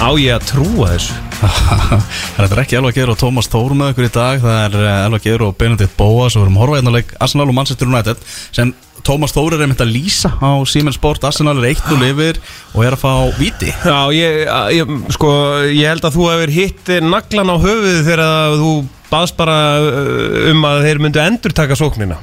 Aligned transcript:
Á 0.00 0.08
ég 0.16 0.32
að 0.32 0.46
trúa 0.48 0.86
þessu? 0.94 1.16
Það 2.36 2.52
er 2.54 2.60
ekki 2.62 2.76
Elva 2.78 2.90
Geir 2.96 3.10
og 3.12 3.18
Tómas 3.20 3.48
Þór 3.52 3.74
með 3.76 3.90
okkur 3.92 4.06
í 4.06 4.12
dag. 4.14 4.38
Það 4.40 4.60
er 4.62 4.76
eh, 4.80 5.00
Elva 5.06 5.18
Geir 5.20 5.42
og 5.44 5.56
Benedikt 5.60 5.92
Bóas 5.98 6.36
og 6.36 6.40
við 6.40 6.46
erum 6.46 6.56
að 6.56 6.62
horfa 6.64 6.78
hérna 6.78 7.02
Arsenal 7.26 7.46
og 7.50 7.56
Manchester 7.58 7.90
United 7.90 8.22
sem 8.56 8.70
Tómas 9.04 9.34
Þór 9.36 9.56
er 9.58 9.64
einmitt 9.66 9.82
að 9.84 9.92
lýsa 9.92 10.30
á 10.40 10.56
Siemens 10.68 10.96
Sport. 10.96 11.26
Arsenal 11.28 11.58
er 11.60 11.68
eitt 11.74 11.84
og 11.92 12.00
lifir 12.00 12.40
og 12.72 12.86
er 12.86 12.96
að 12.96 13.02
fá 13.02 13.12
viti 13.36 13.68
Já, 13.72 13.98
ég, 14.16 14.40
ég, 14.78 14.94
sko, 15.16 15.34
ég 15.68 15.92
held 15.92 16.08
að 16.08 16.16
þú 16.16 16.30
hefur 16.32 16.54
hitt 16.56 16.90
naglan 17.04 17.52
á 17.52 17.56
höfuð 17.60 18.00
þegar 18.00 18.24
að 18.24 18.56
þú 18.62 18.72
baðst 19.12 19.36
bara 19.36 19.58
uh, 19.84 20.50
um 20.54 20.64
að 20.70 20.82
þeir 20.86 21.02
myndu 21.04 21.22
endur 21.26 21.56
taka 21.60 21.76
sóknina. 21.76 22.16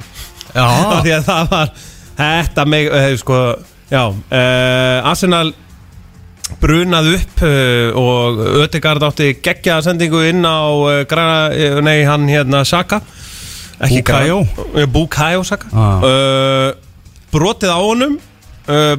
Já, 0.50 0.66
Því 1.06 1.14
að 1.20 1.24
það 1.30 1.54
var 1.54 1.72
Þetta 2.18 2.68
meg, 2.74 2.90
uh, 2.90 3.08
sko 3.22 3.40
Já, 3.88 4.02
uh, 4.10 5.10
Arsenal 5.14 5.54
brunað 6.62 7.10
upp 7.16 7.42
uh, 7.44 7.98
og 7.98 8.40
Ödegard 8.64 9.04
átti 9.06 9.34
geggja 9.44 9.78
sendingu 9.84 10.22
inn 10.28 10.46
á 10.46 10.58
uh, 10.72 11.02
grana, 11.08 11.50
uh, 11.52 11.80
nei 11.84 12.02
hann 12.08 12.28
hérna 12.30 12.64
Saka. 12.68 13.02
Bukayo? 13.78 15.44
Saka. 15.46 15.68
Ah. 15.70 16.00
brotið 17.30 17.70
á 17.70 17.78
honum. 17.78 18.16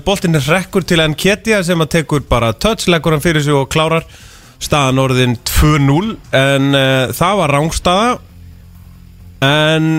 Boltinn 0.05 0.37
er 0.39 0.45
rekkur 0.47 0.85
til 0.87 1.01
enn 1.03 1.17
Ketja 1.19 1.59
sem 1.67 1.83
að 1.83 1.91
tekur 1.97 2.23
bara 2.25 2.53
touch, 2.55 2.87
leggur 2.87 3.13
hann 3.13 3.21
fyrir 3.21 3.43
sig 3.43 3.53
og 3.53 3.67
klárar 3.69 4.07
staðan 4.63 5.01
orðin 5.03 5.35
2-0 5.45 6.15
en 6.31 6.71
það 7.13 7.35
var 7.41 7.53
rángstaða 7.53 8.07
en 9.45 9.91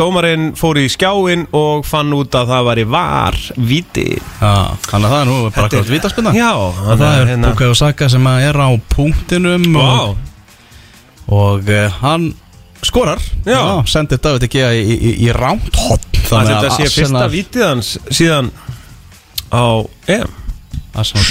dómarinn 0.00 0.50
fór 0.58 0.80
í 0.80 0.86
skjáin 0.90 1.46
og 1.56 1.84
fann 1.88 2.12
út 2.16 2.34
að 2.36 2.52
það 2.54 2.66
var 2.70 2.80
í 2.80 2.86
var 2.88 3.36
viti 3.56 4.06
Já, 4.16 4.72
þannig 4.88 5.06
að 5.06 5.12
það 5.12 5.18
er 5.20 5.28
nú 5.28 5.38
bara 5.42 5.54
Þetta 5.56 5.80
hvað 5.80 5.94
vítaspinna 5.94 6.34
Já, 6.36 6.52
það 6.88 7.06
er 7.10 7.32
hérna. 7.34 7.52
Bukayo 7.52 7.76
Saka 7.78 8.08
sem 8.12 8.30
er 8.32 8.60
á 8.60 8.68
punktinum 8.94 9.66
Vá, 9.76 9.90
og, 9.90 10.16
og 11.28 11.68
uh, 11.68 12.00
hann 12.00 12.30
skorar. 12.82 13.20
Já. 13.44 13.60
sendir 13.84 14.20
David 14.24 14.48
ekki 14.48 14.62
í, 14.64 14.80
í, 14.80 14.96
í, 14.96 15.14
í 15.26 15.32
rámt 15.36 15.76
hotn 15.76 16.20
að 16.30 16.52
þetta 16.54 16.76
sé 16.78 16.90
fyrsta 16.94 17.24
vítið 17.28 17.66
hans 17.66 17.94
síðan 18.08 18.52
á 19.52 19.84
EM 20.08 20.39
Arsenal 20.94 21.24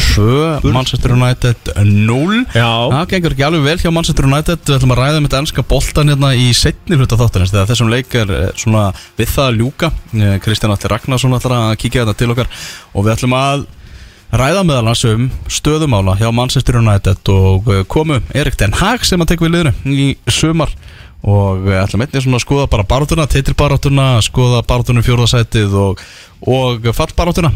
2, 0.62 0.72
Manchester 0.72 1.12
United 1.12 1.72
0 1.76 2.46
Já, 2.56 2.70
Það 2.94 3.10
gengur 3.12 3.34
ekki 3.36 3.46
alveg 3.48 3.66
vel 3.66 3.82
hjá 3.82 3.92
Manchester 3.92 4.28
United. 4.30 4.62
Við 4.64 4.76
ætlum 4.78 4.94
að 4.96 5.02
ræða 5.02 5.18
um 5.20 5.26
þetta 5.28 5.42
ennska 5.44 5.66
boltan 5.68 6.12
hérna 6.14 6.30
í 6.38 6.46
setni 6.56 7.00
hluta 7.00 7.18
þáttanins 7.20 7.52
Þegar 7.52 7.68
þessum 7.74 7.92
leik 7.92 8.16
er 8.22 8.32
eh, 8.38 8.46
svona 8.60 8.86
við 9.20 9.34
það 9.34 9.50
að 9.50 9.60
ljúka. 9.60 9.92
Eh, 10.16 10.38
Kristján 10.46 10.76
Allir 10.76 10.94
Ragnarsson 10.96 11.36
ætlar 11.36 11.58
að 11.58 11.76
kíkja 11.84 12.06
þetta 12.06 12.22
til 12.22 12.32
okkar 12.36 12.54
Og 12.94 13.04
við 13.04 13.14
ætlum 13.18 13.36
að 13.40 13.68
ræða 14.40 14.64
meðal 14.70 14.88
hans 14.92 15.04
um 15.10 15.28
stöðumála 15.50 16.16
hjá 16.22 16.30
Manchester 16.36 16.80
United 16.80 17.34
Og 17.36 17.70
eh, 17.74 17.84
komu 17.92 18.22
Erik 18.32 18.60
Den 18.62 18.78
Haag 18.80 19.04
sem 19.08 19.20
að 19.20 19.34
tek 19.34 19.44
við 19.44 19.58
liðinu 19.58 20.00
í 20.08 20.10
sumar. 20.32 20.72
Og 21.20 21.66
við 21.66 21.82
ætlum 21.82 22.06
einnig 22.06 22.24
svona 22.24 22.40
að 22.40 22.46
skoða 22.46 22.72
bara 22.72 22.88
barátuna, 22.88 23.28
titilbarátuna, 23.28 24.12
skoða 24.24 24.62
barátunum 24.64 25.04
fjórðasætið 25.04 25.76
og, 25.76 26.04
og 26.48 26.88
fallbarátuna 26.96 27.52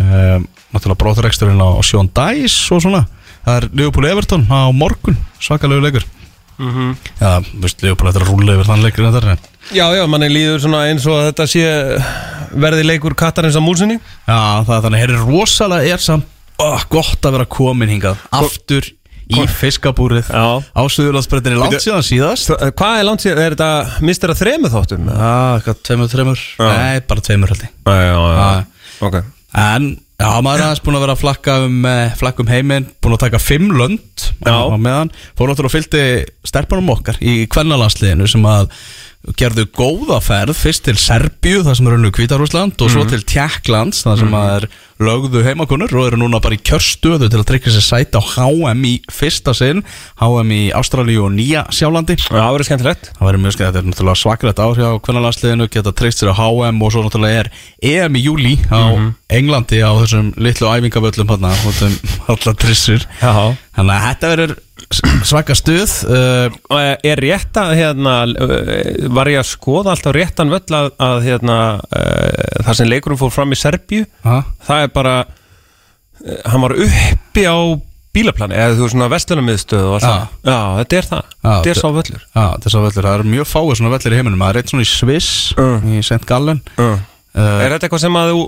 um, 0.00 0.46
Náttúrulega 0.74 1.00
bróðureksturinn 1.04 1.62
á 1.62 1.68
Sjón 1.86 2.10
Dæs 2.10 2.58
og 2.74 2.82
svona 2.84 3.04
Það 3.44 3.56
er 3.60 3.66
Leopold 3.76 4.08
Everton 4.08 4.46
á 4.48 4.72
morgun, 4.74 5.16
svakalegu 5.40 5.84
leikur 5.86 6.06
Mhm. 6.54 6.92
Já, 7.18 7.42
þú 7.42 7.62
veist, 7.64 7.80
Leopold 7.82 8.10
eftir 8.12 8.22
að 8.22 8.28
rúla 8.30 8.54
yfir 8.54 8.68
þann 8.68 8.84
leikur 8.84 9.04
en 9.08 9.12
það 9.12 9.24
er 9.32 9.38
já, 9.74 9.86
já 9.96 10.04
manni 10.06 10.28
líður 10.30 10.60
svona 10.62 10.84
eins 10.86 11.06
og 11.10 11.16
að 11.18 11.24
þetta 11.32 11.46
sé 11.50 11.64
verði 12.54 12.84
leikur 12.86 13.16
kattarins 13.18 13.56
á 13.58 13.62
músinni 13.64 13.96
Já, 13.98 14.62
það 14.62 14.76
er 14.76 14.84
þannig, 14.84 15.02
herri, 15.02 15.16
rosalega 15.24 15.96
er 15.96 16.04
samt 16.04 16.28
oh, 16.62 16.84
gott 16.92 17.26
að 17.26 17.34
vera 17.38 17.48
komin 17.50 17.90
hingað 17.90 18.22
Aftur 18.30 18.86
í 19.34 19.42
fiskabúrið 19.50 20.28
Já. 20.30 20.46
á 20.62 20.82
Suðurlandsbreytinni 20.94 21.58
langt 21.58 21.80
síðan 21.82 22.04
síðast 22.06 22.52
Hvað 22.54 22.98
er 23.00 23.08
langt 23.08 23.24
síðan, 23.24 23.42
er 23.42 23.56
þetta 23.56 24.02
mistur 24.04 24.34
að 24.34 24.42
þremu 24.44 24.70
þáttum? 24.76 25.08
Já, 25.10 25.34
eitthvað, 25.58 25.82
tveimur, 25.88 26.10
tveimur 26.12 26.42
Já. 26.54 26.70
Nei, 26.70 27.02
bara 27.08 27.24
tveimur 27.24 27.54
held 27.54 27.64
ég 27.66 27.72
Já, 27.82 27.98
já, 28.04 28.18
Já. 28.38 29.00
ok 29.08 29.20
En, 29.64 29.90
já, 30.20 30.28
maður 30.44 30.60
er 30.60 30.66
aðeins 30.68 30.82
búin 30.84 30.98
að 30.98 31.04
vera 31.04 31.16
að 31.16 31.22
flakka 31.22 31.56
um, 31.66 31.78
eh, 31.90 32.14
flakka 32.20 32.44
um 32.44 32.52
heiminn 32.52 32.88
Búin 33.02 33.16
að 33.16 33.24
taka 33.26 33.42
fimm 33.42 33.72
lönd 33.74 34.26
Já. 34.44 34.54
á 34.54 34.76
meðan 34.78 35.10
Fór 35.34 35.50
náttúrulega 35.50 35.70
og 35.70 35.74
fylgdi 35.74 36.04
stelpunum 36.46 36.92
okkar 36.94 37.18
í 37.24 37.44
kvennalandsliðinu 37.50 38.28
sem 38.30 38.46
að 38.48 38.70
gerðu 39.38 39.64
góða 39.72 40.18
ferð 40.20 40.56
fyrst 40.58 40.84
til 40.84 40.96
Serbíu, 41.00 41.62
það 41.64 41.78
sem 41.78 41.86
er 41.88 41.96
unnu 41.96 42.10
Kvítarúsland 42.14 42.82
og 42.84 42.90
svo 42.92 43.04
til 43.08 43.22
Tjekklands, 43.24 44.02
það 44.04 44.20
sem 44.20 44.34
að 44.36 44.50
er 44.54 44.66
lögðu 45.04 45.42
heimakonur 45.42 45.94
og 45.96 46.08
eru 46.10 46.18
núna 46.20 46.40
bara 46.44 46.58
í 46.58 46.60
kjörstöðu 46.62 47.30
til 47.32 47.40
að 47.40 47.46
tryggja 47.48 47.72
sér 47.74 47.86
sæti 47.86 48.20
á 48.20 48.22
HM 48.22 48.84
í 48.86 48.92
fyrsta 49.12 49.54
sinn, 49.56 49.80
HM 50.20 50.52
í 50.54 50.60
Ástralíu 50.76 51.24
og 51.26 51.32
Nýja 51.34 51.64
Sjálandi. 51.74 52.18
Já, 52.20 52.28
það 52.36 52.52
verður 52.54 52.68
skemmtilegt. 52.68 53.10
Það 53.16 53.28
verður 53.30 53.42
mjög 53.44 53.56
skemmt, 53.56 53.70
þetta 53.70 53.82
er 53.82 53.88
náttúrulega 53.88 54.20
svakalegt 54.22 54.62
ár 54.62 54.78
hjá 54.78 54.88
kvennalandsliðinu, 55.08 55.70
geta 55.72 55.94
treyst 55.96 56.22
sér 56.22 56.30
á 56.30 56.38
HM 56.38 56.84
og 56.84 56.94
svo 56.94 57.06
náttúrulega 57.06 57.44
er 57.46 57.50
EM 57.94 58.20
í 58.20 58.24
júli 58.28 58.54
á 58.70 58.82
Englandi 59.34 59.80
á 59.82 59.90
þessum 60.04 60.30
litlu 60.38 60.70
æfingavöllum 60.70 61.34
hann, 61.34 61.50
hóttum 61.64 61.98
allar 62.28 62.60
trissur. 62.60 63.08
Þannig 63.18 63.96
að 63.96 64.06
þetta 64.08 64.32
verður 64.34 64.56
svaka 65.24 65.54
stuð 65.56 65.92
uh, 66.10 66.48
Og 66.70 66.98
er 67.08 67.20
rétt 67.24 67.56
að 67.60 67.72
hérna 67.78 68.14
uh, 68.26 69.08
var 69.16 69.30
ég 69.32 69.40
að 69.40 69.48
skoða 69.54 69.94
alltaf 69.94 70.14
réttan 70.16 70.52
völl 70.52 70.76
að, 70.76 70.90
að 71.02 71.22
hérna 71.28 71.56
uh, 71.80 72.60
það 72.66 72.78
sem 72.80 72.90
leikurum 72.92 73.20
fór 73.20 73.32
fram 73.34 73.54
í 73.54 73.58
Serbíu 73.58 74.04
ha? 74.26 74.42
það 74.68 74.84
er 74.86 74.92
bara 74.94 75.16
uh, 75.24 76.38
hann 76.52 76.64
var 76.66 76.76
uppi 76.86 77.46
á 77.48 77.56
bílaplani 78.14 78.54
eða 78.54 78.76
þú 78.76 78.84
veist 78.84 78.94
svona 78.94 79.08
vestlunarmiðstöð 79.10 79.86
og 79.88 79.94
allt 79.98 80.04
Já. 80.46 80.58
þetta 80.78 80.98
er 81.00 81.08
það, 81.08 81.24
þetta 81.34 81.54
er 81.56 81.64
þetta- 81.64 81.80
sá 81.80 81.88
völlur 81.96 82.20
Já, 82.22 82.44
þess 82.62 82.76
að 82.78 82.84
völlur, 82.86 83.08
það 83.08 83.16
eru 83.18 83.32
mjög 83.32 83.48
fáið 83.50 83.72
svona 83.80 83.94
vellir 83.96 84.14
í 84.14 84.20
heiminum 84.20 84.44
Það 84.44 84.52
er 84.52 84.60
eitt 84.60 84.70
svona 84.74 84.84
í 84.86 84.90
Sviss, 84.92 85.32
Uh. 85.58 85.88
í 85.90 86.02
St. 86.04 86.20
Gallen 86.28 86.60
uh. 86.78 86.94
Uh, 87.34 87.60
Er 87.64 87.74
þetta 87.74 87.88
eitthvað 87.88 88.04
sem 88.06 88.18
að 88.20 88.32
þú 88.32 88.42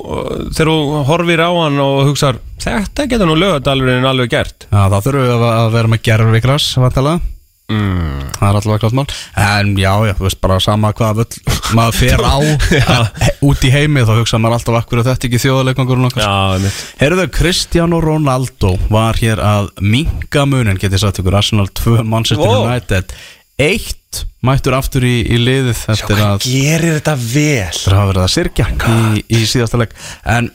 þegar 0.56 0.72
þú 0.72 1.04
horfir 1.10 1.44
á 1.44 1.50
hann 1.62 1.80
og 1.84 2.02
hugsar 2.10 2.41
þetta 2.66 3.06
getur 3.10 3.28
nú 3.30 3.36
lögadalurinn 3.38 4.06
alveg 4.08 4.32
gert. 4.32 4.69
Já, 4.72 4.86
þá 4.91 4.98
þurfum 5.04 5.26
við 5.30 5.48
að 5.52 5.72
vera 5.76 5.92
með 5.94 6.04
gerfikras, 6.10 6.69
vantalega 6.82 7.20
mm. 7.72 8.24
Það 8.36 8.48
er 8.48 8.56
alltaf 8.60 8.80
klart 8.82 8.97
mál. 8.98 9.06
En 9.42 9.70
já, 9.80 9.92
já, 10.06 10.12
þú 10.19 10.26
veist 10.26 10.41
bara 10.44 10.56
sama 10.62 10.91
hvað 10.97 11.20
völl 11.22 11.54
maður 11.76 11.97
fer 11.98 12.20
á 12.22 12.36
he- 13.24 13.32
út 13.48 13.64
í 13.66 13.70
heimi 13.74 14.04
þá 14.06 14.12
hugsa 14.20 14.38
maður 14.42 14.58
alltaf 14.60 14.76
akkur 14.82 15.00
að 15.03 15.08
þetta 15.12 15.28
ekki 15.30 15.41
þjóðaleikangurinn 15.47 16.08
okkar? 16.10 16.22
Já, 16.26 16.34
einmitt. 16.58 16.82
Herðu, 17.00 17.24
Cristiano 17.34 17.98
Ronaldo 18.04 18.74
var 18.92 19.18
hér 19.22 19.42
að 19.42 19.70
minga 19.82 20.44
munin, 20.47 20.78
getið 20.82 21.03
sagt 21.06 21.22
ykkur 21.22 21.38
Arsenal 21.41 21.66
2, 21.80 22.04
Manchester 22.06 22.44
Wow. 22.47 22.68
Eitt 23.56 24.26
mættur 24.44 24.76
aftur 24.76 25.04
í, 25.08 25.14
í 25.32 25.38
liðið 25.40 25.80
eftir 25.94 26.20
að, 26.20 26.44
gerir 26.44 26.98
þetta 26.98 27.14
vel. 27.16 27.70
Eftir 27.70 27.94
að 27.94 28.00
hafa 28.02 28.10
verið 28.10 28.24
að 28.26 28.32
sirkja 28.34 28.66
í, 28.76 29.22
í 29.32 29.40
síðasta 29.48 29.80
leik. 29.80 29.94
En 30.28 30.50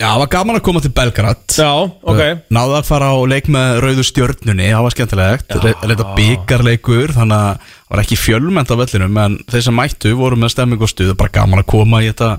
já, 0.00 0.06
það 0.06 0.20
var 0.22 0.30
gaman 0.32 0.58
að 0.58 0.64
koma 0.64 0.82
til 0.84 0.92
Belgrad. 0.96 1.44
Já, 1.52 1.68
ok. 1.84 2.22
Náðu 2.56 2.78
að 2.78 2.88
fara 2.88 3.10
á 3.12 3.16
leik 3.28 3.50
með 3.52 3.76
rauðu 3.84 4.06
stjörnunni, 4.08 4.70
það 4.72 4.86
var 4.86 4.96
skemmtilegt. 4.96 5.56
Reynda 5.84 6.08
byggarleikur, 6.16 7.14
þannig 7.18 7.36
að 7.36 7.68
það 7.68 7.94
var 7.94 8.04
ekki 8.06 8.20
fjölmend 8.24 8.72
á 8.72 8.76
vellinum 8.80 9.20
En 9.26 9.38
þeir 9.52 9.66
sem 9.68 9.78
mættu 9.78 10.14
voru 10.18 10.40
með 10.40 10.54
stemming 10.56 10.80
og 10.88 10.94
stuð. 10.94 11.12
Bara 11.20 11.36
gaman 11.36 11.60
að 11.60 11.70
koma 11.76 12.00
í 12.00 12.08
þetta 12.08 12.38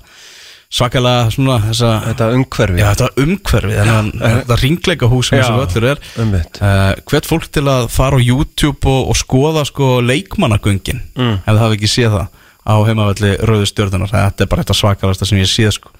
svakalega 0.71 1.29
svona 1.31 1.57
þessa 1.67 1.91
Þetta 2.09 2.29
umhverfi. 2.35 2.79
Já, 2.81 2.87
þetta 2.93 3.09
umhverfi, 3.25 3.75
þetta 4.21 4.57
ringleika 4.61 5.09
hús 5.11 5.29
sem 5.29 5.39
þessu 5.39 5.59
völlur 5.61 5.89
er. 5.91 6.01
Uh, 6.61 6.95
Hvert 7.11 7.29
fólk 7.29 7.45
til 7.53 7.65
að 7.71 7.87
fara 7.93 8.17
á 8.17 8.21
YouTube 8.25 8.89
og, 8.89 9.11
og 9.13 9.19
skoða 9.19 9.65
sko 9.69 9.99
leikmannagöngin 10.05 11.01
Mm. 11.15 11.37
ef 11.45 11.45
það 11.53 11.61
hafi 11.63 11.77
ekki 11.79 11.87
séð 11.91 12.17
það 12.17 12.27
á 12.65 12.75
heimavalli 12.81 13.29
rauðu 13.45 13.65
stjörnunar 13.69 14.09
þetta 14.09 14.41
er 14.41 14.47
bara 14.49 14.63
eitthvað 14.63 14.79
svakalasta 14.79 15.25
sem 15.29 15.37
ég 15.37 15.45
séð 15.51 15.71
sko. 15.77 15.91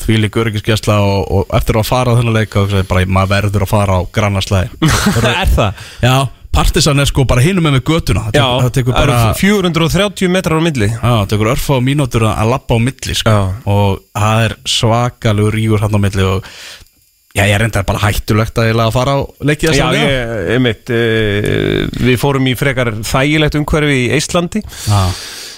Því 0.00 0.16
lík 0.22 0.38
öryggiskesla 0.40 0.96
og, 1.04 1.26
og 1.30 1.52
eftir 1.58 1.76
að 1.76 1.84
fara 1.90 2.14
á 2.14 2.16
þennan 2.16 2.38
leika 2.38 2.64
bara 2.88 3.04
maður 3.06 3.32
verður 3.34 3.66
að 3.66 3.70
fara 3.74 3.98
á 4.00 4.02
grannaslæði 4.16 4.70
Er 5.36 5.52
það? 5.52 5.82
Já, 6.00 6.14
partisan 6.56 7.02
er 7.04 7.10
sko 7.10 7.26
bara 7.28 7.44
hinum 7.44 7.66
með 7.68 7.76
með 7.76 7.84
götuna. 7.90 8.24
Það 8.26 8.38
Já, 8.38 8.46
tekur, 8.46 8.64
það 8.64 8.72
tekur 8.78 8.96
bara 8.96 9.18
eru 9.20 9.36
430 9.42 10.32
metrar 10.32 10.58
á 10.58 10.62
milli. 10.64 10.88
Já, 10.94 11.12
það 11.12 11.28
tekur 11.34 11.52
örfa 11.52 11.78
á 11.78 11.80
mínútur 11.84 12.26
að 12.32 12.50
lappa 12.54 12.76
á 12.76 12.78
milli 12.88 13.20
sko. 13.20 13.36
Já. 13.36 13.44
og 13.76 14.02
það 14.16 14.42
er 14.48 14.56
svakalega 14.76 15.54
rígur 15.54 15.84
hann 15.84 15.96
á 15.96 16.00
milli 16.00 16.26
og 16.26 16.50
já, 17.36 17.44
ég 17.44 17.58
reyndar 17.60 17.86
bara 17.86 18.02
hættulegt 18.06 18.58
að, 18.60 18.72
að 18.80 18.92
fara 18.94 19.16
á 19.16 19.20
leikið 19.44 19.76
Já, 19.76 19.86
ég, 19.96 20.36
einmitt 20.56 20.92
uh, 20.92 21.80
Við 22.06 22.20
fórum 22.20 22.48
í 22.48 22.54
frekar 22.58 22.92
þægilegt 23.04 23.58
umhverfi 23.60 23.98
í 24.06 24.06
Íslandi 24.16 24.62
Já, 24.64 25.02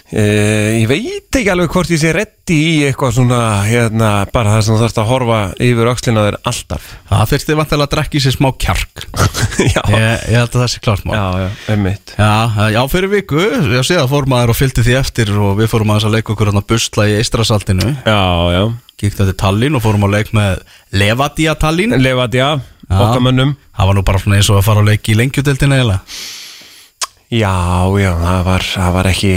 Ég 0.08 0.86
veit 0.88 1.36
ekki 1.36 1.50
alveg 1.52 1.68
hvort 1.68 1.90
ég 1.92 2.00
sé 2.00 2.10
reddi 2.16 2.56
í 2.56 2.76
eitthvað 2.88 3.18
svona 3.18 3.40
hérna, 3.66 4.12
bara 4.32 4.54
það 4.54 4.62
sem 4.64 4.72
þú 4.74 4.80
þarfst 4.80 5.00
að 5.02 5.10
horfa 5.10 5.40
yfir 5.66 5.90
öxlina 5.92 6.22
þér 6.24 6.38
alltaf. 6.48 6.86
Það 7.10 7.24
fyrst 7.32 7.50
þið 7.50 7.58
vantilega 7.60 7.88
að 7.88 7.92
drekki 7.92 8.22
sér 8.24 8.36
smá 8.38 8.48
kjark. 8.64 9.04
Já, 9.74 9.82
ég, 9.92 10.06
ég 10.32 10.38
held 10.38 10.48
að 10.48 10.62
það 10.62 10.72
sé 10.72 10.82
klart 10.86 11.04
mál. 11.04 11.18
Já, 11.18 11.26
já, 11.42 11.48
einmitt. 11.74 12.14
Já, 12.16 12.32
já, 12.72 12.80
fyrir 12.94 13.12
viku, 13.12 13.42
ég 13.74 13.84
sé 13.84 14.00
að 14.00 14.08
fór 14.14 14.30
maður 14.32 14.54
og 14.54 14.60
fylgdi 14.62 14.86
því 14.86 14.96
eftir 15.02 15.34
og 15.36 15.52
við 15.60 15.70
fórum 15.74 15.92
aðeins 15.92 16.08
að 16.08 16.16
leika 16.16 16.34
okkur 16.34 16.52
að 16.54 16.60
busla 16.72 17.08
í 17.10 17.16
Eistrasaltinu 17.18 17.92
Já, 18.06 18.22
já. 18.54 18.64
Kíkti 18.98 19.28
til 19.28 19.36
Tallinn 19.38 19.76
og 19.78 19.84
fórum 19.84 20.08
að 20.08 20.16
leik 20.16 20.32
með 20.34 20.64
Levadia 20.96 21.52
Tallinn. 21.60 21.94
Lefadja, 22.02 22.48
Já. 22.88 22.96
okkar 22.96 23.22
mönnum. 23.28 23.52
Það 23.76 23.90
var 23.92 23.98
nú 23.98 24.02
bara 24.08 24.24
svona 24.24 24.40
eins 24.40 24.48
og 24.50 24.58
að 24.58 24.66
fara 24.72 24.82
að 24.82 24.88
leiki 24.94 25.12
í 25.12 25.18
lengjudeldinu 25.20 25.76
eiginlega 25.76 26.00
Já, 27.28 27.84
já, 28.00 28.12
það 28.16 28.44
var, 28.46 28.64
það 28.72 28.94
var 28.96 29.08
ekki 29.10 29.32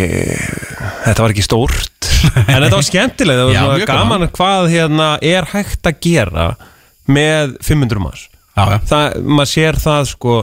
Þetta 1.02 1.24
var 1.26 1.34
ekki 1.34 1.44
stórt. 1.44 2.08
En 2.48 2.64
þetta 2.64 2.78
var 2.78 2.86
skemmtilega 2.88 3.48
Það 3.50 3.68
var 3.68 3.82
Já, 3.82 3.88
gaman. 3.90 4.28
hvað 4.32 4.68
hérna 4.72 5.08
er 5.26 5.48
hægt 5.52 5.90
að 5.90 5.98
gera 6.06 6.46
með 7.12 7.58
500 7.66 8.00
manns. 8.00 8.28
Já, 8.56 8.64
já. 8.70 8.78
Það, 8.88 9.18
maður 9.26 9.50
sér 9.52 9.80
það 9.82 10.06
sko 10.14 10.36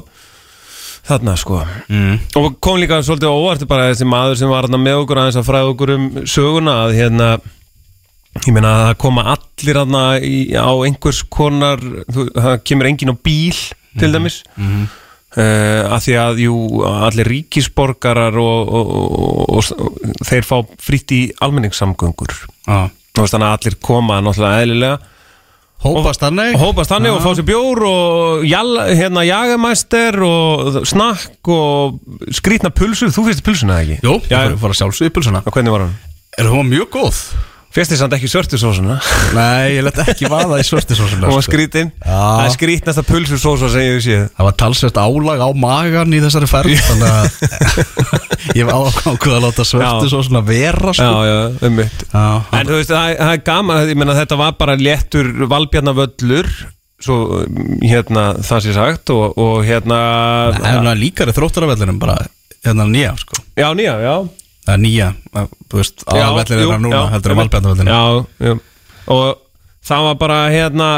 þarna 1.08 1.34
sko. 1.40 1.62
Mm. 1.88 2.16
og 2.36 2.58
kom 2.60 2.76
líka 2.82 2.98
svolítið 3.00 3.32
óvart 3.32 3.62
bara 3.70 3.86
þessi 3.88 4.04
maður 4.04 4.36
sem 4.42 4.50
var 4.52 4.66
hérna 4.66 4.80
með 4.82 4.98
okkur 5.06 5.20
aðeins 5.22 5.38
að 5.40 5.46
fræða 5.46 5.70
okkur 5.72 5.92
um 5.94 6.08
söguna 6.28 6.74
að 6.82 6.96
hérna 6.98 7.28
ég 8.44 8.50
meina 8.52 8.72
að 8.90 8.96
koma 9.00 9.24
allir 9.32 9.78
hérna 9.80 10.02
á 10.20 10.72
einhvers 10.84 11.22
konar 11.32 11.80
það 12.12 12.58
kemur 12.68 12.90
enginn 12.90 13.14
á 13.14 13.22
bíl 13.24 13.56
til 13.96 14.12
dæmis. 14.12 14.42
Mm 14.60 14.84
að 15.38 16.00
því 16.04 16.14
að 16.22 16.40
jú, 16.42 16.56
allir 16.88 17.28
ríkisborgarar 17.32 18.38
og, 18.42 18.72
og, 18.78 18.88
og, 18.96 19.68
og 19.78 20.24
þeir 20.26 20.48
fá 20.48 20.56
fritt 20.82 21.14
í 21.14 21.20
almenningssamgöngur. 21.44 22.34
Veist, 22.66 23.34
þannig 23.34 23.46
að 23.48 23.54
allir 23.54 23.78
koma 23.82 24.18
náttúrulega 24.22 24.66
eðlilega. 24.66 24.98
Hópast 25.78 26.22
þannig. 26.24 26.56
Og 26.56 26.62
hópast 26.64 26.90
þannig 26.90 27.14
og 27.14 27.20
fá 27.22 27.28
sér 27.38 27.46
bjór 27.46 27.80
og 27.86 28.46
jall, 28.48 28.72
hérna 28.98 29.22
jagamæster 29.22 30.16
og 30.26 30.80
snakk 30.90 31.50
og 31.54 32.00
skrýtna 32.34 32.72
pulsur, 32.74 33.12
þú 33.14 33.28
finnst 33.28 33.44
pulsuna 33.46 33.78
ekki? 33.84 34.00
Jú, 34.02 34.16
ég 34.26 34.56
fór 34.58 34.74
að 34.74 34.80
sjálfsögja 34.80 35.14
pulsuna. 35.14 35.44
Og 35.46 35.54
hvernig 35.54 35.74
var 35.76 35.86
hann? 35.86 35.94
Er 36.38 36.50
hún 36.50 36.66
mjög 36.70 36.90
góð? 36.96 37.20
Fyrst 37.68 37.92
er 37.92 37.98
samt 38.00 38.14
ekki 38.16 38.28
svörtu 38.32 38.56
sósuna? 38.60 38.94
Nei, 39.36 39.74
ég 39.76 39.82
let 39.84 39.98
ekki 40.00 40.28
vaða 40.32 40.56
í 40.56 40.64
svörstisósuna 40.64 41.28
hún 41.28 41.36
var 41.36 41.44
skrýtin, 41.44 41.90
Já. 42.00 42.14
það 42.16 42.44
er 42.46 42.54
skrýtnasta 42.54 43.04
pulsur 43.04 43.40
sósa 43.42 43.68
sem 43.72 43.84
ég 43.84 43.98
hef 43.98 44.04
séð. 44.06 44.22
Það 44.38 44.48
var 44.48 44.56
talsvert 44.62 45.00
álag 45.02 45.42
á 45.44 45.48
magan 45.52 46.16
í 46.16 46.22
þessari 46.24 46.48
ferð 46.48 46.80
Þannig 46.86 47.12
að 47.12 47.28
ég 48.58 48.70
var 48.70 48.88
ákvæða 49.04 49.36
að 49.36 49.44
láta 49.44 49.68
svörstisósuna 49.68 50.42
vera 50.48 50.96
sko. 50.96 51.10
Já, 51.12 51.28
já, 51.28 51.68
um 51.68 51.76
mitt 51.82 52.06
Já, 52.08 52.24
En 52.56 52.72
þú 52.72 52.80
veist, 52.80 52.94
það, 52.94 53.12
það 53.20 53.34
er 53.36 53.44
gaman, 53.50 53.84
ég 53.92 54.00
meina 54.00 54.16
þetta 54.22 54.40
var 54.40 54.58
bara 54.64 54.78
léttur 54.80 55.30
valbjarnavöllur 55.52 56.50
svo 56.98 57.44
hérna 57.84 58.30
það 58.42 58.64
sé 58.64 58.74
sagt 58.74 59.12
og, 59.14 59.36
og 59.38 59.60
hérna 59.68 60.00
Það 60.56 60.88
er 60.96 61.00
líkari 61.04 61.36
þróttaravellinum 61.36 62.00
bara 62.02 62.16
hérna 62.64 62.88
nýja 62.88 63.12
sko. 63.20 63.44
Já, 63.60 63.68
nýja, 63.76 63.98
já 64.02 64.16
Það 64.68 64.74
er 64.76 64.80
nýja, 64.84 65.06
að- 65.32 65.52
þú 65.72 65.78
veist, 65.80 66.02
aðalvellir 66.12 66.60
er 66.74 66.80
núna 66.84 66.96
já, 66.98 67.04
heldur 67.14 67.32
einmitt. 67.32 67.52
valbjörnavellinu 67.56 67.88
Já, 67.88 68.26
já 68.44 68.58
Og 69.08 69.38
það 69.88 70.02
var 70.08 70.14
bara 70.20 70.40
hérna 70.52 70.88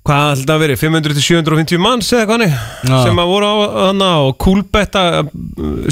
Hvað 0.00 0.30
held 0.32 0.50
að 0.54 0.60
veri, 0.62 0.74
500-750 0.80 1.78
manns 1.78 2.08
eða 2.16 2.38
Já. 2.40 3.02
sem 3.04 3.18
að 3.20 3.28
voru 3.28 3.44
á 3.52 3.56
hana 3.90 4.08
og 4.24 4.38
kúlbetta 4.40 5.02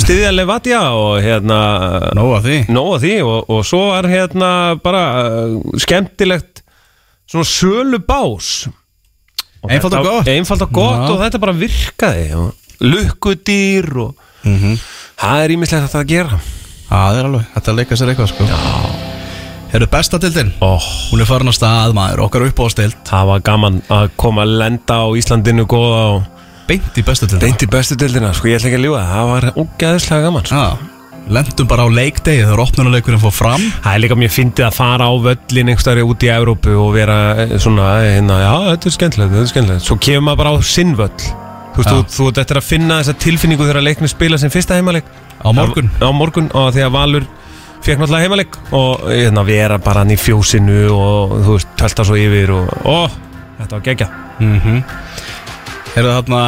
stiðja 0.00 0.30
Levadia 0.32 0.80
og 0.96 1.18
hérna 1.20 1.58
Nóa 2.16 2.40
því 2.40 2.56
nóga 2.72 3.02
því 3.04 3.12
og, 3.20 3.50
og 3.52 3.60
svo 3.68 3.82
var 3.92 4.08
hérna 4.08 4.80
bara 4.80 5.02
uh, 5.44 5.60
skemmtilegt 5.76 6.62
svona 7.28 7.44
sölu 7.44 8.00
bás 8.00 8.64
Einfalt 9.68 9.92
og 10.00 10.06
gott. 10.08 10.28
Einfalt 10.32 10.62
og 10.64 10.72
gott 10.72 11.04
Já. 11.04 11.10
og 11.12 11.20
þetta 11.26 11.40
bara 11.44 11.52
virkaði 11.60 12.26
og 12.38 12.54
lukkudýr 12.80 13.92
og 14.06 14.14
Mhm. 14.46 14.78
það 15.18 15.44
er 15.44 15.50
ímislegt 15.50 15.84
að 15.84 15.94
það 15.98 16.06
gera 16.14 16.40
Það 16.88 17.20
er 17.20 17.28
alveg, 17.28 17.52
þetta 17.54 17.76
leika 17.76 18.00
sér 18.00 18.14
eitthvað 18.14 18.32
sko. 18.32 18.48
Herru, 19.68 19.84
besta 19.92 20.16
dildin 20.16 20.48
oh. 20.64 20.84
Hún 21.10 21.20
er 21.20 21.28
farin 21.28 21.50
að 21.50 21.58
stað 21.58 21.92
maður, 21.96 22.22
okkar 22.24 22.46
upp 22.46 22.62
á 22.64 22.66
stild 22.72 22.94
Það 23.04 23.26
var 23.28 23.42
gaman 23.44 23.74
að 23.92 24.06
koma 24.16 24.46
að 24.46 24.54
lenda 24.62 24.96
á 25.04 25.06
Íslandinu 25.20 25.66
góða 25.68 25.98
og 26.14 26.22
Beint 26.68 27.00
í 27.00 27.04
bestu 27.04 27.24
dildin 27.24 27.46
beint 27.46 27.64
í 27.64 27.68
bestu 27.72 27.96
dildina 27.96 28.28
sko. 28.36 28.50
Ég 28.50 28.58
ætla 28.58 28.68
ekki 28.68 28.76
að 28.76 28.82
ljúga, 28.84 29.04
það 29.08 29.28
var 29.30 29.46
ógæðislega 29.54 30.24
gaman 30.26 30.44
sko. 30.44 30.58
Já, 30.60 31.22
lendum 31.32 31.70
bara 31.70 31.86
á 31.88 31.96
leikdegi 31.96 32.42
þegar 32.42 32.62
opnunuleikurinn 32.66 33.22
fór 33.22 33.32
fram. 33.32 33.64
Það 33.86 33.94
er 33.94 34.02
líka 34.04 34.18
mjög 34.20 34.34
fyndið 34.34 34.66
að 34.66 34.76
fara 34.76 35.08
á 35.08 35.12
völlin 35.24 35.72
einhverstari 35.72 36.04
út 36.04 36.28
í 36.28 36.30
Evrópu 36.34 36.76
og 36.76 36.92
vera 36.98 37.18
eh, 37.40 37.56
svona, 37.56 37.88
hérna, 38.04 38.40
já, 38.44 38.52
þetta 38.74 38.90
er 38.90 38.96
skemmtilegt, 38.98 39.32
þetta 39.32 39.46
er 39.46 39.52
skemmtilegt. 39.54 39.86
Svo 39.88 39.96
kemur 39.96 40.26
maður 40.28 40.42
bara 40.42 40.52
á 40.52 40.56
sinn 40.76 40.92
völl 41.00 41.47
Þú 41.78 41.84
veist, 41.86 42.14
þú, 42.16 42.28
ert 42.32 42.40
eftir 42.42 42.58
að 42.58 42.66
finna 42.66 43.00
þessa 43.00 43.18
tilfinningu 43.22 43.66
þegar 43.68 43.84
leiknir 43.86 44.10
spila 44.10 44.38
sem 44.40 44.50
fyrsta 44.50 44.78
heimaleik? 44.78 45.10
Á 45.38 45.48
morgun. 45.54 45.90
Á 46.02 46.10
morgun 46.10 46.48
og 46.58 46.72
því 46.74 46.82
að 46.82 46.94
Valur 46.96 47.28
fekk 47.84 48.00
náttúrulega 48.00 48.26
heimaleik 48.26 48.58
og 48.74 49.04
hérna, 49.06 49.44
vera 49.46 49.78
bara 49.82 50.02
hann 50.02 50.10
í 50.10 50.18
fjósinu 50.18 50.88
og 50.90 51.36
þú 51.46 51.54
veist, 51.54 51.70
tölta 51.78 52.06
svo 52.06 52.18
yfir 52.18 52.50
og, 52.56 52.72
ó, 52.82 53.06
þetta 53.60 53.78
var 53.78 53.86
gegja 53.86 54.10
mm 54.42 54.82
Herru 55.94 56.10
þarna 56.12 56.42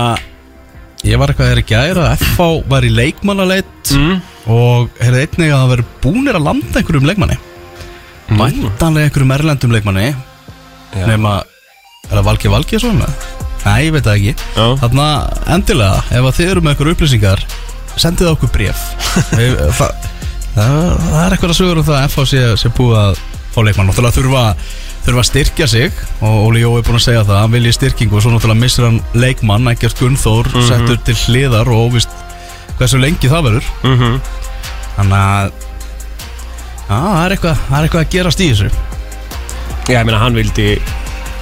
Ég 1.01 1.17
var 1.17 1.31
eitthvað 1.33 1.49
þegar 1.49 1.61
í 1.63 1.69
gæra 1.71 2.03
að 2.11 2.25
FH 2.27 2.47
var 2.69 2.85
í 2.85 2.91
leikmannaleit 2.93 3.93
mm. 3.97 4.19
og 4.53 4.91
heyrðu 5.01 5.23
einnig 5.23 5.49
að 5.49 5.63
það 5.63 5.71
veri 5.73 5.87
búnir 6.05 6.37
að 6.37 6.45
landa 6.45 6.77
einhverjum 6.77 7.09
leikmanni. 7.09 7.39
Væntanlega 8.29 9.09
einhverjum 9.09 9.33
erlendum 9.39 9.73
leikmanni 9.75 10.11
Já. 10.11 11.07
nema 11.09 11.39
er 12.05 12.19
það 12.19 12.27
Valgi 12.29 12.53
Valgi 12.53 12.83
svona? 12.85 13.09
Nei, 13.65 13.79
ég 13.87 13.93
veit 13.97 14.07
það 14.07 14.17
ekki. 14.21 14.35
Já. 14.57 14.67
Þarna 14.85 15.07
endilega, 15.57 16.03
ef 16.11 16.29
að 16.31 16.37
þið 16.39 16.51
eru 16.55 16.63
með 16.65 16.73
einhverju 16.75 16.95
upplýsingar 16.97 17.43
sendið 18.01 18.31
okkur 18.35 18.53
bréf. 18.55 18.85
Við- 19.39 19.59
það, 19.77 20.07
það, 20.55 20.77
það 21.09 21.19
er 21.25 21.35
eitthvað 21.37 21.53
að 21.55 21.59
sögur 21.61 21.81
um 21.83 21.89
það 21.91 21.99
að 21.99 22.07
FH 22.15 22.25
sé, 22.31 22.45
sé 22.63 22.73
búið 22.79 23.01
að 23.03 23.21
fá 23.51 23.59
leikmann. 23.67 23.91
Náttúrulega 23.91 24.17
þurfa, 24.17 24.45
þurfa 25.05 25.23
að 25.25 25.29
styrkja 25.31 25.67
sig 25.75 26.01
og 26.23 26.37
Óli 26.49 26.63
Jó 26.65 26.71
er 26.79 26.85
búin 26.87 27.01
að 27.01 27.05
segja 27.09 27.25
það 27.29 27.41
hann 27.43 27.55
vilji 27.57 27.73
styrkingu 27.77 28.17
og 28.17 28.25
svo 28.25 28.33
náttúrulega 28.35 28.63
missir 28.63 28.87
hann 28.87 29.01
leikmann 29.19 29.71
ekkert 29.75 29.99
Gunnþór 30.01 30.49
settur 30.69 31.01
til 31.09 31.17
hliðar 31.27 31.69
og 31.73 31.89
óvist 31.91 32.13
hversu 32.79 33.01
lengi 33.03 33.29
það 33.33 33.49
verður. 33.51 33.73
Mm 33.85 34.21
Þannig 34.97 35.19
að 35.21 35.53
Já, 36.91 36.97
það 36.99 37.21
er 37.25 37.33
eitthvað, 37.37 37.61
það 37.69 37.77
er 37.79 37.85
eitthvað 37.87 38.01
að 38.05 38.11
gerast 38.15 38.41
í 38.43 38.49
þessu. 38.51 38.71
Já, 39.91 39.99
ég 40.01 40.07
meina, 40.09 40.19
hann 40.23 40.35
vildi 40.39 40.67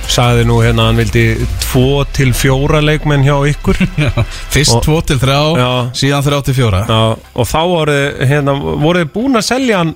sagði 0.09 0.45
nú 0.49 0.57
hérna, 0.65 0.87
hann 0.88 0.97
vildi 0.99 1.25
tvo 1.62 2.03
til 2.17 2.31
fjóra 2.37 2.81
leikmenn 2.85 3.25
hjá 3.27 3.37
ykkur 3.53 3.77
Já, 4.07 4.11
Fyrst 4.55 4.79
Og- 4.79 4.85
2 4.87 5.00
til 5.12 5.19
3, 5.23 5.38
Já. 5.61 5.69
síðan 6.00 6.25
3 6.27 6.38
til 6.49 6.57
4 6.62 6.81
Já, 6.88 7.00
og 7.35 7.49
þá 7.50 7.59
voru, 7.69 7.99
hérna, 8.31 8.55
voru 8.85 9.05
búin 9.12 9.37
að 9.41 9.45
selja 9.50 9.83
hann 9.83 9.93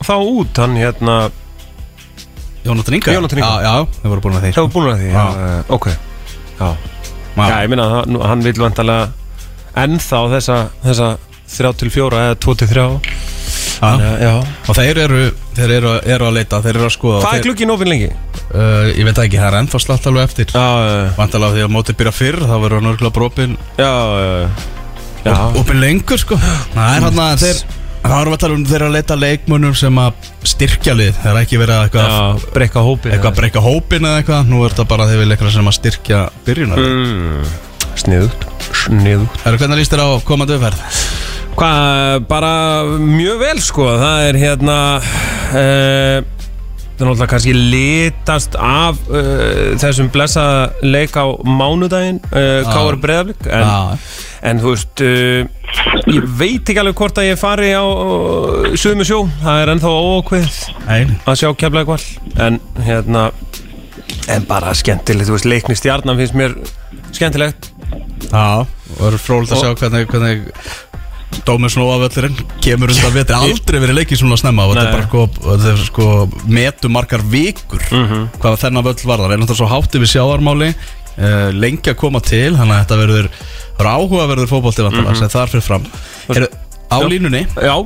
þá 0.00 0.14
út, 0.16 0.56
hann 0.62 0.76
hérna 0.80 1.18
Jónatan 2.66 2.94
Inga 2.98 3.12
Jónatan 3.14 3.38
Inga. 3.38 3.52
Já, 3.62 3.62
já, 3.62 4.00
þau 4.02 4.08
voru 4.14 4.24
búin 4.24 4.38
að 4.40 4.46
því 4.46 4.54
hefur 4.56 4.72
búin 4.74 4.90
að 4.90 5.02
því, 5.04 5.12
já, 5.12 5.26
uh, 5.28 5.76
ok 5.76 5.86
Já, 6.56 6.70
já 7.36 7.56
ég 7.62 7.70
minna 7.70 7.86
að 8.00 8.16
hann- 8.32 8.42
vil 8.48 8.58
vantarlega 8.64 9.12
ennþá 9.76 10.20
þessa, 10.32 10.56
þessa 10.82 11.10
þrjá 11.52 11.70
til 11.82 11.90
fjóra 11.94 12.24
eða 12.30 12.38
tvo 12.42 12.54
til 12.58 12.68
þrjá 12.72 12.86
Já. 13.76 13.90
Já, 14.00 14.12
já. 14.24 14.30
Og 14.72 14.76
þeir 14.78 14.98
eru, 15.04 15.18
þeir 15.54 15.72
eru, 15.76 15.90
eru 16.08 16.24
að 16.30 16.36
leita, 16.38 16.62
þeir 16.64 16.78
eru 16.78 16.86
að 16.88 16.94
skoða 16.94 17.18
Hvað 17.26 17.34
er 17.36 17.42
glukkin 17.44 17.72
opinn 17.74 17.90
lengi? 17.92 18.06
Uh, 18.52 18.90
Ég 18.92 19.02
veit 19.08 19.22
ekki, 19.24 19.40
það 19.40 19.48
er 19.48 19.58
ennþá 19.62 19.82
slatt 19.82 20.10
alveg 20.10 20.28
eftir. 20.30 20.54
Vantalega 21.16 21.56
því 21.56 21.66
að 21.66 21.74
mótið 21.76 22.00
byrja 22.02 22.14
fyrr, 22.16 22.42
þá 22.44 22.54
verður 22.56 22.78
hann 22.80 22.92
örgulega 22.92 23.16
brópin 23.16 23.58
já, 23.78 23.90
já, 23.90 24.70
já. 25.26 25.34
Opin 25.58 25.82
lengur 25.82 26.22
sko. 26.22 26.38
Það 26.76 26.94
er 26.94 27.10
hann 27.10 27.26
að 27.26 27.44
þeir 27.46 27.66
Það 28.06 28.20
við 28.28 28.34
að 28.36 28.42
tala 28.42 28.54
um 28.54 28.64
þeir 28.66 28.76
eru 28.76 28.86
að 28.86 28.94
leita 28.94 29.16
leikmönnum 29.18 29.72
sem 29.76 29.96
að 29.98 30.28
styrkja 30.46 30.94
lið. 30.94 31.16
Það 31.22 31.30
er 31.32 31.38
ekki 31.40 31.58
verið 31.58 31.76
að 31.76 31.86
eitthvað, 31.86 32.44
breyka 32.54 32.84
hópin 32.86 33.14
eitthvað 33.14 33.32
að 33.32 33.40
breyka 33.40 33.62
hópin 33.64 34.06
eða 34.06 34.20
eitthvað. 34.20 34.50
Nú 34.52 34.60
er 34.62 34.74
þetta 34.74 34.86
bara 34.92 35.08
þeir 35.10 35.22
vilja 35.22 35.36
eitthvað 35.36 35.54
sem 35.56 35.70
að 35.70 35.76
styrkja 35.80 36.20
byrjunar 36.46 36.82
mm, 36.84 37.48
Sniðugt, 37.96 38.46
sniðugt. 38.84 39.40
Það 39.40 39.50
eru 39.50 39.60
hvernig 39.62 39.80
líst 39.80 39.94
þér 39.94 40.04
á 40.06 40.10
komandi 40.28 40.56
umferð? 40.58 41.02
Hvað, 41.56 42.26
bara 42.28 42.52
mjög 43.00 43.42
vel 43.42 43.58
sko. 43.64 43.88
Það 44.04 44.24
er 44.28 44.40
hérna 44.44 44.78
uh, 45.00 46.35
Það 46.96 47.02
er 47.02 47.08
náttúrulega 47.10 47.28
kannski 47.34 47.52
litast 47.56 48.54
af 48.56 49.00
uh, 49.12 49.74
þessum 49.82 50.08
blessa 50.14 50.44
leik 50.80 51.12
á 51.12 51.28
mánudaginn 51.44 52.22
uh, 52.30 52.64
Káar 52.64 52.96
Breiðablík 53.02 53.44
en, 53.52 53.98
en 54.48 54.62
þú 54.62 54.72
veist 54.72 55.04
uh, 55.04 55.44
Ég 56.08 56.24
veit 56.38 56.62
ekki 56.64 56.80
alveg 56.80 56.96
hvort 56.96 57.20
að 57.20 57.28
ég 57.28 57.40
fari 57.40 57.72
á 57.76 57.84
uh, 57.84 58.72
Suðum 58.78 59.04
sjó. 59.04 59.18
Það 59.42 59.60
er 59.62 59.72
ennþá 59.74 59.92
ókveð 60.16 60.58
Nei, 60.86 61.02
að 61.28 61.40
sjá 61.42 61.50
keflaði 61.60 61.90
kval 61.90 62.00
En 62.46 62.60
hérna 62.86 63.28
En 64.32 64.46
bara 64.48 64.72
skemmtilegt, 64.74 65.28
þú 65.28 65.36
veist, 65.36 65.46
leikni 65.46 65.76
stjarnan 65.78 66.18
finnst 66.18 66.34
mér 66.34 66.54
skemmtilegt. 67.14 67.68
Já, 68.26 68.66
og 68.66 69.02
eru 69.06 69.18
frólægt 69.22 69.54
að 69.54 69.60
sjá 69.62 69.70
hvernig, 69.78 70.08
hvernig 70.10 70.40
Dómi 71.46 71.68
Snóavöllurinn 71.72 72.36
kemur 72.64 72.92
undan 72.92 73.14
vetri. 73.14 73.36
Aldrei 73.36 73.80
verið 73.82 73.98
leikið 74.00 74.20
svona 74.22 74.38
snemma 74.40 74.66
og 74.66 74.76
þetta 74.76 74.86
er 74.86 74.94
bara 74.96 75.08
sko, 75.08 75.24
þetta 75.46 75.72
er 75.72 75.82
sko 75.88 76.06
metu 76.58 76.90
margar 76.92 77.24
vikur 77.32 77.82
hvað 78.40 78.60
þennan 78.64 78.86
völl 78.86 78.96
varðar. 79.10 79.34
Er 79.34 79.42
náttúrulega 79.42 79.60
svo 79.60 79.70
hátti 79.70 80.02
við 80.02 80.12
sjáarmáli 80.14 80.70
uh, 80.72 81.50
lengi 81.56 81.92
að 81.92 82.00
koma 82.00 82.22
til 82.24 82.54
þannig 82.56 82.76
að 82.76 82.82
þetta 82.84 83.00
verður, 83.02 83.30
verður 83.76 83.92
áhugaverður 83.92 84.52
fótbolti 84.54 84.86
vantilega 84.86 85.20
sem 85.20 85.34
þar 85.36 85.54
fyrir 85.54 85.66
fram. 85.66 85.88
Er, 86.36 86.48
á 86.90 86.98
línunni 87.02 87.44
Já, 87.58 87.76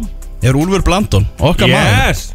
er 0.45 0.61
Úlfur 0.61 0.85
Blandon 0.87 1.29
okkar 1.39 1.73
maður, 1.73 2.11
yes 2.11 2.29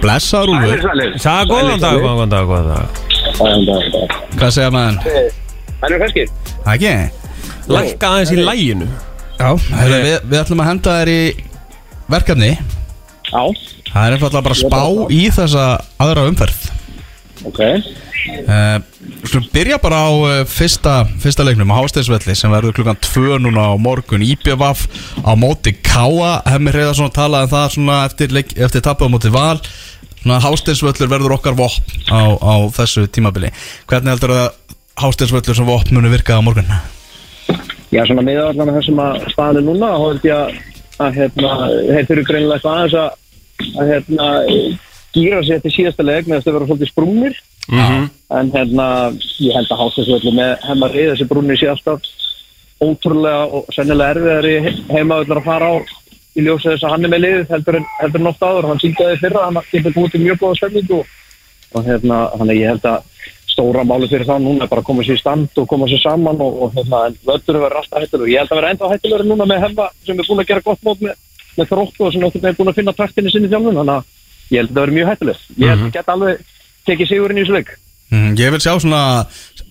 blessaður 0.00 0.54
Úlfur. 0.54 0.82
Sæða 1.20 1.44
góðan 1.50 1.82
dag, 1.82 2.00
góðan 2.00 2.32
dag, 2.32 2.48
góðan 2.48 2.70
dag. 2.72 4.16
Hvað 4.36 4.54
segja 4.56 4.72
maður? 4.74 5.30
Það 5.80 5.86
eru 5.88 6.00
feskir 6.04 6.32
Ekki? 6.68 6.94
Lækka 7.70 8.10
aðeins 8.14 8.32
í 8.34 8.40
læginu 8.40 8.88
Já, 9.40 9.54
Heru, 9.72 9.98
við, 10.04 10.16
við 10.28 10.38
ætlum 10.42 10.60
að 10.60 10.68
henda 10.68 10.94
þér 10.98 11.10
í 11.14 11.20
verkefni. 12.12 12.50
Já, 13.30 13.40
það 13.88 14.02
er 14.02 14.16
einfallega 14.16 14.44
bara 14.44 14.56
að 14.56 14.60
spá 14.60 15.14
í 15.16 15.22
þessa 15.32 15.64
aðra 16.04 16.26
umferð. 16.28 16.66
Ok. 17.48 17.62
Uh, 18.44 18.82
Skulum 19.24 19.46
byrja 19.54 19.78
bara 19.80 20.02
á 20.04 20.10
uh, 20.12 20.34
fyrsta, 20.48 20.98
fyrsta 21.22 21.46
leiknum 21.46 21.72
á 21.72 21.80
Hásteinsvelli 21.80 22.36
sem 22.36 22.52
verður 22.52 22.76
klukkan 22.76 23.00
2 23.00 23.40
núna 23.40 23.70
á 23.72 23.80
morgun. 23.80 24.26
IPVaf 24.28 24.84
á 25.24 25.32
móti 25.40 25.72
Káa 25.80 26.42
Hemmi 26.44 26.74
Hreiðarsson 26.74 27.12
talaði 27.16 27.48
um 27.48 27.54
það 27.54 27.66
svona 27.78 27.98
eftir, 28.10 28.36
leik, 28.36 28.52
eftir 28.60 28.84
tappa 28.84 29.08
á 29.08 29.12
móti 29.12 29.32
Val. 29.32 29.56
Svona 30.20 30.40
Hásteinsvöllur 30.44 31.08
verður 31.16 31.38
okkar 31.40 31.56
vopn 31.56 32.12
á, 32.12 32.28
á 32.36 32.54
þessu 32.76 33.08
tímabili. 33.08 33.54
Hvernig 33.88 34.18
heldur 34.18 34.36
að 34.36 34.48
Hásteinsvöllur 35.00 35.56
sem 35.56 35.68
vopn 35.68 35.96
muni 35.96 36.12
virka 36.12 36.36
á 36.36 36.44
morgun? 36.44 36.68
Já, 37.90 38.04
svona 38.06 38.22
miða 38.22 38.50
allan 38.50 38.70
að 38.70 38.76
þessum 38.78 39.00
að 39.02 39.24
staðinu 39.32 39.62
núna 39.66 39.90
held 39.98 40.26
ég 40.28 40.36
að, 40.36 40.58
að 41.02 41.16
hérna, 41.18 41.54
þeir 41.88 42.06
þurfi 42.10 42.26
greinilega 42.28 42.56
eitthvað 42.56 42.76
aðeins 42.76 42.96
að, 43.00 43.10
að 43.80 43.90
hérna, 43.90 44.28
gýra 45.16 45.40
sig 45.42 45.56
eftir 45.56 45.74
síðasta 45.74 46.06
leik 46.06 46.28
með 46.28 46.38
þess 46.38 46.50
að 46.50 46.56
vera 46.56 46.68
svolítið 46.70 46.92
sprungir. 46.92 47.40
En 48.30 48.52
hérna, 48.54 48.86
ég 49.42 49.58
held 49.58 49.74
að 49.74 49.82
hátæðsvöldu 49.82 50.34
með 50.36 50.52
hemmar 50.68 50.94
í 50.94 51.08
þessi 51.10 51.26
brúnir 51.30 51.58
sé 51.58 51.70
alltaf 51.70 52.06
ótrúlega 52.80 53.42
og 53.58 53.74
sennilega 53.74 54.14
erfiðari 54.14 54.76
heimaðurnar 54.88 55.42
að 55.42 55.48
fara 55.50 55.68
á 55.68 55.74
í 56.38 56.44
ljósa 56.46 56.72
þess 56.72 56.86
að 56.86 56.94
hann 56.94 57.04
er 57.04 57.12
með 57.12 57.24
liðið 57.24 57.54
heldur 57.54 57.78
en, 57.80 57.86
heldur 57.98 58.22
en 58.22 58.30
oft 58.30 58.44
áður, 58.44 58.68
hann 58.70 58.80
síndaði 58.80 59.18
fyrra 59.20 59.46
hann 59.48 59.58
getur 59.72 59.96
búið 59.96 60.14
til 60.14 60.22
mjög 60.22 60.40
góða 60.40 60.58
stemningu 60.60 61.00
og, 61.02 61.82
hérna, 61.86 62.20
hann 62.38 62.52
ég 62.54 62.70
held 62.70 62.86
að 62.88 63.09
stóra 63.50 63.84
máli 63.86 64.08
fyrir 64.10 64.28
það 64.28 64.44
núna 64.44 64.64
er 64.66 64.70
bara 64.70 64.84
að 64.84 64.88
koma 64.90 65.04
sér 65.06 65.18
í 65.18 65.20
stand 65.20 65.58
og 65.60 65.66
koma 65.70 65.88
sér 65.90 66.02
saman 66.04 66.40
og, 66.44 66.62
og 66.64 66.76
hérna, 66.76 67.02
en 67.10 67.18
völdur 67.26 67.58
verður 67.58 67.82
alltaf 67.82 68.04
hættilegur, 68.04 68.30
ég 68.30 68.42
held 68.42 68.54
að 68.54 68.60
vera 68.60 68.72
enda 68.74 68.90
hættilegur 68.92 69.26
núna 69.28 69.48
með 69.50 69.62
hemma 69.66 69.90
sem 70.06 70.18
er 70.18 70.28
búin 70.28 70.42
að 70.42 70.50
gera 70.52 70.64
gott 70.66 70.82
mót 70.86 71.04
með, 71.04 71.20
með 71.58 71.70
þróttu 71.72 72.06
og 72.06 72.14
sem 72.14 72.26
er 72.26 72.58
búin 72.58 72.72
að 72.72 72.80
finna 72.80 72.96
taktinni 72.96 73.34
sinni 73.34 73.50
þjálfun, 73.52 73.80
þannig 73.80 73.96
að 73.96 74.54
ég 74.54 74.62
held 74.62 74.70
að 74.70 74.74
það 74.74 74.82
verður 74.82 74.98
mjög 74.98 75.10
hættilegur, 75.12 75.46
ég 75.56 75.72
held 75.74 75.86
að 75.86 75.94
geta 75.98 76.16
alveg 76.16 76.44
tekið 76.90 77.10
sigurinn 77.10 77.42
í 77.42 77.46
leik. 77.50 77.74
Mm, 78.10 78.30
ég 78.40 78.54
vil 78.54 78.62
sjá 78.62 78.72
svona 78.74 79.02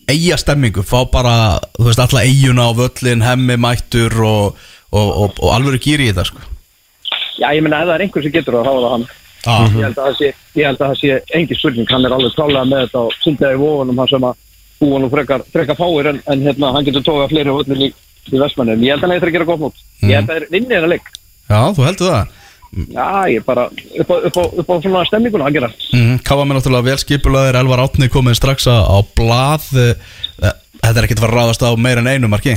eiga 0.10 0.38
stemmingu, 0.40 0.84
fá 0.88 1.04
bara 1.12 1.36
þú 1.76 1.90
veist 1.90 2.04
alla 2.04 2.24
eiguna 2.24 2.70
á 2.70 2.78
völlin, 2.78 3.26
hemmi 3.26 3.58
mættur 3.60 4.16
og, 4.24 4.62
og, 4.96 5.10
og, 5.28 5.50
alveg 5.54 5.82
gýri 5.84 6.08
í 6.08 6.14
þetta 6.14 6.30
sko. 6.30 6.46
Já, 7.40 7.52
ég 7.56 7.64
meina 7.64 7.82
ef 7.84 7.90
það 7.90 7.96
er 7.96 8.06
einhver 8.06 8.26
sem 8.26 8.36
getur 8.36 8.58
það, 8.58 8.68
þá 8.68 8.72
er 8.72 8.86
það 8.86 8.94
hann 8.96 9.10
ah. 9.46 9.66
ég 9.70 9.86
held 9.86 10.00
að 10.00 10.10
það 10.10 10.18
sé, 10.20 10.34
að 10.66 11.00
sé 11.00 11.20
engin 11.38 11.60
spurning, 11.60 11.90
hann 11.92 12.08
er 12.08 12.16
alveg 12.16 12.36
klálega 12.36 12.66
með 12.68 12.86
þetta 12.86 13.06
og 13.06 13.18
sundlega 13.24 13.56
í 13.56 13.62
vóðunum 13.62 14.04
hann 14.04 14.12
sem 14.12 14.28
að 14.30 14.44
búa 14.80 15.00
nú 15.00 15.12
frekar, 15.12 15.46
frekar 15.54 15.80
fáir 15.80 16.12
en, 16.14 16.22
en 16.32 16.46
hérna, 16.48 16.74
hann 16.76 16.88
getur 16.88 17.06
tókað 17.06 17.34
fleiri 17.34 17.56
völlin 17.56 17.88
í, 17.88 17.90
í 18.32 18.42
Vestmannum, 18.42 18.84
ég 18.86 18.96
held 18.96 19.04
að 19.04 19.08
hann 19.08 19.16
eitthvað 19.18 19.32
að 19.32 19.38
gera 19.38 19.50
gott 19.50 19.64
mót. 19.64 19.82
Ég 20.04 20.16
held 20.16 20.30
að 20.30 20.30
það 20.30 20.42
er 20.42 20.52
vinnið 20.56 20.78
hennar 20.78 20.94
leik. 20.94 21.10
Já, 21.50 21.60
þú 21.76 21.88
heldur 21.88 22.14
það? 22.14 22.36
Já, 22.70 23.06
ég 23.34 23.46
bara 23.48 23.66
upp 23.66 24.12
á, 24.14 24.16
upp 24.30 24.36
á, 24.38 24.44
upp 24.62 24.68
á 24.70 24.76
svona 24.78 25.00
stemninguna 25.10 25.48
að 25.50 25.56
gera 25.56 25.70
mm, 25.74 26.20
Káfa 26.22 26.44
mér 26.46 26.60
náttúrulega 26.60 26.86
vel 26.86 27.00
skipulaðir 27.02 27.58
Elvar 27.64 27.82
Átni 27.82 28.12
komið 28.14 28.38
strax 28.38 28.68
á, 28.70 28.94
blað. 29.18 29.66
Eh, 29.74 29.96
eh, 30.46 30.54
Þetta 30.78 31.02
er 31.02 31.08
ekkert 31.08 31.20
að 31.20 31.26
fara 31.26 31.34
að 31.34 31.40
ráðast 31.40 31.66
á 31.66 31.70
meira 31.82 32.04
en 32.04 32.12
einu 32.14 32.30
marki? 32.30 32.54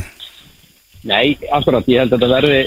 Nei, 1.09 1.35
akkurat, 1.51 1.89
ég 1.91 2.05
held 2.05 2.13
að 2.13 2.21
þetta 2.21 2.35
verði 2.37 2.61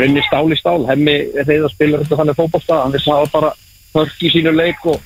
runni 0.00 0.22
stál 0.26 0.46
í 0.52 0.58
stál, 0.58 0.80
hemmi 0.88 1.18
þegar 1.36 1.72
spilur 1.72 2.02
þetta 2.04 2.20
þannig 2.22 2.38
fótbolta, 2.38 2.80
hann 2.84 2.96
vil 2.96 3.04
hafa 3.06 3.30
bara 3.32 3.52
hörk 3.96 4.24
í 4.24 4.32
sínu 4.32 4.54
leik 4.56 4.84
og 4.86 5.02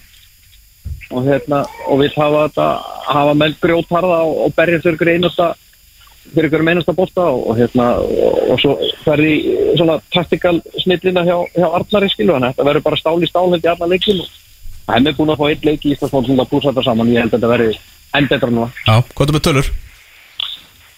og 1.10 1.26
hérna, 1.26 1.64
og 1.90 1.98
vil 2.00 2.12
hafa 2.14 2.44
þetta 2.46 2.66
hafa 3.10 3.34
menn 3.34 3.56
grjótharða 3.62 4.20
og, 4.28 4.36
og 4.46 4.54
berja 4.54 4.78
fyrir 4.82 4.96
ykkur 4.96 5.10
einasta 5.14 5.48
fyrir 6.30 6.48
ykkur 6.50 6.64
einasta 6.68 6.94
bolta 6.94 7.26
og, 7.34 7.50
hérna 7.58 7.88
og, 7.98 8.54
svo 8.62 8.76
ferði 9.04 9.32
svona 9.78 9.98
taktikal 10.14 10.60
snillina 10.84 11.24
hjá, 11.26 11.36
hjá 11.56 11.66
Arnari 11.66 12.10
skilu 12.12 12.36
hann, 12.36 12.46
þetta 12.52 12.68
verður 12.68 12.86
bara 12.86 13.00
stál 13.00 13.18
í 13.18 13.30
stál 13.30 13.48
held 13.50 13.66
í 13.66 13.72
alla 13.72 13.90
leikin 13.90 14.22
og 14.22 14.94
hemmi 14.94 15.10
er 15.10 15.18
búin 15.18 15.34
að 15.34 15.42
fá 15.42 15.46
einn 15.50 15.68
leik 15.70 15.86
í 15.86 15.94
Íslandsmál 15.96 16.26
sem 16.28 16.42
það 16.42 16.50
púsa 16.54 16.70
þetta 16.70 16.86
saman, 16.86 17.14
ég 17.14 17.24
held 17.24 17.34
að 17.34 17.38
þetta 17.38 17.54
verði 17.56 17.78
enn 18.18 18.30
betra 18.30 18.54
núna, 18.54 18.70
Já, 18.86 18.94
hvað 19.14 19.26
er 19.26 19.38
með 19.38 19.46
tölur? 19.48 19.72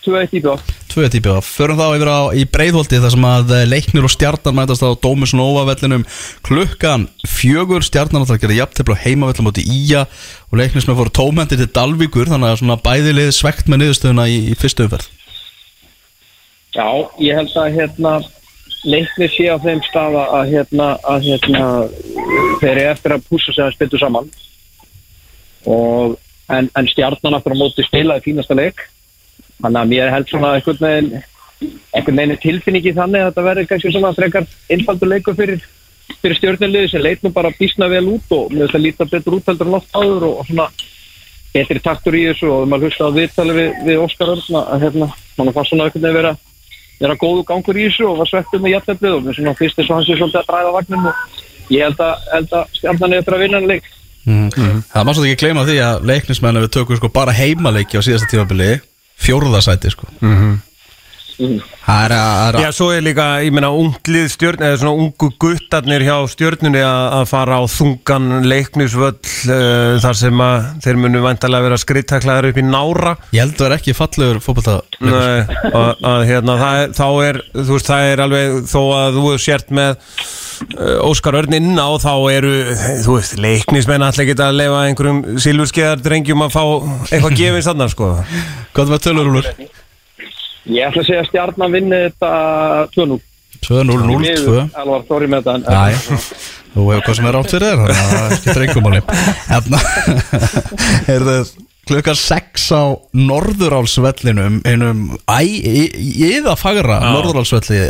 2-1 0.02 0.38
í 0.38 0.42
bjóð 0.42 0.62
Tvö 0.92 1.09
típi 1.09 1.30
og 1.32 1.40
förum 1.47 1.78
þá 1.78 1.94
yfir 1.97 2.11
á 2.12 2.21
í 2.37 2.42
breiðholti 2.52 2.99
þar 3.00 3.12
sem 3.14 3.25
að 3.25 3.52
eh, 3.56 3.62
leiknir 3.64 4.04
og 4.04 4.12
stjarnan 4.12 4.59
mætast 4.59 4.85
á 4.85 4.92
Dómus 5.00 5.32
Nova 5.32 5.62
vellinum 5.64 6.04
klukkan 6.44 7.06
fjögur. 7.25 7.80
Stjarnan 7.87 8.26
að 8.26 8.35
það 8.35 8.42
gera 8.42 8.59
jafntefla 8.59 8.99
heimavellum 9.00 9.49
átti 9.49 9.64
Ía 9.64 10.02
og 10.04 10.61
leiknir 10.61 10.85
sem 10.85 10.92
er 10.92 10.99
fóru 11.00 11.14
tómendi 11.16 11.56
til 11.56 11.71
Dalvíkur 11.73 12.28
þannig 12.28 12.52
að 12.52 12.61
svona 12.61 12.78
bæðilið 12.85 13.32
svegt 13.38 13.73
með 13.73 13.85
niðurstöðuna 13.87 14.28
í, 14.28 14.37
í 14.52 14.59
fyrstu 14.61 14.85
umferð. 14.85 15.09
Já, 16.76 16.88
ég 17.25 17.40
held 17.40 17.56
að 17.64 17.80
hérna 17.80 18.14
leiknir 18.85 19.32
sé 19.32 19.49
á 19.49 19.56
þeim 19.64 19.80
staða 19.88 20.28
að 20.42 20.56
hérna, 20.59 20.92
að 21.09 21.28
hérna 21.30 21.66
þeir 22.61 22.75
eru 22.75 22.88
eftir 22.92 23.16
að 23.16 23.28
púsa 23.30 23.56
sig 23.56 23.64
að 23.64 23.76
spiltu 23.78 24.02
saman. 24.02 24.28
Og 25.64 26.18
en, 26.52 26.68
en 26.68 26.92
stjarnan 26.92 27.40
aftur 27.40 27.56
á 27.56 27.61
móti 27.64 27.88
spilaði 27.88 28.28
fínasta 28.28 28.61
leik 28.61 28.90
þannig 29.61 29.80
að 29.82 29.92
mér 29.92 30.12
held 30.14 30.30
svona 30.30 30.54
einhvern 30.56 30.82
veginn 30.87 31.12
einhvern 31.92 32.18
veginn 32.18 32.35
er 32.35 32.42
tilfinningi 32.42 32.94
þannig 32.97 33.23
að 33.23 33.30
þetta 33.30 33.47
verður 33.49 33.68
kannski 33.71 33.92
svona 33.94 34.14
frekar 34.16 34.49
einfaldur 34.73 35.12
leikur 35.12 35.37
fyrir, 35.38 35.66
fyrir 36.23 36.38
stjórnarliði 36.38 36.92
sem 36.92 37.04
leit 37.04 37.23
nú 37.23 37.32
bara 37.35 37.52
bísna 37.59 37.90
vel 37.92 38.06
út 38.14 38.35
og 38.35 38.54
mér 38.54 38.66
finnst 38.66 38.78
að 38.78 38.87
líta 38.87 39.09
betur 39.11 39.38
út 39.38 39.52
heldur 39.52 39.71
en 39.71 39.78
oft 39.78 39.94
áður 39.94 40.28
og, 40.30 40.40
og 40.42 40.49
svona 40.50 40.68
betri 41.52 41.82
taktur 41.85 42.16
í 42.16 42.25
þessu 42.30 42.49
og 42.49 42.68
maður 42.68 42.88
hlusta 42.88 43.11
á 43.12 43.16
viðtali 43.16 43.59
við, 43.59 43.71
við 43.87 44.00
Óskar 44.02 44.32
Örn 44.32 44.59
að 44.62 44.87
hérna, 44.87 45.09
mann 45.37 45.52
fannst 45.52 45.73
svona 45.75 45.88
einhvern 45.88 46.06
veginn 46.06 46.18
vera 46.23 46.35
vera 47.02 47.18
góðu 47.18 47.42
gangur 47.49 47.78
í 47.78 47.88
þessu 47.88 48.06
og 48.09 48.21
var 48.21 48.30
svektur 48.30 48.62
með 48.62 48.76
jætteflið 48.76 49.16
og 49.16 49.35
svona 49.37 49.56
fyrst 49.59 49.78
þess 49.78 49.90
að 49.90 49.99
hann 49.99 50.06
sé 50.06 50.18
svolítið 50.18 50.40
að 50.40 50.50
dræða 50.50 50.75
vagnin 50.76 51.09
og 51.11 51.73
ég 51.73 51.85
held 51.88 52.04
að, 52.06 52.28
held 52.37 52.54
að 52.59 52.78
stjarnan 52.78 53.16
er 53.16 53.23
eftir 53.23 53.37
að 53.37 53.42
vinna 53.42 53.61
hann 53.61 53.71
leik. 53.71 53.90
Það 54.23 55.06
má 55.09 55.12
svolítið 55.12 55.32
ekki 55.32 55.42
gleyma 55.42 55.66
því 55.66 55.78
að 55.82 56.06
leiknismenn 56.12 56.61
við 56.62 56.73
tökum 56.76 57.00
sko 57.00 57.11
bara 57.12 57.35
heimaleiki 57.35 57.99
á 57.99 58.06
síðasta 58.06 58.30
tímabili 58.30 58.71
fjórðasæti 59.16 59.90
sko 59.90 60.07
Það 61.82 62.04
er 62.06 62.12
að, 62.14 62.58
Já, 62.62 62.68
svo 62.76 62.88
er 62.94 63.02
líka, 63.04 63.26
ég 63.42 63.54
meina, 63.54 63.72
unglið 63.75 64.28
stjörn 64.30 64.62
eða 64.62 64.78
svona 64.80 65.06
ungu 65.06 65.30
guttarnir 65.42 66.04
hjá 66.06 66.14
stjörnunni 66.30 66.82
að 66.87 67.25
fara 67.30 67.58
á 67.58 67.62
þungan 67.70 68.46
leiknisvöll 68.46 69.16
uh, 69.18 69.99
þar 70.02 70.18
sem 70.20 70.44
að 70.44 70.68
þeir 70.84 71.00
munu 71.02 71.25
vantarlega 71.25 71.66
vera 71.66 71.80
skrittaklaðar 71.82 72.50
upp 72.52 72.61
í 72.62 72.66
nára. 72.66 73.16
Ég 73.34 73.42
held 73.42 73.56
að 73.56 73.64
það 73.64 73.68
er 73.68 73.76
ekki 73.78 73.96
fallegur 73.99 74.40
fótbolta 74.44 74.78
Nei, 75.02 75.58
að, 75.72 75.90
að 76.12 76.25
hérna, 76.30 76.56
það 76.62 76.78
er, 76.84 76.94
þá 77.00 77.06
er, 77.26 77.42
þú 77.58 77.68
veist, 77.75 77.90
það 77.90 78.12
er 78.12 78.25
alveg, 78.26 78.56
þó 78.70 78.80
að 79.00 79.18
þú 79.18 79.26
er 79.32 79.44
sért 79.49 79.75
með 79.75 79.92
uh, 80.78 80.96
Óskar 81.11 81.40
Örn 81.42 81.58
inn 81.58 81.75
á, 81.75 81.90
þá 82.02 82.14
eru, 82.30 82.56
þú 83.02 83.18
veist, 83.18 83.38
leiknismenn 83.42 84.06
allir 84.06 84.30
geta 84.30 84.52
að 84.52 84.61
lefa 84.62 84.82
einhverjum 84.87 85.22
silfurskeiðar 85.42 86.06
drengjum 86.06 86.46
að 86.46 86.54
fá 86.54 86.64
eitthvað 87.11 87.38
gefins 87.42 87.70
þarna, 87.70 87.90
sko. 87.90 88.14
Hvað 88.72 88.84
er 88.87 88.94
með 88.94 89.08
tölur 89.08 89.32
úlur? 89.34 89.54
Ég 90.71 90.87
ætla 90.87 91.02
að 91.02 91.09
segja 91.09 91.23
að 91.25 91.28
stjarnan 91.33 91.73
vinni 91.75 91.99
þetta 92.07 92.31
2-0 92.95 93.19
2-0-0-2 93.62 94.54
Alvar, 94.78 95.02
sorry 95.09 95.26
með 95.31 95.42
þetta 95.42 95.54
en- 95.54 95.66
Næ, 95.66 95.99
þú 96.75 96.87
hefur 96.88 97.02
hvað 97.07 97.19
sem 97.19 97.26
er 97.31 97.37
átt 97.40 97.52
fyrir 97.52 97.66
þér 97.66 97.83
þannig 97.83 97.99
að 97.99 98.14
það 98.14 98.33
skiptir 98.38 98.64
einhver 98.64 98.85
máli. 98.87 99.00
Hérna 99.50 99.78
er 101.14 101.26
það 101.28 101.52
klukkan 101.90 102.19
6 102.23 102.66
á 102.78 102.83
Norðurálsvellinum 103.31 104.61
einum 104.71 105.02
æ, 105.26 105.38
íða 106.31 106.54
fagra 106.59 107.00
Norðurálsvelli 107.11 107.81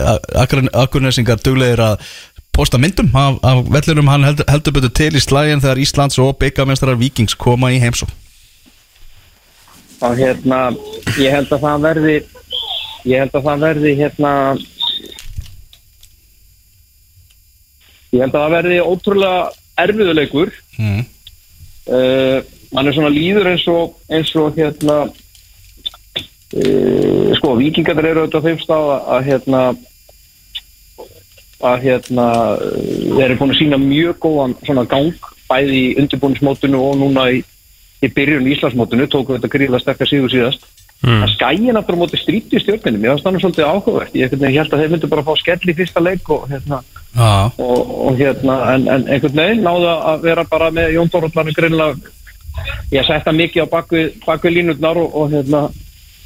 Akurnesingar 0.83 1.41
duglegir 1.45 1.83
að 1.85 2.07
posta 2.53 2.81
myndum 2.81 3.09
af, 3.17 3.39
af 3.49 3.63
vellinum. 3.73 4.09
Hann 4.13 4.25
heldur, 4.29 4.49
heldur 4.49 4.75
betur 4.77 4.93
til 4.97 5.13
í 5.17 5.23
slægin 5.25 5.61
þegar 5.65 5.81
Íslands 5.85 6.19
og 6.21 6.35
byggamestrar 6.41 6.99
Víkings 7.01 7.37
koma 7.37 7.71
í 7.73 7.81
heimsó 7.85 8.09
og 10.03 10.17
hérna 10.19 10.73
ég 11.15 11.31
held 11.31 11.53
að 11.55 11.61
það 11.63 11.83
verði 11.85 12.15
ég 13.09 13.23
held 13.23 13.35
að 13.35 13.47
það 13.49 13.65
verði 13.67 13.93
hérna 13.99 14.33
ég 18.13 18.21
held 18.23 18.35
að 18.35 18.43
það 18.43 18.55
verði 18.57 18.79
ótrúlega 18.85 19.43
erfiðuleikur 19.83 20.53
mm. 20.79 21.03
uh, 21.89 22.39
hann 22.73 22.89
er 22.89 22.97
svona 22.97 23.13
líður 23.15 23.51
eins 23.53 23.65
og 23.73 23.85
eins 24.13 24.33
og 24.39 24.59
hérna 24.59 24.97
uh, 26.61 27.29
sko 27.39 27.49
vikingar 27.61 28.05
eru 28.05 28.21
auðvitað 28.25 28.47
þeim 28.49 28.61
stað 28.63 28.85
að, 29.01 29.21
hérna 29.31 29.61
að 31.63 31.77
hérna 31.87 32.27
þeir 32.59 33.27
eru 33.29 33.39
búin 33.41 33.55
að 33.55 33.61
sína 33.63 33.79
mjög 33.81 34.17
góðan 34.27 34.59
svona 34.67 34.85
gang 34.91 35.31
bæði 35.49 35.79
í 35.79 35.97
undirbúnismótinu 36.03 36.79
og 36.81 36.95
núna 37.01 37.23
í, 37.33 37.43
í 38.03 38.09
byrjun 38.13 38.49
í 38.49 38.55
Íslandsmótinu 38.57 39.09
tóku 39.11 39.37
þetta 39.37 39.53
gríðlega 39.53 39.85
sterkar 39.85 40.11
sigur 40.11 40.33
síðast 40.33 40.63
mm. 41.03 41.21
að 41.27 41.35
skæin 41.35 41.79
aftur 41.79 41.99
á 41.99 42.03
móti 42.03 42.21
stríti 42.21 42.59
í 42.59 42.63
stjórninu 42.63 43.03
mér 43.03 43.15
finnst 43.15 43.27
það 43.27 43.39
svolítið 43.43 43.69
áhugavert. 43.69 44.17
Ég 44.19 44.33
held 44.33 44.73
að 44.73 44.83
þeir 44.83 44.95
myndu 44.95 45.13
bara 45.13 45.27
fá 45.27 45.33
skell 45.41 45.61
í 45.69 45.77
fyrsta 45.79 46.03
leik 46.03 46.33
og 46.33 46.49
hérna, 46.51 46.83
Já, 47.13 47.31
og, 47.61 47.95
og 48.09 48.19
hérna 48.21 48.59
en, 48.73 48.89
en 48.89 49.07
einhvern 49.07 49.39
veginn 49.43 49.65
náðu 49.67 49.93
að 49.93 50.27
vera 50.27 50.49
bara 50.49 50.71
með 50.73 50.95
Jón 50.97 51.13
Dórallarni 51.13 51.55
greinlega 51.57 52.13
ég 52.93 53.07
setta 53.09 53.33
mikið 53.33 53.67
á 53.69 53.73
bakvið, 53.73 54.53
línutnar 54.53 55.01
og, 55.01 55.15
og 55.17 55.33
hérna 55.33 55.67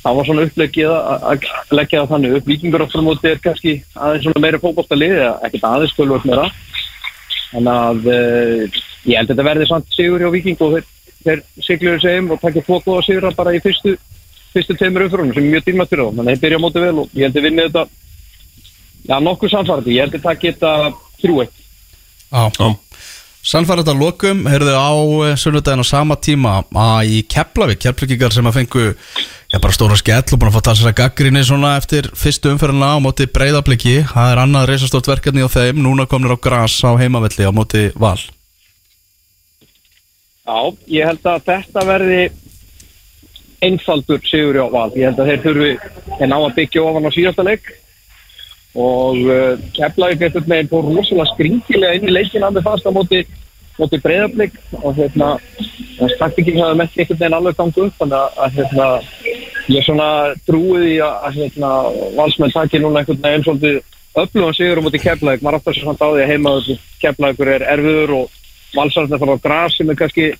það 0.06 0.18
var 0.18 0.28
svona 0.28 0.46
upplegið 0.46 0.92
að 0.94 1.46
leggja 1.74 2.02
það 2.02 2.10
þannig 2.12 2.36
upp. 2.38 2.50
Vikingur 2.50 2.84
aftur 2.84 3.02
á 3.02 3.08
móti 3.08 3.30
er 3.30 3.40
kannski 3.42 3.72
aðeins 3.94 4.26
svona 4.26 4.42
meiri 4.44 4.60
fókbóltalið 4.62 5.14
eða 5.16 5.32
ekkert 5.48 5.66
aðeins 5.70 5.94
skölvöld 5.94 6.28
meira. 6.28 6.44
Þannig 7.50 7.72
að 7.72 8.10
uh, 8.12 8.82
ég 9.06 9.18
held 9.18 9.30
að 9.30 9.32
þetta 9.32 9.48
verði 9.48 9.68
samt 9.70 9.96
sigur 9.96 10.22
hjá 10.22 10.30
viking 10.34 10.62
og 10.62 10.76
þeir, 10.76 10.86
þeir 11.26 11.42
sigluður 11.66 12.04
segjum 12.04 12.30
og 12.34 12.42
takkja 12.42 12.64
tvo 12.68 12.78
góða 12.84 13.06
sigra 13.06 13.34
bara 13.38 13.54
í 13.56 13.62
fyrstu 13.64 13.96
fyrstu 14.56 14.76
tveimur 14.76 15.06
umfyrunum 15.06 15.36
sem 15.36 15.44
er 15.44 15.52
mjög 15.54 15.68
dýrmætt 15.68 15.92
fyrir 15.92 16.08
þá 16.08 16.16
þannig 16.16 16.24
að 16.24 16.32
þeir 16.32 16.42
byrja 16.46 16.58
á 16.58 16.64
móti 16.64 16.82
vel 16.86 16.96
og 17.02 17.14
ég 17.14 17.28
held 17.28 17.38
að 17.38 17.46
vinna 17.46 17.68
þetta. 17.68 17.84
Já 19.06 19.16
nokkuð 19.22 19.52
samfærdi, 19.52 19.94
ég 19.94 20.06
held 20.06 20.18
að 20.18 20.26
takja 20.26 20.56
þetta 20.56 20.72
þrjú 21.22 21.38
eitt. 21.44 21.62
Já. 22.32 22.42
Já. 22.58 22.68
Sannfærið 23.46 23.92
að 23.92 24.00
lokum, 24.02 24.40
heyrðu 24.50 24.72
á 24.74 24.90
eh, 25.28 25.36
sunnudaginn 25.38 25.84
á 25.84 25.86
sama 25.86 26.16
tíma 26.18 26.56
að 26.66 27.12
í 27.14 27.18
Keflavík, 27.30 27.78
Keflavíkar 27.84 28.34
sem 28.34 28.48
að 28.50 28.56
fengu 28.56 28.86
já, 28.90 29.58
bara 29.60 29.74
stóra 29.76 29.98
skell 30.00 30.24
og 30.24 30.40
búin 30.40 30.50
að 30.50 30.56
fá 30.56 30.64
talsara 30.66 30.96
gaggrinni 30.98 31.44
svona 31.46 31.76
eftir 31.78 32.08
fyrstu 32.18 32.50
umferðina 32.50 32.96
á 32.98 33.04
móti 33.04 33.28
breyðabliki, 33.30 34.00
það 34.10 34.32
er 34.32 34.40
annað 34.42 34.66
reisastórt 34.72 35.10
verkefni 35.12 35.46
á 35.46 35.50
þeim, 35.52 35.78
núna 35.84 36.08
komnir 36.10 36.34
á 36.34 36.38
gras 36.42 36.80
á 36.82 36.90
heimavelli 36.98 37.46
á 37.46 37.54
móti 37.54 37.84
val. 37.94 38.18
Já, 40.42 40.58
ég 40.98 41.06
held 41.12 41.30
að 41.30 41.46
þetta 41.46 41.86
verði 41.86 42.20
einfaldur 43.64 44.22
sigur 44.26 44.58
á 44.60 44.66
val. 44.72 44.90
Ég 44.96 45.08
held 45.08 45.20
að 45.20 45.32
þeir 45.32 45.42
þurfi 45.44 45.72
að 46.20 46.30
ná 46.30 46.36
að 46.38 46.54
byggja 46.58 46.84
ofan 46.84 47.08
á 47.08 47.16
síðasta 47.16 47.46
leik 47.46 47.72
og 48.76 49.18
uh, 49.24 49.56
Keflavík 49.76 50.22
eitthvað 50.26 50.48
með 50.52 50.70
fór 50.72 50.88
rosalega 50.90 51.32
skringilega 51.32 51.96
inn 51.96 52.08
í 52.10 52.14
leikina 52.14 52.52
með 52.52 52.66
fast 52.68 52.88
á 52.88 52.92
móti, 52.92 53.22
móti 53.80 54.00
breyðarblik 54.04 54.56
og 54.82 54.96
hérna 54.98 55.32
þess 55.96 56.18
taktikinn 56.20 56.60
hefði 56.60 56.80
með 56.82 56.96
einhvern 57.00 57.20
veginn 57.22 57.38
alveg 57.38 57.58
gangu 57.60 57.86
upp 57.86 58.00
þannig 58.02 58.18
að, 58.20 58.40
að 58.44 58.58
hérna, 58.58 58.88
ég 59.72 59.86
svona 59.86 60.08
trúi 60.48 60.80
því 60.82 60.96
að, 61.06 61.14
að 61.28 61.38
hérna, 61.40 61.70
valsmenn 62.20 62.56
takir 62.56 62.84
núna 62.84 63.02
einhvern 63.02 63.22
veginn 63.24 63.46
svolítið 63.48 63.80
öflugan 64.16 64.56
sigur 64.56 64.80
á 64.80 64.84
móti 64.84 65.00
Keflavík. 65.00 65.44
Maður 65.44 65.72
sér 65.72 65.86
samt 65.86 66.04
á 66.04 66.08
því 66.08 66.24
að 66.24 66.34
heimaður 66.34 66.84
Keflavíkur 67.00 67.52
er 67.52 67.64
erfiður 67.72 68.14
og 68.20 68.42
valsarðin 68.76 69.20
fara 69.22 69.36
á 69.36 69.44
gras 69.44 69.76
sem 69.76 69.90
er 69.90 69.98
kannski 69.98 70.30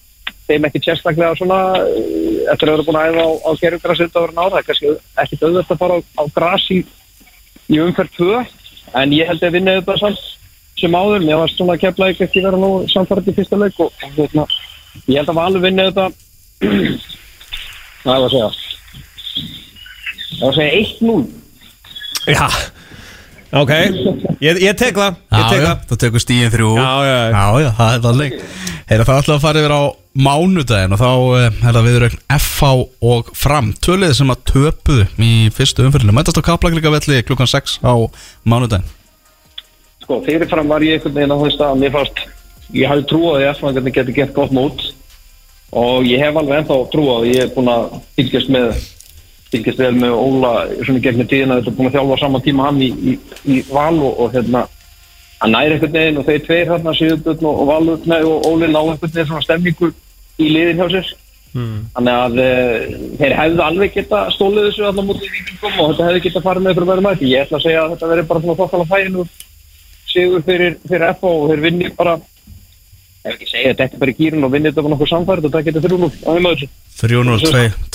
þeim 0.47 0.69
ekki 0.69 0.83
sérstaklega 0.85 1.37
svona 1.39 1.61
eh, 1.81 2.47
eftir 2.53 2.71
að 2.71 2.77
vera 2.77 2.87
búin 2.87 3.01
að 3.01 3.11
æfa 3.11 3.25
á, 3.27 3.31
á 3.47 3.51
gerfugrasi 3.63 4.07
þetta 4.07 4.23
voru 4.25 4.37
náða, 4.37 4.61
er 4.61 4.69
kannski 4.69 4.93
ekki 5.23 5.41
auðvitað 5.43 5.75
að 5.75 5.83
fara 5.83 5.99
á, 5.99 6.01
á 6.21 6.23
gras 6.37 6.67
í, 6.75 6.79
í 7.73 7.81
umferð 7.83 8.19
2 8.21 8.45
en 9.03 9.17
ég 9.17 9.31
held 9.31 9.43
að 9.43 9.57
vinna 9.59 9.79
þetta 9.81 9.99
samt 10.03 10.23
sem 10.77 10.93
áður, 10.93 11.25
mér 11.25 11.41
var 11.41 11.53
svona 11.55 11.77
að 11.77 11.83
kepla 11.87 12.11
ekki 12.13 12.45
vera 12.45 12.61
nú 12.61 12.71
samfærið 12.93 13.33
í 13.33 13.37
fyrsta 13.39 13.59
leik 13.61 13.81
og, 13.81 13.91
og 14.05 14.15
hérna, 14.19 14.45
ég 15.09 15.19
held 15.19 15.33
að 15.33 15.41
valur 15.41 15.65
vinna 15.65 15.89
þetta 15.89 16.07
hvað 18.05 18.13
er 18.13 18.21
það 18.21 18.27
að 18.27 18.33
segja? 18.37 18.51
Það 20.37 20.45
var 20.45 20.53
að 20.53 20.59
segja 20.61 20.85
1-0 20.85 21.45
Já, 22.27 22.47
ok. 23.55 23.73
Ég, 24.43 24.59
ég 24.59 24.75
tek 24.75 24.97
það, 24.99 25.19
ég 25.31 25.45
Já, 25.45 25.47
tek 25.47 25.61
já, 25.61 25.67
það. 25.67 25.85
Þú 25.87 25.99
tekur 26.03 26.23
stíðin 26.25 26.53
þrjú. 26.55 26.71
Já, 26.75 26.89
já, 27.07 27.19
já. 27.63 27.69
það 27.79 27.93
er 27.93 28.01
þannig. 28.07 28.35
Heyra, 28.91 29.07
það 29.07 29.21
ætla 29.21 29.37
að 29.37 29.45
fara 29.45 29.63
yfir 29.63 29.75
á 29.79 29.83
mánudaginn 30.17 30.95
og 30.97 31.01
þá 31.01 31.11
eh, 31.37 31.47
er 31.61 31.77
það 31.77 31.87
viðraugn 31.87 32.21
FH 32.39 32.71
og 33.11 33.31
fram. 33.37 33.73
Tvölið 33.85 34.15
sem 34.19 34.33
að 34.33 34.45
töpuðu 34.51 35.07
í 35.23 35.33
fyrstu 35.55 35.85
umfyririnu 35.85 36.15
Mætast 36.17 36.41
á 36.41 36.49
kaplaglíkavelli 36.49 37.23
klukkan 37.29 37.51
6 37.51 37.79
á 37.85 37.95
mánudaginn. 38.49 38.89
Sko, 40.05 40.21
fyrirfram 40.25 40.71
var 40.71 40.85
ég 40.87 40.97
einhvern 40.97 41.17
veginn 41.19 41.35
á 41.37 41.43
þess 41.43 41.65
að 41.67 41.81
mér 41.83 41.95
fannst, 41.97 42.23
ég 42.73 42.91
hafði 42.91 43.09
trú 43.11 43.23
á 43.29 43.33
því 43.37 43.49
að 43.49 43.57
FH 43.59 43.95
geti 43.99 44.17
gert 44.17 44.37
gott 44.37 44.55
mót. 44.57 44.85
Og 45.77 46.07
ég 46.07 46.23
hef 46.23 46.37
alveg 46.39 46.63
ennþá 46.63 46.77
trú 46.93 47.09
á 47.11 47.17
því. 47.21 47.33
Ég 47.35 47.43
er 47.45 47.53
búin 47.57 47.73
að 47.73 47.99
fylgjast 48.17 48.53
með 48.55 48.71
fylgjast 49.51 49.83
vel 49.83 49.93
með 49.99 50.17
Óla 50.17 50.55
svona 50.81 51.03
gegnum 51.03 51.29
tíðina, 51.31 51.61
þetta 51.61 51.73
er 51.73 51.77
búin 51.77 51.91
að 51.91 51.99
þjálfa 51.99 52.17
á 52.17 52.23
sama 52.23 52.41
tíma 52.43 52.71
hann 52.71 52.81
í, 52.83 52.89
í, 53.13 53.15
í 53.53 53.61
val 53.69 53.95
og, 54.01 54.17
og 54.25 54.33
hérna 54.35 54.65
hann 55.43 55.53
næri 55.53 55.77
einhvern 55.77 55.95
veginn 55.95 56.19
og 56.21 56.27
þeir 56.27 56.43
tveir 56.47 56.73
hérna 56.73 56.95
Sigurðurn 56.97 57.47
og, 57.47 57.61
og 57.63 57.71
og 58.17 58.49
Óli 58.49 58.71
ná 58.71 58.81
einhvern 58.81 59.13
veginn 59.13 59.29
svona 59.29 59.45
stemningu 59.45 59.93
í 60.43 60.51
liðin 60.53 60.83
hjá 60.83 60.89
sér. 60.95 61.13
Þannig 61.57 62.13
að 62.13 62.39
uh, 62.43 62.95
þeir 63.17 63.35
hefðu 63.39 63.63
alveg 63.65 63.95
geta 63.95 64.23
stólið 64.35 64.67
þessu 64.69 64.87
allar 64.91 65.07
mútið 65.09 65.31
vikingum 65.33 65.79
og 65.81 65.93
þetta 65.93 66.09
hefði 66.11 66.23
geta 66.27 66.43
farið 66.45 66.67
með 66.67 66.75
fyrir 66.77 66.89
verðum 66.91 67.07
mæti 67.09 67.31
ég 67.31 67.47
ætla 67.47 67.57
að 67.57 67.65
segja 67.65 67.83
að 67.83 67.93
þetta 67.95 68.11
verði 68.11 68.25
bara 68.29 68.43
svona 68.43 68.57
þokkala 68.59 68.89
fæinu 68.91 69.25
sigur 70.11 70.45
fyrir, 70.45 70.77
fyrir 70.85 71.15
FH 71.15 71.31
og 71.31 71.47
þeir 71.53 71.63
vinni 71.65 71.93
bara 71.97 72.17
ef 73.25 73.31
ekki 73.33 73.49
segja 73.49 73.73
þetta 73.73 73.87
er 73.89 74.03
bara 74.03 74.13
í 74.13 74.19
gýrun 74.21 74.45
og 74.45 74.53
vinni 74.53 74.69
þetta 74.69 74.85
bara 74.85 74.95
nokkuð 74.95 75.13
samfærið 75.15 75.49
og 75.49 75.55
það 75.55 75.63
þeim 76.37 76.51
öðru. 76.53 76.69
3-0, 76.97 77.41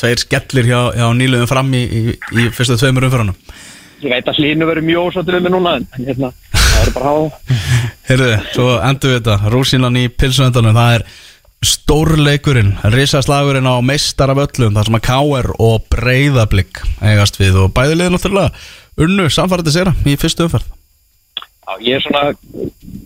tveir, 0.01 0.23
skellir 0.25 0.71
hjá, 0.71 0.79
hjá 0.97 1.05
nýluðum 1.21 1.49
fram 1.49 1.71
í, 1.77 1.83
í, 1.85 2.01
í 2.41 2.49
fyrstu 2.57 2.81
tveimur 2.81 3.07
umfyrunum 3.07 3.37
ég 4.01 4.09
veit 4.09 4.29
að 4.29 4.37
slínu 4.39 4.67
verður 4.67 4.87
mjög 4.87 5.19
við 5.37 5.43
mig 5.45 5.53
núna 5.53 5.75
en 5.77 5.87
hérna, 5.97 6.31
það 6.55 6.87
er 6.87 6.93
bara 6.95 7.11
að 7.11 7.17
hafa 7.17 7.59
Heyrðu, 8.09 8.29
svo 8.51 8.67
endur 8.81 9.11
við 9.11 9.19
þetta. 9.19 9.51
Rúsinan 9.53 9.99
í 9.99 10.07
pilsuendanum, 10.09 10.75
það 10.75 10.95
er 10.97 11.05
stórleikurinn, 11.61 12.73
risaslagurinn 12.93 13.69
á 13.69 13.77
meistar 13.85 14.31
af 14.33 14.39
öllum, 14.47 14.73
það 14.73 14.87
sem 14.87 14.97
að 14.97 15.07
K.R. 15.07 15.49
og 15.61 15.87
Breiðablик 15.93 16.81
eigast 17.05 17.37
við 17.37 17.59
og 17.61 17.73
bæði 17.75 17.99
liðið 17.99 18.15
náttúrulega 18.15 19.03
unnu 19.05 19.27
samfærið 19.29 19.75
sér 19.75 19.91
í 20.09 20.15
fyrstu 20.19 20.47
umferð 20.47 20.69
Já, 21.61 21.75
ég 21.85 21.99
er 21.99 22.03
svona 22.03 22.31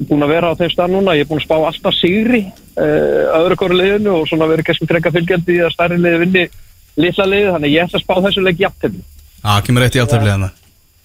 búin 0.08 0.24
að 0.24 0.32
vera 0.32 0.50
á 0.56 0.58
þeim 0.58 0.72
stað 0.72 0.94
núna, 0.96 1.16
ég 1.18 1.26
er 1.26 1.30
búin 1.30 1.42
að 1.42 1.48
spá 1.50 1.56
alltaf 1.60 1.98
sigri 1.98 2.46
uh, 2.48 3.42
öðru 3.42 3.58
kóru 3.60 3.78
liðinu 3.78 4.14
og 4.22 4.30
svona 4.30 4.48
verið 4.50 4.70
kannski 4.70 4.88
treka 4.90 5.12
fylgjandi 5.14 5.58
í 5.60 5.64
að 5.66 5.74
stærri 5.76 6.00
liði 6.00 6.22
vinni 6.24 6.46
litla 7.04 7.28
liði, 7.28 7.52
þannig 7.52 7.76
ég 7.76 7.90
ætla 7.90 8.00
að 8.00 8.06
spá 8.06 8.16
þessu 8.24 8.46
leik 8.46 8.62
jafntefni. 8.64 9.04
Já, 9.44 9.52
kemur 9.68 9.86
eitt 9.86 10.00
í 10.00 10.02
átöflið 10.02 10.32
hann 10.32 10.48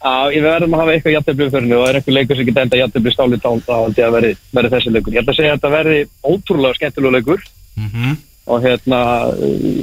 Já, 0.00 0.32
ég 0.32 0.40
verðum 0.40 0.74
að 0.74 0.80
hafa 0.80 0.92
eitthvað 0.94 1.12
jafntefni 1.12 1.46
fyrir 1.52 1.72
og 1.76 1.82
það 1.82 1.90
er 1.90 1.96
eitthvað 1.98 2.16
leikur 2.16 2.38
sem 2.38 2.46
geta 2.48 2.62
enda 2.64 2.78
jafntefni 2.80 3.12
stáli 3.12 3.38
tál, 3.40 3.58
þá 3.66 3.72
held 3.74 3.98
ég 4.00 4.06
að 4.06 4.14
verði, 4.16 4.30
verði 4.56 4.70
þessi 4.72 4.92
leikur. 4.94 5.12
Ég 5.12 5.20
ætla 5.20 5.34
að 5.34 5.40
segja 5.40 5.50
að 5.50 5.58
þetta 5.58 5.72
verði 5.74 5.98
ótrúlega 6.30 6.78
skemmtilega 6.78 7.16
leikur 7.18 7.42
mm 7.76 7.90
-hmm. 7.90 8.14
og 8.46 8.64
hérna, 8.64 9.00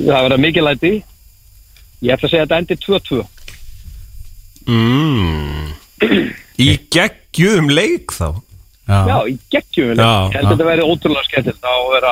það 0.07 0.25
verða 0.25 0.39
mikið 0.47 0.65
læti. 0.65 0.93
Ég 2.01 2.15
ætla 2.15 2.25
að 2.25 2.33
segja 2.33 2.43
að 2.43 2.49
þetta 2.49 2.57
endi 2.57 2.75
2-2. 2.87 3.23
mm. 4.65 5.67
Í 6.67 6.69
geggjum 6.89 7.69
leik 7.69 8.11
þá 8.17 8.27
Já, 8.87 8.99
Já, 9.05 9.17
í 9.27 9.37
geggjum 9.51 9.89
við 9.91 10.01
Já, 10.01 10.09
leik. 10.09 10.33
Ég 10.33 10.37
held 10.39 10.47
að 10.47 10.51
þetta 10.51 10.69
verði 10.71 10.89
ótrúlega 10.89 11.27
skemmtilegt 11.27 11.61
þá 11.61 11.73
vera, 11.93 12.11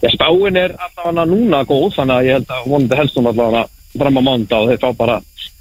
já, 0.00 0.08
spáin 0.14 0.56
er 0.56 0.74
allavega 0.78 1.24
núna 1.28 1.62
góð, 1.68 1.88
þannig 1.98 2.16
að 2.16 2.26
ég 2.28 2.36
held 2.38 2.52
að 2.56 2.68
vonandi 2.70 2.98
helst 3.00 3.16
hún 3.18 3.30
allavega 3.32 3.64
fram 3.96 4.20
á 4.20 4.22
mánda 4.22 4.60
og 4.60 4.68
þeir 4.70 4.80
fá 4.84 4.90
bara 4.96 5.16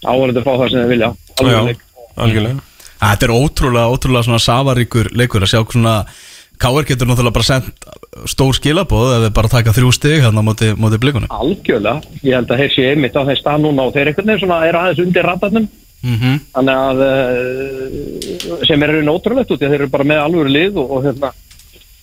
áhverjandi 0.05 0.39
að 0.39 0.45
fá 0.45 0.53
það 0.53 0.69
sem 0.69 0.79
þeir 0.79 0.93
vilja. 0.93 1.09
Algjörlega. 1.41 2.63
þetta 3.01 3.27
er 3.27 3.35
ótrúlega, 3.35 3.91
ótrúlega 3.91 4.27
svona 4.27 4.39
safaríkur 4.39 5.11
leikur. 5.11 5.43
Að 5.43 5.51
sjá 5.51 5.61
svona 5.63 5.97
K.R. 6.57 6.85
getur 6.87 7.09
náttúrulega 7.09 7.35
bara 7.35 7.47
sendt 7.47 7.87
stór 8.31 8.55
skilabóð 8.55 9.25
við 9.25 9.31
bara 9.35 9.51
taka 9.51 9.73
þrjú 9.75 9.91
stig 9.95 10.21
hérna 10.23 10.39
á 10.43 10.47
móti, 10.47 10.71
móti 10.79 10.99
blikunum. 11.01 11.31
Algjörlega, 11.33 11.99
ég 12.23 12.37
held 12.37 12.51
að 12.51 12.61
þeir 12.63 12.75
séu 12.75 12.91
einmitt 12.93 13.17
á 13.19 13.27
þeim 13.27 13.39
stað 13.39 13.65
núna 13.65 13.87
og 13.87 13.95
þeir 13.95 14.11
einhvern 14.11 14.31
veginn 14.31 14.43
svona 14.45 14.59
er 14.67 14.77
aðeins 14.79 15.01
undir 15.03 15.27
ratarnum 15.27 15.67
mm 16.05 16.17
-hmm. 16.21 16.37
þannig 16.55 16.75
að 16.87 16.97
uh, 17.05 18.65
sem 18.69 18.83
er 18.83 18.95
ótrúlegt 19.11 19.51
út 19.51 19.59
þeir 19.59 19.79
eru 19.79 19.89
bara 19.91 20.07
með 20.07 20.23
alvöru 20.23 20.53
lið 20.55 20.77
og, 20.77 20.91
og 20.91 21.03
hérna 21.09 21.31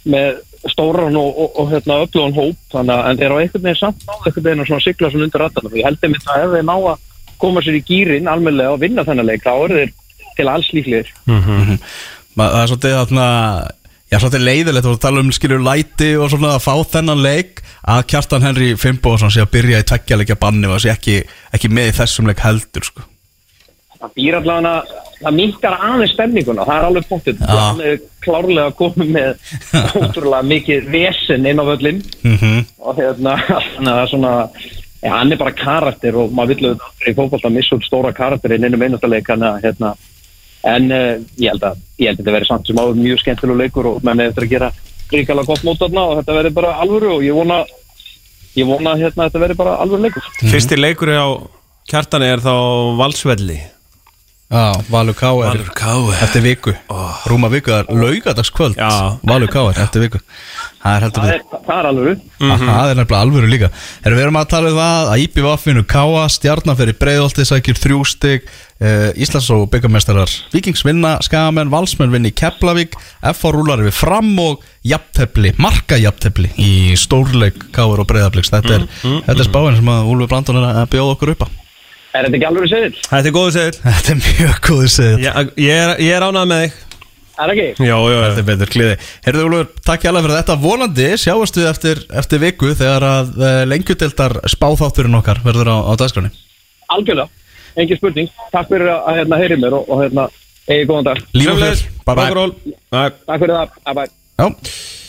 með 0.04 0.42
stóran 0.68 1.16
og, 1.16 1.38
og, 1.38 1.56
og 1.58 1.72
hérna 1.72 2.02
öflugan 2.04 2.36
hóp. 2.36 2.58
Þannig 2.74 2.94
að 2.94 3.08
en 3.10 3.18
þeir 3.18 3.32
á 3.32 3.40
einhvern 3.40 3.64
veginn 3.64 3.80
samt 3.80 4.04
á 4.04 4.14
einhvern 4.20 4.44
veginn 4.44 4.62
að 4.62 4.68
svona 4.68 4.84
sigla 4.84 5.10
svona 5.10 5.24
undir 5.24 5.40
ratarnum 5.40 5.78
ég 5.80 5.88
held 5.88 6.02
einmitt 6.02 6.28
að 6.28 6.44
ef 6.44 6.54
þeir 6.56 6.68
ná 6.68 6.76
að 6.76 6.98
koma 7.42 7.62
sér 7.64 7.78
í 7.80 7.84
gýrin 7.88 8.30
almennilega 8.30 8.76
og 8.76 8.82
vinna 8.82 9.04
þennan 9.06 9.28
leik 9.28 9.44
þá 9.44 9.52
eru 9.52 9.82
þeir 9.82 9.94
til 10.38 10.48
alls 10.48 10.72
líklegir. 10.72 11.14
Það 11.26 12.58
er 12.62 12.70
svolítið 12.70 12.98
þarna 13.00 13.28
Já, 14.12 14.18
svolítið 14.20 14.42
leiðilegt 14.44 14.86
að 14.90 14.98
tala 15.00 15.22
um 15.24 15.30
skilur 15.32 15.62
læti 15.64 16.10
og 16.20 16.28
svona 16.28 16.50
að 16.58 16.64
fá 16.66 16.74
þennan 16.92 17.22
leik 17.24 17.62
að 17.88 18.02
Kjartan 18.12 18.44
Henry 18.44 18.74
Fimboðsson 18.76 19.32
sé 19.32 19.40
að 19.40 19.54
byrja 19.54 19.78
í 19.80 19.86
tveggjarleikja 19.88 20.36
banni 20.42 20.68
og 20.68 20.82
sé 20.84 20.90
ekki, 20.92 21.22
ekki 21.56 21.70
með 21.72 21.88
í 21.88 21.94
þessum 21.96 22.28
leik 22.28 22.42
heldur 22.44 22.84
sko. 22.84 23.06
það 23.96 24.12
býr 24.18 24.36
allavega 24.36 25.00
það 25.22 25.36
minkar 25.38 25.78
aðeins 25.78 26.12
stemninguna, 26.12 26.66
það 26.68 26.76
er 26.76 26.86
alveg 26.90 27.08
punktið 27.08 27.40
hann 27.48 27.82
er 27.88 27.98
klárlega 28.26 28.76
komið 28.82 29.14
með 29.16 29.56
ótrúlega 30.02 30.48
mikið 30.50 30.92
vesen 30.92 31.48
inn 31.48 31.62
á 31.62 31.64
völlin 31.70 32.04
mm 32.20 32.36
-hmm. 32.36 32.62
og 32.84 33.00
hérna 33.00 33.38
að 33.56 33.70
það 33.80 34.02
er 34.02 34.12
svona 34.12 34.34
ja, 35.02 35.16
hann 35.16 35.34
er 35.34 35.40
bara 35.40 35.54
karakter 35.56 36.16
og 36.18 36.32
maður 36.34 36.54
vill 36.54 36.70
auðvitað 36.70 37.10
í 37.10 37.16
fótbolta 37.18 37.52
missa 37.52 37.76
út 37.76 37.86
stóra 37.86 38.14
karakter 38.16 38.54
inn 38.56 38.68
innum 38.68 38.84
einasta 38.86 39.10
leik 39.10 39.28
þannig 39.30 39.50
að 39.50 39.66
hérna 39.66 39.92
en 40.72 40.88
uh, 40.94 41.18
ég 41.42 41.52
held 41.52 41.66
að 41.66 41.80
ég 41.98 42.10
held 42.10 42.18
að 42.20 42.22
þetta 42.22 42.36
verði 42.36 42.50
samt 42.50 42.70
sem 42.70 42.80
áður 42.82 43.00
mjög 43.00 43.22
skemmtilega 43.22 43.64
leikur 43.64 43.90
og 43.90 44.06
menn 44.06 44.22
eftir 44.22 44.46
að 44.46 44.54
gera 44.54 44.70
ríkala 45.12 45.46
gott 45.48 45.64
mót 45.66 45.82
þarna 45.82 46.06
og 46.08 46.20
þetta 46.20 46.38
verði 46.38 46.54
bara 46.60 46.76
alvöru 46.84 47.16
og 47.16 47.26
ég 47.26 47.36
vona 47.36 47.58
ég 48.56 48.68
vona 48.68 48.94
hérna 49.00 49.26
þetta 49.26 49.42
verði 49.42 49.58
bara 49.58 49.76
alvöru 49.82 50.06
leikur. 50.06 50.30
Fyrsti 50.40 50.78
leikur 50.78 51.12
á 51.12 51.26
kjartani 51.90 52.30
er 52.30 52.42
þá 52.44 52.54
Valsvelli. 53.00 53.58
Já, 54.52 54.76
Valur 54.92 55.16
K.R. 55.16 55.62
Eftir 56.20 56.42
viku. 56.44 56.74
Rúma 57.24 57.48
viku, 57.48 57.72
það 57.72 57.86
er 57.88 58.02
laugadagskvöld 58.02 58.76
Já. 58.76 58.90
Valur 59.24 59.48
K.R. 59.48 59.78
eftir 59.80 60.04
viku 60.04 60.20
Það 60.82 60.96
er 60.96 61.04
heldur 61.06 61.22
það 61.22 61.28
við 61.28 61.36
er, 61.36 61.76
er 61.76 61.88
alvöru. 61.88 62.12
Mm 62.40 62.50
-hmm. 62.50 62.70
Það 62.72 62.90
er 62.90 62.96
nefnilega 62.98 63.22
alvöru 63.22 63.50
líka. 63.52 63.68
Erum 64.02 64.18
við 64.18 64.24
erum 64.24 64.38
að 64.40 64.48
tala 64.50 64.70
um 64.72 64.78
það 64.80 65.10
að 65.12 65.22
IPVF 65.22 65.66
vinur 65.66 65.86
K.A. 65.92 66.24
Stjarnan 66.34 66.78
fyrir 66.80 66.98
breiðolti 66.98 67.46
sækir 67.46 67.78
þrjústig 67.78 68.50
uh, 68.82 69.10
Íslands 69.14 69.50
og 69.54 69.70
byggamestarar 69.70 70.34
Víkings 70.52 70.82
vinna, 70.82 71.14
Skagamenn, 71.22 71.70
Valsmenn 71.70 72.10
vinni 72.10 72.34
Keflavík, 72.34 72.98
FH 73.22 73.54
rúlar 73.54 73.78
við 73.78 73.94
fram 73.94 74.34
og 74.42 74.62
jafntefli, 74.82 75.54
marka 75.56 75.96
jafntefli 75.96 76.50
í 76.58 76.96
stórleik 76.98 77.70
K.R. 77.70 78.02
og 78.02 78.06
breiðabliks. 78.10 78.50
Þetta 78.50 78.80
er, 78.80 78.86
þetta 79.02 79.38
er 79.38 79.46
spáin 79.46 79.78
sem 79.78 79.88
að 79.88 80.10
Úlfur 80.10 80.34
Brandon 80.34 80.64
er 80.64 80.82
að 80.82 80.94
bjóða 80.96 81.14
okkur 81.14 81.36
upp 81.36 81.46
á. 81.46 81.48
Er 82.12 82.26
þetta 82.26 82.36
ekki 82.36 82.48
alvöru 82.50 82.68
serill? 82.68 82.96
Þetta 83.08 83.28
er 83.28 83.32
góðu 83.32 83.52
segil 83.54 83.76
Þetta 83.80 84.10
er 84.12 84.18
mjög 84.20 84.56
góður 84.66 84.90
segið 84.92 85.22
Ég, 85.24 85.52
ég 85.64 85.78
er, 85.80 85.92
ég 86.04 86.16
er 86.18 86.26
ánað 86.26 86.50
með 86.50 86.64
þig 86.66 86.80
er 87.40 87.54
ekki? 87.54 87.68
Já, 87.88 87.96
já, 87.96 88.18
Þetta 88.22 88.42
er 88.42 88.48
betur 88.52 88.72
kliði. 88.76 89.00
Herðu 89.24 89.48
Úlfur, 89.48 89.68
takk 89.88 90.04
hjá 90.04 90.12
fyrir 90.12 90.36
þetta. 90.36 90.60
Vonandi 90.62 91.10
sjáast 91.20 91.58
við 91.58 91.68
eftir, 91.72 92.06
eftir 92.22 92.42
viku 92.44 92.72
þegar 92.76 93.08
að 93.08 93.34
uh, 93.40 93.58
lengjutildar 93.72 94.38
spáþátturinn 94.52 95.20
okkar 95.22 95.40
verður 95.46 95.72
á, 95.72 95.76
á 95.88 95.92
dagskráni 95.96 96.32
algjörlega, 96.96 97.28
engin 97.76 98.00
spurning. 98.00 98.32
Takk 98.52 98.70
fyrir 98.70 98.90
að, 98.92 99.04
að 99.04 99.20
hérna, 99.20 99.42
heyri 99.42 99.60
mér 99.60 99.76
og, 99.78 99.90
og 99.90 100.02
hérna, 100.04 100.26
eigi 100.68 100.88
góðan 100.88 101.08
dag. 101.10 101.22
Líf 101.36 101.52
og 101.52 101.60
fjör, 101.62 101.84
bye 102.08 102.16
bye. 102.18 103.06
Takk 103.26 103.44
fyrir 103.44 103.54
það, 103.58 103.78
bye 103.86 103.96
bye. 104.00 104.10
Já, 104.40 104.46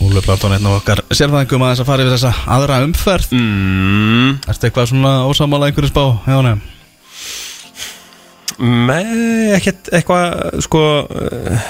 Úlfur 0.03 0.27
Brandon 0.27 0.57
einn 0.57 0.69
og 0.69 0.81
okkar 0.81 1.01
sérfæðingum 1.09 1.63
aðeins 1.63 1.81
að 1.83 1.89
fara 1.89 2.03
yfir 2.05 2.15
þessa 2.17 2.33
aðra 2.57 2.81
umferð. 2.85 3.33
Mm, 3.37 4.33
Ertu 4.51 4.69
eitthvað 4.69 4.89
svona 4.91 5.13
ósamála 5.29 5.69
einhverju 5.71 5.93
spá? 5.93 6.05
Já, 6.27 6.39
nefn 6.43 6.69
Nei, 8.63 9.49
ekkert 9.55 9.87
eitthvað 9.95 10.59
sko 10.61 10.81
uh, 11.09 11.63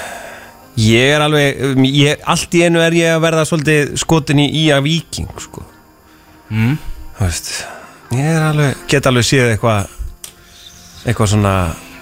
Ég 0.80 1.12
er 1.14 1.22
alveg 1.22 1.84
ég, 1.86 2.22
Allt 2.26 2.54
í 2.56 2.64
einu 2.66 2.82
er 2.82 2.96
ég 2.98 3.14
að 3.14 3.22
verða 3.22 3.44
svolítið 3.46 3.94
skotin 4.00 4.42
í 4.42 4.48
Ía 4.64 4.80
Víking 4.82 5.30
sko 5.38 5.62
mm. 6.50 6.74
Þú 7.18 7.28
veist 7.28 7.52
Ég 8.14 8.26
er 8.30 8.42
alveg, 8.48 8.80
get 8.90 9.06
alveg 9.10 9.26
séð 9.28 9.52
eitthvað 9.52 9.92
Eitthvað 11.04 11.30
svona 11.34 11.54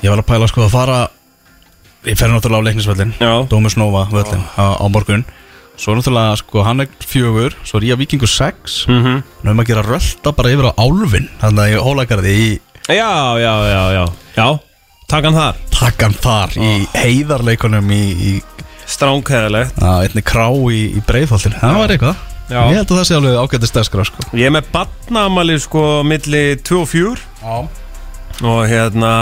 Ég 0.02 0.08
var 0.08 0.22
að 0.22 0.30
pæla 0.32 0.48
sko 0.48 0.64
að 0.64 0.72
fara 0.72 1.02
Ég 2.08 2.18
fer 2.18 2.32
náttúrulega 2.32 2.64
á 2.64 2.66
leiknisvöllin 2.70 3.14
Já. 3.20 3.32
Dómus 3.52 3.76
Nova 3.78 4.08
völlin 4.10 4.42
á, 4.56 4.80
á 4.80 4.86
morgun 4.88 5.26
Svo 5.76 5.94
náttúrulega 5.96 6.40
sko 6.40 6.64
hann 6.64 6.82
er 6.86 6.90
fjögur 7.04 7.54
Svo 7.68 7.78
er 7.78 7.90
ég 7.90 7.96
að 7.98 8.06
vikingu 8.06 8.26
sex 8.26 8.86
mm 8.88 9.00
-hmm. 9.04 9.22
Nú 9.42 9.52
erum 9.52 9.60
að 9.60 9.68
gera 9.68 9.84
rölda 9.84 10.32
bara 10.32 10.52
yfir 10.52 10.72
á 10.72 10.80
álfin 10.80 11.28
Þannig 11.40 11.62
að 11.62 11.72
ég 11.72 11.84
hólagarði 11.84 12.32
í 12.32 12.60
Já, 12.88 13.36
já, 13.38 13.54
já, 13.68 13.82
já 13.92 14.04
Já, 14.36 14.58
takkan 15.12 15.36
þar. 15.36 15.58
Takkan 15.72 16.14
þar 16.22 16.54
Í 16.56 16.72
heiðarleikunum 16.96 17.90
í, 17.92 18.02
í 18.16 18.32
Stránkæðilegt 18.92 19.78
á, 19.78 20.02
einni 20.04 20.22
krá 20.24 20.46
í, 20.72 20.84
í 20.96 21.02
breiðfaldin 21.06 21.54
Það 21.60 21.76
var 21.78 21.94
eitthvað. 21.94 22.22
Já. 22.52 22.58
Ég 22.68 22.78
held 22.80 22.90
að 22.90 22.98
það 22.98 23.04
sé 23.08 23.16
alveg 23.16 23.36
ágættist 23.40 23.72
stæskra 23.72 24.04
sko. 24.04 24.24
Ég 24.36 24.48
er 24.48 24.52
með 24.52 24.72
badnaamali 24.74 25.54
sko 25.62 25.84
milli 26.04 26.42
2 26.60 26.80
og 26.80 26.90
4 26.90 27.12
Já. 27.42 27.60
Og 28.42 28.58
hérna 28.68 29.12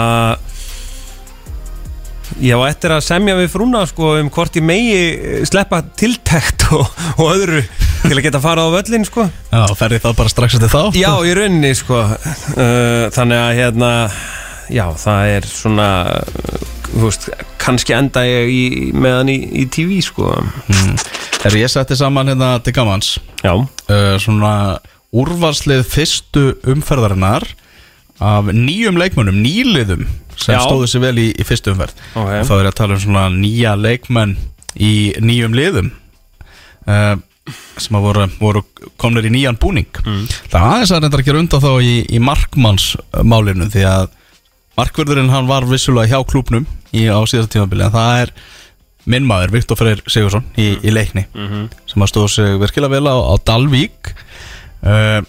ég 2.41 2.55
á 2.57 2.61
eftir 2.65 2.95
að 2.95 3.05
semja 3.05 3.35
við 3.37 3.51
frúna 3.53 3.83
sko 3.87 4.15
um 4.19 4.31
hvort 4.33 4.55
ég 4.57 4.65
megi 4.65 5.45
sleppa 5.47 5.83
tiltækt 5.99 6.69
og, 6.73 6.87
og 7.19 7.33
öðru 7.35 7.61
til 8.01 8.15
að 8.15 8.23
geta 8.25 8.41
farað 8.43 8.71
á 8.71 8.75
völlin 8.79 9.07
sko. 9.07 9.27
Já, 9.51 9.63
ferði 9.77 10.01
það 10.03 10.19
bara 10.23 10.33
strax 10.33 10.57
eftir 10.57 10.71
þá. 10.71 10.83
Já, 10.97 11.11
í 11.27 11.35
rauninni 11.37 11.73
sko. 11.77 11.99
Uh, 12.55 13.11
þannig 13.13 13.43
að 13.43 13.57
hérna 13.59 13.91
já, 14.71 14.85
það 14.97 15.33
er 15.35 15.49
svona 15.49 15.89
uh, 16.15 16.69
þú 16.91 17.03
veist, 17.05 17.29
kannski 17.61 17.95
enda 17.95 18.23
ég 18.27 18.51
í, 18.51 18.63
meðan 18.95 19.31
í, 19.31 19.37
í 19.63 19.67
TV 19.71 20.01
sko 20.05 20.33
Er 21.41 21.55
ég 21.57 21.71
setti 21.71 21.97
saman 21.97 22.29
hérna 22.29 22.55
til 22.63 22.73
gamans 22.75 23.15
já, 23.41 23.53
uh, 23.55 24.15
Svona 24.21 24.53
úrvarslið 25.11 25.83
fyrstu 25.89 26.45
umferðarinnar 26.71 27.47
Af 28.21 28.51
nýjum 28.53 28.99
leikmönnum, 29.01 29.39
nýliðum 29.41 30.05
Sem 30.37 30.55
Já. 30.55 30.61
stóðu 30.63 30.87
sér 30.89 31.05
vel 31.07 31.17
í, 31.21 31.31
í 31.33 31.47
fyrstu 31.47 31.73
umferð 31.73 31.97
Ok. 32.13 32.29
Og 32.41 32.45
þá 32.47 32.53
er 32.57 32.63
ég 32.63 32.71
að 32.71 32.77
tala 32.79 32.97
um 32.97 33.03
svona 33.03 33.25
nýja 33.33 33.73
leikmenn 33.79 34.37
Í 34.77 34.93
nýjum 35.21 35.57
liðum 35.57 35.91
uh, 36.85 37.15
Sem 37.81 37.97
að 37.97 38.05
voru, 38.05 38.27
voru 38.37 38.61
komnir 39.01 39.25
í 39.27 39.33
nýjan 39.33 39.57
búning 39.59 39.89
mm. 40.05 40.23
Það 40.53 40.67
aðeins 40.67 40.93
að 40.93 41.03
reynda 41.03 41.19
að 41.19 41.27
gera 41.27 41.41
undan 41.41 41.63
þá 41.65 41.71
í, 41.81 41.95
í 42.05 42.21
markmannsmálinu 42.21 43.69
Því 43.73 43.85
að 43.89 44.09
markvörðurinn 44.79 45.31
hann 45.33 45.49
var 45.49 45.67
vissulega 45.69 46.15
hjá 46.15 46.27
klúbnum 46.27 46.65
í, 46.91 47.07
á 47.11 47.19
síðasta 47.27 47.57
tímabili 47.57 47.85
En 47.87 47.93
það 47.93 48.21
er 48.23 48.33
minn 49.09 49.25
maður, 49.25 49.55
Viktor 49.55 49.79
Freyr 49.79 50.01
Sigursson 50.05 50.45
í, 50.61 50.75
í 50.85 50.93
leikni 50.93 51.25
sem 51.89 52.03
að 52.03 52.11
stóð 52.11 52.27
sig 52.35 52.57
virkilega 52.61 52.93
vel 52.99 53.09
á, 53.09 53.17
á 53.17 53.33
Dalvík. 53.49 54.11
Uh, 54.81 55.21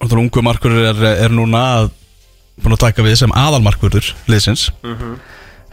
og 0.00 0.10
þannig 0.10 0.22
ungu 0.26 0.42
markvörður 0.44 0.86
er, 0.92 1.02
er 1.26 1.34
núna 1.34 1.62
að, 1.80 1.90
búin 2.62 2.76
að 2.76 2.84
taka 2.84 3.04
við 3.06 3.18
sem 3.22 3.34
aðalmarkvörður 3.34 4.12
liðsins. 4.30 4.68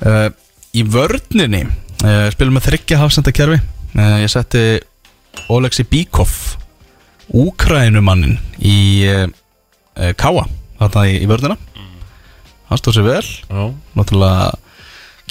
Uh, 0.02 0.30
í 0.74 0.84
vörninni 0.84 1.66
uh, 1.68 2.28
spilum 2.34 2.58
með 2.58 2.72
þryggja 2.72 3.02
hafsendakerfi. 3.04 3.60
Ég 3.94 4.32
setti 4.34 4.80
Oleksi 5.54 5.86
Bíkov 5.86 6.32
Úkrænumannin 7.30 8.40
í 8.58 9.06
Káa 9.94 10.48
þarna 10.80 11.04
í, 11.06 11.20
í 11.22 11.28
vörnina 11.30 11.60
hann 12.74 12.82
stóð 12.82 12.98
sig 12.98 13.06
vel? 13.08 13.24
Já. 13.24 13.64
náttúrulega 13.98 14.50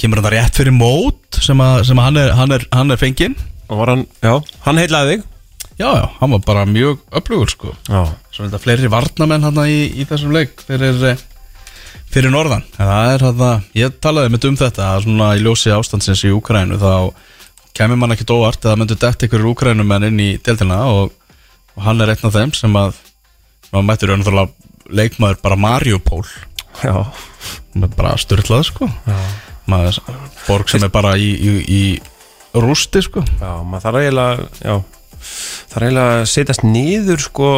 kemur 0.01 0.21
hann 0.21 0.29
það 0.29 0.35
rétt 0.37 0.61
fyrir 0.61 0.75
mót 0.77 1.43
sem, 1.43 1.61
að, 1.61 1.83
sem 1.89 1.99
að 2.01 2.09
hann, 2.09 2.21
er, 2.23 2.33
hann, 2.39 2.55
er, 2.57 2.65
hann 2.73 2.95
er 2.95 3.01
fenginn. 3.01 3.37
Og 3.69 3.81
var 3.81 3.93
hann, 3.93 4.07
já, 4.23 4.35
hann 4.67 4.81
heitlaði 4.81 5.17
þig? 5.17 5.29
Já, 5.81 5.89
já, 5.97 6.07
hann 6.21 6.33
var 6.35 6.43
bara 6.47 6.65
mjög 6.69 7.03
öflugur 7.19 7.51
sko. 7.51 7.75
Já, 7.89 8.07
Svo 8.33 8.47
þetta 8.47 8.61
fleiri 8.63 8.91
varnamenn 8.93 9.45
hann 9.47 9.61
í, 9.67 9.85
í 10.01 10.07
þessum 10.09 10.33
leik 10.35 10.63
fyrir, 10.65 10.97
eh, 11.11 11.21
fyrir 12.13 12.33
norðan. 12.33 12.65
En 12.79 12.89
það 12.89 13.13
er 13.13 13.27
hann 13.27 13.69
ég 13.77 14.01
talaði 14.01 14.33
með 14.33 14.49
um 14.51 14.59
þetta 14.61 14.89
að 14.95 15.05
svona 15.07 15.31
í 15.37 15.45
ljósi 15.45 15.73
ástandsins 15.75 16.25
í 16.29 16.33
Úkrænu 16.33 16.81
þá 16.81 17.13
kemur 17.77 18.01
mann 18.01 18.13
ekki 18.15 18.29
óvart 18.29 18.65
eða 18.67 18.79
myndu 18.81 18.99
dætt 19.01 19.25
ykkur 19.27 19.49
Úkrænumenn 19.53 20.11
inn 20.11 20.21
í 20.21 20.31
deltina 20.45 20.83
og, 20.93 21.13
og 21.77 21.87
hann 21.87 22.05
er 22.05 22.13
einn 22.13 22.29
af 22.29 22.37
þeim 22.37 22.53
sem 22.57 22.77
að 22.77 23.01
maður 23.73 23.89
mættur 23.89 24.13
raunverulega 24.13 24.93
leikmaður 24.93 25.41
bara 25.43 25.57
Mariupól 25.57 26.25
já, 26.81 26.95
bara 27.97 28.15
styrlað 28.21 28.65
sko. 28.71 28.89
Maður, 29.71 30.01
borg 30.49 30.73
sem 30.73 30.83
er 30.83 30.91
bara 30.93 31.15
í, 31.21 31.29
í, 31.37 31.53
í 31.69 32.59
rústi 32.59 33.03
sko. 33.05 33.23
Já, 33.41 33.53
maður 33.63 33.85
þarf 33.87 34.01
eiginlega 34.03 34.47
já, 34.59 34.77
þarf 35.73 35.87
eiginlega 35.87 36.17
að 36.19 36.25
setjast 36.33 36.65
niður 36.67 37.23
sko 37.29 37.51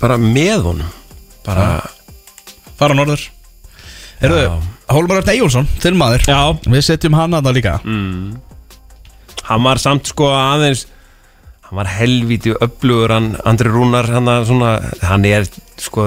bara 0.00 0.18
með 0.20 0.66
honum. 0.70 0.90
Bara, 1.44 1.68
fara 2.78 2.96
norður. 2.96 3.26
Herðu, 4.22 4.40
Já. 4.46 4.54
Hólmar 4.94 5.20
Örn 5.22 5.30
Eyjólfsson, 5.32 5.66
þinn 5.80 5.96
maður. 6.00 6.24
Já, 6.28 6.40
Við 6.70 6.82
setjum 6.86 7.16
hann 7.18 7.36
að 7.36 7.46
það 7.48 7.56
líka 7.58 7.78
hann 9.44 9.64
var 9.66 9.80
samt 9.80 10.08
sko 10.08 10.30
aðeins 10.32 10.86
hann 11.66 11.76
var 11.76 11.88
helvíti 11.98 12.54
öflugur 12.64 13.12
hann, 13.12 13.34
Andri 13.44 13.68
Rúnar 13.72 14.08
hann, 14.08 14.28
að 14.30 14.46
svona, 14.48 14.70
hann 15.04 15.26
er 15.28 15.44
sko 15.80 16.06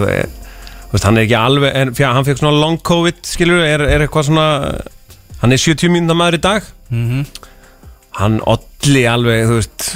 veist, 0.91 1.03
hann 1.07 1.17
er 1.19 1.25
ekki 1.27 1.37
alveg 1.39 1.75
en, 1.75 1.93
fjá, 1.97 2.11
hann 2.15 2.25
fekk 2.27 2.41
svona 2.41 2.59
long 2.61 2.77
covid 2.85 3.19
skilur 3.27 3.63
er, 3.65 3.83
er 3.87 4.05
eitthvað 4.05 4.29
svona 4.29 4.47
hann 5.41 5.53
er 5.53 5.61
70 5.61 5.91
mínúna 5.93 6.15
maður 6.17 6.39
í 6.39 6.43
dag. 6.47 6.69
Hann 8.17 8.39
olli 8.49 9.03
alveg 9.09 9.43
þú 9.49 9.57
veist 9.59 9.87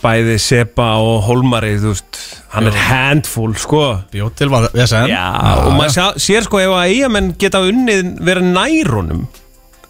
bæði 0.00 0.38
Sepa 0.40 0.86
og 1.04 1.22
Holmari 1.26 1.74
þú 1.80 1.92
veist, 1.92 2.18
hann 2.54 2.68
er 2.70 2.76
handfull 2.88 3.52
sko. 3.60 3.82
Bjóð 4.12 4.30
til 4.38 4.48
var 4.52 4.68
VSN 4.72 5.10
Já, 5.12 5.24
og 5.66 5.74
maður 5.76 5.92
sé, 5.96 6.06
sér 6.26 6.46
sko 6.48 6.60
ef 6.62 6.72
að 6.72 6.94
eigamenn 6.94 7.34
geta 7.40 7.60
unnið 7.68 8.14
vera 8.24 8.44
nær 8.44 8.92
honum 8.96 9.26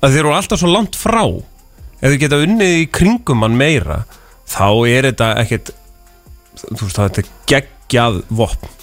að 0.00 0.14
þeir 0.16 0.22
eru 0.24 0.34
alltaf 0.34 0.62
svo 0.62 0.70
langt 0.72 0.98
frá 0.98 1.22
ef 2.00 2.08
þeir 2.08 2.18
geta 2.24 2.40
unnið 2.42 2.76
í 2.80 2.88
kringum 2.94 3.44
hann 3.46 3.58
meira 3.60 4.00
þá 4.50 4.66
er 4.90 5.10
þetta 5.10 5.30
ekkit 5.44 5.72
þú 6.60 6.80
veist 6.84 6.98
það 6.98 7.20
er 7.22 7.32
geggjað 7.52 8.20
vopn 8.40 8.76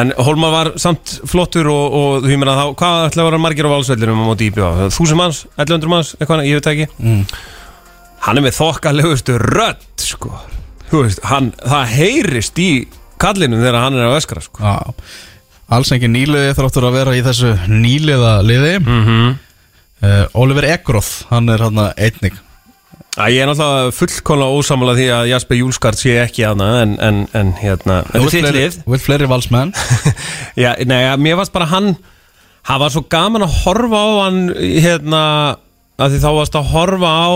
en 0.00 0.12
Holmar 0.20 0.52
var 0.52 0.70
samt 0.80 1.16
flottur 1.28 1.70
og, 1.72 1.96
og 1.96 2.26
þú 2.26 2.36
meina 2.40 2.56
þá, 2.58 2.64
hvað 2.80 3.06
ætla 3.08 3.24
að 3.24 3.28
vera 3.30 3.40
margir 3.40 3.68
á 3.68 3.74
valsvellinum 3.74 4.22
á 4.22 4.28
móti 4.28 4.50
íbjöða, 4.50 4.90
þúsund 4.92 5.20
manns, 5.20 5.42
1100 5.56 5.92
manns 5.92 6.12
eitthvað, 6.18 6.44
ég 6.48 6.60
veit 6.60 6.70
ekki. 6.74 6.88
Hann 8.26 8.36
er 8.36 8.44
með 8.44 8.56
þokkalegustu 8.58 9.38
rödd 9.40 10.04
sko, 10.04 10.34
þú 10.90 11.04
veist, 11.06 11.22
hann 11.30 11.52
það 11.56 11.94
heyrist 11.96 12.60
í 12.60 12.70
kallinum 13.20 13.62
þegar 13.64 13.80
hann 13.86 13.96
er 13.96 14.10
að 14.10 14.18
öskra 14.18 14.44
sko. 14.44 14.60
Já, 14.60 14.76
alls 15.72 15.92
engin 15.96 16.12
nýliði 16.16 16.52
þráttur 16.58 16.88
að 16.90 16.98
vera 17.00 17.16
í 17.16 17.24
þessu 17.24 17.54
nýliða 17.70 18.36
liði. 18.44 18.76
Mm 18.84 19.02
-hmm. 19.08 19.34
uh, 20.04 20.24
Oliver 20.42 20.68
Ekroth, 20.74 21.24
hann 21.32 21.48
er 21.48 21.64
hann 21.64 21.80
einnig 21.96 22.36
Æ, 23.20 23.28
Ég 23.34 23.42
er 23.44 23.50
náttúrulega 23.50 23.92
fullkónlega 23.92 24.56
ósamála 24.56 24.92
því 24.96 25.06
að 25.12 25.26
Jasper 25.28 25.58
Júlskart 25.58 26.00
sé 26.00 26.14
ekki 26.22 26.44
aðna 26.48 26.68
en, 26.80 26.92
en, 27.04 27.18
en 27.36 27.50
hérna, 27.58 27.98
Þú 28.14 28.94
vilt 28.94 29.04
fleiri 29.04 29.28
valsmenn. 29.28 29.74
Já, 30.62 30.70
nei, 30.88 31.02
ja, 31.04 31.18
mér 31.20 31.36
varst 31.40 31.52
bara 31.52 31.68
hann 31.68 31.90
Það 32.64 32.80
var 32.82 32.94
svo 32.94 33.02
gaman 33.12 33.44
að 33.44 33.58
horfa 33.64 34.00
á 34.00 34.08
hann 34.22 34.38
hérna, 34.56 35.20
að 36.00 36.14
því 36.14 36.22
þá 36.22 36.30
varst 36.38 36.56
að 36.60 36.72
horfa 36.72 37.10
á 37.12 37.32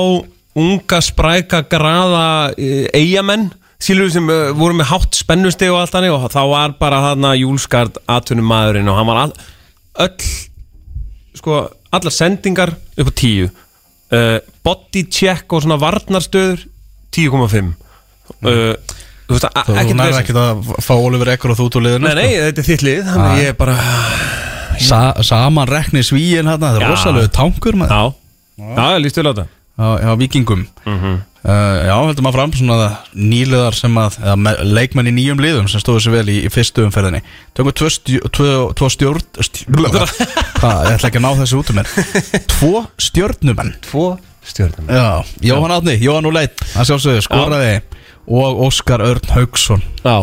unga 0.65 1.01
spræka 1.03 1.61
graða 1.69 2.27
e, 2.57 2.87
eigamenn 2.95 3.49
sílu 3.83 4.07
sem 4.13 4.29
uh, 4.31 4.53
voru 4.57 4.77
með 4.79 4.89
hátt 4.93 5.19
spennusteg 5.19 5.73
og 5.73 5.81
allt 5.83 5.97
hannig 5.99 6.15
og 6.15 6.29
þá 6.33 6.43
var 6.49 6.77
bara 6.79 7.01
hann 7.09 7.27
að 7.29 7.41
Júlskart 7.43 7.99
atvinnum 8.09 8.47
maðurinn 8.53 8.89
og 8.93 9.01
hann 9.01 9.11
var 9.11 9.21
all, 9.25 9.35
öll 10.07 10.31
sko, 11.41 11.65
allar 11.93 12.15
sendingar 12.15 12.77
upp 12.95 13.11
á 13.11 13.15
tíu 13.19 13.51
uh, 14.15 14.37
body 14.67 15.03
check 15.13 15.53
og 15.57 15.65
svona 15.65 15.79
varnarstöður 15.83 16.63
10,5 17.15 17.73
uh, 18.45 18.75
Þú 19.25 19.33
veist 19.39 19.47
að 19.49 19.69
Þú 19.73 19.95
nærði 19.97 20.19
ekkert 20.21 20.41
að 20.43 20.73
fá 20.85 20.93
Oliver 20.97 21.31
Ekroth 21.35 21.63
út 21.65 21.77
úr 21.79 21.85
liðinu 21.87 22.11
Nei, 22.11 22.17
nei, 22.19 22.33
þetta 22.49 22.61
er 22.65 22.69
þitt 22.69 22.83
lið 22.85 23.03
Þannig 23.09 23.29
að 23.31 23.43
ég 23.43 23.53
er 23.55 23.59
bara 23.61 23.77
sko. 23.81 24.89
Sa 24.89 24.99
Saman 25.25 25.71
rekni 25.71 26.03
svíin 26.05 26.51
hann 26.51 26.61
Það 26.61 26.77
er 26.81 26.85
Já. 26.85 26.91
rosalegu 26.93 27.31
tankur 27.33 27.79
með 27.81 27.95
Já, 27.95 28.03
já, 28.75 28.99
líst 29.03 29.17
vel 29.19 29.27
á 29.27 29.33
þetta. 29.33 29.47
Já, 29.75 29.89
já, 30.05 30.11
vikingum 30.21 30.67
Mhm. 30.85 31.15
Uh, 31.45 31.79
Já, 31.89 31.95
heldur 32.09 32.25
maður 32.27 32.39
fram 32.39 32.53
svona 32.59 32.89
nýliðar 33.15 33.77
sem 33.79 33.97
að 34.01 34.19
eða, 34.23 34.37
me- 34.47 34.57
leikmenn 34.79 35.11
í 35.11 35.15
nýjum 35.19 35.43
liðum 35.45 35.69
sem 35.71 35.83
stóðu 35.83 36.03
sér 36.07 36.15
vel 36.19 36.29
í, 36.33 36.37
í 36.47 36.53
fyrstu 36.53 36.85
umferðinni. 36.89 37.21
Tökum 37.57 37.75
tvö, 37.77 37.91
stjó, 37.93 38.21
tvö, 38.35 38.51
tvö 38.81 38.91
stjórn 38.95 39.25
stjórn 39.49 39.99
Hvað, 40.61 40.85
ég 40.89 40.95
ætla 40.99 41.11
ekki 41.11 41.21
að 41.21 41.27
ná 41.27 41.33
þessu 41.43 41.61
út 41.63 41.73
um 41.75 41.81
mér. 41.81 41.91
Tvo 42.55 42.73
stjórnumenn 43.09 43.75
Tvo 43.89 44.07
stjórnum 44.45 44.89
Já, 44.93 45.09
Jóhann 45.51 45.73
Átni, 45.79 45.99
Jóhann 46.05 46.29
Úleit 46.29 46.61
Það 46.75 46.89
sjálfsögðu, 46.91 47.25
skoraði. 47.29 47.75
Og 48.25 48.61
Óskar 48.67 49.03
Örn 49.05 49.33
Haugsson 49.35 49.83
Já, 50.05 50.17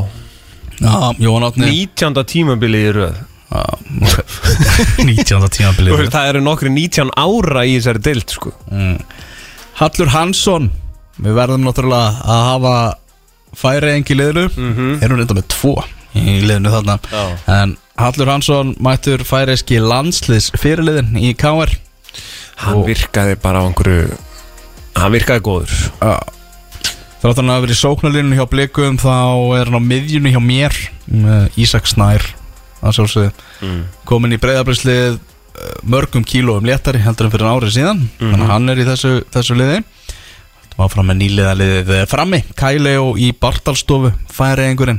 Já, 0.81 0.95
Jóhann 1.21 1.45
Átni 1.51 1.67
19. 1.69 2.23
tímabili 2.31 2.79
í 2.87 2.93
röð. 2.97 3.17
Já, 3.51 3.63
19. 5.05 5.49
tímabilið 5.53 5.91
Þú 5.93 5.97
veist, 5.99 6.13
Það 6.15 6.29
eru 6.31 6.41
nokkri 6.45 6.71
19 6.73 7.11
ára 7.19 7.65
í 7.67 7.73
þessari 7.77 8.01
dild 8.07 8.31
sko. 8.33 8.53
Hallur 9.81 10.11
Hansson 10.13 10.69
Við 11.19 11.35
verðum 11.37 11.65
náttúrulega 11.67 12.23
að 12.23 12.43
hafa 12.47 12.75
færi 13.61 13.91
engi 13.97 14.15
liðinu. 14.15 14.47
Erum 15.03 15.19
reynda 15.19 15.37
með 15.37 15.47
tvo 15.51 15.75
í 16.15 16.39
liðinu 16.45 16.71
þarna. 16.73 16.97
Já. 17.11 17.23
En 17.59 17.77
Hallur 18.01 18.31
Hansson 18.31 18.75
mættur 18.81 19.23
færiski 19.27 19.79
landsliðs 19.83 20.51
fyrirliðin 20.57 21.17
í 21.21 21.33
KR 21.37 21.69
Hann 22.61 22.83
virkaði 22.87 23.35
bara 23.41 23.61
á 23.61 23.67
einhverju 23.67 24.17
Hann 24.97 25.13
virkaði 25.13 25.43
góður. 25.45 25.75
Þrátt 27.21 27.41
hann 27.41 27.53
að 27.53 27.65
vera 27.65 27.75
í 27.75 27.79
sóknarlinu 27.79 28.37
hjá 28.39 28.45
blikum 28.49 28.97
Þá 29.01 29.17
er 29.59 29.69
hann 29.69 29.77
á 29.77 29.89
miðjunu 29.91 30.33
hjá 30.33 30.41
mér 30.43 30.77
Ísak 31.59 31.89
Snær 31.89 32.25
að 32.81 32.95
sjálfsögðu. 32.97 33.31
Mm. 33.61 33.81
komin 34.09 34.33
í 34.33 34.39
breyðabrislið 34.41 35.19
mörgum 35.85 36.23
kílóum 36.25 36.65
léttari 36.65 36.97
heldur 37.03 37.27
en 37.27 37.33
fyrir 37.35 37.49
árið 37.51 37.75
síðan. 37.75 37.99
Þannig 38.17 38.45
að 38.47 38.53
hann 38.55 38.71
er 38.73 38.79
í 38.81 38.85
þessu, 38.87 39.11
þessu 39.29 39.57
liði 39.59 39.81
Það 40.81 40.87
var 40.87 40.93
fram 40.95 41.09
með 41.11 41.17
nýliða 41.19 41.49
liðið 41.59 41.89
eh, 41.93 42.05
frammi. 42.09 42.37
Kæleo 42.57 43.09
í 43.21 43.27
Bartalstofu 43.37 44.09
færi 44.33 44.63
einhverjum 44.65 44.97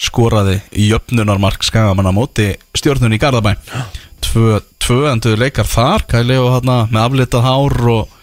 skoraði 0.00 0.54
jöfnunarmark 0.86 1.66
skagamann 1.68 2.08
á 2.08 2.16
móti 2.16 2.46
stjórnun 2.72 3.12
í 3.12 3.18
Garðabæ. 3.20 3.50
Tvö, 4.24 4.62
tvö 4.80 5.02
endur 5.10 5.36
leikar 5.36 5.68
þar. 5.68 6.06
Kæleo 6.08 6.46
hérna 6.54 6.78
með 6.88 7.02
aflitað 7.02 7.44
hár 7.44 7.76
og, 7.92 8.14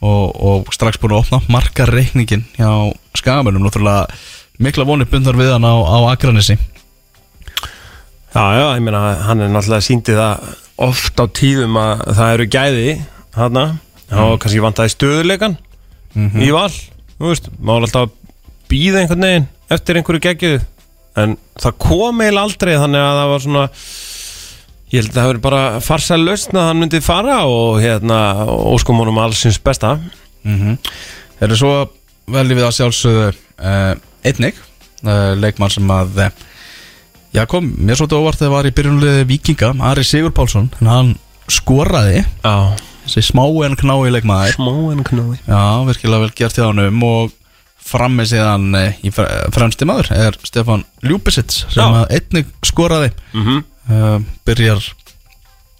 og, 0.00 0.24
og 0.32 0.72
strax 0.72 0.96
búin 1.02 1.18
að 1.18 1.26
opna 1.26 1.42
marka 1.52 1.84
reikningin 1.90 2.46
hjá 2.56 2.72
skagamannum 3.20 3.68
náttúrulega 3.68 4.08
mikla 4.56 4.88
vonir 4.88 5.12
bundar 5.12 5.36
við 5.36 5.52
hann 5.58 5.68
á, 5.68 5.76
á 5.76 5.98
Akranessi 6.14 6.56
Já, 8.32 8.44
já, 8.56 8.66
ég 8.78 8.80
meina 8.80 9.04
hann 9.28 9.44
er 9.44 9.52
náttúrulega 9.52 9.90
síndið 9.90 10.24
það 10.24 10.48
oft 10.88 11.20
á 11.20 11.24
tíðum 11.36 11.76
að 11.84 12.08
það 12.16 12.34
eru 12.38 12.50
gæði 12.56 12.98
hann 13.36 13.62
og 13.66 14.36
kannski 14.40 14.64
vantaði 14.64 14.96
stöðuleikan 14.96 15.60
í 16.16 16.50
val 16.54 16.70
þú 16.72 17.30
veist, 17.30 17.50
maður 17.58 17.86
alltaf 17.88 18.10
býða 18.70 19.02
einhvern 19.02 19.26
veginn 19.26 19.48
eftir 19.72 19.98
einhverju 19.98 20.24
geggjuðu. 20.26 20.60
En 21.16 21.36
það 21.56 21.78
kom 21.80 22.20
eiginlega 22.20 22.44
aldrei 22.44 22.74
þannig 22.76 23.02
að 23.02 23.18
það 23.20 23.30
var 23.32 23.44
svona 23.46 23.64
ég 24.92 25.00
held 25.00 25.10
að 25.10 25.16
það 25.18 25.30
verið 25.30 25.44
bara 25.46 25.62
farsæl 25.82 26.20
lausn 26.22 26.58
að 26.60 26.68
hann 26.68 26.80
myndi 26.82 27.00
fara 27.02 27.38
og 27.50 27.80
hérna 27.82 28.18
óskum 28.46 29.00
honum 29.02 29.22
allsins 29.22 29.58
besta. 29.58 29.96
Mm 30.44 30.76
Það 31.36 31.50
er 31.50 31.58
svo 31.60 31.72
veljum 32.32 32.56
við 32.56 32.64
að 32.64 32.76
sjálfsögðu 32.78 33.24
uh, 33.28 33.94
einnig 34.24 34.56
uh, 35.04 35.34
leikmann 35.36 35.72
sem 35.74 35.90
að 35.92 36.20
uh, 36.24 36.30
já 37.36 37.42
kom, 37.50 37.68
mér 37.76 37.98
svolítið 37.98 38.22
óvart 38.22 38.40
þegar 38.40 38.54
var 38.54 38.68
í 38.68 38.72
byrjunliði 38.78 39.26
Víkinga, 39.28 39.72
Ari 39.90 40.04
Sigur 40.06 40.32
Pálsson 40.32 40.70
hann 40.80 41.12
skoraði 41.52 42.22
Já, 42.22 42.72
þessi 43.06 43.22
smá 43.30 43.44
en 43.66 43.76
knái 43.80 44.10
leikmaður. 44.18 44.52
Smá 44.58 44.74
en 44.92 45.02
knói 45.06 45.38
já, 45.46 45.62
virkilega 45.88 46.22
vel 46.26 46.34
gert 46.42 46.58
hjá 46.60 46.66
hann 46.68 47.02
og 47.06 47.32
frammi 47.86 48.24
síðan 48.26 48.68
uh, 48.74 48.92
í 49.06 49.12
fre- 49.14 49.30
fremsti 49.54 49.86
maður 49.86 50.08
er 50.12 50.34
Stefan 50.42 50.82
Ljúbisits 51.06 51.64
sem 51.70 51.80
Já. 51.86 52.02
að 52.04 52.14
einnig 52.18 52.48
skoraði. 52.66 53.12
Mm 53.32 53.60
uh, 53.86 54.16
byrjar 54.48 54.80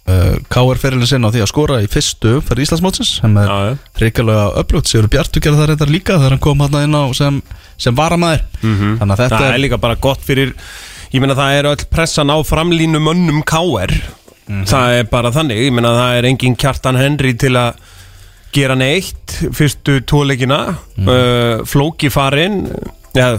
uh, 0.07 0.37
KR 0.47 0.79
ferilin 0.79 1.09
sinna 1.09 1.27
á 1.27 1.33
því 1.35 1.41
að 1.43 1.49
skora 1.51 1.79
í 1.83 1.89
fyrstu 1.91 2.37
fyrir 2.47 2.63
Íslandsmótsins 2.63 3.17
sem 3.19 3.35
er 3.41 3.49
Já, 3.51 3.77
ríkilega 3.99 4.45
uppljótt 4.61 4.87
Sigur 4.91 5.09
Bjartu 5.11 5.41
gerði 5.43 5.59
það 5.59 5.69
reyndar 5.73 5.91
líka 5.91 6.15
þegar 6.19 6.35
hann 6.37 6.43
kom 6.47 6.63
hann 6.63 6.79
inn 6.85 6.95
á 6.95 7.03
sem, 7.17 7.41
sem 7.75 7.95
varamæður 7.97 8.45
Mhm. 8.63 8.93
þannig 9.01 9.17
að 9.17 9.23
þetta 9.25 9.41
Það 9.43 9.51
er 9.57 9.63
líka 9.65 9.81
bara 9.83 9.99
gott 10.07 10.23
fyrir 10.23 10.55
Ég 11.11 11.21
meina 11.23 11.35
það 11.39 11.57
er 11.59 11.67
öll 11.73 11.83
pressan 11.91 12.31
á 12.31 12.37
framlínu 12.43 12.99
mönnum 13.03 13.43
KR 13.47 13.93
Það 14.47 14.95
er 15.01 15.07
bara 15.11 15.31
þannig 15.35 15.59
Ég 15.65 15.73
meina 15.75 15.91
það 15.97 16.17
er 16.21 16.27
engin 16.29 16.55
kjartan 16.59 16.95
Henry 16.99 17.33
til 17.39 17.53
að 17.59 17.79
gera 18.55 18.77
neitt 18.79 19.37
Fyrstu 19.57 19.97
tóleikina 20.07 20.59
uh, 20.71 21.63
Flóki 21.67 22.07
farinn 22.13 22.61
ja, 23.17 23.33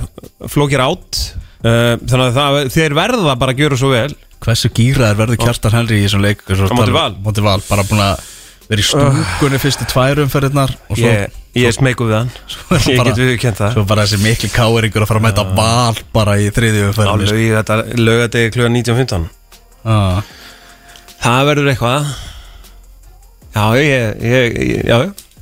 Flóki 0.52 0.76
rátt 0.80 1.20
uh, 1.64 1.96
Þannig 2.02 2.24
að 2.26 2.34
það, 2.36 2.58
þeir 2.76 2.96
verða 2.98 3.36
bara 3.40 3.54
að 3.56 3.62
gjöra 3.64 3.78
svo 3.80 3.92
vel. 3.94 4.10
Hversu 4.44 4.68
gýraður 4.76 5.16
verður 5.24 5.40
Kjartan 5.46 5.74
Henry 5.78 5.96
í 5.98 6.04
þessum 6.04 6.22
leik? 6.26 6.44
Á 6.46 6.76
móti 6.76 6.94
Val? 6.94 7.60
Bara 7.70 7.86
búin 7.88 8.04
að 8.04 8.20
vera 8.68 8.82
í 8.82 8.84
stúkunni 8.84 9.58
fyrstu 9.62 9.86
tvær 9.88 10.20
umferðirnar 10.26 10.74
og 10.92 10.98
svo, 11.00 11.08
Ég, 11.08 11.32
ég 11.56 11.72
smeyku 11.72 12.04
við 12.04 12.18
hann. 12.18 12.30
Ég 12.92 13.00
get 13.00 13.16
við 13.16 13.32
kent 13.40 13.62
það. 13.62 13.78
svo 13.78 13.84
bara 13.88 14.04
þessi 14.04 14.20
mikli 14.20 14.50
káeringur 14.52 15.06
að 15.06 15.08
fara 15.08 15.22
að 15.22 15.24
mæta 15.24 15.44
val 15.56 16.02
bara 16.12 16.34
í 16.36 16.50
þriðju 16.52 16.90
þetta 17.56 17.78
Laugadegi 17.96 18.52
kluga 18.54 18.68
19.15 18.76 19.24
Ah. 19.88 20.20
Það 21.22 21.48
verður 21.50 21.72
eitthvað 21.72 22.12
Já, 23.54 23.64
ég, 23.80 24.20
ég, 24.22 24.58
ég, 24.62 24.84
já, 24.86 24.98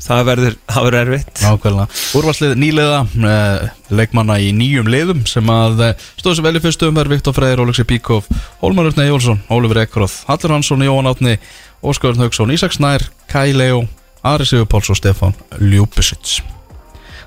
Það 0.07 0.23
verður, 0.29 0.57
það 0.71 0.85
verður 0.87 0.99
erfitt 1.01 1.41
Nákvæmlega. 1.43 2.01
Úrvarslið 2.19 2.55
nýliða 2.61 2.99
uh, 3.03 3.69
leikmanna 3.97 4.37
í 4.45 4.51
nýjum 4.55 4.91
liðum 4.93 5.23
sem 5.29 5.49
að 5.53 5.83
uh, 5.83 6.05
stóðu 6.21 6.39
sér 6.39 6.47
vel 6.47 6.61
í 6.61 6.63
fyrstu 6.63 6.91
umverð 6.91 7.17
Viktor 7.17 7.37
Freyr, 7.37 7.63
Ólexi 7.65 7.87
Píkov, 7.89 8.29
Hólmar 8.61 8.91
Örn 8.91 9.03
Ejjólfsson, 9.07 9.41
Ólfur 9.53 9.81
Ekroth, 9.83 10.21
Hallur 10.29 10.55
Hansson, 10.55 10.85
Jóhann 10.87 11.11
Átni, 11.11 11.39
Óskar 11.83 12.19
Haugsson, 12.21 12.53
Ísak 12.55 12.77
Snær, 12.77 13.09
Kai 13.33 13.57
Leo, 13.57 13.87
Ari 14.27 14.47
Sigur 14.47 14.69
Páls 14.71 14.93
og 14.93 15.01
Stefán 15.01 15.35
Ljúbisits. 15.59 16.39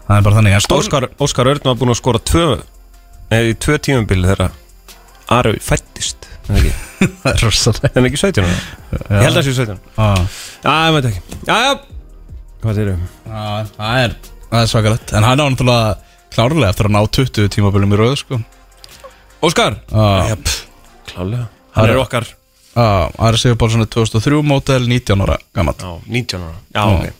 Það 0.07 0.15
er 0.15 0.25
bara 0.25 0.39
þannig 0.39 0.57
að 0.57 0.65
stór... 0.65 0.85
Óskar, 0.85 1.09
Óskar 1.21 1.51
Örn 1.51 1.67
var 1.71 1.79
búinn 1.81 1.93
að 1.93 1.99
skora 1.99 2.21
tvö 2.31 2.47
eða 3.29 3.49
í 3.49 3.57
tvö 3.61 3.77
tímabili 3.81 4.29
þegar 4.29 4.55
Ari 5.29 5.57
fættist 5.61 6.29
Það 7.23 7.29
er 7.33 7.43
rosalega. 7.45 7.91
en 7.95 8.07
ekki 8.09 8.19
17 8.19 8.43
ára. 8.43 8.59
ég 8.99 9.23
held 9.23 9.35
að 9.35 9.39
það 9.39 9.47
sé 9.47 9.53
17 9.53 9.79
Ah. 9.97 10.21
já, 10.63 10.73
ég 10.87 10.95
veit 10.97 11.07
ekki, 11.09 11.21
já, 11.47 11.55
já 11.65 11.71
hvað 12.63 12.79
þeir 12.79 12.87
eru? 12.87 12.97
Ah, 13.29 13.59
Það 13.77 13.99
er, 14.03 14.15
það 14.49 14.63
er 14.65 14.71
svakalegt. 14.73 15.13
En 15.15 15.23
hann 15.29 15.39
á 15.39 15.45
náttúrulega 15.45 15.93
klárlega 16.33 16.69
eftir 16.73 16.89
að 16.89 16.95
ná 16.95 17.01
20 17.19 17.47
tímabölum 17.55 17.93
í 17.95 17.99
rauð, 18.01 18.17
sko. 18.23 18.39
Óskar? 19.45 19.77
Já, 19.93 20.35
pff, 20.35 20.65
klálega 21.13 21.47
hann 21.77 21.89
er 21.93 22.01
okkar, 22.01 22.27
Ah, 22.79 23.09
Ari 23.25 23.37
Sigur 23.41 23.57
Pálsson 23.59 23.81
er 23.81 23.89
2003 23.91 24.41
mótel, 24.45 24.85
19 24.87 25.23
ára 25.25 25.37
gammal. 25.55 25.73
já, 25.79 25.89
19 26.05 26.43
ára 26.43 26.59
já, 26.73 26.79
Já. 26.79 26.99
ok, 26.99 27.13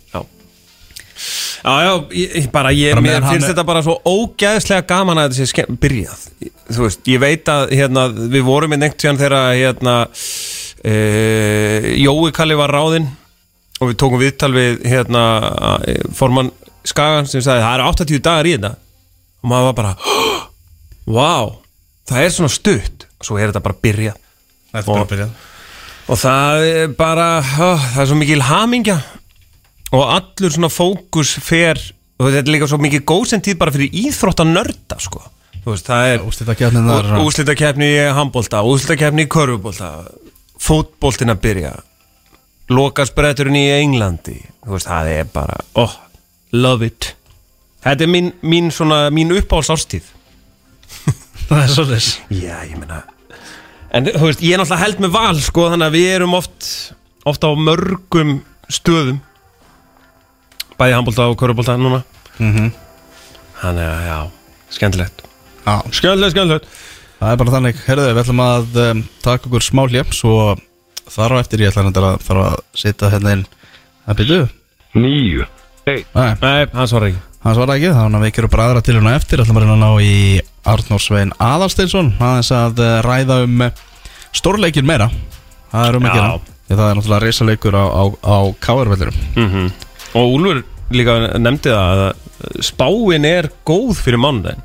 já 1.64 1.76
Já, 1.86 1.94
ég, 2.16 2.50
bara, 2.54 2.72
ég, 2.76 2.94
Bara 2.96 3.04
mér 3.04 3.26
finnst 3.28 3.50
þetta 3.52 3.66
bara 3.68 3.84
svo 3.86 3.98
ógæðslega 4.08 4.86
gaman 4.88 5.20
að 5.22 5.36
þetta 5.36 5.50
sé 5.50 5.66
byrjað. 5.84 6.26
Þú 6.70 6.86
veist, 6.86 7.02
ég 7.10 7.22
veit 7.24 7.52
að, 7.52 7.74
hérna, 7.76 8.06
við 8.36 8.46
vorum 8.48 8.76
í 8.76 8.80
neitt 8.80 9.00
síðan 9.02 9.20
þegar, 9.20 9.38
hérna, 9.58 9.96
e, 10.86 10.96
Jói 12.00 12.32
Kalli 12.36 12.58
var 12.60 12.74
ráðinn 12.74 13.10
og 13.80 13.92
við 13.92 14.00
tókum 14.00 14.22
viðtal 14.22 14.52
við, 14.56 14.80
hérna, 14.88 15.24
eh, 15.88 16.02
formann 16.16 16.52
Skagan 16.88 17.28
sem 17.28 17.44
sagði, 17.44 17.64
það 17.66 17.76
eru 17.76 17.88
80 17.92 18.24
dagar 18.24 18.48
í 18.48 18.56
þetta. 18.56 18.74
Og 19.44 19.52
maður 19.52 19.70
var 19.70 19.78
bara, 19.78 19.94
vá, 21.06 21.60
það 22.10 22.24
er 22.24 22.34
svona 22.34 22.52
stutt. 22.54 23.06
Og 23.20 23.28
svo 23.28 23.38
er 23.40 23.52
þetta 23.52 23.64
bara 23.64 23.80
byrjað. 23.84 24.20
Er 24.74 24.88
Og-. 24.88 25.16
Og 26.10 26.18
það 26.18 26.66
er 26.66 26.94
bara, 26.98 27.28
ó, 27.44 27.76
það 27.78 28.02
er 28.02 28.10
svo 28.10 28.18
mikil 28.18 28.42
hamingja 28.48 28.98
og 29.96 30.06
allur 30.06 30.54
svona 30.54 30.70
fókus 30.72 31.36
fer, 31.44 31.80
og 32.20 32.30
þetta 32.30 32.42
er 32.44 32.54
líka 32.56 32.70
svo 32.70 32.80
mikið 32.82 33.06
góðsendtíð 33.10 33.60
bara 33.60 33.74
fyrir 33.76 34.00
íþrótt 34.04 34.44
að 34.44 34.54
nörda 34.56 35.00
sko. 35.02 35.22
Veist, 35.66 35.90
það 35.90 36.14
er 36.14 36.26
úslitakeppni 36.26 37.90
í 37.92 38.04
handbólta, 38.16 38.64
úslitakeppni 38.66 39.26
í 39.28 39.32
körfubólta, 39.32 39.92
fótbóltin 40.60 41.34
að 41.34 41.42
byrja, 41.44 41.74
lokaspretturinn 42.74 43.60
í 43.60 43.66
Englandi, 43.80 44.38
veist, 44.70 44.88
það 44.90 45.12
er 45.18 45.34
bara, 45.34 45.60
oh, 45.80 45.98
love 46.56 46.88
it. 46.88 47.14
Þetta 47.84 48.06
er 48.06 48.12
mín, 48.12 48.34
mín 48.44 48.72
mín 49.16 49.36
uppáhalds 49.38 49.72
ástíð. 49.72 50.08
Það 51.50 51.64
er 51.64 51.72
svolítið 51.74 52.38
Já, 52.44 52.56
ég 52.68 52.78
meina 52.78 53.04
En 53.96 54.06
þú 54.06 54.28
veist, 54.28 54.44
ég 54.46 54.54
er 54.54 54.62
náttúrulega 54.62 54.84
held 54.84 55.00
með 55.02 55.14
val 55.16 55.40
sko, 55.42 55.66
þannig 55.72 55.88
að 55.88 55.96
við 55.98 56.10
erum 56.14 56.36
oft 56.38 56.68
oft 57.30 57.46
á 57.46 57.50
mörgum 57.58 58.36
stöðum 58.70 59.18
bæði 60.80 60.96
handbólta 60.98 61.28
og 61.30 61.38
körubólta 61.40 61.76
núna. 61.80 62.04
Mhm. 62.40 62.72
Þannig 63.60 63.90
að, 63.90 64.06
já, 64.08 64.20
skemmtilegt. 64.78 65.24
Já, 65.66 65.76
Skemmtilegt, 65.92 66.36
skemmtilegt. 66.36 66.68
Það 67.20 67.32
er 67.34 67.40
bara 67.42 67.54
þannig. 67.58 67.80
Herðu, 67.86 68.08
við 68.16 68.22
ætlum 68.24 68.42
að 68.46 68.78
um, 68.86 69.02
taka 69.26 69.50
okkur 69.50 69.66
smá 69.66 69.82
hljep 69.90 70.14
Svo 70.16 70.36
þar 71.12 71.36
á 71.36 71.42
eftir 71.42 71.66
ég 71.66 71.74
ætla 71.74 71.84
reyndar 71.84 72.06
að 72.14 72.22
fara 72.24 72.46
að 72.54 72.62
setja 72.80 73.10
hérna 73.12 73.34
inn. 73.36 73.48
Að 74.08 74.22
byrju 74.22 74.44
Níu. 75.00 75.48
Nei, 75.86 76.06
Nei, 76.16 76.66
hann 76.74 76.88
svarar 76.90 77.10
ekki. 77.10 77.20
Hann 77.44 77.56
svara 77.56 77.76
ekki, 77.78 77.92
þannig 77.96 78.20
að 78.20 78.24
við 78.26 78.34
gerum 78.38 78.52
bara 78.54 78.70
aðra 78.70 78.86
til 78.86 78.96
hérna 78.96 79.16
eftir. 79.18 79.44
Ætlum 79.44 79.60
að 79.60 79.66
reyna 79.66 79.76
að 79.76 79.84
ná 79.84 80.06
í 80.06 80.16
Arnór 80.70 81.04
Svein 81.04 81.36
Aðalsteinsson 81.40 82.14
aðeins 82.20 82.52
að 82.56 82.82
eh, 82.86 82.96
ræða 83.06 83.38
um 83.46 83.62
eh, 83.68 83.84
stórleikin 84.36 84.88
meira. 84.88 85.10
Það 85.74 85.90
er 85.90 86.00
um 86.00 86.08
Já. 86.08 86.10
ekki 86.10 86.24
hérna 86.24 86.58
því 86.70 86.78
það 86.78 86.90
er 86.90 86.98
náttúrulega 87.00 87.24
reysaleikur 87.26 87.78
á, 87.82 87.86
á, 87.90 88.04
á 88.22 88.38
káarvellirum 88.62 89.22
mm 89.36 89.70
Og 90.18 90.36
Úlfur 90.40 90.64
líka 90.96 91.18
nefndi 91.38 91.70
það 91.74 92.04
að 92.08 92.64
spáin 92.66 93.28
er 93.30 93.50
góð 93.68 94.00
fyrir 94.02 94.22
mánudaginn. 94.24 94.64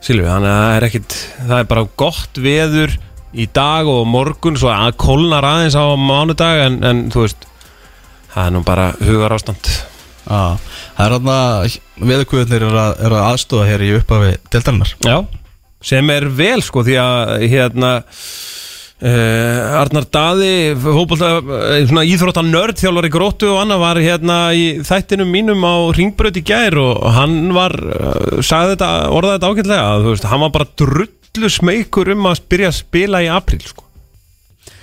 Silvi, 0.00 0.24
þannig 0.26 0.48
að 0.50 0.62
það 0.64 0.74
er 0.78 0.86
ekkit 0.88 1.16
það 1.44 1.58
er 1.60 1.68
bara 1.70 1.84
gott 2.02 2.38
veður 2.40 2.94
í 3.36 3.46
dag 3.54 3.86
og 3.92 4.06
morgun 4.10 4.56
svo 4.58 4.70
að 4.72 4.96
kólnar 4.98 5.44
aðeins 5.46 5.76
á 5.78 5.84
mánudag 6.00 6.62
en, 6.64 6.78
en 6.88 7.02
þú 7.12 7.26
veist 7.26 7.44
það 8.32 8.46
er 8.48 8.54
nú 8.56 8.62
bara 8.66 8.88
hugar 9.04 9.34
ástand. 9.36 9.70
Já, 10.30 10.56
það 10.96 11.04
er 11.04 11.14
þarna 11.16 11.36
veðurkuðunir 12.10 12.64
er, 12.70 12.78
að- 12.80 12.98
er 13.06 13.14
að 13.18 13.28
aðstofa 13.28 13.68
hér 13.68 13.84
í 13.86 13.92
upphafi 13.98 14.32
deltarinnar 14.52 14.90
Já, 15.06 15.16
sem 15.90 16.10
er 16.16 16.26
vel 16.38 16.60
sko 16.64 16.82
því 16.86 16.96
að 17.02 17.46
hérna 17.50 17.92
uh, 19.00 19.80
Arnar 19.80 20.06
Daði 20.12 20.52
fótbolta, 20.80 21.30
uh, 21.40 21.76
svona 21.88 22.06
íþróttan 22.08 22.50
nörd 22.52 22.80
þjálfar 22.80 23.08
í 23.08 23.12
gróttu 23.14 23.50
og 23.54 23.62
annað 23.62 23.84
var 23.84 24.00
hérna 24.04 24.38
í 24.56 24.64
þættinum 24.86 25.30
mínum 25.32 25.64
á 25.64 25.74
Ringbraut 25.96 26.40
í 26.40 26.44
gær 26.46 26.78
og 26.80 27.04
hann 27.16 27.52
var, 27.56 27.76
uh, 27.76 28.40
sagði 28.44 28.76
þetta 28.76 28.90
orðaði 29.16 29.38
þetta 29.38 29.52
ágætlega, 29.52 29.86
að, 29.86 30.04
þú 30.04 30.14
veist, 30.14 30.28
hann 30.32 30.44
var 30.44 30.52
bara 30.56 30.70
drullu 30.82 31.52
smeykur 31.56 32.12
um 32.16 32.28
að 32.30 32.44
byrja 32.52 32.72
að 32.72 32.80
spila 32.82 33.24
í 33.24 33.30
apríl 33.32 33.62
sko 33.64 33.86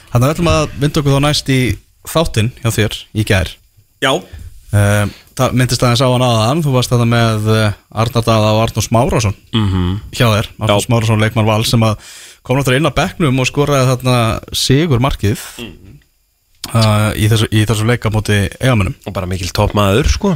Þannig 0.08 0.24
að 0.24 0.28
við 0.28 0.36
ætlum 0.36 0.52
að 0.54 0.76
vinda 0.82 1.02
okkur 1.02 1.16
þá 1.18 1.24
næst 1.26 1.50
í 1.52 1.62
þáttinn 2.08 2.52
hjá 2.62 2.70
þér 2.74 3.00
í 3.14 3.26
gær 3.28 3.56
Já 4.04 4.12
um, 4.16 5.16
Það 5.38 5.58
myndist 5.60 5.84
aðeins 5.84 6.02
á 6.02 6.10
hann 6.10 6.26
aðan 6.26 6.64
Þú 6.66 6.74
varst 6.74 6.94
þetta 6.94 7.08
með 7.12 7.50
uh, 7.54 7.76
Arnar 8.04 8.26
Daða 8.26 8.54
og 8.56 8.62
Arnór 8.64 8.86
Smárásson 8.86 9.36
mm 9.54 9.68
-hmm. 9.68 9.92
hjá 10.16 10.28
þér 10.32 10.50
Arnór 10.58 10.82
Já. 10.82 10.86
Smárásson 10.88 11.22
leikmann 11.22 11.50
val 11.50 11.66
sem 11.66 11.84
að 11.84 12.00
kom 12.48 12.58
náttúrulega 12.60 12.82
inn 12.82 12.90
á 12.90 13.00
bekknum 13.00 13.42
og 13.44 13.50
skoraði 13.50 13.90
þarna 13.92 14.18
sigur 14.56 15.02
markið 15.04 15.42
uh, 15.60 17.12
í, 17.14 17.28
þessu, 17.28 17.50
í 17.52 17.66
þessu 17.68 17.88
leika 17.88 18.12
móti 18.14 18.46
eigamönnum 18.62 18.96
og 19.04 19.16
bara 19.16 19.30
mikil 19.30 19.52
toppmaður 19.56 20.12
sko. 20.14 20.36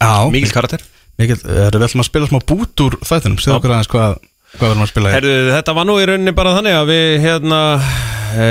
Já. 0.00 0.28
Mikil 0.32 0.52
karakter. 0.54 0.84
Mikil, 1.20 1.38
erum 1.44 1.80
við 1.80 1.88
ætlum 1.88 2.04
að 2.04 2.08
spila 2.10 2.30
smá 2.30 2.40
bút 2.44 2.84
úr 2.84 2.98
þættinum. 3.04 3.38
Segðu 3.40 3.58
okkur 3.58 3.72
aðeins 3.76 3.92
hvað, 3.92 4.18
hvað 4.56 4.66
við 4.66 4.74
erum 4.74 4.84
að 4.84 4.90
spila 4.92 5.12
hér 5.12 5.16
Herðu, 5.16 5.54
þetta 5.54 5.76
var 5.78 5.88
nú 5.88 5.96
í 6.00 6.08
rauninni 6.10 6.36
bara 6.36 6.56
þannig 6.56 6.76
að 6.76 6.90
við 6.90 7.14
hérna 7.24 7.60
e, 8.36 8.48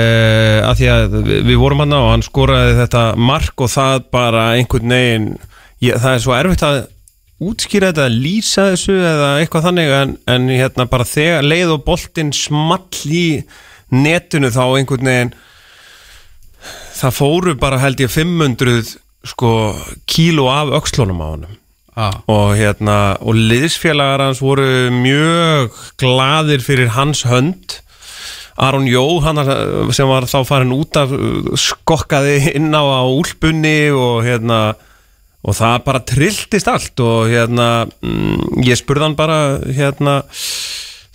að 0.66 0.80
því 0.80 0.90
að 0.94 1.16
við, 1.28 1.54
vorum 1.62 1.82
hann 1.84 1.96
og 1.98 2.10
hann 2.10 2.26
skoraði 2.26 2.74
þetta 2.80 3.04
mark 3.30 3.66
og 3.66 3.72
það 3.74 4.10
bara 4.14 4.48
einhvern 4.56 4.94
veginn 4.96 5.28
ég, 5.84 5.94
það 5.94 6.12
er 6.12 6.22
svo 6.24 6.36
erfitt 6.38 6.66
að 6.66 6.80
útskýra 7.42 7.90
þetta, 7.92 8.06
lýsa 8.12 8.70
þessu 8.72 8.96
eða 8.96 9.32
eitthvað 9.40 9.66
þannig 9.68 9.90
en, 9.98 10.14
en 10.32 10.48
hérna 10.52 10.86
bara 10.88 11.08
þegar 11.08 11.44
leið 11.44 11.74
og 11.74 11.82
boltinn 11.84 12.32
small 12.36 12.86
í 13.12 13.26
netinu 13.92 14.50
þá 14.54 14.62
einhvern 14.78 15.10
veginn 15.10 15.34
það 16.96 17.18
fóru 17.18 17.54
bara 17.60 17.80
held 17.82 18.00
ég 18.00 18.10
500 18.12 18.96
sko 19.26 19.52
kíló 20.08 20.48
af 20.52 20.72
öxlunum 20.80 21.20
á 21.20 21.28
honum 21.28 21.56
ah. 21.94 22.16
og 22.30 22.56
hérna 22.56 23.16
og 23.20 23.36
liðsfélagar 23.36 24.24
hans 24.24 24.40
voru 24.44 24.88
mjög 24.94 25.76
gladir 26.00 26.64
fyrir 26.64 26.94
hans 26.96 27.26
hönd 27.28 27.82
Aron 28.56 28.86
Jó 28.88 29.20
hann 29.20 29.42
sem 29.92 30.08
var 30.08 30.24
þá 30.24 30.38
farin 30.48 30.72
út 30.72 30.96
af 30.96 31.12
skokkaði 31.60 32.54
inn 32.56 32.72
á 32.72 33.04
úlpunni 33.04 33.92
og 33.92 34.24
hérna 34.24 34.60
og 35.46 35.54
það 35.54 35.76
bara 35.86 36.02
trilltist 36.02 36.68
allt 36.70 37.00
og 37.04 37.30
hérna 37.30 37.68
mm, 37.86 38.64
ég 38.66 38.78
spurði 38.80 39.06
hann 39.06 39.16
bara 39.18 39.38
hérna 39.62 40.18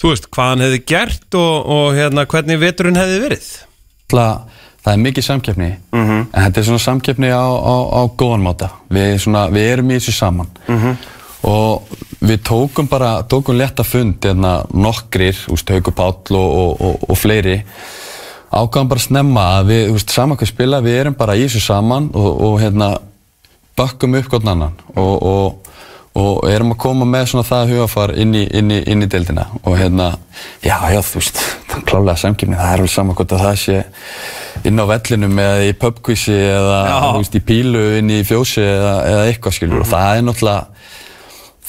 þú 0.02 0.13
veist 0.13 0.30
hvað 0.34 0.52
hann 0.54 0.65
hefði 0.65 0.82
gert 0.88 1.38
og, 1.38 1.70
og 1.76 1.88
hérna 1.98 2.26
hvernig 2.30 2.60
veturinn 2.62 3.00
hefði 3.00 3.22
verið. 3.26 3.50
Það 4.82 4.94
er 4.96 5.02
mikið 5.04 5.26
samkeppni 5.28 5.70
en 6.34 6.46
þetta 6.48 6.62
er 6.62 6.65
svona 6.65 6.82
samkeppni 6.82 7.30
á, 7.30 7.46
á, 7.46 7.76
á 7.86 8.02
góðan 8.17 8.46
máta. 8.48 8.72
Við, 8.89 9.12
svona, 9.22 9.44
við 9.54 9.67
erum 9.76 9.91
í 9.94 10.00
þessu 10.00 10.15
saman. 10.17 10.50
Og 11.46 11.91
við 12.22 12.41
tókum 12.50 12.89
bara 12.89 13.12
tókum 13.30 13.58
letta 13.58 13.86
fund 13.86 14.26
hérna, 14.26 14.63
nokkrir, 14.74 15.38
úst, 15.54 15.70
Haukur 15.70 15.94
Páll 15.98 16.38
og, 16.38 16.50
og, 16.63 16.82
og, 16.82 17.06
og 17.10 17.17
fleiri. 17.17 17.60
Ákvæðum 18.52 18.89
bara 18.91 19.06
snemma 19.06 19.46
að 19.60 19.70
við, 19.70 19.94
úst, 19.96 20.12
saman 20.12 20.38
hvað 20.38 20.50
spila, 20.50 20.82
við 20.84 20.98
erum 21.04 21.15
bara 21.17 21.38
í 21.38 21.46
þessu 21.46 21.62
saman 21.65 22.10
og, 22.17 22.32
og 22.50 22.58
hérna 22.62 22.91
bökkum 23.77 24.17
upp 24.19 24.29
gott 24.31 24.47
annan 24.47 24.73
og, 24.95 25.13
og, 25.23 25.71
og 26.19 26.49
erum 26.51 26.73
að 26.75 26.81
koma 26.84 27.07
með 27.07 27.31
svona 27.31 27.47
það 27.47 27.73
hugafar 27.75 28.13
inn 28.19 28.36
í, 28.36 28.43
inn 28.57 28.71
í, 28.73 28.81
inn 28.91 29.05
í 29.05 29.10
deildina. 29.12 29.47
Og 29.63 29.77
hérna, 29.79 30.12
já, 30.63 30.75
já, 30.91 30.99
þú 31.07 31.21
veist 31.21 31.41
það 31.71 31.77
er 31.77 31.86
klálega 31.91 32.17
samkipni, 32.23 32.60
það 32.60 32.73
er 32.75 32.84
vel 32.86 32.91
saman 32.95 33.17
hvort 33.19 33.36
að 33.38 33.45
það 33.45 33.62
sé 33.63 33.77
inn 34.67 34.84
á 34.84 34.86
vellinum 34.91 35.39
eða 35.45 35.69
í 35.69 35.71
pubquizi 35.79 36.36
eða 36.36 36.81
þú 36.97 37.21
veist, 37.21 37.39
í 37.39 37.45
pílu 37.47 37.86
inn 37.99 38.12
í 38.12 38.19
fjósi 38.27 38.65
eða, 38.65 38.93
eða 39.13 39.23
eitthvað 39.29 39.57
skilur. 39.57 39.86
Og 39.86 39.89
það 39.91 40.17
er 40.17 40.27
náttúrulega 40.27 40.67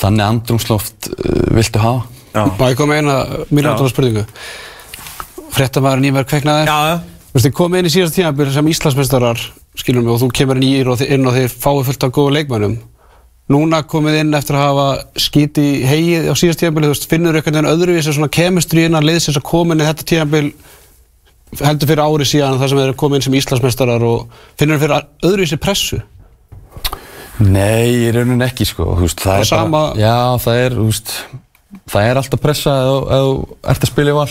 þannig 0.02 0.26
andrumsloft 0.26 1.10
uh, 1.12 1.48
viltu 1.54 1.82
hafa? 1.82 2.04
Má 2.32 2.68
ég 2.72 2.78
koma 2.78 2.96
eina 2.98 3.16
mínútur 3.52 3.90
spurningu? 3.92 4.26
Þú 6.66 7.36
veist, 7.36 7.46
þið 7.46 7.56
komið 7.56 7.82
inn 7.82 7.88
í 7.88 7.92
síðast 7.92 8.16
tímabil 8.16 8.46
sem 8.54 8.70
Íslandsmeistarar 8.72 9.42
skilur 9.78 10.02
mig 10.04 10.12
og 10.14 10.20
þú 10.22 10.30
kemur 10.36 10.58
þið, 10.62 11.04
inn 11.14 11.26
og 11.26 11.34
þið 11.36 11.54
fáið 11.62 11.86
fullt 11.88 12.04
af 12.04 12.12
góðu 12.16 12.34
leikmönnum. 12.36 12.74
Núna 13.52 13.82
komið 13.84 14.20
inn 14.20 14.34
eftir 14.38 14.56
að 14.56 14.66
hafa 14.68 14.84
skít 15.20 15.58
í 15.60 15.82
hegið 15.84 16.28
á 16.30 16.34
síðast 16.38 16.60
tímabil 16.62 16.84
þú 16.86 16.92
veist, 16.94 17.08
finnur 17.10 17.34
einhvern 17.36 17.56
veginn 17.58 17.72
öðruvísi 17.72 18.12
svona 18.14 18.30
kemistri 18.32 18.84
innan 18.86 19.04
liðsins 19.04 19.36
að 19.40 19.42
koma 19.48 19.74
inn 19.74 19.82
í 19.82 19.88
þetta 19.88 20.06
tímabil 20.08 20.52
heldur 21.60 21.90
fyrir 21.90 22.04
ári 22.06 22.24
síðan 22.28 22.56
þar 22.62 22.70
sem 22.72 22.78
þeir 22.80 22.94
komið 23.02 23.18
inn 23.18 23.26
sem 23.26 23.34
Íslandsmeistarar 23.40 24.06
og 24.08 24.38
finnur 24.60 24.78
fyrir 24.80 25.02
öðruvísi 25.26 25.58
pressu? 25.60 25.98
Nei, 27.42 28.06
í 28.06 28.12
rauninni 28.14 28.46
ekki 28.46 28.64
sko 28.68 28.92
veist, 29.00 29.20
það, 29.20 29.34
Og 29.34 29.40
er 29.42 29.50
sama- 29.50 29.82
bara, 29.90 30.00
Já, 30.00 30.16
það 30.46 30.62
er, 30.66 30.76
þú 30.78 30.86
veist, 30.88 31.12
það 31.90 32.08
er 32.10 32.20
alltaf 32.22 32.40
pressa 32.40 32.74
ef 32.78 33.26
þú- 33.26 33.56
ert 33.74 33.84
að 33.86 33.90
spila 33.92 34.10
í 34.14 34.16
val 34.20 34.30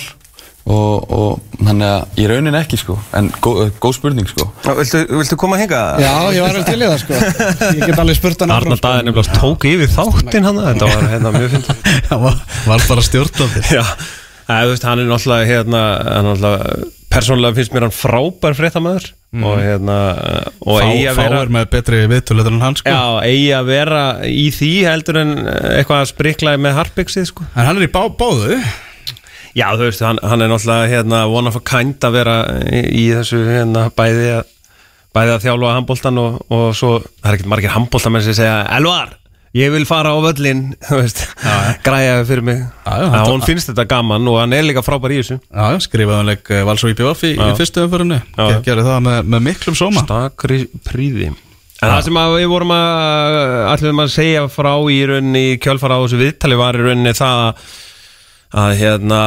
og, 0.70 1.10
og 1.10 1.58
þannig 1.58 1.88
að 1.88 2.22
í 2.22 2.28
rauninni 2.30 2.60
ekki 2.62 2.80
sko. 2.82 2.98
En 3.18 3.32
góð, 3.44 3.62
góð 3.82 3.98
spurning 3.98 4.30
sko. 4.30 4.48
Viltu, 4.78 5.02
viltu 5.10 5.38
koma 5.42 5.58
að 5.58 5.64
hinga? 5.66 5.82
Já, 6.04 6.14
ég 6.36 6.46
var 6.46 6.54
alveg 6.54 6.70
til 6.70 6.78
í 6.78 6.88
það 6.88 6.98
sko. 7.02 7.20
Ég 7.80 7.84
get 7.88 8.02
alveg 8.04 8.20
spurt 8.20 8.46
hann 8.46 8.56
Arnar 8.56 8.82
Daði 8.84 9.08
nefnilega 9.10 9.38
tók 9.42 9.68
yfir 9.72 9.94
þáttinn 9.96 10.50
hann 10.50 10.62
Þetta 10.62 10.92
var 10.94 11.08
hérna 11.16 11.34
mjög 11.38 11.58
Það 12.12 12.24
var, 12.28 12.42
var 12.68 12.90
bara 12.92 13.06
stjórnandi. 13.08 13.64
Já, 13.74 13.84
það, 14.48 14.66
þú 14.68 14.74
veist, 14.76 14.90
hann 14.90 15.02
er 15.04 15.10
náttúrulega 15.12 15.50
hérna, 15.50 15.86
hann 16.06 16.32
er 16.32 16.44
náttúrulega 16.44 16.90
persónulega 17.12 17.58
finnst 17.58 17.74
mér 17.76 17.88
hann 17.88 17.96
frábær 17.96 18.56
fréttamaður. 18.56 19.10
Og 19.32 19.58
hérna 19.64 19.98
og 20.60 20.80
Fá, 20.84 20.88
vera 20.92 21.16
Fáir 21.16 21.52
með 21.56 21.68
betri 21.72 22.00
viðtölu 22.12 22.46
en 22.48 22.62
hann 22.64 22.78
sko. 22.80 22.92
Já, 22.92 23.24
eigi 23.28 23.52
að 23.56 23.70
vera 23.72 24.04
í 24.28 24.48
því 24.56 24.72
heldur 24.88 25.20
en 25.24 25.34
eitthvað 25.42 26.02
að 26.04 26.10
spriklaði 26.12 26.64
með 26.66 26.78
harpiksið 26.80 27.28
sko. 27.32 27.48
En 27.56 27.68
hann 27.68 27.80
er 27.80 27.88
í 27.88 27.92
bá, 27.92 28.02
báðu 28.12 28.60
Já, 29.58 29.68
þú 29.76 29.88
veist, 29.88 30.04
hann, 30.06 30.20
hann 30.24 30.44
er 30.44 30.52
náttúrulega 30.52 30.92
hérna, 30.92 31.22
one 31.28 31.52
of 31.52 31.58
a 31.60 31.64
kind 31.68 32.00
að 32.08 32.18
vera 32.22 32.36
í, 32.72 32.84
í 33.04 33.06
þessu 33.12 33.42
hérna, 33.48 33.90
bæði 33.96 34.30
að 34.40 34.52
bæði 35.12 35.34
að 35.36 35.42
þjálfa 35.48 35.74
handbóltan 35.76 36.22
og, 36.22 36.38
og 36.56 36.70
svo, 36.78 36.94
það 37.20 37.28
er 37.28 37.38
ekkert 37.38 37.52
margir 37.52 37.74
handbóltamenn 37.74 38.24
sem 38.24 38.38
segja 38.38 38.62
Elvar, 38.78 39.18
ég 39.58 39.74
vil 39.74 39.84
fara 39.90 40.14
á 40.16 40.18
völlin 40.24 40.64
þú 40.88 41.02
veist, 41.02 41.26
græja 41.84 42.24
fyrir 42.30 42.48
mig. 42.48 42.64
Já, 42.88 42.96
já, 43.04 43.22
hún 43.28 43.44
finnst 43.44 43.74
þetta 43.74 43.88
gaman 43.92 44.32
og 44.32 44.40
hann 44.40 44.56
er 44.56 44.68
líka 44.70 44.86
frábær 44.88 45.12
í 45.12 45.20
þessu. 45.20 45.42
Já, 45.52 45.64
já, 45.76 45.84
skrifaði 45.84 46.22
hann 46.22 46.32
leik 46.32 46.52
eh, 46.56 46.66
Vals 46.68 46.88
og 46.88 46.96
IPVF 46.96 47.28
í, 47.28 47.36
í 47.36 47.54
fyrstu 47.60 47.88
Já. 47.92 48.60
Gerði 48.64 48.88
það 48.88 49.08
með, 49.10 49.32
með 49.36 49.48
miklum 49.52 49.78
sóma. 49.78 50.06
Stakri 50.08 50.64
príði 50.88 51.34
En 51.82 51.90
það 51.90 52.04
sem 52.06 52.18
að 52.22 52.36
við 52.38 52.52
vorum 52.52 52.72
að 52.76 53.36
allir 53.72 54.02
að 54.04 54.12
segja 54.14 54.42
frá 54.54 54.76
í 54.94 55.00
rauninni 55.10 55.42
í 55.56 55.56
kjölfara 55.62 55.98
á 55.98 56.04
þessu 56.04 56.20
viðtali 56.20 56.58
var 56.60 56.78
í 56.78 56.84
rauninni 56.86 57.14
það 57.18 57.46
að, 57.48 57.64
að 58.52 58.72
hérna 58.82 59.20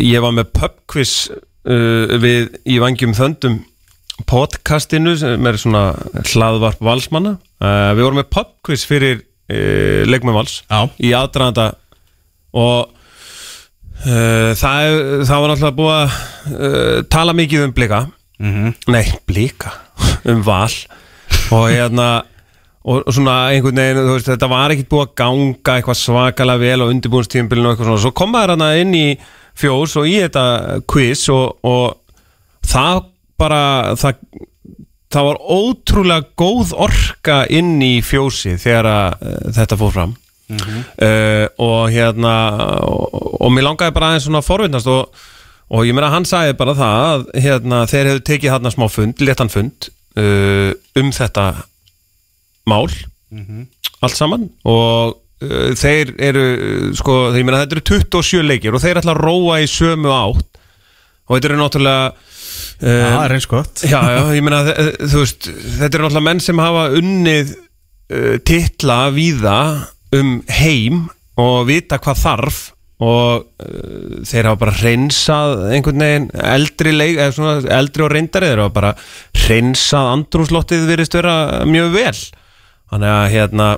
ég 0.00 0.22
var 0.24 0.34
með 0.36 0.50
pubquiz 0.56 1.12
uh, 1.32 2.16
við 2.22 2.50
í 2.68 2.78
vangjum 2.82 3.14
þöndum 3.16 3.60
podcastinu 4.28 5.14
sem 5.18 5.46
er 5.48 5.58
svona 5.60 5.84
hlaðvarp 6.28 6.82
valsmanna. 6.84 7.36
Uh, 7.62 7.92
við 7.96 8.06
vorum 8.06 8.20
með 8.20 8.32
pubquiz 8.34 8.84
fyrir 8.88 9.22
uh, 9.22 10.02
leikmenn 10.08 10.36
vals 10.36 10.60
Já. 10.66 10.84
í 11.00 11.14
aðdraðanda 11.16 11.70
og 12.52 12.92
uh, 14.04 14.50
það, 14.58 14.98
það 15.24 15.38
var 15.44 15.52
náttúrulega 15.52 15.78
búið 15.78 15.94
að 15.96 16.18
uh, 16.52 16.98
tala 17.12 17.36
mikið 17.38 17.68
um 17.68 17.76
blika. 17.76 18.04
Nei, 18.42 19.04
blika 19.28 19.76
um 20.28 20.42
val. 20.42 20.72
Og 21.52 21.68
hérna 21.70 22.24
og 22.82 23.02
og 23.06 23.14
svona 23.14 23.36
einhvern 23.52 23.78
veginn, 23.78 24.02
þú 24.02 24.16
veist, 24.16 24.30
þetta 24.32 24.50
var 24.50 24.74
ekkit 24.74 24.90
búið 24.90 25.04
að 25.06 25.14
ganga 25.22 25.76
eitthvað 25.76 25.98
svakalega 26.00 26.62
vel 26.62 26.82
á 26.82 26.90
undirbúinstíðumbilinu 26.90 27.68
og 27.68 27.74
eitthvað 27.74 27.90
svona, 27.90 28.02
svo 28.04 28.14
kom 28.18 28.32
maður 28.34 28.56
hana 28.56 28.70
inn 28.82 28.94
í 28.98 29.06
fjós 29.58 29.94
og 30.00 30.08
í 30.10 30.16
þetta 30.24 30.44
quiz 30.90 31.26
og, 31.32 31.60
og 31.62 32.64
það 32.66 33.04
bara 33.42 33.62
það, 33.98 34.24
það 35.12 35.28
var 35.28 35.40
ótrúlega 35.56 36.28
góð 36.38 36.74
orka 36.86 37.42
inn 37.52 37.76
í 37.84 37.94
fjósi 38.06 38.56
þegar 38.60 38.90
að 38.90 39.22
uh, 39.22 39.38
þetta 39.58 39.80
fór 39.80 39.94
fram. 39.94 40.16
Uh, 40.52 41.46
og 41.64 41.86
hérna 41.94 42.32
og, 42.84 43.14
og 43.40 43.52
mér 43.54 43.70
langaði 43.70 43.94
bara 43.96 44.10
aðeins 44.10 44.26
svona 44.26 44.42
að 44.42 44.48
forvinnast 44.50 44.90
og, 44.90 45.22
og 45.72 45.86
ég 45.88 45.96
meina 45.96 46.10
hann 46.12 46.26
sagði 46.28 46.58
bara 46.58 46.74
það 46.76 47.04
að 47.06 47.22
hérna, 47.46 47.78
þeir 47.88 48.10
hefðu 48.10 48.24
tekið 48.28 48.52
þarna 48.56 48.72
smá 48.74 48.84
fund, 48.92 49.22
letan 49.24 49.52
fund 49.52 49.88
uh, 50.20 50.74
um 51.00 51.12
þetta 51.14 51.46
mál 52.68 52.86
allt 54.02 54.18
saman. 54.18 54.48
Og 54.68 55.14
uh, 55.14 55.70
þeir 55.78 56.14
eru 56.22 56.44
uh, 56.52 56.90
sko, 56.98 57.18
ég 57.36 57.46
meina 57.46 57.62
þetta 57.62 57.78
eru 57.78 58.02
27 58.10 58.42
leikir 58.46 58.76
og 58.76 58.82
þeir 58.82 59.02
ætla 59.02 59.14
að 59.16 59.22
róa 59.22 59.62
í 59.62 59.70
sömu 59.70 60.12
átt. 60.14 60.60
Og 61.28 61.36
þetta 61.36 61.50
eru 61.52 61.62
náttúrulega 61.62 62.12
Já, 62.82 62.90
uh, 62.90 63.08
það 63.14 63.24
er 63.24 63.34
eins 63.36 63.48
gott. 63.50 63.82
Já, 63.86 63.98
já, 64.10 64.22
ég 64.36 64.44
meina, 64.44 64.62
þú 64.98 65.22
veist, 65.22 65.48
þetta 65.78 65.96
eru 65.96 66.06
náttúrulega 66.06 66.28
menn 66.28 66.42
sem 66.42 66.62
hafa 66.62 66.86
unnið 66.98 67.56
uh, 67.56 68.36
titla 68.48 69.00
víða 69.14 69.58
um 70.12 70.38
heim 70.60 71.06
og 71.40 71.66
vita 71.70 71.96
hvað 72.02 72.22
þarf 72.26 72.62
og 73.02 73.46
uh, 73.62 74.18
þeir 74.28 74.50
hafa 74.50 74.60
bara 74.60 74.76
hreinsað 74.78 75.64
einhvern 75.72 76.04
veginn 76.04 76.28
eldri, 76.52 76.92
leik, 76.94 77.16
eða 77.16 77.34
svona, 77.38 77.54
eldri 77.78 78.04
og 78.04 78.12
reyndari 78.12 78.50
þeir 78.50 78.62
hafa 78.66 78.76
bara 78.76 78.92
hreinsað 79.44 80.10
andrúslottið 80.12 80.86
virðist 80.90 81.16
vera 81.18 81.36
mjög 81.66 81.96
vel 81.96 82.14
þannig 82.92 83.14
að 83.14 83.24
hérna 83.32 83.70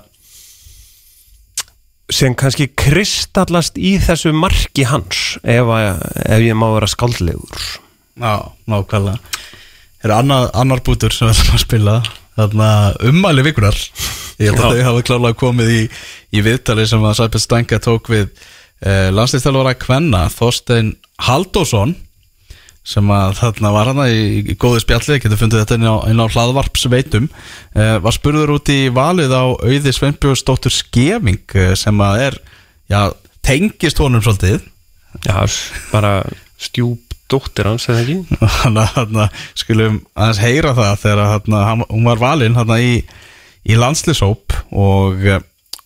sem 2.12 2.34
kannski 2.36 2.68
kristallast 2.76 3.78
í 3.80 3.94
þessu 4.02 4.34
marki 4.36 4.84
hans 4.90 5.38
ef, 5.40 5.64
að, 5.64 6.02
ef 6.26 6.44
ég 6.44 6.58
má 6.58 6.68
vera 6.74 6.90
skaldlegur 6.90 7.62
Já, 8.14 8.52
nákvæmlega. 8.70 9.18
Það 9.98 10.10
er 10.10 10.12
annar, 10.14 10.50
annar 10.54 10.82
bútur 10.86 11.14
sem 11.14 11.26
við 11.26 11.40
ætlum 11.40 11.56
að 11.56 11.64
spila 11.64 11.94
Þarna 12.34 12.68
ummæli 13.06 13.44
vikunar. 13.46 13.76
Ég 14.42 14.50
held 14.50 14.64
að 14.66 14.78
þau 14.80 14.86
hafa 14.88 15.02
klárlega 15.06 15.38
komið 15.38 15.68
í, 15.70 15.82
í 16.34 16.42
viðtali 16.42 16.86
sem 16.90 17.04
að 17.06 17.20
Sæpil 17.20 17.42
Stænka 17.42 17.78
tók 17.82 18.10
við 18.10 18.24
eh, 18.26 19.10
landslýstælvara 19.14 19.76
Kvenna 19.78 20.24
Þorstein 20.34 20.96
Haldósson 21.22 21.94
sem 22.84 23.08
að 23.16 23.38
þarna 23.40 23.70
var 23.72 23.88
hana 23.92 24.04
í, 24.12 24.24
í 24.52 24.56
góðu 24.60 24.82
spjalli, 24.82 25.16
getur 25.22 25.40
fundið 25.40 25.62
þetta 25.62 25.78
inn 25.80 25.86
á, 25.88 25.96
inn 26.12 26.20
á 26.20 26.26
hlaðvarpsveitum 26.28 27.28
eh, 27.32 27.94
var 28.04 28.12
spurður 28.16 28.52
út 28.58 28.68
í 28.74 28.80
valið 28.92 29.32
á 29.32 29.44
auði 29.64 29.94
Sveinbjörnsdóttur 29.96 30.74
Skeving 30.74 31.40
eh, 31.56 31.72
sem 31.80 32.02
að 32.04 32.20
er, 32.26 32.36
já, 32.92 33.00
tengist 33.44 34.00
honum 34.04 34.24
svolítið 34.24 34.60
Já, 35.24 35.38
bara 35.92 36.16
stjúp 36.58 37.00
dóttir 37.30 37.68
hans, 37.70 37.86
eða 37.88 38.02
ekki? 38.02 38.16
Þannig 38.60 38.82
að 38.82 38.94
þarna, 38.98 39.26
skulum 39.56 39.98
aðeins 40.18 40.40
heyra 40.42 40.72
það 40.76 40.96
þegar 41.04 41.22
að, 41.24 41.48
hann- 41.70 41.86
hún 41.88 42.08
var 42.10 42.20
valinn 42.20 42.58
í, 42.82 42.90
í 43.64 43.78
landslýsóp 43.80 44.56
og 44.74 45.22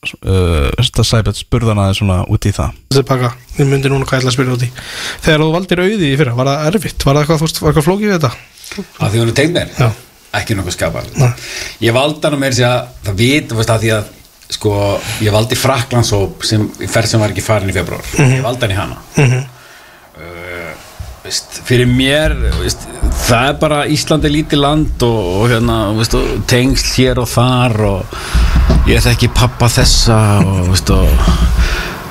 uh, 0.06 1.04
Sæbjörn 1.08 1.36
spurði 1.36 1.72
hann 1.72 1.82
aðeins 1.82 2.00
svona 2.02 2.18
út 2.30 2.46
í 2.48 2.52
það. 2.54 2.76
Tilbaka, 2.94 3.32
ég 3.58 3.70
myndi 3.70 3.90
núna 3.92 4.06
hvað 4.06 4.18
ég 4.18 4.24
ætla 4.24 4.32
að 4.32 4.36
spyrja 4.36 4.56
út 4.58 4.66
í. 4.66 4.70
Þegar 5.24 5.44
þú 5.44 5.48
valdir 5.56 5.82
auði 5.84 6.10
í 6.12 6.18
fyrra, 6.20 6.36
var 6.38 6.50
það 6.52 6.68
erfitt? 6.70 7.06
Var 7.06 7.18
það 7.18 7.24
eitthvað, 7.24 7.42
veist, 7.44 7.60
var 7.62 7.72
eitthvað 7.72 7.88
flókið 7.88 8.08
við 8.10 8.16
þetta? 8.18 8.32
Að 8.98 9.10
því 9.12 9.22
hún 9.22 9.32
er 9.32 9.36
tegn 9.38 9.54
mér 9.56 9.74
Já. 9.78 9.88
ekki 10.38 10.56
nokkuð 10.58 10.74
skapar 10.76 11.06
Nei. 11.16 11.28
ég 11.86 11.94
valdi 11.96 12.26
hann 12.28 12.38
með 12.38 12.54
þess 12.54 12.66
að 12.68 12.90
það 13.08 13.20
vit 13.22 13.54
að 13.56 13.84
því 13.84 13.92
að 13.96 14.10
sko 14.58 14.72
ég 15.24 15.34
valdi 15.34 15.56
Fraklandsóp 15.60 16.44
sem 16.48 16.66
sem 16.88 17.20
var 17.20 17.32
ekki 17.32 17.44
farin 17.44 17.68
í 17.72 17.76
februar 17.76 18.04
ég 18.20 18.44
valdi 18.44 18.64
hann 18.68 18.74
í 18.74 18.78
hana. 18.78 19.00
Mm 19.16 19.46
veist, 21.28 21.60
fyrir 21.68 21.88
mér 21.90 22.34
veist, 22.58 22.86
það 23.28 23.50
er 23.50 23.56
bara 23.60 23.78
Ísland 23.92 24.24
er 24.24 24.32
lítið 24.32 24.62
land 24.62 25.04
og, 25.04 25.18
og 25.42 25.50
hérna 25.52 25.78
veist, 25.98 26.16
og 26.16 26.44
tengsl 26.48 26.94
hér 26.96 27.20
og 27.20 27.28
þar 27.28 27.76
og 27.88 28.88
ég 28.88 29.02
þekki 29.04 29.28
pappa 29.36 29.68
þessa 29.72 30.18
og, 30.40 30.72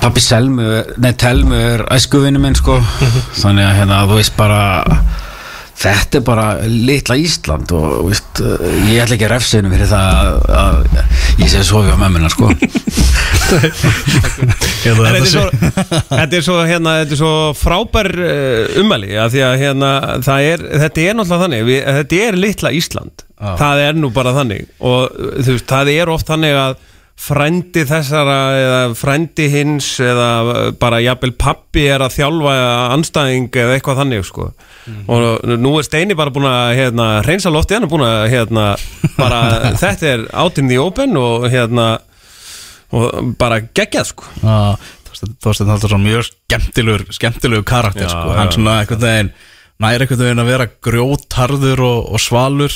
pappi 0.04 0.22
Selmu, 0.22 0.68
nei 1.02 1.14
Telmu 1.18 1.58
er 1.58 1.86
æskuvinu 1.96 2.40
minn 2.42 2.56
sko. 2.58 2.78
Þannig 3.40 3.66
að 3.66 3.80
hérna, 3.80 4.04
þú 4.06 4.20
veist 4.20 4.36
bara 4.38 4.62
þetta 5.78 6.20
er 6.20 6.26
bara 6.26 6.46
litla 6.70 7.18
Ísland 7.18 7.74
og 7.78 8.12
ég 8.12 9.02
ætla 9.02 9.18
ekki 9.18 9.28
að 9.28 9.34
refsa 9.34 9.60
henni 9.60 9.74
fyrir 9.74 9.90
það 9.92 10.22
að, 10.22 10.38
að 10.62 11.42
ég 11.42 11.52
sé 11.54 11.66
sofi 11.66 11.94
á 11.94 11.98
mömmuna 12.02 12.32
sko 12.34 12.50
þetta 13.48 15.14
er 15.14 15.30
svo, 15.30 15.46
þetta 16.10 16.40
er 16.40 16.44
svo, 16.46 16.58
hérna, 16.68 16.98
þetta 17.02 17.16
er 17.16 17.22
svo 17.22 17.32
frábær 17.58 18.12
uh, 18.16 18.82
ummæli 18.82 19.16
að 19.16 19.38
því 19.38 19.46
að 19.48 19.56
hérna, 19.64 19.94
er, 20.42 20.68
þetta 20.84 21.06
er 21.06 21.18
náttúrulega 21.18 21.46
þannig, 21.46 21.66
við, 21.70 21.80
þetta 22.02 22.22
er 22.26 22.42
litla 22.44 22.74
Ísland, 22.76 23.26
það 23.38 23.86
er 23.88 23.98
nú 24.02 24.12
bara 24.16 24.36
þannig. 24.36 24.68
Og 24.84 25.18
þú 25.40 25.58
veist, 25.58 25.68
það 25.70 25.96
er 25.96 26.14
oft 26.14 26.30
þannig 26.32 26.60
að 26.60 26.78
frændi 27.18 27.82
þessara 27.90 28.36
eða 28.54 28.82
frændi 28.96 29.48
hins 29.50 29.88
eða 30.06 30.28
bara 30.78 31.00
jafnvel 31.02 31.32
pappi 31.40 31.88
er 31.90 32.04
að 32.06 32.14
þjálfa 32.20 32.54
anstæðing 32.94 33.48
eða 33.58 33.78
eitthvað 33.78 34.02
þannig 34.04 34.28
sko. 34.28 34.52
Og 35.12 35.48
nú 35.58 35.74
er 35.80 35.88
Steini 35.88 36.18
bara 36.18 36.34
búin 36.34 36.46
að 36.48 36.76
hérna, 36.78 37.08
reynsa 37.26 37.52
lofti, 37.52 37.76
hann 37.76 37.88
er 37.88 37.92
búin 37.92 38.06
að 38.06 38.28
hérna, 38.36 38.68
bara, 39.18 39.42
þetta 39.82 40.12
er 40.14 40.28
out 40.38 40.62
in 40.62 40.70
the 40.70 40.78
open 40.82 41.18
og 41.20 41.50
hérna 41.52 41.96
og 42.96 43.34
bara 43.40 43.60
geggjað 43.66 44.14
sko 44.14 44.30
Þorsteinn 45.18 45.72
Halldórsson 45.72 46.04
mjög 46.04 46.28
skemmtilegur 46.30 47.06
skemmtilegur 47.16 47.66
karakter 47.68 48.06
Já, 48.06 48.12
sko. 48.14 48.34
hann 48.38 48.52
svona 48.54 48.76
einhvern 48.84 49.02
veginn 49.02 49.32
næri 49.82 50.06
einhvern 50.06 50.24
veginn 50.24 50.42
að 50.44 50.52
vera 50.52 50.68
grjótarður 50.88 51.84
og, 51.86 52.00
og 52.14 52.22
svalur 52.22 52.74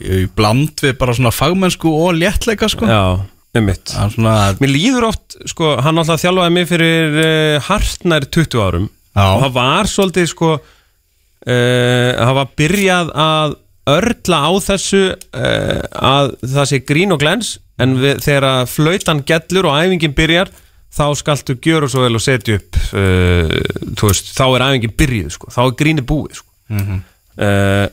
í 0.00 0.22
bland 0.36 0.82
við 0.84 0.96
bara 1.00 1.16
svona 1.16 1.32
fagmennsku 1.34 1.92
og 1.92 2.16
léttleika 2.16 2.68
sko. 2.72 2.88
Já, 2.88 3.24
hann 3.56 4.12
svona 4.14 4.34
Mér 4.60 4.72
líður 4.74 5.08
oft, 5.10 5.38
sko, 5.50 5.74
hann 5.84 6.00
alltaf 6.00 6.22
þjálfaði 6.22 6.54
mig 6.56 6.68
fyrir 6.70 7.18
uh, 7.20 7.70
hartnær 7.70 8.28
20 8.28 8.62
árum 8.64 8.86
Já. 9.16 9.24
og 9.24 9.42
það 9.46 9.56
var 9.56 9.90
svolítið, 9.90 10.30
sko 10.30 10.52
uh, 10.60 12.10
það 12.20 12.36
var 12.40 12.54
byrjað 12.60 13.12
að 13.24 13.58
örla 13.96 14.40
á 14.46 14.50
þessu 14.64 15.02
uh, 15.10 15.82
að 15.90 16.34
það 16.42 16.68
sé 16.70 16.80
grín 16.88 17.14
og 17.14 17.22
glens 17.22 17.54
en 17.80 17.96
við, 18.00 18.20
þegar 18.24 18.48
að 18.48 18.72
flautan 18.74 19.22
gellur 19.28 19.70
og 19.70 19.78
æfingin 19.80 20.16
byrjar 20.16 20.50
þá 20.90 21.04
skaltu 21.18 21.56
gjöra 21.62 21.88
svo 21.90 22.04
vel 22.04 22.18
og 22.18 22.24
setja 22.24 22.58
upp 22.58 22.78
uh, 22.98 23.54
veist, 24.02 24.32
þá 24.34 24.44
er 24.48 24.66
æfingin 24.66 24.96
byrjuð 24.98 25.32
sko, 25.36 25.52
þá 25.54 25.62
er 25.64 25.78
gríni 25.78 26.04
búið 26.06 26.40
sko. 26.40 26.48
uh, 26.74 27.86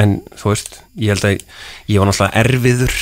en 0.00 0.14
þú 0.38 0.52
veist 0.52 0.80
ég 1.00 1.14
held 1.14 1.26
að 1.26 1.36
ég 1.90 1.98
var 2.00 2.10
náttúrulega 2.10 2.44
erfiður 2.44 2.96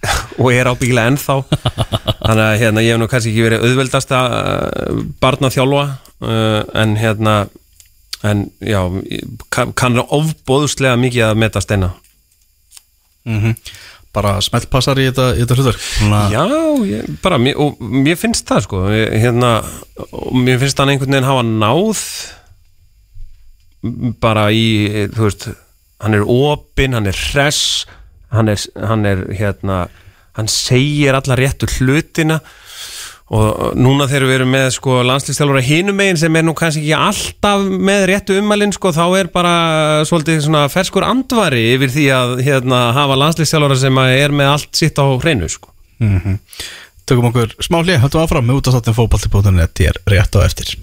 og 0.40 0.46
er 0.54 0.68
ábyggilega 0.70 1.10
ennþá. 1.12 1.34
Þannig 2.24 2.44
að 2.44 2.60
hérna, 2.62 2.82
ég 2.84 2.94
hef 2.94 3.00
nú 3.02 3.08
kannski 3.10 3.32
ekki 3.34 3.42
verið 3.44 3.64
auðveldasta 3.66 4.20
uh, 4.28 5.02
barna 5.20 5.50
þjálfa 5.52 5.88
en 6.20 6.98
hérna 7.00 7.34
en 8.26 8.48
já, 8.60 8.80
ég 9.10 9.46
kann, 9.52 9.72
kann 9.72 10.00
ofbóðslega 10.02 10.98
mikið 11.00 11.28
að 11.30 11.40
meta 11.44 11.62
steina. 11.64 11.94
Mm 13.28 13.54
bara 14.14 14.38
smeltpassar 14.42 14.98
í 14.98 15.06
þetta, 15.08 15.26
þetta 15.38 15.56
hlutur 15.58 15.76
Já, 16.32 16.42
ég, 16.88 17.10
bara, 17.22 17.38
og 17.62 17.78
mér 17.78 18.18
finnst 18.18 18.48
það 18.48 18.64
sko, 18.66 18.82
hérna, 18.90 19.52
og 20.10 20.34
mér 20.34 20.58
finnst 20.62 20.82
hann 20.82 20.90
einhvern 20.94 21.14
veginn 21.14 21.28
hafa 21.28 21.44
náð 21.46 22.02
bara 24.20 24.48
í, 24.52 24.66
þú 25.14 25.28
veist, 25.28 25.46
hann 26.02 26.18
er 26.18 26.26
opinn, 26.26 26.96
hann 26.98 27.06
er 27.08 27.16
hress, 27.16 27.86
hann 28.34 28.50
er, 28.50 28.64
hann 28.82 29.06
er 29.08 29.22
hérna, 29.38 29.84
hann 30.36 30.50
segir 30.50 31.16
alla 31.16 31.38
réttu 31.38 31.70
hlutina 31.78 32.40
og 33.30 33.76
núna 33.78 34.08
þegar 34.10 34.26
við 34.26 34.36
erum 34.40 34.50
með 34.56 34.66
sko 34.74 34.96
landslýstjálfur 35.06 35.62
hinum 35.62 35.98
megin 36.00 36.18
sem 36.18 36.38
er 36.38 36.46
nú 36.46 36.54
kannski 36.58 36.82
ekki 36.82 36.96
alltaf 36.98 37.62
með 37.90 38.06
réttu 38.10 38.38
ummælinn 38.40 38.74
sko 38.74 38.90
þá 38.96 39.04
er 39.20 39.30
bara 39.30 39.54
svolítið 40.08 40.42
svona 40.48 40.64
ferskur 40.72 41.06
andvari 41.06 41.62
yfir 41.76 41.94
því 41.94 42.08
að 42.16 42.34
hérna, 42.48 42.82
hafa 42.96 43.20
landslýstjálfur 43.22 43.78
sem 43.78 44.02
er 44.08 44.34
með 44.34 44.52
allt 44.56 44.82
sitt 44.82 44.98
á 44.98 45.06
hreinu 45.22 45.50
sko. 45.52 45.70
Tökum 47.06 47.30
okkur 47.30 47.54
smá 47.62 47.80
hlið, 47.84 48.02
höldum 48.02 48.26
áfram 48.26 48.50
með 48.50 48.62
útastáttin 48.62 48.98
fótbolti.net 48.98 49.86
Ég 49.86 49.94
er 49.94 50.02
rétt 50.10 50.34
á 50.34 50.40
eftir 50.42 50.76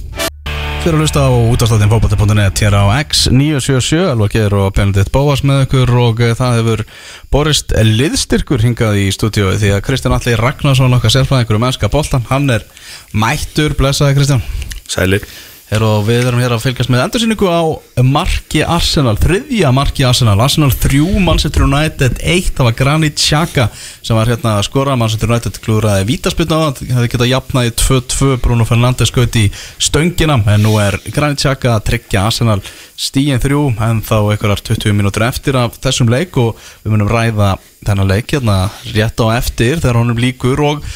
Þið 0.87 0.93
eru 0.93 1.01
að 1.01 1.03
hlusta 1.03 1.21
á 1.27 1.31
útastáttin 1.51 1.89
fótbolti.net 1.91 2.59
Hér 2.63 2.75
á 2.79 2.83
X977 3.03 4.05
Alvar 4.07 4.29
Geir 4.31 4.53
og 4.55 4.69
Benedikt 4.77 5.11
Bóas 5.11 5.41
með 5.43 5.65
ykkur 5.65 5.91
og 5.99 6.21
eh, 6.23 6.31
það 6.39 6.55
hefur 6.61 6.83
borist 7.35 7.75
liðstyrkur 7.75 8.63
hingað 8.63 9.01
í 9.01 9.09
stúdíói 9.11 9.57
því 9.59 9.73
að 9.75 9.83
Kristján 9.83 10.15
Alli 10.15 10.37
Ragnarsson 10.39 10.95
okkar 10.95 11.11
sérfræðingur 11.17 11.59
um 11.59 11.67
ennska 11.67 11.91
boltan 11.91 12.23
hann 12.31 12.47
er 12.55 12.63
mættur, 13.11 13.75
blessaði 13.75 14.15
Kristján. 14.21 14.47
Sælir 14.87 15.27
Her 15.67 15.83
og 15.83 16.05
við 16.07 16.29
erum 16.29 16.39
hér 16.39 16.53
að 16.55 16.61
fylgjast 16.63 16.91
með 16.93 17.01
endursynningu 17.03 17.47
á 17.51 17.59
marki 18.07 18.61
Arsenal, 18.63 19.17
þriðja 19.19 19.73
marki 19.75 20.05
Arsenal. 20.07 20.37
Arsenal 20.39 20.71
3, 20.71 21.01
Manchester 21.19 21.65
United 21.65 22.21
1, 22.23 22.53
það 22.55 22.69
var 22.69 22.77
Granit 22.79 23.19
Xhaka 23.19 23.65
sem 23.75 24.15
var 24.15 24.31
hérna 24.31 24.53
að 24.61 24.69
skora, 24.69 24.95
Manchester 24.95 25.27
United 25.27 25.59
klúraði 25.65 26.07
vítaspilna 26.07 26.61
á 26.63 26.63
það, 26.69 26.81
það 26.93 27.09
geta 27.11 27.29
jafnaði 27.33 27.75
2-2, 27.83 28.31
Bruno 28.45 28.69
Fernandes 28.69 29.11
skaut 29.11 29.35
í 29.35 29.49
stöngina, 29.83 30.39
en 30.55 30.63
nú 30.63 30.77
er 30.79 31.01
Granit 31.11 31.43
Xhaka 31.43 31.75
að 31.75 31.87
tryggja 31.91 32.23
Arsenal 32.29 32.61
stíin 32.97 33.43
3 33.43 33.59
en 33.91 33.99
þá 34.07 34.17
einhverjar 34.23 34.63
20 34.71 34.95
mínútur 34.95 35.27
eftir 35.27 35.59
af 35.59 35.75
þessum 35.83 36.07
leik 36.09 36.39
og 36.39 36.55
við 36.81 36.95
munum 36.95 37.11
ræða 37.11 37.57
þennan 37.85 38.09
leik 38.09 38.31
hérna 38.33 38.55
rétt 38.95 39.19
á 39.21 39.35
eftir 39.35 39.81
þegar 39.83 39.99
honum 39.99 40.19
líkur 40.19 40.63
og 40.65 40.87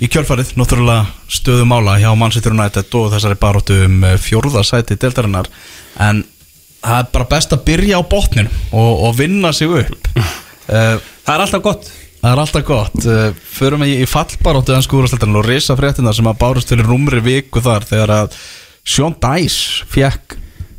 í 0.00 0.08
kjölfarið 0.08 0.54
náttúrulega 0.56 1.19
stöðu 1.30 1.64
mála 1.70 1.94
hjá 2.02 2.10
Manchester 2.18 2.52
United 2.56 2.90
og 2.98 3.12
þessari 3.14 3.38
baróttu 3.40 3.76
um 3.86 4.02
fjórðarsæti 4.18 4.96
deltarinnar 4.98 5.46
en 6.02 6.24
það 6.82 6.98
er 7.04 7.08
bara 7.14 7.28
best 7.30 7.52
að 7.54 7.64
byrja 7.68 8.00
á 8.00 8.02
botnin 8.10 8.48
og, 8.72 9.04
og 9.06 9.16
vinna 9.18 9.52
sig 9.54 9.68
upp. 9.70 10.08
Uh, 10.70 10.96
Það 11.26 11.34
er 11.36 11.42
alltaf 11.44 11.62
gott. 11.62 11.90
Það 12.20 12.30
er 12.32 12.40
alltaf 12.42 12.64
gott. 12.66 12.96
Uh, 13.04 13.26
Förum 13.54 13.84
við 13.84 14.00
í 14.02 14.08
fallbaróttu 14.10 14.74
en 14.74 14.82
skúrasteldarinn 14.86 15.38
og 15.38 15.46
risa 15.46 15.76
fréttina 15.78 16.12
sem 16.16 16.26
að 16.30 16.38
bárust 16.40 16.72
fyrir 16.72 16.88
rúmri 16.88 17.20
viku 17.22 17.62
þar 17.64 17.84
þegar 17.88 18.14
að 18.16 18.38
Sean 18.90 19.14
Dice 19.22 19.84
fekk 19.92 20.38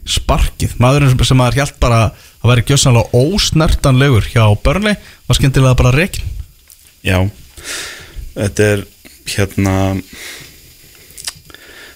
sparkið. 0.09 0.73
Maðurinn 0.81 1.13
sem- 1.13 1.25
sem 1.29 1.37
maður 1.39 1.59
hjælt 1.61 1.77
bara 1.79 1.99
að 2.41 2.49
væri 2.51 2.63
gjössanlega 2.71 3.13
ósnertanlegur 3.21 4.25
hjá 4.33 4.43
Burnley 4.65 4.97
var 5.29 5.37
skemmtilega 5.37 5.77
bara 5.77 5.91
reikin 5.93 6.25
Já, 7.05 7.19
þetta 8.33 8.65
er 8.73 8.81
hérna 9.39 9.75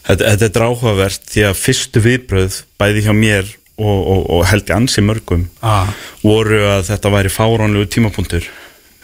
þetta, 0.05 0.21
þetta 0.23 0.47
er 0.47 0.55
dráhugavert 0.57 1.29
því 1.31 1.47
að 1.49 1.61
fyrstu 1.61 2.03
viðbröð 2.05 2.59
bæði 2.81 3.05
hjá 3.07 3.13
mér 3.17 3.49
og, 3.75 3.97
og, 3.99 4.21
og 4.38 4.45
held 4.49 4.69
ég 4.69 4.75
ansi 4.77 5.03
mörgum 5.05 5.47
ah. 5.65 5.89
voru 6.23 6.61
að 6.69 6.86
þetta 6.91 7.13
væri 7.17 7.33
fáránlegu 7.33 7.89
tímapunktur 7.95 8.47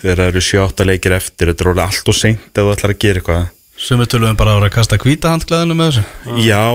þegar 0.02 0.22
það 0.24 0.30
eru 0.32 0.46
7-8 0.48 0.88
leikir 0.88 1.18
eftir 1.18 1.52
þetta 1.52 1.66
er 1.66 1.72
orðið 1.74 1.88
allt 1.88 2.14
og 2.14 2.18
seint 2.18 2.48
ef 2.52 2.62
þú 2.62 2.76
ætlar 2.76 2.96
að 2.96 3.02
gera 3.06 3.22
eitthvað 3.22 3.50
sem 3.82 3.98
við 3.98 4.12
tölum 4.14 4.38
bara 4.38 4.54
að 4.54 4.60
vera 4.60 4.70
að 4.70 4.76
kasta 4.76 4.98
kvítahandklæðinu 5.02 5.78
með 5.78 5.88
þessu. 5.90 6.42
Já, 6.46 6.66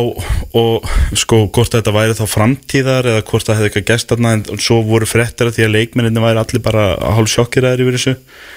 og 0.58 0.88
sko 1.20 1.38
hvort 1.54 1.76
þetta 1.76 1.94
væri 1.94 2.16
þá 2.18 2.24
framtíðar 2.32 3.08
eða 3.12 3.22
hvort 3.28 3.46
það 3.46 3.60
hefði 3.60 3.70
eitthvað 3.70 3.86
gæst 3.92 4.10
þarna 4.10 4.32
en 4.34 4.44
svo 4.66 4.80
voru 4.88 5.06
fréttir 5.06 5.50
að 5.50 5.58
því 5.58 5.66
að 5.68 5.72
leikmenninni 5.76 6.24
væri 6.24 6.42
allir 6.42 6.64
bara 6.66 6.88
hálf 7.16 7.30
sjokkiraðir 7.30 7.84
yfir 7.84 7.98
þessu. 7.98 8.16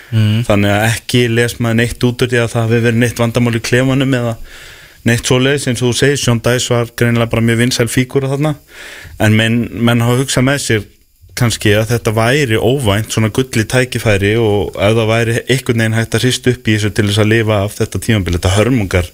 Mm. 0.10 0.42
þannig 0.48 0.74
að 0.74 0.84
ekki 0.90 1.24
les 1.30 1.60
maður 1.62 1.80
neitt 1.84 2.06
út 2.08 2.24
úr 2.26 2.32
því 2.32 2.42
að 2.42 2.54
það 2.56 2.64
hefði 2.66 2.86
verið 2.88 3.02
neitt 3.04 3.20
vandamál 3.22 3.60
í 3.60 3.66
klefanum 3.70 4.16
eða 4.18 4.36
neitt 5.06 5.30
svoleiðis. 5.30 5.68
Eins 5.70 5.84
og 5.84 5.92
þú 5.92 5.98
segir 6.00 6.24
Sjón 6.24 6.42
Dæs 6.46 6.70
var 6.74 6.90
greinilega 6.98 7.34
bara 7.36 7.46
mjög 7.46 7.62
vinsæl 7.62 7.92
fígúra 7.92 8.32
þarna 8.34 8.56
en 9.22 9.38
menn, 9.38 9.60
menn 9.78 10.02
hafa 10.02 10.24
hugsað 10.24 10.50
með 10.50 10.64
sér 10.66 10.88
kannski 11.40 11.74
að 11.80 11.92
þetta 11.94 12.14
væri 12.18 12.58
óvænt 12.60 13.12
svona 13.16 13.32
gulli 13.36 13.66
tækifæri 13.74 14.34
og 14.40 14.76
ef 14.78 14.96
það 15.00 15.12
væri 15.14 15.38
einhvern 15.48 15.84
veginn 15.86 15.98
hægt 16.00 16.18
að 16.20 16.26
hrist 16.28 16.50
upp 16.54 16.68
í 16.68 16.76
þessu 16.78 16.94
til 16.98 17.08
þess 17.10 17.24
að 17.24 17.32
lifa 17.34 17.62
af 17.66 17.78
þetta 17.80 18.04
tímabil 18.08 18.36
þetta 18.38 18.56
hörmungar 18.58 19.12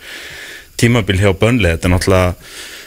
tímabil 0.82 1.20
hjá 1.22 1.32
bönli 1.40 1.70
þetta 1.72 1.88
er 1.88 1.94
náttúrulega 1.94 2.34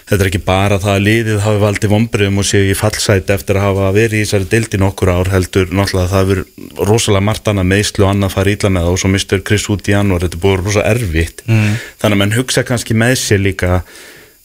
þetta 0.08 0.24
er 0.24 0.28
ekki 0.30 0.40
bara 0.44 0.78
það 0.80 0.94
að 0.94 1.02
liðið 1.06 1.40
hafi 1.44 1.58
valdið 1.62 1.90
vombriðum 1.92 2.38
og 2.40 2.46
séu 2.48 2.68
í 2.70 2.76
fallsæti 2.76 3.32
eftir 3.34 3.58
að 3.60 3.66
hafa 3.66 3.88
verið 3.96 4.18
í 4.18 4.22
þessari 4.24 4.46
deildi 4.54 4.80
nokkur 4.80 5.10
ár 5.12 5.30
heldur 5.34 5.68
náttúrulega 5.68 6.12
það 6.12 6.22
hefur 6.22 6.88
rosalega 6.88 7.26
margt 7.28 7.50
annað 7.52 7.68
meðslu 7.74 8.06
og 8.06 8.12
annað 8.14 8.32
fara 8.36 8.54
ítla 8.54 8.70
með 8.72 8.86
það 8.86 8.94
og 8.96 9.02
svo 9.02 9.10
mistur 9.12 9.42
Chris 9.44 9.66
út 9.72 9.88
í 9.90 9.92
janúar, 9.92 10.24
þetta 10.24 10.40
búið 10.44 10.62
rosa 10.64 10.84
erfitt 10.88 11.44
Mm. 11.48 11.74
þannig 12.00 12.16
að 12.16 12.20
menn 12.24 12.36
hugsa 12.38 12.64
kannski 12.64 12.96
með 12.96 13.14
sér 13.20 13.40
líka 13.44 13.82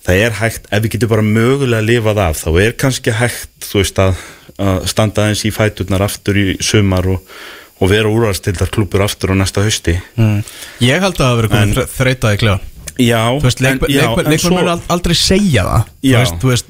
það 0.03 0.19
er 0.25 0.35
hægt, 0.41 0.67
ef 0.71 0.83
við 0.83 0.91
getum 0.97 1.11
bara 1.15 1.23
mögulega 1.23 1.83
lifað 1.87 2.19
af, 2.27 2.43
þá 2.43 2.49
er 2.65 2.75
kannski 2.83 3.11
hægt 3.15 3.67
þú 3.69 3.79
veist 3.79 3.99
að, 4.03 4.19
að 4.61 4.87
standa 4.91 5.27
eins 5.29 5.45
í 5.45 5.51
fæturnar 5.53 6.03
aftur 6.05 6.37
í 6.37 6.57
sumar 6.63 7.07
og, 7.07 7.23
og 7.81 7.89
vera 7.89 8.11
úrvarstildar 8.11 8.69
klúpur 8.73 9.01
aftur 9.05 9.33
á 9.33 9.35
næsta 9.39 9.63
hausti. 9.65 9.95
Mm. 10.17 10.43
Ég 10.81 11.01
held 11.01 11.17
að 11.17 11.25
það 11.25 11.39
verið 11.41 11.57
En- 11.61 11.73
komið 11.73 11.97
þreitað 11.97 12.35
í 12.37 12.43
klefa. 12.43 12.59
Já, 13.01 13.21
Þú 13.39 13.47
veist, 13.47 13.61
leik, 13.65 13.73
en- 13.81 13.89
já, 13.89 14.01
leikmenn 14.05 14.25
en 14.25 14.31
leikmenn 14.31 14.39
svo- 14.45 14.59
mun 14.59 14.69
ald- 14.75 14.89
aldrei 14.93 15.15
segja 15.17 15.63
það. 15.65 15.85
Já. 16.05 16.17
veist, 16.19 16.43
veist, 16.51 16.65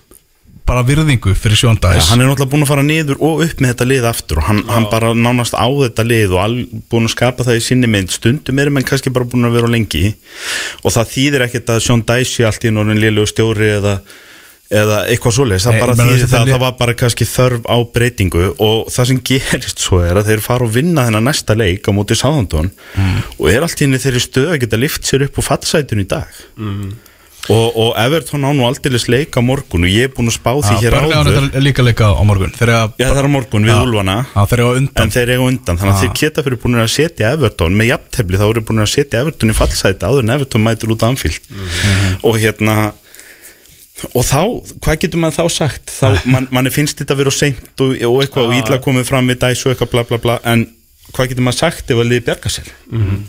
bara 0.65 0.79
virðingu 0.87 1.33
fyrir 1.35 1.57
Dice. 1.59 2.07
Hann 2.07 2.21
er 2.21 2.27
náttúrulega 2.29 2.49
búin 2.53 2.63
að 2.63 2.69
fara 2.69 2.83
niður 2.87 3.17
og 3.19 3.41
upp 3.43 3.59
með 3.59 3.73
þetta 3.73 3.87
lið 3.89 4.05
aftur 4.07 4.37
og 4.39 4.43
hann, 4.47 4.61
hann 4.69 4.85
bara 4.89 5.09
nánast 5.13 5.51
á 5.59 5.67
þetta 5.67 6.05
lið 6.07 6.31
og 6.31 6.39
all, 6.39 6.55
búin 6.89 7.03
að 7.03 7.11
skapa 7.11 7.43
það 7.43 7.57
í 7.59 7.63
sinni 7.65 7.87
mynd. 7.91 8.09
Stundum 8.15 8.59
er 8.63 8.69
menn 8.71 8.85
kannski 8.87 9.11
bara 9.11 9.25
búin 9.27 9.43
að 9.43 9.57
vera 9.59 9.67
lengi 9.67 10.13
og 10.83 10.91
það 10.95 11.11
þýðir 11.11 11.43
ekkert 11.49 11.67
að 11.75 11.83
Dice 12.07 12.31
sé 12.31 12.45
allt 12.47 12.63
í 12.63 12.71
norðin 12.71 13.01
liðlegu 13.03 13.27
stjóri 13.27 13.67
eða, 13.75 13.97
eða 14.73 14.99
eitthvað 15.11 15.35
svoleiðis, 15.37 15.67
það 15.67 15.75
Nei, 15.77 15.81
bara 15.83 15.95
þýðir 15.99 16.27
það 16.31 16.39
að 16.41 16.51
það 16.53 16.63
var 16.65 16.75
bara 16.81 16.97
kannski 17.03 17.29
þörf 17.29 17.69
á 17.69 17.77
breytingu 17.95 18.43
og 18.57 18.91
það 18.93 19.09
sem 19.11 19.21
gerist 19.29 19.85
svo 19.85 20.01
er 20.03 20.19
að 20.19 20.31
þeir 20.31 20.43
fara 20.47 20.67
og 20.67 20.73
vinna 20.75 21.07
þennan 21.07 21.29
næsta 21.29 21.57
leik 21.59 21.87
á 21.87 21.91
móti 21.95 22.17
Sáðandón 22.19 22.73
og 23.37 23.47
er 23.51 23.65
allt 23.65 23.81
í 23.81 23.87
henni 23.87 24.01
þeirri 24.01 24.23
stöð 24.23 24.53
að 24.55 24.61
geta 24.65 24.81
lift 24.81 25.09
sér 25.09 25.27
upp 25.27 25.39
á 25.39 25.41
fattsætun 25.51 26.03
í 26.03 26.07
dag. 26.09 26.29
Og, 27.51 27.75
og 27.75 27.89
Everton 27.99 28.45
á 28.47 28.55
nú 28.55 28.63
aldeilis 28.63 29.09
leik 29.11 29.35
á 29.35 29.43
morgun 29.43 29.83
og 29.83 29.91
ég 29.91 30.07
er 30.07 30.11
búin 30.15 30.29
að 30.31 30.37
spá 30.37 30.53
því 30.63 30.77
hér 30.79 30.95
áður. 30.95 31.49
líka 31.59 31.83
leika 31.83 32.07
á 32.15 32.23
morgun. 32.23 32.53
Já, 32.55 33.03
það 33.09 33.19
er 33.19 33.27
á 33.27 33.31
morgun 33.33 33.67
við 33.67 33.73
undan. 34.79 35.03
En 35.03 35.11
þeir 35.11 35.33
eru 35.33 35.43
á 35.43 35.47
undan, 35.51 35.81
þannig 35.81 35.91
að 35.91 36.05
þeir 36.05 36.13
geta 36.21 36.45
fyrir 36.45 36.61
búin 36.63 36.79
að 36.79 36.91
setja 36.95 37.33
Everton 37.35 37.75
með 37.75 37.89
jafntefli, 37.91 38.39
þá 38.39 38.45
eru 38.47 38.63
búin 38.69 38.85
að 38.85 38.91
setja 38.93 39.25
Everton 39.25 39.51
í 39.51 39.57
fallsæti 39.59 40.07
áður 40.07 40.23
en 40.23 40.35
Everton 40.37 40.63
mætur 40.63 40.95
út 40.95 41.03
af 41.03 41.11
Anfield. 41.11 41.51
Og 42.23 42.39
hérna 42.39 42.77
og 44.11 44.23
þá, 44.27 44.41
hvað 44.83 45.01
getur 45.03 45.23
maður 45.23 45.39
þá 45.39 45.57
sagt? 45.57 45.91
Þá, 45.95 46.07
man, 46.35 46.47
manni 46.53 46.73
finnst 46.73 47.01
þetta 47.01 47.15
að 47.15 47.23
vera 47.23 47.35
seint 47.35 47.83
og, 47.83 47.97
og 48.09 48.23
eitthvað 48.23 48.49
og 48.49 48.55
ítla 48.59 48.79
komið 48.83 49.09
fram 49.09 49.29
við 49.31 49.41
dæs 49.45 49.65
og 49.65 49.73
eitthvað 49.73 49.93
bla 49.95 50.05
bla 50.09 50.21
bla, 50.23 50.39
en 50.53 50.65
hvað 51.13 51.33
getur 51.33 51.47
maður 51.47 51.59
sagt 51.59 51.91
ef 51.93 51.99
að 51.99 52.09
liði 52.09 52.25
bjarga 52.29 52.51
sér? 52.53 52.71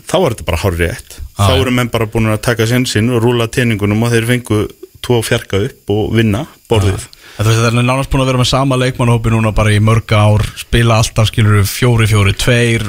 Þá 0.07 0.15
er 0.19 0.35
þetta 0.35 0.47
bara 0.47 0.61
hárið 0.63 0.83
rétt. 0.85 1.19
Þá 1.35 1.51
eru 1.57 1.75
menn 1.75 1.91
bara 1.93 2.07
búin 2.09 2.31
að 2.31 2.43
taka 2.47 2.67
sensin 2.69 3.11
og 3.11 3.21
rúla 3.23 3.49
teiningunum 3.51 4.05
og 4.07 4.13
þeir 4.13 4.29
fengu 4.31 4.61
tvo 5.05 5.19
fjarka 5.25 5.59
upp 5.67 5.91
og 5.93 6.15
vinna 6.15 6.45
borðið. 6.69 7.03
Það 7.35 7.65
er 7.67 7.75
nánast 7.75 8.09
búin 8.13 8.23
að 8.23 8.29
vera 8.31 8.39
með 8.39 8.47
sama 8.47 8.77
leikmannhópi 8.79 9.33
núna 9.33 9.51
bara 9.55 9.73
í 9.75 9.81
mörg 9.83 10.13
ár, 10.15 10.45
spila 10.57 11.01
alltaf 11.01 11.27
skilur 11.29 11.65
fjóri, 11.67 12.07
fjóri, 12.07 12.31
tveir 12.39 12.85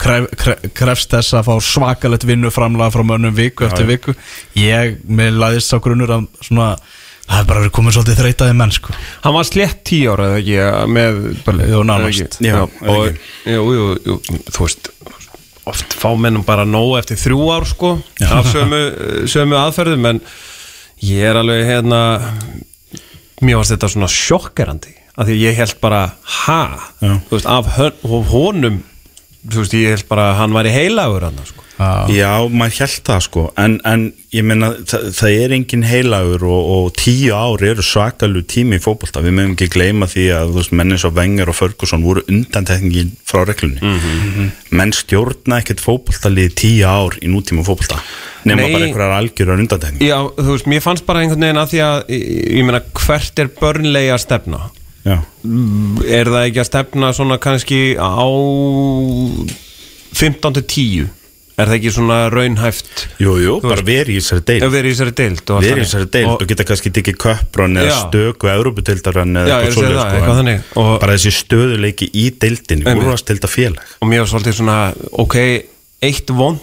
kref, 0.00 0.28
kref, 0.38 0.62
krefst 0.78 1.10
þess 1.12 1.34
að 1.36 1.48
fá 1.48 1.66
svakalett 1.66 2.26
vinnu 2.28 2.52
framlega 2.54 2.94
frá 2.94 3.04
mönnum 3.06 3.34
viku 3.36 3.66
eftir 3.66 3.88
viku. 3.90 4.14
Ég, 4.58 5.00
mér 5.10 5.34
laðist 5.36 5.72
sá 5.72 5.80
grunnur 5.82 6.14
að 6.16 6.28
svona, 6.46 6.70
það 7.30 7.40
er 7.40 7.48
bara 7.48 7.62
verið 7.62 7.74
komið 7.78 7.96
svolítið 7.96 8.20
þreytaði 8.20 8.56
menn 8.58 8.74
sko. 8.74 8.94
Hann 9.24 9.36
var 9.36 9.46
slett 9.48 9.82
tíu 9.86 10.12
ára 10.12 10.28
eða 10.30 10.40
ekki 10.42 10.92
með 10.96 11.20
Jú, 11.70 11.82
nánast. 11.86 12.40
Já, 12.42 12.60
og, 12.66 13.20
jú, 13.46 13.66
jú, 13.76 13.88
jú, 14.06 14.18
þú 14.50 14.66
veist 14.66 14.90
oft 15.70 15.94
fá 15.94 16.08
mennum 16.18 16.44
bara 16.46 16.64
nóg 16.66 16.96
eftir 17.00 17.20
þrjú 17.20 17.50
ár 17.54 17.66
sko 17.68 17.92
af 18.26 18.48
sömu, 18.50 18.80
sömu 19.30 19.58
aðferðum 19.60 20.08
en 20.10 20.20
ég 21.04 21.28
er 21.30 21.38
alveg 21.40 21.66
hérna 21.68 22.00
mér 23.44 23.60
varst 23.60 23.74
þetta 23.74 23.90
svona 23.92 24.10
sjokkerandi 24.10 24.96
af 25.20 25.28
því 25.28 25.36
ég 25.42 25.58
held 25.60 25.76
bara 25.82 26.02
ha, 26.40 26.62
veist, 27.30 27.46
af 27.46 27.70
honum 28.32 28.80
þú 29.46 29.64
veist, 29.64 29.74
ég 29.78 29.96
held 29.96 30.06
bara 30.10 30.30
að 30.30 30.38
hann 30.42 30.54
væri 30.56 30.72
heilagur 30.74 31.26
hann 31.28 31.42
sko. 31.48 31.66
Já, 32.12 32.44
maður 32.52 32.74
held 32.82 33.04
það 33.08 33.20
sko. 33.24 33.42
En, 33.60 33.76
en 33.88 34.02
ég 34.36 34.44
meina 34.44 34.68
það, 34.84 35.06
það 35.16 35.36
er 35.44 35.54
engin 35.56 35.84
heilagur 35.88 36.44
og, 36.44 36.72
og 36.74 36.88
tíu 37.00 37.32
ár 37.32 37.64
eru 37.70 37.84
svakalu 37.84 38.42
tími 38.44 38.76
í 38.76 38.82
fótbolta. 38.84 39.22
Við 39.24 39.36
meðum 39.38 39.54
ekki 39.56 39.70
gleyma 39.72 40.08
því 40.10 40.26
að 40.36 40.52
þú 40.52 40.58
veist, 40.60 40.74
menn 40.76 40.96
eins 40.96 41.06
og 41.08 41.14
Wenger 41.16 41.52
og 41.52 41.56
Ferguson 41.56 42.04
voru 42.04 42.24
undantekningin 42.28 43.14
frá 43.24 43.46
reglunni. 43.48 43.94
Menn 44.76 44.92
stjórna 44.96 45.62
ekkert 45.62 45.80
fótboltalið 45.84 46.52
tíu 46.60 46.84
ár 46.84 47.16
í 47.24 47.32
nútíma 47.32 47.64
fótbolta 47.64 48.02
nema 48.44 48.64
Nei. 48.64 48.72
bara 48.72 48.86
einhverjar 48.86 49.16
algjörar 49.18 49.60
undantekning 49.60 50.06
Já, 50.08 50.16
þú 50.32 50.54
veist, 50.54 50.68
mér 50.70 50.84
fannst 50.84 51.04
bara 51.08 51.20
einhvern 51.20 51.44
veginn 51.44 51.60
að 51.60 51.72
því 51.74 51.80
að 51.84 51.96
ég, 52.14 52.22
ég 52.56 52.68
meina, 52.68 52.80
hvert 52.96 53.42
er 53.42 53.50
börnlega 53.60 54.14
að 54.16 54.22
stefna 54.24 54.62
Já, 55.00 55.16
er 56.04 56.28
það 56.28 56.42
ekki 56.50 56.60
að 56.60 56.68
stefna 56.68 57.12
svona 57.16 57.38
kannski 57.40 57.80
á 57.96 58.20
15 60.20 60.58
til 60.58 60.64
10 61.06 61.08
er 61.60 61.68
það 61.68 61.76
ekki 61.76 61.90
svona 61.92 62.18
raunhæft? 62.32 63.02
Jú, 63.20 63.34
jú, 63.40 63.54
Þú 63.60 63.68
bara 63.68 63.84
verið 63.84 64.14
í 64.14 64.20
þessari 64.20 64.44
deild. 64.48 64.66
Vera 64.72 64.88
í 64.88 64.92
þessari 64.94 65.14
deild 65.20 65.50
og 65.52 65.58
Verið 65.64 65.82
í 65.82 65.84
þessari 65.84 66.08
deild 66.14 66.30
Og- 66.30 66.42
og 66.44 66.48
geta 66.52 66.64
kannski 66.70 66.92
tekið 66.96 67.18
köpbrón 67.24 67.76
eða 67.80 67.98
stöku 67.98 68.48
Európudeildarrann 68.48 69.34
Já, 69.36 69.44
eða 69.44 69.58
eitthvað 69.66 70.00
sko, 70.00 70.34
þannig. 70.40 70.62
en 70.76 70.98
bara 71.04 71.16
þessi 71.16 71.32
stöðuleiki 71.36 72.10
í 72.14 72.24
deildinni, 72.40 72.84
Einmitt. 72.86 73.04
úrvarsdeilda 73.04 73.48
félag 73.48 73.84
og 74.00 74.08
mér 74.08 74.24
var 74.24 74.30
svolítið 74.32 74.56
svona 74.60 74.78
ok, 75.12 75.36
eitt 76.02 76.30
vond 76.30 76.60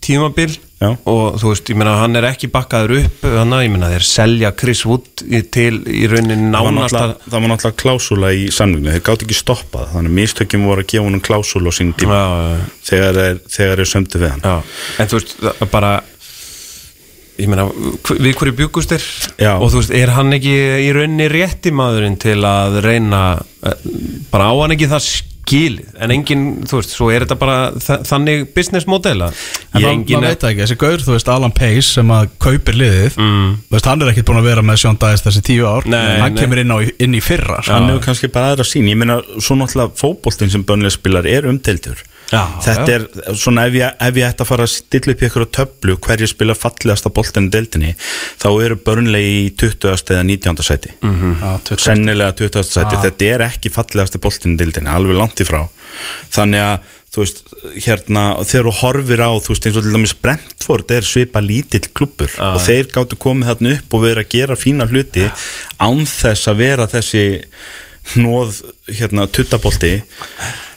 tímabil 0.00 0.58
Já. 0.84 0.90
og 1.10 1.38
þú 1.40 1.50
veist, 1.52 1.70
ég 1.72 1.78
meina 1.80 1.96
hann 2.00 2.18
er 2.20 2.28
ekki 2.28 2.50
bakkaður 2.52 2.96
upp 3.00 3.24
þannig, 3.24 3.64
ég 3.64 3.74
meina 3.74 3.90
þeir 3.94 4.06
selja 4.08 4.52
Chris 4.60 4.84
Wood 4.88 5.24
til 5.54 5.80
í 5.88 6.04
var 6.10 6.24
nánast 6.28 6.98
að 6.98 7.14
það 7.24 7.38
var 7.38 7.52
náttúrulega 7.52 7.80
klásúla 7.82 8.32
í 8.36 8.46
sannvignu, 8.54 8.92
þeir 8.94 9.04
gátt 9.08 9.24
ekki 9.26 9.38
stoppað. 9.38 9.90
Þannig 9.94 10.12
að 10.12 10.18
mistökjum 10.20 10.66
voru 10.68 10.84
að 10.84 10.90
gefa 10.92 11.06
honum 11.08 11.24
klásúla 11.24 11.72
á 11.72 11.74
sín 11.74 11.94
tíma. 11.98 12.18
Já, 12.18 12.26
já, 12.44 12.64
þegar 12.90 13.20
þeir, 13.56 13.84
sömdu 13.94 14.22
við 14.22 14.34
hann. 14.34 14.66
En 15.00 15.10
þú 15.10 15.20
veist, 15.20 15.36
bara 15.72 15.94
ég 17.40 17.50
meina, 17.50 17.66
við 18.14 18.32
hverju 18.38 18.56
bjúkust 18.60 18.94
þér 18.94 19.04
Já. 19.42 19.52
og 19.58 19.70
þú 19.72 19.80
veist, 19.80 19.94
er 19.98 20.14
hann 20.14 20.34
ekki 20.36 20.56
í 20.84 20.90
rauninni 20.94 21.28
rétti 21.32 21.74
maðurinn 21.74 22.18
til 22.22 22.38
að 22.46 22.80
reyna 22.84 23.22
eh, 23.66 23.86
bara 24.30 24.50
á 24.50 24.54
hann 24.60 24.74
ekki 24.76 24.90
það 24.92 25.08
skilið, 25.44 25.88
en 26.00 26.12
engin, 26.14 26.44
þú 26.68 26.78
veist, 26.78 26.94
svo 26.94 27.10
er 27.12 27.24
þetta 27.24 27.36
bara 27.40 27.56
þa 27.82 27.98
þannig 28.08 28.46
business 28.54 28.88
model 28.88 29.26
að 29.26 29.42
En 29.74 29.82
ég 29.82 30.14
maður 30.14 30.30
veit 30.30 30.46
ekki, 30.48 30.62
þessi 30.62 30.78
gaur, 30.80 31.04
þú 31.04 31.16
veist, 31.16 31.30
Alan 31.34 31.54
Pace 31.58 31.90
sem 31.90 32.14
að 32.14 32.30
kaupir 32.46 32.78
liðið 32.78 33.18
mm. 33.18 33.52
veist, 33.74 33.90
hann 33.90 34.04
er 34.04 34.14
ekkert 34.14 34.30
búin 34.30 34.40
að 34.40 34.48
vera 34.52 34.64
með 34.64 34.80
Sean 34.84 35.00
Dice 35.02 35.26
þessi 35.26 35.44
tíu 35.50 35.68
ár 35.68 35.90
Nei, 35.90 36.00
hann 36.22 36.38
nei. 36.38 36.40
kemur 36.40 36.62
inn, 36.62 36.72
á, 36.72 36.78
inn 36.80 37.18
í 37.18 37.22
fyrra 37.24 37.60
sko. 37.60 37.74
hann 37.74 37.90
hefur 37.90 38.06
kannski 38.08 38.30
bara 38.32 38.54
aðra 38.54 38.68
sín 38.68 38.88
ég 38.88 39.00
meina, 39.00 39.18
svo 39.36 39.58
náttúrulega 39.58 39.98
fótboltinn 40.00 40.54
sem 40.54 40.64
bönlega 40.66 40.94
spilar 40.96 41.28
er 41.28 41.50
umdeildur 41.50 42.00
Já, 42.34 42.42
þetta 42.66 42.86
já. 42.90 42.96
er 42.98 43.38
svona 43.40 43.66
ef 43.70 43.76
ég, 43.78 43.94
ef 44.08 44.18
ég 44.20 44.26
ætti 44.32 44.44
að 44.44 44.50
fara 44.50 44.66
að 44.66 44.72
stilla 44.74 45.14
upp 45.14 45.22
í 45.22 45.28
eitthvað 45.28 45.50
töflu 45.58 45.96
hverju 46.08 46.30
spila 46.32 46.56
fallegasta 46.58 47.12
boltinn 47.14 47.48
í 47.48 47.52
deildinni 47.54 47.92
þá 48.42 48.48
eru 48.66 48.80
börnlegi 48.88 49.36
í 49.44 49.46
20. 49.64 49.94
eða 50.16 50.24
19. 50.32 50.66
sæti 50.66 50.92
Mhm. 51.04 51.36
Já, 51.40 51.52
20. 51.70 51.84
sennilega 51.86 52.32
20. 52.42 52.66
sæti, 52.74 53.00
þetta 53.06 53.30
er 53.34 53.46
ekki 53.48 53.70
fallegasti 53.72 54.18
boltinn 54.26 54.56
í 54.56 54.60
deildinni, 54.64 54.90
alveg 54.90 55.16
langt 55.22 55.40
í 55.40 55.48
frá 55.48 55.62
þannig 56.34 56.60
að 56.66 56.92
þú 57.14 57.22
veist, 57.22 57.40
hérna, 57.84 58.22
þegar 58.42 58.66
þú 58.66 58.72
horfir 58.80 59.20
á 59.22 59.30
þú 59.38 59.52
veist, 59.52 59.66
eins 59.68 59.76
og 59.78 59.84
til 59.86 59.92
dæmis 59.94 60.14
Brentford 60.18 60.90
er 60.90 61.04
svipa 61.06 61.38
lítill 61.44 61.86
klubbur 61.94 62.32
og 62.42 62.58
þeir 62.64 62.88
gáttu 62.90 63.14
komið 63.22 63.52
þarna 63.52 63.74
upp 63.78 63.94
og 63.94 64.02
verið 64.02 64.24
að 64.24 64.32
gera 64.34 64.56
fína 64.58 64.88
hluti 64.90 65.28
án 65.78 66.02
þess 66.10 66.48
að 66.50 66.56
vera 66.64 66.88
þessi 66.90 67.22
hnóð, 68.12 68.60
hérna, 68.92 69.26
tuttabolti 69.32 69.96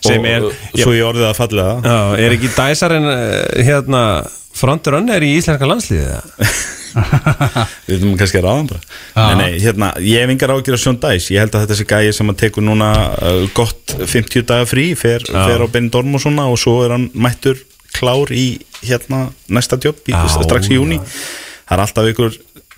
Sem 0.05 0.25
er- 0.29 0.47
svo 0.77 0.93
ég 0.95 1.03
orðið 1.03 1.27
að 1.27 1.37
fallega. 1.37 1.75
Já, 1.83 1.99
er 2.23 2.35
ekki 2.37 2.51
dæsarinn 2.55 3.07
eh, 3.11 3.63
hérna 3.67 4.01
frontur 4.57 4.97
er 4.97 5.25
í 5.25 5.35
íslenska 5.37 5.67
landsliðið 5.69 6.11
eða? 6.15 6.49
við 7.85 7.91
veitum 7.91 8.13
kannski 8.17 8.39
að 8.39 8.45
ráðan 8.47 8.69
bara. 8.71 8.81
Nei, 9.17 9.35
nei, 9.41 9.59
hérna, 9.61 9.91
ég 10.01 10.23
hef 10.23 10.33
engar 10.33 10.53
ágjur 10.55 10.77
að 10.77 10.81
Sjón 10.81 10.99
Dæs 11.01 11.29
ég 11.33 11.43
held 11.43 11.53
að 11.57 11.65
þetta 11.65 11.77
sé 11.77 11.87
gæi 11.91 12.13
sem 12.15 12.31
að 12.31 12.39
tekur 12.41 12.65
núna 12.65 12.91
uh, 13.17 13.43
gott 13.57 13.93
50 13.99 14.47
daga 14.49 14.69
frí 14.69 14.87
fer, 14.97 15.25
fer 15.27 15.61
á 15.61 15.67
Benny 15.69 15.91
Dorm 15.93 16.15
og 16.17 16.23
svona 16.23 16.47
og 16.49 16.57
svo 16.61 16.79
er 16.85 16.95
hann 16.95 17.09
mættur 17.13 17.59
klár 17.97 18.31
í 18.33 18.47
hérna 18.81 19.27
næsta 19.49 19.79
jobb 19.81 20.01
í, 20.09 20.15
Já, 20.15 20.25
strax 20.41 20.69
í 20.71 20.77
júni 20.77 20.99
það 21.01 21.75
er 21.77 21.83
alltaf 21.85 22.11
ykkur 22.13 22.37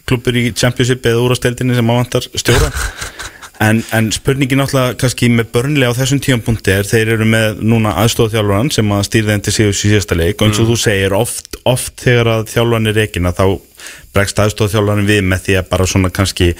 klubbur 0.09 0.39
í 0.39 0.49
Championship 0.57 1.05
eða 1.05 1.25
úrasteldinni 1.27 1.77
sem 1.77 1.91
ávantar 1.93 2.27
stjóra 2.33 2.71
En, 3.59 3.81
en 3.91 4.05
spurningin 4.15 4.61
náttúrulega 4.61 4.95
kannski 5.01 5.27
með 5.35 5.49
börnlega 5.51 5.91
á 5.91 5.97
þessum 5.97 6.21
tímapunkti 6.23 6.71
er 6.71 6.87
þeir 6.87 7.09
eru 7.17 7.25
með 7.27 7.57
núna 7.59 7.91
aðstofþjálfaran 8.05 8.69
sem 8.71 8.93
að 8.95 9.01
stýra 9.09 9.33
þeim 9.33 9.41
til 9.43 9.71
síðasta 9.75 10.15
leik. 10.15 10.37
Og 10.39 10.47
eins 10.47 10.61
og 10.63 10.69
þú 10.69 10.77
segir 10.79 11.15
oft, 11.17 11.59
oft 11.67 11.97
þegar 11.99 12.31
að 12.37 12.45
þjálfaran 12.53 12.87
er 12.91 12.95
reikina 13.01 13.33
þá 13.35 13.43
bregst 14.15 14.39
aðstofþjálfaran 14.45 15.09
við 15.09 15.27
með 15.27 15.43
því 15.49 15.59
að 15.59 15.67
bara 15.73 15.89
svona 15.91 16.13
kannski 16.15 16.53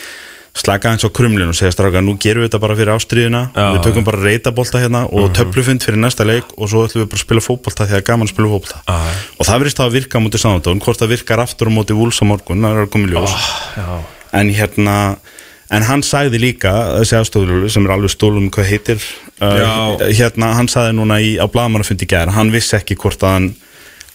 slaka 0.59 0.91
eins 0.91 1.05
á 1.07 1.09
krumlinu 1.13 1.53
og 1.53 1.57
segja 1.57 1.71
stráka 1.71 2.01
nú 2.03 2.17
gerum 2.19 2.43
við 2.43 2.49
þetta 2.49 2.61
bara 2.65 2.75
fyrir 2.75 2.93
ástriðuna 2.95 3.41
Já, 3.53 3.65
við 3.75 3.81
tökum 3.85 4.05
bara 4.07 4.21
reytabólta 4.23 4.81
hérna 4.81 5.03
og 5.07 5.31
töflufund 5.37 5.85
fyrir 5.85 6.01
næsta 6.01 6.25
leik 6.27 6.51
og 6.57 6.71
svo 6.71 6.83
ætlum 6.87 7.05
við 7.05 7.11
bara 7.13 7.21
að 7.21 7.25
spila 7.25 7.43
fótbolta 7.45 7.87
því 7.87 7.99
að 7.99 8.05
gaman 8.09 8.27
að 8.27 8.33
spila 8.33 8.51
fótbolta. 8.53 8.81
Já. 8.83 8.97
og 9.37 9.49
það 9.49 9.61
verðist 9.63 9.79
það 9.79 9.89
að 9.89 9.97
virka 9.99 10.19
á 10.19 10.23
móti 10.25 10.41
samátón 10.41 10.81
hvort 10.83 11.03
það 11.03 11.13
virkar 11.13 11.43
aftur 11.45 11.71
á 11.71 11.77
móti 11.77 11.95
vúls 11.95 12.19
á 12.19 12.25
morgun 12.27 12.65
er 12.67 12.81
að 12.83 13.07
ljós. 13.13 13.37
En 14.35 14.51
hérna 14.53 14.95
en 15.75 15.85
hann 15.85 16.01
sagði 16.05 16.39
líka, 16.41 16.71
þessi 16.99 17.17
aðstoflulu 17.19 17.69
sem 17.69 17.85
er 17.85 17.93
alveg 17.95 18.13
stólum 18.13 18.49
hvað 18.53 18.69
heitir 18.71 19.01
uh, 19.41 19.97
hérna, 20.09 20.53
hann 20.57 20.69
sagði 20.71 20.95
núna 20.97 21.19
í, 21.21 21.35
á 21.37 21.45
blagamannafundi 21.51 22.07
gær, 22.09 22.31
hann 22.35 22.51
vissi 22.53 22.75
ekki 22.79 22.97
hvort 22.99 23.21
að 23.23 23.35
hann 23.37 23.49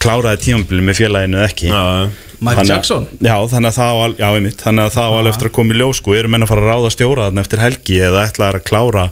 kláraði 0.03 0.43
tímambili 0.49 0.83
með 0.85 0.99
félaginu 0.99 1.39
eða 1.39 1.49
ekki. 1.49 1.69
Já, 1.71 2.11
Mike 2.45 2.65
Jackson? 2.69 3.07
Já, 3.25 3.37
þannig 3.49 3.71
að 3.71 3.77
það 3.79 3.93
á 3.95 3.97
al- 4.05 4.17
já, 4.19 4.27
einmitt, 4.37 4.59
þannig 4.67 4.89
að 4.89 4.97
það 4.99 5.07
á 5.07 5.13
alveg 5.17 5.33
eftir 5.33 5.49
að 5.49 5.55
koma 5.61 5.73
í 5.73 5.79
ljós 5.79 6.01
sko, 6.03 6.17
eru 6.19 6.33
menn 6.35 6.45
að 6.45 6.51
fara 6.51 6.65
að 6.65 6.71
ráða 6.75 6.91
stjóra 6.93 7.29
þarna 7.29 7.45
eftir 7.47 7.63
helgi 7.63 8.01
eða 8.11 8.25
ætla 8.29 8.51
að 8.51 8.65
klára 8.69 9.05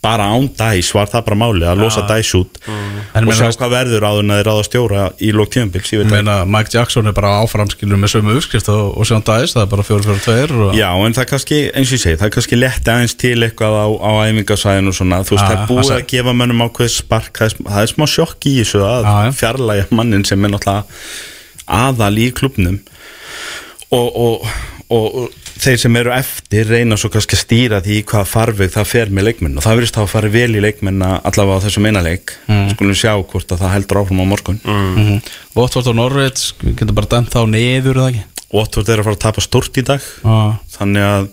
bara 0.00 0.30
án 0.32 0.46
dæs, 0.56 0.94
var 0.96 1.10
það 1.12 1.24
bara 1.26 1.36
máli 1.36 1.66
að 1.68 1.82
losa 1.82 2.02
dæs 2.08 2.30
út. 2.38 2.56
En 2.64 3.26
og 3.26 3.28
meina, 3.28 3.36
sjá 3.36 3.58
hvað 3.60 3.72
verður 3.74 4.06
áður 4.08 4.22
en 4.22 4.32
að 4.32 4.38
þeir 4.38 4.48
ráða 4.48 4.64
stjóra 4.68 5.02
í 5.20 5.32
lók 5.36 5.56
meina, 6.08 6.36
Mike 6.48 6.72
Jackson 6.72 7.10
er 7.10 7.16
bara 7.16 7.34
áframskilur 7.42 8.00
með 8.00 8.14
sömu 8.14 8.36
uppskrift 8.38 8.70
og, 8.72 8.94
og 8.96 9.08
Sean 9.08 9.24
Dice, 9.26 9.52
það 9.52 9.66
er 9.66 9.70
bara 9.74 9.84
4-4-2 9.90 10.56
og... 10.56 10.78
Já, 10.78 10.88
en 10.94 11.16
það 11.16 11.24
er 11.24 11.30
kannski, 11.34 11.60
eins 11.74 11.92
og 11.92 11.98
ég 11.98 12.04
segi, 12.06 12.20
það 12.20 12.28
er 12.30 12.34
kannski 12.38 12.60
lett 12.60 12.90
aðeins 12.94 13.16
til 13.20 13.34
eitthvað 13.44 13.76
á, 13.76 13.86
á 14.00 14.10
æfingasæðinu 14.30 14.94
og 14.94 14.96
svona, 14.96 15.20
þú 15.26 15.36
veist, 15.36 15.44
það 15.44 15.56
er 15.58 15.68
búið 15.68 15.90
það 15.90 15.98
að 15.98 16.08
gefa 16.14 16.36
mönnum 16.40 16.64
ákveð 16.64 16.92
spark, 16.96 17.32
það 17.36 17.50
er, 17.50 17.58
það 17.68 17.84
er 17.84 17.92
smá 17.92 18.06
sjokk 18.14 18.48
í 18.48 18.54
þessu 18.62 18.82
að 18.86 19.10
já. 19.10 19.36
fjarlæga 19.42 19.88
mannin 20.00 20.26
sem 20.28 20.48
er 20.48 20.54
náttúrulega 20.54 20.86
aðal 21.70 22.14
í 22.18 22.30
klubnum 22.34 22.80
og, 23.90 24.08
og, 24.08 24.48
og, 24.90 25.06
og 25.14 25.50
þeir 25.60 25.78
sem 25.82 25.98
eru 26.00 26.12
eftir 26.14 26.70
reyna 26.70 26.98
svo 26.98 27.10
kannski 27.12 27.36
að 27.36 27.42
stýra 27.44 27.80
því 27.84 27.98
í 28.00 28.06
hvaða 28.10 28.28
farveg 28.28 28.72
það 28.74 28.88
fer 28.90 29.12
með 29.14 29.28
leikmenn 29.28 29.58
og 29.58 29.64
það 29.64 29.78
verðist 29.78 29.98
þá 29.98 30.02
að 30.02 30.10
fara 30.14 30.32
vel 30.34 30.48
í 30.50 30.64
leikmenn 30.64 31.04
allavega 31.04 31.60
á 31.60 31.64
þessum 31.66 31.88
eina 31.88 32.02
leik 32.04 32.34
mm. 32.48 32.66
skulum 32.74 32.98
sjá 32.98 33.12
hvort 33.14 33.54
að 33.54 33.62
það 33.62 33.74
heldur 33.76 34.00
áfram 34.02 34.22
á 34.24 34.30
morgun 34.32 34.60
mm. 34.64 35.20
Watford 35.56 35.92
og 35.92 35.98
Norwich, 35.98 36.50
getur 36.64 36.96
bara 36.96 37.12
dæmt 37.14 37.34
þá 37.34 37.42
niður 37.50 38.02
eða 38.02 38.10
ekki? 38.10 38.26
Watford 38.50 38.90
er 38.90 39.02
að 39.02 39.10
fara 39.10 39.18
að 39.18 39.24
tapa 39.26 39.46
stort 39.46 39.78
í 39.78 39.86
dag 39.86 40.02
Já. 40.02 40.38
þannig 40.74 41.06
að 41.06 41.30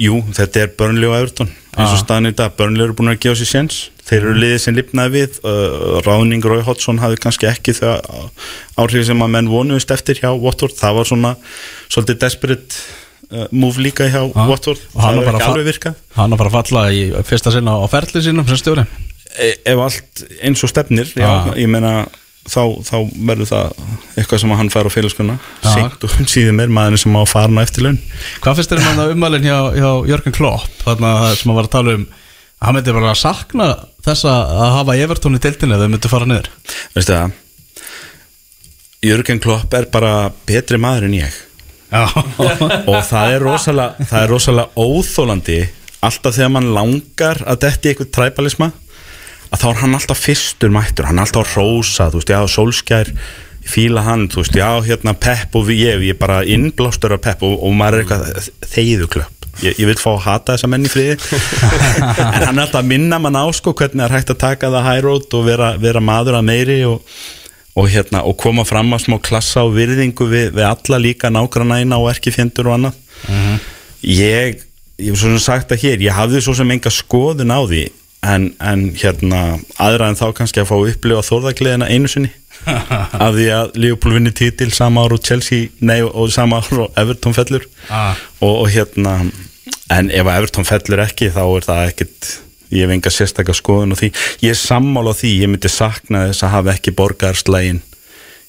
jú, 0.00 0.22
þetta 0.34 0.64
er 0.64 0.74
Burnley 0.78 1.10
og 1.10 1.18
Everton 1.20 1.52
eins 1.76 1.94
og 1.94 2.00
staðan 2.02 2.30
í 2.30 2.34
dag, 2.36 2.54
Burnley 2.58 2.84
eru 2.86 2.96
búin 2.98 3.12
að 3.12 3.20
gefa 3.24 3.38
sér 3.40 3.50
séns. 3.50 3.80
Þeir 4.10 4.24
eru 4.24 4.32
liðið 4.42 4.62
sem 4.64 4.74
lifnaði 4.74 5.12
við. 5.14 5.36
Uh, 5.46 6.00
Ráðning 6.06 6.42
Rói 6.46 6.62
Hodgson 6.66 6.98
hafði 7.02 7.20
kannski 7.22 7.46
ekki 7.50 7.74
þau 7.78 7.92
áhrif 8.82 9.06
sem 9.06 9.22
að 9.22 9.30
menn 9.36 9.50
vonuðist 9.52 9.92
eftir 9.94 10.18
hjá 10.18 10.32
Watford, 10.34 10.74
það 10.78 10.96
var 10.98 11.10
svona 11.10 11.34
svolítið 11.92 12.18
desperate 12.24 12.80
uh, 13.30 13.46
move 13.54 13.78
líka 13.84 14.08
hjá 14.10 14.24
Watford, 14.34 14.82
Og 14.96 15.04
hann 15.04 15.20
það 15.20 15.20
er 15.20 15.22
er 15.22 15.30
bara 15.30 15.38
ekki 15.44 15.52
alveg 15.52 15.68
virka 15.70 15.94
Hann 16.16 16.34
er 16.34 16.42
bara 16.42 16.50
að 16.50 16.58
falla 16.58 16.82
í 16.90 17.04
fyrsta 17.30 17.54
sinna 17.54 17.76
á 17.78 17.86
ferli 17.92 18.24
sínum 18.26 18.48
sem 18.50 18.58
stjóri. 18.58 18.86
E 19.38 19.52
ef 19.70 19.78
allt 19.86 20.24
eins 20.42 20.64
og 20.66 20.72
stefnir 20.72 21.06
já, 21.14 21.22
Já. 21.22 21.54
ég 21.54 21.70
meina 21.70 21.94
þá, 22.50 22.62
þá 22.86 22.96
verður 23.30 23.50
það 23.50 23.84
eitthvað 24.18 24.42
sem 24.42 24.54
hann 24.60 24.72
fær 24.74 24.88
á 24.90 24.94
félagskunna. 24.94 25.36
Seint 25.64 26.06
og 26.06 26.16
síðan 26.30 26.58
meir 26.58 26.72
maðurinn 26.74 27.02
sem 27.04 27.14
á 27.16 27.20
að 27.22 27.30
fara 27.30 27.62
eftir 27.64 27.86
laun 27.86 28.00
Hvað 28.42 28.58
finnst 28.58 28.72
þér 28.72 28.82
um 28.82 28.88
hann 28.88 29.14
ummælinn 29.14 29.46
hjá, 29.46 29.58
hjá 29.76 29.90
Jörgen 30.10 30.36
Klopp? 30.36 30.82
Þarna 30.82 31.12
sem 31.38 31.52
að 31.52 31.60
var 31.60 31.68
að 31.68 31.74
tala 31.76 31.94
um 31.98 32.08
að 32.60 32.66
hann 32.66 32.76
myndi 32.76 32.92
bara 32.92 33.12
að 33.14 33.20
sakna 33.22 33.68
þess 34.04 34.26
að 34.28 34.50
hafa 34.76 34.96
Evertón 35.00 35.38
í 35.38 35.40
deildinni 35.40 35.76
eða 35.76 35.86
þau 35.86 35.92
myndi 35.94 36.10
fara 36.12 36.28
niður? 36.28 36.50
Veistu 36.96 37.14
það? 37.14 37.38
Jörgen 39.00 39.40
Klopp 39.40 39.76
er 39.78 39.86
bara 39.92 40.14
betri 40.48 40.76
maður 40.80 41.06
en 41.08 41.14
ég. 41.22 41.38
Og 41.90 42.98
það 43.08 43.34
er 43.34 43.44
rosalega 43.44 44.08
það 44.10 44.24
er 44.26 44.30
rosalega 44.34 44.84
óþólandi 44.84 45.60
alltaf 46.04 46.36
þegar 46.36 46.52
mann 46.54 46.70
langar 46.76 47.40
að 47.48 47.62
detti 47.64 47.90
eitthvað 47.90 48.12
træbalisma 48.16 48.70
að 49.50 49.62
þá 49.62 49.68
er 49.70 49.80
hann 49.82 49.98
alltaf 49.98 50.24
fyrstur 50.24 50.74
mættur, 50.74 51.08
hann 51.08 51.18
er 51.18 51.26
alltaf 51.26 51.48
að 51.48 51.58
rósa 51.58 52.10
þú 52.12 52.20
veist, 52.20 52.32
já, 52.32 52.40
sólskær 52.54 53.10
ég 53.10 53.70
fíla 53.70 54.04
hann, 54.06 54.28
þú 54.30 54.44
veist, 54.44 54.56
já, 54.56 54.70
hérna 54.86 55.16
Pepp 55.18 55.58
og 55.58 55.68
ég, 55.74 56.06
ég 56.06 56.14
er 56.14 56.20
bara 56.20 56.40
innblástur 56.46 57.16
af 57.16 57.24
Pepp 57.26 57.44
og, 57.46 57.58
og 57.58 57.76
maður 57.76 58.00
er 58.00 58.06
eitthvað 58.06 58.50
þegiðu 58.76 59.10
klöpp 59.16 59.40
ég, 59.64 59.74
ég 59.74 59.90
vil 59.90 59.98
fá 59.98 60.12
að 60.14 60.22
hata 60.26 60.54
þessa 60.54 60.70
menn 60.70 60.86
í 60.86 60.92
friði. 60.92 61.18
En 62.00 62.46
hann 62.46 62.56
er 62.56 62.64
alltaf 62.64 62.80
að 62.80 62.88
minna 62.92 63.18
mann 63.22 63.36
á 63.36 63.44
sko 63.56 63.74
hvernig 63.76 64.06
er 64.06 64.14
hægt 64.14 64.32
að 64.32 64.40
taka 64.44 64.70
það 64.72 64.88
high 64.88 65.04
road 65.04 65.36
og 65.36 65.44
vera, 65.46 65.74
vera 65.82 66.02
maður 66.04 66.38
að 66.38 66.48
meiri 66.48 66.78
og, 66.88 67.04
og 67.78 67.90
hérna, 67.90 68.24
og 68.26 68.38
koma 68.40 68.64
fram 68.68 68.94
að 68.96 69.04
smá 69.06 69.18
klassa 69.24 69.66
og 69.66 69.74
virðingu 69.76 70.30
við, 70.30 70.50
við 70.56 70.66
alla 70.70 71.02
líka 71.02 71.32
nágrannæna 71.32 72.00
og 72.00 72.10
erkifjendur 72.14 72.70
og 72.70 72.78
annað. 72.78 73.00
Ég, 74.06 74.62
ég 75.00 75.10
hef 75.10 75.20
svo 75.20 75.34
sem 75.34 75.42
sagt 75.44 75.74
að 75.74 75.84
hér 75.84 76.06
ég 76.06 76.16
hafði 76.16 76.44
svo 76.44 76.54
sem 76.56 76.70
enga 76.72 76.92
skoðun 76.94 77.52
á 77.52 77.60
því 77.66 77.88
en, 78.26 78.50
en 78.60 78.84
hérna 78.96 79.40
aðra 79.80 80.10
en 80.10 80.18
þá 80.18 80.26
kannski 80.36 80.62
að 80.62 80.70
fá 80.70 80.76
upplifa 80.78 81.24
þórðagliðina 81.26 81.88
einu 81.90 82.10
sinni. 82.10 82.32
Af 83.24 83.32
því 83.36 83.46
að 83.56 83.76
Liverpool 83.80 84.18
vinni 84.18 84.32
titil 84.36 84.68
sama 84.76 85.06
ár 85.06 85.16
og 85.16 85.24
Chelsea 85.24 85.70
nei, 85.80 86.02
og 86.04 86.28
sama 86.34 86.60
ár 86.60 86.84
og 86.84 87.00
Everton 87.00 87.36
fellur. 87.36 87.64
Ah. 87.88 88.18
og, 88.40 88.66
og 88.66 88.68
hérna 88.74 89.16
en 89.90 90.10
ef 90.12 90.26
að 90.26 90.36
Everton 90.36 90.68
fellur 90.68 91.04
ekki 91.06 91.32
þá 91.34 91.42
er 91.44 91.66
það 91.66 91.84
ekkit 91.88 92.32
ég 92.70 92.84
hef 92.84 92.94
enga 92.94 93.10
sérstakka 93.10 93.54
skoðun 93.56 93.96
og 93.96 93.98
því. 93.98 94.12
Ég 94.44 94.54
er 94.54 94.58
sammála 94.60 95.14
á 95.16 95.18
því, 95.18 95.32
ég 95.42 95.50
myndi 95.50 95.70
sakna 95.72 96.28
þess 96.28 96.44
að 96.46 96.54
hafa 96.54 96.74
ekki 96.76 96.94
borgarslægin 96.94 97.80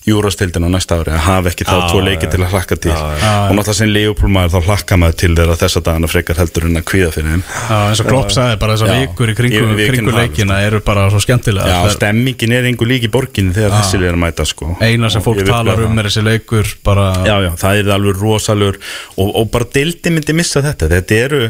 júrastildin 0.02 0.66
á 0.66 0.70
næsta 0.74 0.98
ári, 0.98 1.12
að 1.14 1.22
hafa 1.28 1.52
ekki 1.52 1.66
þá 1.68 1.76
Já, 1.76 1.82
tvo 1.92 2.00
leiki 2.02 2.26
já. 2.26 2.32
til 2.34 2.42
að 2.42 2.54
hlakka 2.56 2.78
til. 2.82 2.90
Já, 2.90 3.02
já. 3.22 3.34
og 3.46 3.54
náttúrulega 3.54 3.78
sem 3.78 3.92
Leopold 3.92 4.34
maður 4.34 4.54
þá 4.56 4.70
hlakka 4.70 4.98
maður 4.98 5.18
til 5.22 5.30
þeirra 5.38 5.58
þessa 5.62 5.82
dagana 5.86 6.10
frekar 6.10 6.40
heldur 6.42 6.66
en 6.66 6.80
að 6.80 6.86
kvíða 6.90 7.12
fyrir 7.14 7.36
þeim. 7.36 7.44
Já, 7.46 7.76
eins 7.92 8.02
og 8.02 8.10
Klopp 8.10 8.34
sagði 8.34 8.58
bara 8.64 8.78
þessar 8.80 8.98
vikur 8.98 9.32
í 9.32 9.36
kringu, 9.38 9.76
kringu 9.92 10.16
leikina 10.16 10.58
eru 10.66 10.80
bara 10.88 11.04
svo 11.14 11.22
skemmtilega 11.22 11.70
Já, 11.70 11.76
Það 11.82 11.90
er 11.92 11.96
stemmingin 12.00 12.56
er 12.58 12.70
einhver 12.72 12.90
lík 12.90 13.06
í 13.06 13.12
borginni 13.14 13.54
þegar 13.54 13.78
þessi 13.78 14.02
að 14.10 14.18
mæta 14.24 14.48
sko. 14.50 14.72
Eina 14.82 15.14
sem 15.14 15.22
Og 15.22 15.28
fólk 15.28 15.46
talar 15.46 15.86
um 15.86 16.02
er 16.02 16.10
þessi 16.10 16.26
leikur 16.26 16.74
bara 16.88 17.12
Já, 17.22 17.36
já, 17.46 17.52
það 17.62 17.84
er 17.84 17.94
alveg 18.00 18.26
rosalur 18.26 18.82
og, 19.18 19.30
og 19.30 19.54
bara 19.54 19.70
deildi 19.78 20.18
myndi 20.18 20.34
missa 20.34 20.66
þetta. 20.66 20.90
Þetta 20.98 21.24
eru, 21.28 21.46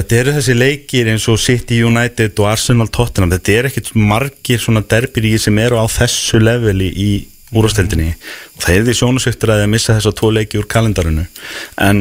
þetta 0.00 0.20
eru 0.22 0.36
þessi 0.40 0.56
leikir 0.56 1.12
eins 1.12 1.28
og 1.28 1.40
City 1.44 1.84
United 1.84 2.40
og 2.40 2.50
Arsenal 2.56 2.88
Tottenham, 2.88 3.36
þetta 3.36 3.60
er 3.60 3.70
ekkit 3.70 3.92
margir 4.00 4.64
svona 4.64 4.80
derbir 4.80 5.28
í 5.28 5.36
sem 5.40 5.60
eru 5.60 5.76
á 5.76 5.84
þessu 5.92 6.40
leveli 6.40 6.92
í 6.96 7.10
úrvasteldinni 7.54 8.14
og 8.16 8.62
það 8.64 8.78
er 8.78 8.86
því 8.86 8.94
sjónusvektur 9.00 9.52
að 9.54 9.66
missa 9.70 9.96
þessa 9.98 10.14
tvo 10.18 10.32
leiki 10.34 10.58
úr 10.60 10.66
kalendarinu. 10.70 11.26
En 11.82 12.00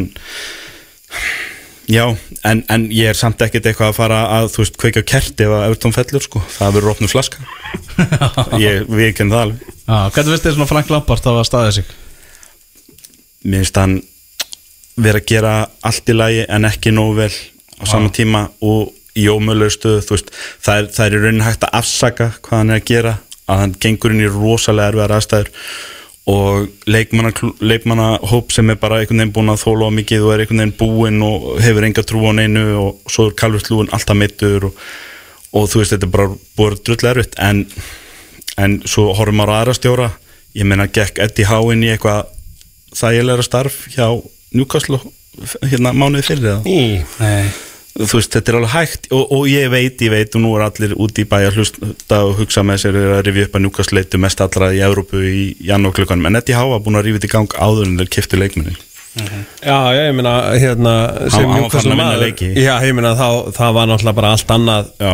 já, 1.91 2.05
en, 2.43 2.63
en 2.71 2.87
ég 2.89 3.11
er 3.11 3.19
samt 3.19 3.43
ekkit 3.45 3.69
eitthvað 3.69 3.93
að 3.93 3.99
fara 3.99 4.23
að, 4.39 4.49
þú 4.55 4.63
veist, 4.63 4.79
kveika 4.81 5.05
á 5.05 5.09
kerti 5.11 5.45
ef 5.45 5.53
að 5.53 5.67
Everton 5.67 5.95
fellur, 5.95 6.25
sko, 6.25 6.41
það 6.57 6.79
verður 6.79 6.95
opnum 6.95 7.11
flaska. 7.11 7.45
Ég, 8.65 8.87
við 8.89 9.11
ekki 9.11 9.27
það 9.29 9.41
alveg. 9.43 9.69
Já, 9.85 9.97
hvernig 10.15 10.33
finnst 10.33 10.47
þið 10.47 10.57
svona 10.57 10.71
Frank 10.71 10.91
Lampard 10.93 11.29
hafa 11.29 11.45
staðið 11.45 11.77
sig? 11.77 11.93
mér 13.45 13.61
finnst 13.61 13.79
hann 13.79 13.95
vera 14.95 15.21
að 15.21 15.29
gera 15.29 15.55
allt 15.85 16.09
í 16.09 16.15
lagi 16.15 16.45
en 16.49 16.67
ekki 16.69 16.93
nógu 16.95 17.17
vel 17.19 17.33
á 17.81 17.83
sama 17.89 18.11
tíma 18.13 18.47
og 18.63 18.93
í 19.15 19.27
ómölu 19.31 19.67
stöðu 19.71 20.01
þú 20.03 20.15
veist, 20.15 20.31
það 20.63 20.79
er, 20.79 20.87
það 20.95 21.05
er 21.05 21.15
í 21.15 21.21
raunin 21.23 21.45
hægt 21.45 21.65
að 21.67 21.77
afsaka 21.79 22.29
hvað 22.41 22.61
hann 22.61 22.73
er 22.73 22.81
að 22.81 22.89
gera 22.89 23.13
að 23.49 23.61
hann 23.61 23.75
gengur 23.81 24.15
inn 24.15 24.23
í 24.25 24.31
rosalega 24.31 24.93
erfiðar 24.93 25.15
aðstæður 25.17 25.51
og 26.25 26.87
leikmanna, 26.89 27.31
leikmanna 27.61 28.07
sem 28.53 28.69
er 28.73 28.79
bara 28.81 29.01
einhvern 29.01 29.21
veginn 29.21 29.33
búin 29.35 29.53
að 29.53 29.61
þóla 29.61 29.89
á 29.93 29.97
mikið 29.99 30.25
og 30.25 30.33
er 30.33 30.43
einhvern 30.43 30.63
veginn 30.63 30.77
búinn 30.79 31.25
og 31.25 31.45
hefur 31.61 31.85
enga 31.85 32.03
trú 32.03 32.23
á 32.25 32.33
neinu 32.33 32.65
og 32.81 33.11
svo 33.13 33.27
er 33.29 33.35
kalvurslúin 33.37 33.91
alltaf 33.93 34.17
mittur 34.17 34.71
og, 34.71 34.79
og 35.53 35.67
þú 35.69 35.83
veist, 35.83 35.93
þetta 35.93 36.09
er 36.09 36.15
bara 36.15 36.31
búið 36.57 36.79
drull 36.87 37.11
erfitt. 37.11 37.37
En, 37.37 37.61
en 38.57 38.79
svo 38.89 39.11
horfum 39.13 39.37
maður 39.37 39.59
aðra 39.59 39.77
stjóra. 39.77 40.09
Ég 40.57 40.65
meina, 40.65 40.89
gekk 40.89 41.21
Eddie 41.21 41.45
Howe 41.45 41.75
inn 41.75 41.85
í 41.85 41.91
eitthvað 41.93 42.33
þægilegra 42.95 43.45
starf 43.45 43.85
hjá 43.93 44.07
Newcastle 44.55 45.03
hérna 45.67 45.93
mánuði 45.95 46.25
fyrir 46.29 46.45
það 46.47 46.69
Nei 47.19 47.74
þú 47.95 48.17
veist, 48.19 48.33
þetta 48.35 48.51
er 48.51 48.57
alveg 48.59 48.73
hægt 48.75 49.05
og, 49.15 49.21
og 49.31 49.45
ég 49.47 49.69
veit, 49.71 50.01
ég 50.03 50.11
veit 50.11 50.35
og 50.35 50.41
nú 50.43 50.49
er 50.57 50.65
allir 50.65 50.95
úti 50.99 51.23
í 51.23 51.29
bæja 51.31 51.51
hlusta 51.55 52.17
og 52.25 52.33
hugsa 52.41 52.63
með 52.67 52.81
sér 52.83 52.97
að 53.15 53.21
rifja 53.29 53.45
upp 53.47 53.55
að 53.55 53.63
Newcastle 53.65 53.99
leitu 54.01 54.19
mest 54.19 54.41
allra 54.43 54.71
í 54.75 54.81
Európu 54.83 55.21
í 55.23 55.45
janúarklukkanum 55.69 56.27
en 56.27 56.39
Eddie 56.41 56.57
Howe 56.59 56.73
var 56.75 56.83
búin 56.83 56.99
að 56.99 57.07
rifja 57.07 57.21
þetta 57.21 57.29
í 57.29 57.33
gang 57.37 57.55
áður 57.69 57.87
en 57.87 57.95
þeir 58.01 58.11
kiftu 58.17 58.41
leikmenni 58.41 58.75
Já, 59.15 59.77
já, 59.95 60.01
ég 60.09 60.15
meina, 60.17 60.31
hérna 60.59 60.93
sem 61.31 61.47
vinna 61.47 61.95
maður- 61.95 62.19
leiki. 62.25 62.49
Já, 62.59 62.73
ég 62.83 62.91
meina, 62.97 63.13
þá, 63.15 63.47
það 63.55 63.77
var 63.77 63.87
náttúrulega 63.87 64.17
bara 64.17 64.31
allt 64.35 64.51
annað 64.51 64.89
Já, 64.99 65.13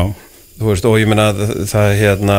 Þú 0.58 0.72
veist, 0.72 0.88
og 0.90 0.96
ég 0.98 1.10
meina, 1.12 1.28
það 1.70 1.86
er 1.92 2.00
hérna 2.02 2.38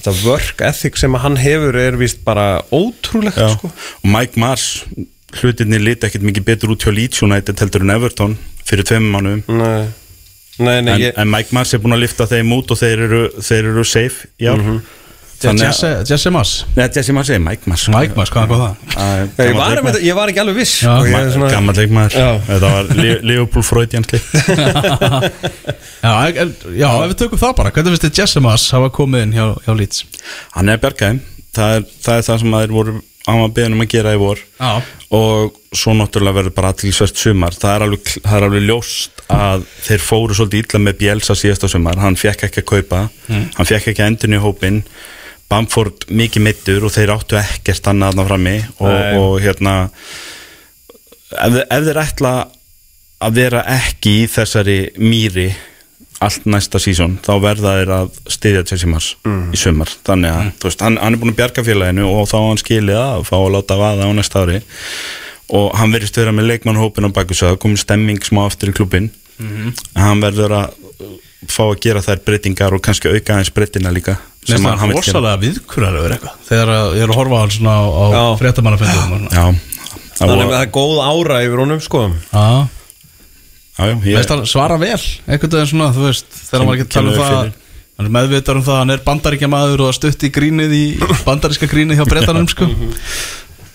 Þetta 0.00 0.12
work 0.24 0.62
ethic 0.64 0.96
sem 0.96 1.16
hann 1.20 1.34
hefur 1.42 1.76
er 1.76 1.98
víst 2.00 2.22
bara 2.24 2.62
ótrúlegt, 2.72 3.36
já. 3.36 3.50
sko. 3.58 3.68
Og 4.00 4.06
Mike 4.14 4.38
Mars 4.40 4.68
hlutinni 5.40 5.78
liti 5.80 6.06
ekkert 6.08 6.24
mikið 6.26 6.46
betur 6.50 6.74
út 6.74 6.84
hjá 6.86 6.92
Leeds 6.94 7.22
United 7.26 7.62
heldur 7.62 7.84
en 7.86 7.94
Everton 7.96 8.36
fyrir 8.66 8.86
tveim 8.86 9.06
mánuðum. 9.14 9.42
Nei, 9.48 9.88
nei, 10.58 10.78
nei 10.86 10.94
en, 10.94 11.04
ég, 11.06 11.12
en 11.18 11.30
Mike 11.30 11.54
Mars 11.56 11.74
er 11.74 11.82
búin 11.82 11.96
að 11.96 12.04
lifta 12.04 12.26
þeim 12.30 12.50
út 12.58 12.70
og 12.74 12.80
þeir 12.80 13.04
eru, 13.08 13.22
þeir 13.40 13.70
eru 13.74 13.84
safe 13.86 14.30
já. 14.40 14.54
Mhm. 14.56 14.80
Jesse, 15.40 15.88
Jesse 16.04 16.28
Mass 16.28 16.66
Nei, 16.76 16.84
Jesse 16.92 17.14
Mars 17.16 17.30
er 17.32 17.38
Mike 17.40 17.64
Mars 17.70 17.86
Mike 17.88 18.12
Mass, 18.12 18.28
hvað 18.28 18.50
er 18.50 18.58
það? 18.60 18.74
ég, 19.40 19.54
var, 19.56 19.78
einmitt, 19.78 19.96
ég 20.04 20.18
var 20.18 20.28
ekki 20.28 20.42
alveg 20.42 20.58
viss. 20.60 20.74
Já, 20.84 20.98
er 21.00 21.30
Gammal 21.54 21.74
leikmaður. 21.78 22.12
Já. 22.12 22.28
Þetta 22.44 22.72
var 22.74 22.90
Le- 22.98 23.20
Leopold 23.24 23.64
Freudianski 23.64 24.20
Já, 26.04 26.12
en, 26.28 26.52
já, 26.76 26.88
ef 26.90 27.10
við 27.14 27.16
tökum 27.22 27.40
það 27.40 27.56
bara 27.56 27.72
Hvernig 27.72 27.94
finnst 27.96 28.04
þið 28.06 28.20
Jesse 28.20 28.42
Mass 28.44 28.68
hafa 28.76 28.92
komið 28.92 29.24
inn 29.26 29.34
hjá, 29.36 29.46
hjá 29.64 29.72
Leeds? 29.80 30.04
Hann 30.58 30.72
er 30.72 30.80
bjargæðum 30.84 31.22
það 31.56 31.76
er, 31.78 31.88
það 32.04 32.20
er 32.20 32.26
það 32.28 32.42
sem 32.44 32.54
þeir 32.60 32.74
voru 32.76 32.92
hann 33.30 33.44
var 33.44 33.54
beðin 33.56 33.76
um 33.76 33.84
að 33.84 33.92
gera 33.94 34.14
í 34.16 34.20
vor. 34.20 34.40
Já. 34.58 34.72
Og 35.16 35.56
svo 35.76 35.94
náttúrulega 35.98 36.38
verður 36.40 36.54
bara 36.56 36.72
aðtilsvært 36.74 37.22
sumar. 37.22 37.56
Það 37.56 37.72
er, 37.74 37.84
alveg, 37.86 38.12
það 38.24 38.36
er 38.36 38.46
alveg 38.48 38.66
ljóst 38.66 39.24
að 39.30 39.64
þeir 39.86 40.04
fóru 40.04 40.36
svolítið 40.38 40.64
illa 40.64 40.82
með 40.84 40.98
Bielsa 41.00 41.38
síðasta 41.38 41.70
sumar. 41.70 42.02
Hann 42.02 42.18
fekk 42.20 42.46
ekki 42.48 42.62
að 42.64 42.68
kaupa. 42.74 43.06
Mm. 43.30 43.48
hann 43.56 43.70
fekk 43.70 43.90
ekki 43.92 44.04
að 44.04 44.12
endurni 44.12 44.38
í 44.38 44.44
hópin 44.44 44.82
Bamford 45.50 46.06
mikið 46.14 46.44
mittur 46.46 46.84
og 46.86 46.94
þeir 46.94 47.10
áttu 47.16 47.38
ekkert 47.40 47.88
annað 47.90 48.12
þarna 48.12 48.28
frammi. 48.28 48.56
Og, 48.78 48.98
og 49.18 49.32
hérna 49.42 49.74
ef, 51.34 51.58
ef 51.64 51.88
þeir 51.88 52.02
ætla 52.04 52.34
að 53.20 53.36
vera 53.36 53.64
ekki 53.74 54.14
í 54.22 54.28
þessari 54.30 54.78
mýri 55.02 55.50
allt 56.20 56.44
næsta 56.44 56.78
sísón 56.82 57.14
þá 57.24 57.30
verða 57.40 57.70
þeir 57.78 57.92
að 57.96 58.10
styðja 58.28 58.64
Chelsea 58.68 58.88
Mars 58.90 59.14
Mm. 59.24 59.52
í 59.52 59.56
sumar. 59.56 59.88
Þannig 60.04 60.30
að 60.36 60.50
þú 60.60 60.68
veist, 60.68 60.80
hann, 60.84 60.96
hann 61.00 61.14
er 61.14 61.18
búin 61.22 61.32
að 61.32 61.38
bjarga 61.40 61.64
félaginu 61.64 62.04
og 62.10 62.28
þá 62.28 62.36
hann 62.48 62.60
skilið 62.60 62.98
að 63.00 63.24
fá 63.30 63.36
að 63.40 63.52
láta 63.56 63.78
vaða 63.80 64.04
á 64.04 64.10
næsta 64.12 64.42
ári. 64.44 64.60
Og 65.50 65.72
hann 65.74 65.90
verðist 65.92 66.16
vera 66.20 66.30
með 66.32 66.46
leikmannhópin 66.52 67.08
á 67.08 67.10
baku 67.12 67.34
það 67.34 67.56
komið 67.58 67.78
stemming 67.86 68.20
smá 68.22 68.44
aftur 68.46 68.68
í 68.70 68.76
klubbin 68.76 69.10
Mhm. 69.40 69.72
en 69.96 70.02
hann 70.02 70.20
verður 70.20 70.52
að 70.52 70.74
fá 71.48 71.62
að 71.72 71.80
gera 71.80 72.00
þær 72.04 72.20
breytingar 72.24 72.74
og 72.76 72.82
kannski 72.84 73.08
auka 73.08 73.32
aðeins 73.32 73.50
breytina 73.56 73.88
líka 73.90 74.18
finnst 74.44 74.60
að 74.60 74.76
það 74.76 74.80
vill 74.80 75.00
gera. 75.00 75.00
rosalega 75.00 75.40
viðkurar 75.40 75.96
yfir 75.96 76.12
eitthvað 76.12 76.34
Þegar 76.48 76.68
að- 76.68 76.92
ég 76.96 77.02
er 77.02 77.08
að 77.08 77.16
horfa 77.16 77.34
á 77.34 77.40
hann 77.40 77.50
svona 77.50 77.72
á, 77.80 77.84
það 78.12 79.56
Þannig 80.20 80.44
að 80.44 80.50
það 80.52 80.60
er 80.60 80.70
góð 80.76 80.98
ára 81.00 81.36
yfir 81.46 81.58
honum, 81.64 81.80
sko 81.80 82.00
Já 82.12 82.12
já, 82.12 82.44
já, 82.44 82.68
Mér 82.68 83.69
ég, 84.04 84.32
svara 84.50 84.78
vel 84.80 84.98
Einhvern 85.26 85.52
veginn 85.56 85.70
svona, 85.72 85.90
þú 85.96 86.06
veist 86.08 86.38
Þegar 86.38 86.64
maður 86.66 86.80
ekki 86.80 86.94
tala 86.94 87.12
um 87.12 87.20
það. 87.20 87.52
Hann 88.00 88.08
er 88.08 88.14
meðvitar 88.16 88.56
um 88.56 88.64
það, 88.64 88.78
hann 88.80 88.94
er 88.94 89.04
bandaríkja 89.04 89.48
maður 89.52 89.84
og 89.86 89.94
stutt 89.96 90.24
í 90.24 90.32
grínið 90.32 90.74
í 90.76 90.84
bandaríska 91.28 91.68
grínið 91.68 92.00
hjá 92.00 92.06
breytanum 92.08 92.48
sko. 92.48 92.68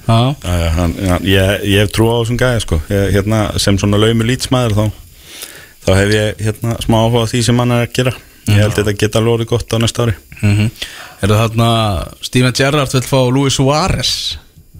Já, 0.05 0.17
já, 0.41 0.53
já, 0.61 0.69
hann, 0.77 0.95
já, 0.97 1.15
ég, 1.29 1.65
ég 1.69 1.83
hef 1.83 1.91
trú 1.93 2.09
á 2.09 2.15
þessum 2.21 2.39
gæði 2.41 2.63
sko. 2.65 2.79
ég, 2.89 3.11
hérna, 3.15 3.41
sem 3.61 3.77
svona 3.81 3.99
laumur 4.01 4.29
lýtsmaður 4.29 4.75
þá, 4.77 4.85
þá 5.85 5.91
hef 5.99 6.13
ég 6.15 6.41
hérna, 6.47 6.77
smá 6.85 6.97
áhuga 7.03 7.27
því 7.29 7.43
sem 7.45 7.61
hann 7.61 7.75
er 7.77 7.85
að 7.85 7.93
gera. 7.99 8.15
Ég 8.45 8.61
held 8.61 8.75
þetta 8.77 8.93
geta 9.01 9.21
alveg 9.21 9.35
orðið 9.39 9.51
gott 9.53 9.73
á 9.73 9.77
næsta 9.81 10.05
ári. 10.05 10.17
Mm 10.41 10.69
Er 11.23 11.31
það 11.31 11.39
þarna 11.41 11.67
Steven 12.21 12.53
Gerrard 12.53 12.91
vil 12.93 13.05
fá 13.07 13.19
Luis 13.31 13.55
Suárez? 13.55 14.11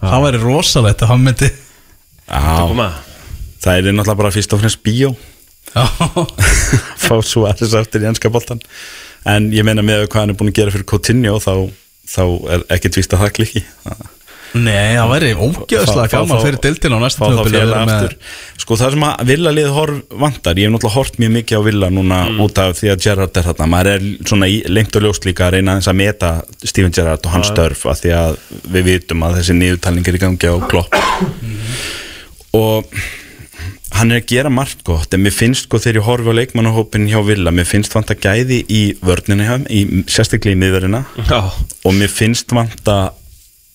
Það 0.01 0.25
væri 0.25 0.41
rosalegt 0.43 1.01
að 1.01 1.13
hann 1.13 1.23
myndi 1.25 1.47
Já, 2.25 2.41
Koma. 2.67 2.89
Það 3.65 3.79
er 3.79 3.97
náttúrulega 3.97 4.21
bara 4.21 4.35
fyrst 4.35 4.53
og 4.55 4.61
fremst 4.61 4.83
bíó. 4.85 5.15
Fá 7.05 7.15
svo 7.25 7.47
aðeins 7.49 7.73
aftur 7.75 8.05
í 8.05 8.07
ennska 8.07 8.31
boltan 8.31 8.61
en 9.25 9.49
ég 9.53 9.65
meina 9.65 9.83
með 9.85 10.05
hvað 10.05 10.21
hann 10.21 10.33
er 10.33 10.37
búin 10.39 10.51
að 10.53 10.59
gera 10.59 10.73
fyrir 10.73 10.87
Coutinho 10.89 11.39
þá, 11.41 11.53
þá 12.07 12.23
er 12.53 12.67
ekki 12.77 12.93
tvist 12.95 13.15
að 13.15 13.25
það 13.25 13.33
klikki 13.39 13.63
Nei, 14.55 14.95
það 14.95 15.09
væri 15.09 15.29
ógeðslega 15.35 16.05
gaman 16.13 16.39
fyrir 16.39 16.59
dildina 16.63 16.95
á 16.95 17.03
næsta 17.03 17.27
að 17.27 17.73
aftur. 17.75 18.13
Sko 18.61 18.77
það 18.79 18.93
sem 18.93 19.03
að 19.03 19.23
Villa 19.27 19.51
lið 19.51 19.67
horf 19.75 20.13
vantar 20.21 20.61
ég 20.61 20.69
hef 20.69 20.71
náttúrulega 20.71 20.95
hort 20.95 21.19
mjög 21.19 21.33
mikið 21.33 21.59
á 21.59 21.61
Villa 21.65 21.89
núna 21.91 22.19
út 22.45 22.61
af 22.63 22.77
því 22.79 22.93
að 22.93 23.01
Gerrard 23.03 23.39
er 23.41 23.47
þarna. 23.49 23.67
Maður 23.73 23.89
er 23.91 24.05
svona 24.31 24.47
í, 24.47 24.61
lengt 24.71 24.95
og 24.95 25.03
ljóst 25.03 25.27
líka 25.27 25.49
að 25.49 25.57
reyna 25.57 25.75
að 25.81 25.99
meta 25.99 26.31
Steven 26.63 26.95
Gerrard 26.95 27.27
og 27.27 27.35
hans 27.35 27.51
störf 27.51 27.83
af 27.91 27.99
því 27.99 28.15
að 28.15 28.39
við 28.77 28.87
vitum 28.93 29.27
að 29.27 29.41
þessi 29.41 29.57
niðurtalning 29.59 30.07
er 30.07 30.19
í 30.21 30.23
gangi 30.23 30.55
á 30.55 30.55
klopp. 30.71 30.99
Og 32.55 32.95
hann 33.99 34.11
er 34.11 34.19
að 34.21 34.27
gera 34.31 34.49
margt 34.53 34.83
gott 34.87 35.13
en 35.15 35.23
mér 35.25 35.33
finnst 35.35 35.67
sko 35.67 35.79
þegar 35.81 36.01
ég 36.01 36.07
horfi 36.09 36.31
á 36.31 36.37
leikmannahópin 36.39 37.07
hjá 37.11 37.19
Villa, 37.27 37.51
mér 37.55 37.67
finnst 37.69 37.93
vanta 37.95 38.15
gæði 38.15 38.61
í 38.69 38.81
vörnina 39.05 39.47
hjá, 39.47 39.55
í, 39.71 40.03
sérstaklega 40.11 40.55
í 40.57 40.61
miðverina 40.61 41.03
Já, 41.29 41.39
og 41.85 41.95
mér 41.97 42.11
finnst 42.11 42.51
vanta 42.55 42.99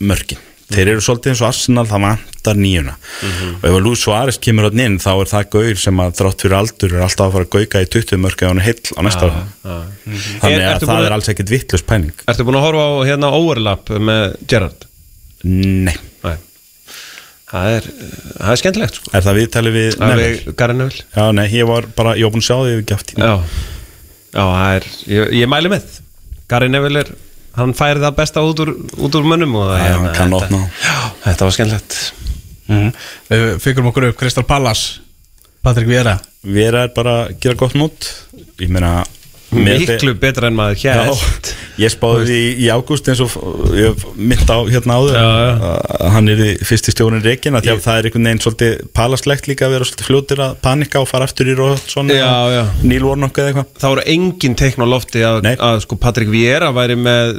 mörkin. 0.01 0.39
Þeir 0.71 0.93
eru 0.93 1.03
svolítið 1.03 1.33
eins 1.33 1.41
og 1.43 1.49
Arsenal, 1.49 1.83
það 1.91 2.03
vantar 2.05 2.59
nýjuna. 2.63 2.93
Og 3.59 3.65
ef 3.67 3.73
að 3.75 3.81
Luis 3.83 4.03
Suárez 4.05 4.37
kemur 4.39 4.69
átni 4.69 4.85
inn 4.87 5.01
þá 5.03 5.09
er 5.25 5.31
það 5.33 5.49
gaur 5.57 5.81
sem 5.83 5.99
að 6.05 6.13
þrátt 6.21 6.45
fyrir 6.45 6.55
aldur 6.61 6.95
er 6.95 7.03
alltaf 7.09 7.25
að 7.27 7.33
fara 7.35 7.49
að 7.49 7.57
gauka 7.57 7.83
í 7.83 7.89
20 7.97 8.21
mörki 8.23 8.47
á 8.47 8.51
hann 8.53 8.63
heill 8.63 8.95
á 8.95 9.01
næsta 9.03 9.27
ára 9.27 9.43
þannig 9.65 10.55
Er- 10.55 10.63
að 10.63 10.69
ertu 10.69 10.87
það 10.87 10.93
búin 10.93 11.01
að- 11.01 11.09
er 11.11 11.17
alls 11.17 11.31
ekkit 11.35 11.51
vittlust 11.57 11.89
pæling. 11.91 12.15
Ertu 12.31 12.47
búin 12.47 12.61
að 12.61 12.67
horfa 12.69 12.87
á 12.87 12.93
hérna 13.11 13.33
overlap 13.41 13.91
með 13.99 14.37
Gerrard? 14.47 14.87
Nei, 15.43 15.97
Nei 16.23 16.37
Það 17.51 17.73
er, 17.77 17.87
það 18.39 18.53
er 18.53 18.59
skemmtilegt, 18.61 18.99
sko. 19.01 19.11
Er 19.19 19.25
það 19.27 19.39
viðtalið 19.41 19.75
við 19.75 19.89
Það 19.97 20.11
Neville? 20.13 20.29
er 20.37 20.55
Já, 21.17 21.25
nei, 21.35 21.47
ég 21.51 21.67
var 21.67 21.89
bara, 21.97 22.13
ég 22.19 22.29
var 22.29 22.35
búin 22.37 22.45
að 22.45 22.47
sjá 22.47 22.57
því 22.61 22.77
við 22.77 22.85
gæft 22.93 23.11
Já, 23.19 23.33
já 24.37 24.45
það 24.45 24.77
er, 24.77 24.87
ég, 25.11 25.33
ég 25.41 25.51
mæli 25.51 25.73
með. 25.73 25.97
Gary 26.51 26.69
Neville 26.71 27.03
er, 27.03 27.11
hann 27.59 27.75
færi 27.75 28.03
það 28.05 28.17
besta 28.21 28.45
út 28.47 28.63
úr, 28.63 28.71
út 29.03 29.19
úr 29.19 29.27
mönnum 29.33 29.57
og 29.59 29.67
það 29.73 29.83
Já, 29.83 29.95
hann 29.99 30.15
kann 30.15 30.35
þetta- 30.37 30.63
þetta 31.27 31.49
var 31.49 31.57
skemmtilegt. 31.59 31.99
Mhm. 32.71 32.93
Við 33.33 33.47
fyrkum 33.67 33.91
okkur 33.91 34.09
upp 34.13 34.21
Kristal 34.21 34.45
Pallas 34.47 35.01
Patrik 35.63 35.89
Viera 35.91 36.21
Vera 36.47 36.85
er 36.87 36.93
bara 36.95 37.17
að 37.27 37.41
gera 37.43 37.59
gott 37.59 37.75
mót. 37.75 38.07
Ég 38.63 38.71
meina 38.71 39.01
með 39.03 39.20
Miklu 39.51 40.15
betra 40.21 40.51
en 40.51 40.59
maður 40.59 40.79
hérst 40.85 41.55
ég 41.81 41.93
spáði 41.93 42.27
því 42.29 42.41
í 42.61 42.67
ágúst 42.71 43.09
eins 43.09 43.21
og 43.25 43.33
ég 43.77 44.03
mynd 44.19 44.51
á 44.53 44.59
hérna 44.69 44.99
áður 45.01 45.17
Já, 45.17 45.29
já. 45.41 46.11
hann 46.15 46.29
er 46.33 46.43
í 46.45 46.51
fyrsti 46.69 46.93
því 47.65 47.73
að 47.73 47.81
það 47.87 48.01
er 48.01 48.09
einhvern 48.09 48.29
veginn 48.29 48.43
svolítið 48.45 48.75
palaslegt 48.97 49.49
líka 49.49 49.67
að 49.67 49.75
vera 49.77 49.89
svolítið 49.89 50.11
fljótir 50.11 50.43
að 50.45 50.57
panika 50.67 51.01
og 51.01 51.09
fara 51.11 51.29
aftur 51.29 51.51
í 51.51 51.57
já. 52.53 52.63
Níl 52.85 53.01
Warnock 53.07 53.41
eða 53.41 53.53
eitthvað 53.53 53.81
Það 53.81 53.95
voru 53.95 54.07
engin 54.15 54.57
teikn 54.61 54.85
á 54.85 54.89
lofti 54.93 55.25
að, 55.27 55.51
að 55.57 55.81
sko 55.87 56.01
Patrik 56.05 56.33
Viera 56.33 56.71
væri 56.77 56.99
með 57.01 57.35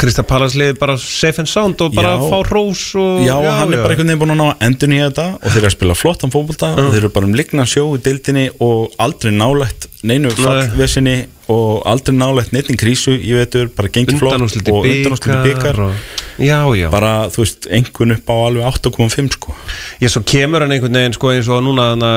Krista 0.00 0.26
Palaslið 0.26 0.74
bara 0.82 0.98
safe 1.00 1.44
and 1.44 1.50
sound 1.50 1.80
og 1.86 1.94
bara 1.96 2.16
Já. 2.16 2.26
fá 2.26 2.38
rós 2.50 2.84
og, 2.98 3.22
Já, 3.26 3.36
hann 3.38 3.72
er 3.72 3.84
bara 3.84 3.94
einhvern 3.94 4.10
veginn 4.10 4.22
búin 4.24 4.34
að 4.34 4.42
ná 4.42 4.66
endur 4.66 4.92
nýja 4.92 5.10
þetta 5.12 5.28
og 5.38 5.46
þeir 5.46 5.60
eru 5.62 5.70
að 5.70 5.76
spila 5.78 5.98
flottan 5.98 6.34
fótbolta 6.34 6.72
og 6.74 6.90
þeir 6.90 7.02
eru 7.04 7.12
bara 7.14 7.30
um 7.30 7.36
ligna 7.38 7.68
sjó 7.70 7.86
í 7.94 8.02
deildinni 8.02 8.48
og 8.64 8.96
aldrei 9.02 9.34
nálægt 9.36 9.88
neinu 10.06 10.30
fallvesinni 10.36 11.16
og 11.52 11.82
aldrei 11.86 12.16
nálægt 12.16 12.52
neittning 12.54 12.78
krísu, 12.80 13.14
ég 13.18 13.38
veitur, 13.42 13.68
bara 13.76 13.90
gengið 13.94 14.18
flott 14.18 14.34
og 14.34 14.86
undanúsliti 14.86 15.42
byggar 15.46 15.80
og- 15.88 16.14
Já, 16.36 16.58
já. 16.76 16.90
Bara, 16.92 17.28
þú 17.32 17.40
veist, 17.44 17.66
einhvern 17.72 18.12
upp 18.12 18.28
á 18.28 18.34
alveg 18.44 18.66
8,5 18.68 19.30
sko. 19.38 19.54
Ég 20.02 20.10
svo 20.12 20.20
kemur 20.20 20.60
hann 20.60 20.74
einhvern 20.74 20.92
veginn 20.92 21.14
sko 21.16 21.30
eins 21.32 21.48
og 21.48 21.62
núna 21.64 21.86
hana, 21.94 22.10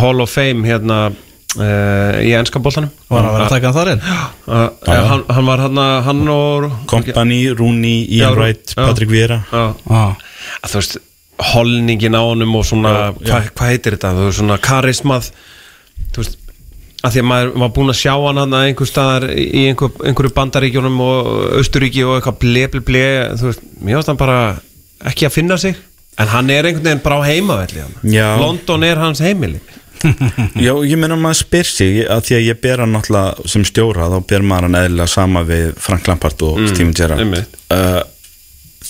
Hall 0.00 0.20
of 0.24 0.32
Fame 0.34 0.66
hérna 0.66 0.96
uh, 1.12 2.18
í 2.18 2.32
ennska 2.34 2.58
boltanum. 2.58 2.90
Var 3.06 3.22
að 3.22 3.36
vera 3.36 3.46
að 3.46 3.54
taka 3.54 3.70
hann 3.70 3.76
þar 3.76 3.92
inn? 3.92 4.02
Uh, 4.48 4.66
ja. 4.88 4.98
hann, 5.12 5.24
hann 5.30 5.46
var 5.52 5.62
hann, 5.62 5.78
hann 6.08 6.24
og 6.34 6.66
Kompany, 6.90 7.40
Rooney, 7.54 8.02
Ian 8.18 8.32
Já, 8.32 8.38
Wright, 8.40 8.74
já. 8.74 8.82
Patrick 8.82 9.14
Vieira. 9.14 9.40
Já. 9.52 9.64
að 9.92 10.74
þú 10.74 10.80
veist 10.82 10.98
holningin 11.52 12.18
á 12.18 12.22
honum 12.22 12.58
og 12.58 12.66
svona 12.66 12.92
Já, 12.92 13.06
já. 13.06 13.30
hvað 13.30 13.48
hva 13.54 13.70
heitir 13.70 13.96
þetta, 13.96 14.14
þú 14.18 14.26
veist 14.26 14.40
svona 14.42 14.58
karismað 14.62 15.30
þú 16.12 16.22
veist 16.24 16.38
að 17.02 17.14
því 17.16 17.22
að 17.22 17.28
maður 17.28 17.52
var 17.62 17.72
búinn 17.76 17.92
að 17.92 17.98
sjá 17.98 18.12
hann 18.14 18.40
hann 18.42 18.56
að 18.56 18.66
einhver 18.68 18.88
staðar 18.90 19.24
í 19.34 19.62
einhver, 19.72 19.94
einhverju 20.06 20.34
bandaríkjunum 20.36 21.00
og 21.02 21.30
Austuríki 21.58 22.04
og 22.06 22.16
eitthvað 22.18 22.40
ble 22.44 22.66
ble 22.72 22.82
ble 22.88 23.06
þú 23.40 23.48
veist, 23.50 23.64
mér 23.82 23.98
finnst 23.98 24.12
hann 24.12 24.20
bara 24.20 24.38
ekki 25.10 25.26
að 25.26 25.36
finna 25.36 25.58
sig 25.58 25.78
en 26.20 26.30
hann 26.30 26.50
er 26.52 26.68
einhvern 26.68 26.86
veginn 26.86 27.02
bara 27.02 27.18
á 27.18 27.22
heimavelli 27.26 27.80
hann. 27.82 27.94
Já. 28.06 28.26
London 28.38 28.84
er 28.86 29.00
hans 29.00 29.22
heimili 29.24 29.60
Já, 30.66 30.72
ég 30.82 30.98
meina 30.98 31.16
maður 31.18 31.40
spyr 31.44 31.68
sig 31.68 32.00
að 32.10 32.24
því 32.26 32.36
að 32.38 32.46
ég 32.48 32.60
ber 32.62 32.82
hann 32.82 32.94
náttúrulega 32.94 33.50
sem 33.52 33.64
stjóra 33.66 34.08
þá 34.10 34.16
ber 34.32 34.46
maður 34.46 34.68
hann 34.68 34.78
eðlilega 34.80 35.12
sama 35.12 35.44
við 35.46 35.68
Frank 35.82 36.08
Lampard 36.10 36.42
og 36.46 36.58
Steven 36.72 36.94
Gerrard 36.96 37.36
uh, 37.36 38.02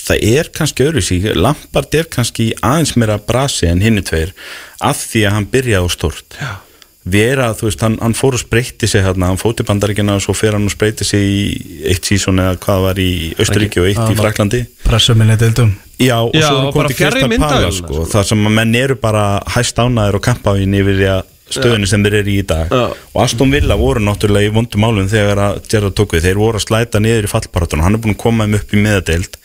Það 0.03 0.23
er 0.27 0.49
kannski 0.57 0.85
öðru 0.87 1.03
síg 1.05 1.27
Lampard 1.37 1.95
er 1.95 2.09
kannski 2.11 2.49
aðeins 2.65 2.95
meira 2.99 3.19
brasi 3.21 3.69
en 3.69 3.83
hinni 3.83 4.03
tveir 4.05 4.33
af 4.83 4.99
því 5.05 5.25
að 5.29 5.35
hann 5.37 5.49
byrjaði 5.53 5.85
á 5.85 5.89
stort 5.93 6.39
Já. 6.41 6.51
Vera, 7.03 7.49
þú 7.51 7.67
veist, 7.67 7.81
hann, 7.83 7.97
hann 7.99 8.13
fór 8.15 8.37
og 8.37 8.39
spreyti 8.39 8.87
sig 8.87 9.03
hérna, 9.03 9.27
hann 9.27 9.39
fór 9.41 9.57
til 9.57 9.65
bandaríkina 9.67 10.15
og 10.15 10.23
svo 10.23 10.35
fer 10.37 10.55
hann 10.55 10.69
og 10.69 10.71
spreyti 10.71 11.03
sig 11.03 11.25
í 11.27 11.41
eitt 11.91 12.07
sísón 12.07 12.39
eða 12.39 12.55
hvað 12.63 12.85
var 12.85 13.01
í 13.03 13.09
Östuríki 13.43 13.81
og 13.83 13.89
eitt 13.89 14.13
í 14.13 14.15
Fraklandi 14.19 14.61
Pressuminni 14.85 15.35
deildum. 15.41 15.73
Já, 15.99 16.15
og 16.23 16.31
Já, 16.31 16.47
svo 16.47 16.61
hann 16.61 16.71
komið 16.77 16.93
til 16.93 16.99
Crystal 17.01 17.29
myndavélinni, 17.33 17.43
Palace 17.43 17.81
sko, 17.81 18.07
þar 18.13 18.29
sem 18.31 18.47
að 18.47 18.55
menn 18.61 18.79
eru 18.79 18.97
bara 19.03 19.25
hæst 19.51 19.83
ánæður 19.83 20.19
og 20.21 20.25
kampavín 20.29 20.79
yfir 20.79 20.99
því 21.01 21.11
að 21.11 21.21
stöðunni 21.53 21.91
sem 21.91 22.07
þeir 22.07 22.19
eru 22.21 22.31
í 22.31 22.39
í 22.39 22.45
dag. 22.49 22.71
Já. 22.71 22.85
og 23.13 23.19
Aston 23.21 23.51
Villa 23.51 23.75
voru 23.77 24.01
náttúrulega 24.01 24.47
í 24.47 24.53
vondum 24.55 24.87
málum 24.87 25.11
þegar 25.11 25.41
að 25.43 25.59
Gerrard 25.69 25.97
tók 25.99 26.15
við, 26.15 26.29
þeir 26.29 26.39
voru 26.39 26.61
að 26.61 26.65
slæta 26.69 27.03
niður 27.03 27.27
í 27.27 27.33
fallparatunum, 27.35 27.83
hann 27.83 27.99
er 27.99 28.03
búin 28.03 28.15
að 28.15 28.23
koma 28.23 28.47
þeim 28.47 28.57
upp 28.61 28.73
í 28.73 28.83
meðadeild 28.87 29.37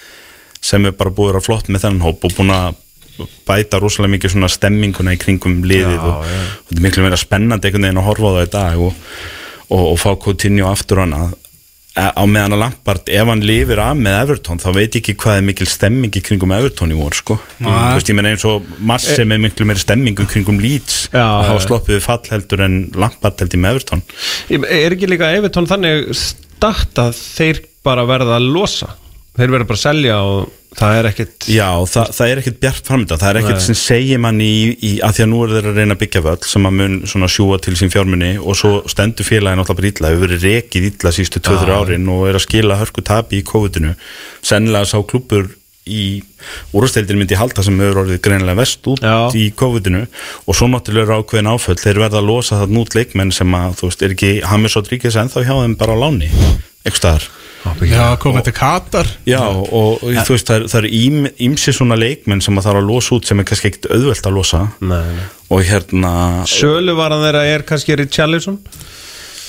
sem 0.63 0.87
er 0.89 0.95
bara 0.99 1.13
búið 1.15 1.41
að 1.41 1.49
flott 1.51 1.69
með 1.69 1.85
þennan 1.85 2.07
hóp 2.07 2.25
og 2.25 2.39
búin 2.39 2.55
að 2.55 2.79
bæta 3.49 3.81
rosalega 3.83 4.15
mikið 4.17 4.35
svona 4.37 4.53
stemminguna 4.53 5.17
í 5.17 5.21
kringum 5.21 5.61
liðið 5.67 5.99
Já, 5.99 6.07
og, 6.07 6.23
já. 6.29 6.39
og 6.39 6.71
þetta 6.71 6.79
er 6.79 6.87
miklu 6.87 7.05
meira 7.07 7.19
spennandi 7.21 7.69
einhvern 7.69 7.89
veginn 7.89 8.01
að 8.03 8.09
horfa 8.13 8.31
á 8.31 8.37
það 8.37 8.47
í 8.47 8.55
dag 8.55 8.87
og, 8.87 9.05
og, 9.69 9.85
og 9.93 10.01
fá 10.03 10.11
Coutinho 10.25 10.71
aftur 10.71 11.03
og 11.03 11.09
annað. 11.09 11.37
Eh, 11.99 12.13
á 12.15 12.23
meðan 12.31 12.55
að 12.55 12.61
Lampard, 12.63 13.09
ef 13.11 13.27
hann 13.27 13.41
lifir 13.43 13.81
af 13.83 13.97
með 13.99 14.17
Everton, 14.21 14.61
þá 14.63 14.69
veit 14.77 14.93
ég 14.95 15.01
ekki 15.01 15.17
hvað 15.19 15.41
er 15.41 15.47
mikil 15.49 15.67
stemming 15.67 16.15
í 16.15 16.23
kringum 16.23 16.53
Everton 16.55 16.93
í 16.95 16.99
vor, 16.99 17.17
sko. 17.17 17.39
Þú 17.59 17.73
veist, 17.97 18.13
ég 18.13 18.19
meina 18.19 18.31
eins 18.35 18.45
og 18.47 18.69
Massi 18.87 19.25
með 19.27 19.43
miklu 19.49 19.67
meiri 19.67 19.83
stemming 19.83 20.21
í 20.23 20.27
kringum 20.31 20.61
Leeds, 20.63 21.09
að 21.11 21.49
hafa 21.49 21.65
sloppið 21.65 22.05
fall 22.05 22.21
heldur 22.31 22.63
en 22.69 22.79
Lampard 22.95 23.43
held 23.43 23.57
ég 23.57 23.63
með 23.65 23.75
Everton. 23.75 24.05
Er 24.55 24.95
ekki 24.95 25.11
líka 25.11 25.33
Evertón 25.41 25.67
þannig 25.71 26.13
start 26.21 27.03
að 27.03 27.19
þeir 27.19 27.63
bara 27.89 28.07
verða 28.07 28.39
að 28.39 28.47
losa 28.55 28.93
þeir 29.39 29.53
verða 29.55 29.69
bara 29.69 29.79
að 29.79 29.85
selja 29.87 30.17
og 30.27 30.55
það 30.79 30.97
er 30.99 31.09
ekkit 31.09 31.47
Já, 31.51 31.69
það, 31.89 32.11
það 32.17 32.31
er 32.31 32.41
ekkert 32.43 32.59
bjart 32.63 32.89
framönda 32.89 33.19
það 33.19 33.31
er 33.31 33.39
ekkert 33.41 33.61
Nei. 33.61 33.67
sem 33.67 33.79
segir 33.79 34.23
mann 34.23 34.41
í, 34.45 34.55
í 34.85 34.91
að 35.05 35.15
því 35.17 35.25
að 35.25 35.31
nú 35.33 35.43
er 35.45 35.55
þeir 35.55 35.69
að 35.71 35.79
reyna 35.81 35.97
að 35.97 36.03
byggja 36.03 36.25
völl 36.27 36.49
sem 36.53 36.69
að 36.69 36.77
mun 36.79 36.97
svona 37.09 37.31
sjúa 37.33 37.61
til 37.65 37.77
sín 37.79 37.93
fjármunni 37.95 38.33
og 38.39 38.59
svo 38.59 38.73
stendur 38.91 39.29
félagin 39.29 39.63
alltaf 39.63 39.79
bara 39.79 39.93
illa. 39.93 40.11
Hefur 40.13 40.27
verið 40.27 40.45
rekið 40.49 40.91
illa 40.91 41.15
sístu 41.15 41.43
2-3 41.45 41.79
árin 41.79 42.11
og 42.13 42.27
er 42.29 42.39
að 42.39 42.45
skila 42.45 42.77
hörku 42.83 43.05
tapi 43.07 43.41
í 43.41 43.47
COVID-inu. 43.49 43.95
Sennilega 44.45 44.91
sá 44.93 45.01
klubur 45.09 45.49
í 45.89 46.21
úrsteildin 46.77 47.17
myndi 47.17 47.39
halda 47.41 47.65
sem 47.65 47.79
hefur 47.81 48.03
orðið 48.05 48.21
greinilega 48.27 48.61
vest 48.61 48.85
út 48.93 49.01
Já. 49.01 49.33
í 49.33 49.49
COVID-inu. 49.57 50.05
Og 50.45 50.59
svo 50.59 50.69
náttúrulega 50.69 51.09
eru 51.09 51.23
ákveðin 51.23 51.51
áföll. 51.55 51.79
Þeir 51.81 52.05
verða 52.05 52.21
að 52.21 52.29
losa 52.29 52.61
það 52.61 52.77
nút 52.77 52.99
leikmenn 52.99 53.33
sem 53.35 53.57
að 53.57 53.81
þú 53.81 53.89
veist, 53.89 54.05
er 54.05 54.17
ekki 54.19 54.33
Hamis 54.51 54.77
Rodríguez 54.77 55.17
ennþá 55.17 55.47
hjá 55.49 55.55
þeim 55.57 55.79
bara 55.81 55.97
á 55.97 56.03
láni, 56.05 56.29
eitthvað 56.85 57.01
staðar 57.01 57.31
Já, 57.89 58.05
komið 58.23 58.45
til 58.49 58.55
Katar. 58.57 59.09
Já, 59.29 59.41
og, 59.43 59.73
og 59.75 60.03
þú 60.25 60.35
veist, 60.37 60.47
það 60.49 60.57
er- 60.61 60.67
það 60.73 60.79
eru 60.83 60.91
ím, 60.99 61.17
ímsi 61.49 61.73
svona 61.75 61.97
leikmenn 61.99 62.41
sem 62.45 62.57
að 62.61 62.69
þarf 62.69 62.81
að 62.83 62.87
losa 62.91 63.15
út 63.19 63.27
sem 63.29 63.41
er 63.43 63.49
kannski 63.49 63.71
ekkert 63.73 63.89
auðvelt 63.97 64.29
að 64.31 64.37
losa. 64.39 64.61
Nei, 64.81 65.01
nei. 65.19 65.27
og 65.51 65.65
hérna 65.67 66.13
Söluvaran 66.47 67.25
þeirra 67.27 67.43
er 67.55 67.65
kannski 67.69 67.97
Richarlison? 67.99 68.59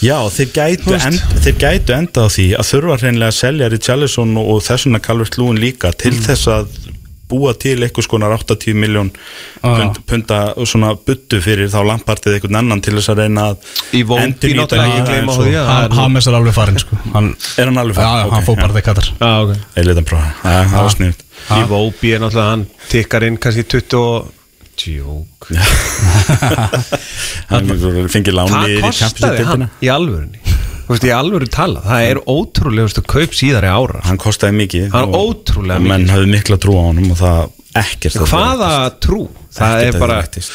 Já, 0.01 0.16
þeir 0.32 0.51
gætu, 0.55 0.93
end, 0.95 1.20
þeir 1.43 1.55
gætu 1.60 1.93
enda 1.97 2.24
á 2.24 2.28
því 2.32 2.45
að 2.55 2.68
þurfa 2.72 2.97
hreinlega 3.01 3.34
að 3.34 3.39
selja 3.39 3.68
Richarlison 3.74 4.38
og, 4.39 4.51
og 4.55 4.62
þessuna 4.64 5.01
Calvert 5.03 5.36
Lúin 5.38 5.60
líka 5.60 5.91
til 5.91 6.14
þess 6.16 6.47
að 6.47 6.70
búa 7.30 7.52
til 7.62 7.78
eitthvað 7.86 8.06
skonar 8.08 8.34
80 8.36 8.74
miljón 8.80 9.12
pund, 9.62 10.00
punda 10.10 10.40
svona 10.66 10.90
buttu 10.96 11.38
fyrir 11.46 11.70
þá 11.70 11.80
lampartið 11.92 12.34
einhvern 12.40 12.58
annan 12.64 12.82
til 12.82 12.96
þess 12.98 13.12
að 13.14 13.22
reyna 13.24 13.42
að 13.52 13.56
að- 15.60 15.70
Ha- 15.70 15.94
Hames 16.02 16.26
er 16.32 16.36
alveg 16.40 16.54
farinn 16.58 16.80
sko. 16.82 16.94
Hann, 17.14 17.30
er 17.58 17.66
hann 17.70 17.78
alveg 17.84 17.96
Já, 18.02 18.10
já, 18.24 18.30
hann 18.34 18.46
fór 18.50 18.56
bara 18.64 18.82
Katar. 18.90 19.08
Já, 19.20 19.32
ok. 19.46 19.52
Ég 19.78 19.86
leta 19.86 20.00
hann 20.02 20.10
prófa, 20.10 20.30
það 20.44 20.82
var 20.82 20.90
sniðut 20.98 21.22
Í 21.50 21.62
Vópi 21.70 22.08
er 22.16 22.20
náttúrulega 22.26 22.50
hann 22.52 22.66
tikkar 22.90 23.24
inn 23.30 23.38
kannski 23.38 23.64
20 23.64 23.98
og 24.00 24.36
Tjók 24.80 25.50
hann 27.50 27.66
fengið 28.14 28.36
láni 28.38 28.54
Það 28.54 28.70
í 28.70 28.72
Champions 29.00 29.72
í 29.84 29.88
alvörunni 29.92 30.40
Þú 30.90 30.96
veist, 30.96 31.04
í 31.06 31.12
alvöru 31.14 31.46
tala 31.54 31.84
Það 31.86 32.04
er 32.10 32.20
ótrúlegustu 32.34 33.04
kaup 33.06 33.36
síðari 33.38 33.70
ára 33.70 34.00
hann 34.08 34.18
kostaði 34.18 34.56
mikið 34.64 34.88
Hann 34.96 35.14
og- 35.14 35.20
ótrúlega 35.46 35.78
og 35.78 35.86
menn 35.86 36.02
mikið. 36.08 36.14
hafði 36.16 36.32
mikla 36.34 36.58
trú 36.64 36.74
á 36.74 36.84
honum 36.90 37.12
og 37.14 37.20
það 37.20 37.42
ekkert 37.84 38.16
að 38.18 38.32
Hvaða 38.34 38.72
trú? 39.06 39.20
Það 39.54 39.76
Ekkert 39.78 39.94
er 39.96 40.00
bara 40.02 40.16
að 40.18 40.24
rættist. 40.24 40.52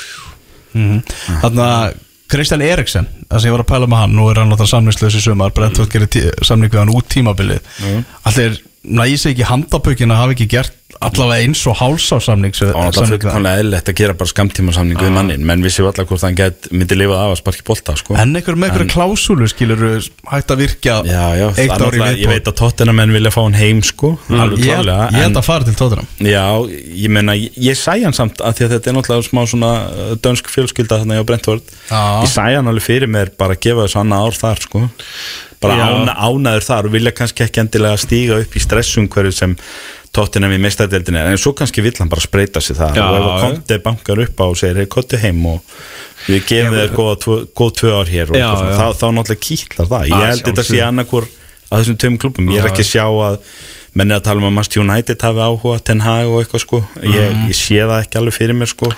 Þannig 0.75 1.65
að 1.65 1.95
Kristján 2.35 2.63
Eriksen 2.67 3.07
það 3.29 3.41
sem 3.41 3.51
ég 3.51 3.55
var 3.55 3.63
að 3.65 3.69
pæla 3.71 3.87
með 3.93 4.01
hann, 4.03 4.15
nú 4.17 4.25
er 4.31 4.41
hann 4.41 4.49
náttúrulega 4.51 4.73
samningslaus 4.75 5.15
í 5.19 5.23
sumar, 5.23 5.53
Brentford 5.55 5.91
gerir 5.93 6.09
tí- 6.11 6.45
samning 6.45 6.71
við 6.73 6.81
hann 6.83 6.95
út 6.95 7.07
tímabilið 7.13 7.61
Allir 8.27 8.57
næði 8.85 9.19
sig 9.19 9.35
ekki 9.37 9.47
handabökin 9.49 10.11
að 10.13 10.21
hafa 10.23 10.35
ekki 10.35 10.49
gert 10.51 10.73
allavega 11.01 11.45
eins 11.45 11.63
og 11.71 11.77
hálsá 11.79 12.19
samning 12.23 12.55
Það 12.57 12.73
var. 12.73 12.87
alltaf 12.89 13.09
fullkomlega 13.13 13.61
eðlilegt 13.63 13.91
að 13.93 13.97
gera 14.01 14.17
bara 14.19 14.31
skamtíma 14.33 14.75
samning 14.75 14.99
við 14.99 15.13
mannin, 15.15 15.45
menn 15.47 15.63
vissi 15.65 15.83
allar 15.85 16.07
hvort 16.09 16.25
hann 16.27 16.35
get, 16.39 16.69
myndi 16.73 16.99
lifað 16.99 17.23
af 17.25 17.35
að 17.35 17.39
sparki 17.43 17.65
bolta 17.67 17.97
sko. 18.01 18.17
En 18.19 18.35
einhver 18.35 18.57
með 18.59 18.71
einhverja 18.73 18.93
klásúlu 18.95 19.49
skilur 19.53 19.85
hægt 20.33 20.51
að 20.55 20.63
virkja 20.65 20.97
Já, 21.07 21.25
já, 21.39 21.47
eitt 21.55 21.71
það 21.71 21.75
ár 21.75 21.79
í 21.79 22.01
náttúrulega- 22.01 22.21
ég 22.25 22.33
veit 22.35 22.51
að 22.51 22.59
tóttina 22.63 22.95
menn 22.97 23.13
vilja 23.15 23.31
fá 23.35 23.41
hann 23.45 23.59
heim 23.59 23.83
sko, 23.83 24.15
alveg 24.31 24.59
Ég 24.65 24.75
klálega 24.75 25.09
ég 25.13 25.23
held 25.25 25.37
að 25.43 25.49
fara 25.51 25.65
til 25.71 25.75
tóttunum 25.79 26.07
Já, 26.25 26.45
ég 27.05 27.11
meina, 27.11 27.37
ég, 27.39 27.53
ég 27.71 27.77
sæ 27.79 27.99
hann 28.03 28.13
samt 28.17 28.41
að 28.41 28.65
að 28.65 28.71
þetta 28.79 28.91
er 28.91 28.95
náttúrulega 28.97 29.27
smá 29.29 29.43
svona 29.51 29.73
uh, 29.91 30.15
dönsk 30.25 30.49
fjölskylda 30.53 31.01
þarna 31.03 31.19
hjá 31.19 31.25
Brentford. 31.29 31.63
Já. 31.91 32.03
Ég 32.25 32.31
sæ 32.33 32.45
hann 32.55 32.69
alveg 32.71 32.85
fyrir 32.87 33.11
mér 33.11 33.33
bara 33.37 33.57
að 33.57 33.61
gefa 33.67 33.85
þessu 33.87 34.01
annað 34.01 34.25
ár 34.29 34.39
þar 34.41 34.63
sko. 34.65 34.83
Bara 35.65 35.89
ána, 35.89 36.15
ánaður 36.29 36.67
þar 36.69 36.89
og 36.89 36.93
vilja 36.95 37.13
kannski 37.17 37.45
ekki 37.47 37.63
endilega 37.65 38.01
stíga 38.01 38.39
upp 38.43 38.55
í 38.57 38.63
stressumhverju 38.63 39.33
sem 39.35 39.57
tóttina 40.15 40.49
við 40.53 40.63
meistaradeildinni 40.65 41.21
er 41.21 41.31
en 41.33 41.41
svo 41.43 41.53
kannski 41.59 41.83
vill 41.85 41.95
hann 41.99 42.11
bara 42.13 42.23
spreita 42.25 42.63
sig 42.65 42.77
það 42.79 42.99
Já, 42.99 43.05
og 43.05 43.17
ef 43.19 43.29
að 43.29 43.45
komti 43.45 43.79
bankar 43.85 44.23
upp 44.25 44.43
á 44.43 44.47
og 44.47 44.59
segir 44.61 44.81
hei, 44.83 44.89
kottu 44.95 45.21
heim 45.23 45.41
og 45.51 45.79
við 46.29 46.45
gefum 46.49 46.77
þér 46.79 46.93
góð 47.59 47.73
tvö 47.81 47.95
ár 47.99 48.11
hér 48.15 48.35
Já, 48.39 48.49
svona, 48.57 48.77
þá, 48.79 48.87
þá 49.01 49.07
náttúrulega 49.19 49.45
kýtlar 49.49 49.91
það. 49.91 50.05
Ég 50.09 50.15
Að 50.19 50.27
held 50.31 50.45
þetta 50.45 50.65
sé 50.65 50.69
sjálfsögðu. 50.71 50.85
annarkur 50.89 51.31
að 51.71 51.81
þessum 51.83 51.99
tveim 52.05 52.19
klubum, 52.23 52.53
ég 52.55 52.63
er 52.63 52.71
ekki 52.71 52.85
að 52.85 52.93
sjá 52.95 53.05
að 53.09 53.39
menn 53.95 54.11
er 54.11 54.19
að 54.21 54.25
tala 54.27 54.43
um 54.43 54.49
að 54.49 54.55
Manchester 54.57 54.83
United 54.85 55.23
hafi 55.27 55.43
áhuga 55.49 55.83
Ten 55.87 56.01
Hag 56.03 56.27
og 56.31 56.41
eitthvað 56.43 56.63
sko. 56.65 56.81
Ég, 57.03 57.37
ég 57.51 57.59
sé 57.59 57.79
það 57.83 58.01
ekki 58.03 58.19
alveg 58.21 58.35
fyrir 58.39 58.57
mér 58.59 58.71
sko 58.71 58.91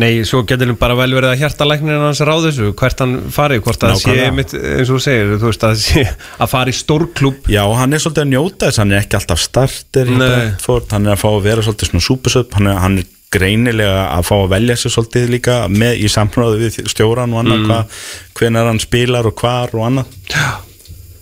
Nei, 0.00 0.22
svo 0.24 0.40
getur 0.48 0.70
hann 0.70 0.78
bara 0.80 0.96
vel 0.96 1.10
verið 1.12 1.34
að 1.34 1.42
hjartalæknir 1.42 2.00
hans 2.00 2.22
ráð 2.24 2.46
þessu, 2.48 2.68
hvert 2.80 3.02
hann 3.04 3.16
farið 3.34 3.64
hvort 3.66 3.86
að 3.88 3.98
sé 4.00 4.28
mitt, 4.32 4.54
eins 4.56 4.88
og 4.88 4.96
þú 4.96 5.02
segir 5.04 5.32
þú 5.36 5.50
veist 5.50 5.66
að 5.68 5.74
sé 5.82 6.04
að 6.06 6.52
fara 6.54 6.72
í 6.72 6.76
stórklub 6.78 7.50
Já, 7.52 7.62
hann 7.76 7.92
er 7.92 8.04
svolítið 8.04 8.24
að 8.24 8.30
njóta 8.32 8.70
þess, 8.70 8.80
hann 8.82 8.94
er 8.94 9.02
ekki 9.02 9.18
alltaf 9.20 9.42
starter 9.42 10.12
í. 10.12 10.16
Brentford, 10.22 10.88
hann 10.96 11.10
er 11.10 11.16
að 11.16 11.22
fá 11.24 11.28
að 11.32 11.44
vera 11.50 11.66
svolítið 11.66 11.92
svona 11.92 12.06
súpusöp, 12.08 12.56
hann 12.56 12.72
hann 12.72 12.98
er 13.02 13.12
greinilega 13.32 14.08
að 14.12 14.26
fá 14.28 14.34
að 14.38 14.50
velja 14.52 14.80
sér 14.80 14.96
svolítið 14.96 15.30
líka 15.36 15.60
með 15.72 16.02
í 16.04 16.10
samráðu 16.12 16.58
við 16.60 16.82
stjóran 16.92 17.32
og 17.32 17.44
annað, 17.44 17.64
mm. 17.64 18.10
hvenar 18.36 18.68
hann 18.68 18.82
spilar 18.82 19.28
og 19.28 19.36
hvar 19.40 19.72
og 19.76 19.88
annað 19.88 20.12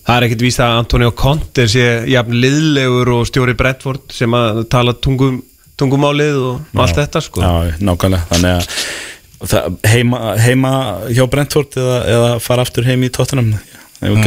Það 0.00 0.16
er 0.16 0.24
ekkit 0.26 0.42
víst 0.42 0.60
að 0.64 0.76
Antonio 0.80 1.10
Conte 1.14 1.64
sé 1.70 1.84
jafn 2.10 2.34
liðlegur 2.42 3.12
og 3.14 3.28
stjóri 3.28 3.52
Bredford 3.54 4.10
sem 4.10 4.32
að 4.34 4.64
tala 4.72 4.96
tungum, 4.98 5.36
tungumálið 5.80 6.38
og 6.44 6.80
allt 6.84 6.96
þetta 7.00 7.24
sko. 7.26 7.42
Já, 7.44 7.74
nákvæmlega, 7.80 8.26
þannig 8.30 8.54
að 8.54 9.50
það, 9.50 9.76
heima, 9.94 10.22
heima 10.44 10.72
hjá 11.16 11.24
Brentford 11.32 11.76
eða, 11.80 11.98
eða 12.14 12.32
fara 12.44 12.64
aftur 12.66 12.84
heim 12.88 13.04
í 13.08 13.12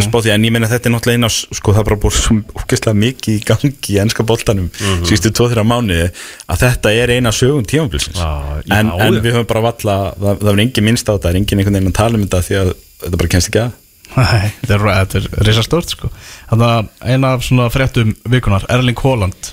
spá 0.06 0.20
því, 0.22 0.30
en 0.36 0.44
ég 0.46 0.52
meina 0.54 0.68
þetta 0.70 0.86
er 0.90 0.94
náttúrulega 0.94 1.18
eina 1.18 1.30
sko 1.34 1.74
það 1.74 1.80
er 1.82 1.88
bara 1.88 2.00
búið 2.04 2.18
svo 2.20 2.36
ógeðslega 2.62 3.00
mikið 3.04 3.38
í 3.40 3.44
gangi 3.48 3.70
í 3.90 3.96
ennska 4.04 4.26
boltanum 4.30 4.68
Mhm. 4.70 5.06
síðustu 5.10 5.32
2-3 5.40 5.64
mánuði 5.66 6.12
að 6.46 6.60
þetta 6.62 6.92
er 7.02 7.14
eina 7.16 7.32
sögum 7.34 7.66
tímafélsins 7.66 8.20
Já, 8.22 8.30
en, 8.70 8.92
já, 8.94 9.00
en 9.08 9.14
já. 9.18 9.22
við 9.26 9.34
höfum 9.34 9.48
bara 9.50 9.64
valla 9.66 9.96
það, 10.14 10.38
það 10.44 10.52
er 10.54 10.62
engin 10.68 10.86
minnst 10.86 11.10
á 11.10 11.14
þetta, 11.18 11.24
það 11.26 11.32
er 11.34 11.40
engin 11.42 11.58
einhvern 11.64 11.80
veginn 11.80 11.90
að 11.90 11.98
tala 12.04 12.20
um 12.22 12.28
þetta 12.28 12.44
því 12.46 12.60
að 12.62 12.70
þetta 13.02 13.18
bara 13.24 13.34
kemst 13.34 13.50
ekki 13.50 13.64
að. 13.64 13.72
Nei, 14.14 14.52
þetta 14.62 15.18
er, 15.18 15.28
er 15.42 15.48
risa 15.50 15.64
stórt 15.66 15.90
sko. 15.90 16.10
Þannig 16.52 16.70
að 16.70 17.10
eina 17.16 17.34
af 17.34 17.42
svona 17.50 17.66
fréttum 17.74 18.14
vikunar 18.30 18.66
Erling 18.70 19.00
Haaland 19.02 19.50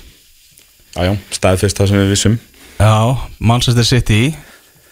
Já, 0.95 1.01
já, 1.07 1.13
staðfest 1.37 1.79
það 1.79 1.91
sem 1.91 2.01
við 2.01 2.09
vissum. 2.15 2.39
Já, 2.81 2.95
Manchester 3.39 3.87
City. 3.87 4.21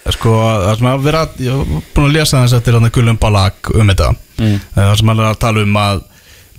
Sko, 0.09 0.31
það 0.39 0.77
sem 0.79 0.87
að 0.89 1.01
vera 1.03 1.19
Ég 1.43 1.57
hef 1.59 1.89
búin 1.93 2.07
að 2.07 2.15
lesa 2.15 2.39
þess 2.41 2.55
eftir 2.57 2.77
Gullum 2.95 3.19
Balag 3.21 3.69
um 3.75 3.91
þetta. 3.91 4.13
Mm. 4.39 4.55
Það 4.77 4.93
sem 5.01 5.11
að 5.13 5.27
tala 5.43 5.65
um 5.65 5.77
að 5.77 6.07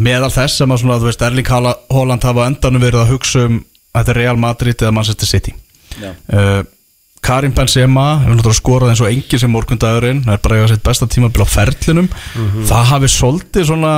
Meðal 0.00 0.30
þess 0.32 0.60
sem 0.60 0.70
að 0.72 0.78
svona, 0.80 0.96
veist, 1.02 1.22
Erling 1.26 1.48
Haaland 1.50 2.24
hafa 2.24 2.46
endanum 2.48 2.80
verið 2.80 3.02
að 3.02 3.10
hugsa 3.12 3.42
um 3.48 3.58
Þetta 3.90 4.12
er 4.12 4.20
Real 4.20 4.38
Madrid 4.38 4.84
eða 4.84 4.94
Manchester 4.94 5.26
City. 5.26 5.52
Uh, 6.30 6.62
Karim 7.20 7.52
Benzema 7.52 8.04
hefur 8.22 8.36
náttúrulega 8.38 8.58
skorað 8.60 8.92
eins 8.92 9.02
og 9.02 9.10
engin 9.10 9.42
sem 9.42 9.50
morgundagurinn. 9.52 10.22
Það 10.24 10.36
er 10.36 10.42
bara 10.44 10.56
að 10.56 10.62
eiga 10.62 10.70
sitt 10.70 10.84
besta 10.86 11.08
tímabil 11.10 11.44
á 11.44 11.48
ferlinum. 11.50 12.08
Það 12.70 12.86
hafi 12.94 13.10
svolítið 13.12 13.66
svona 13.68 13.94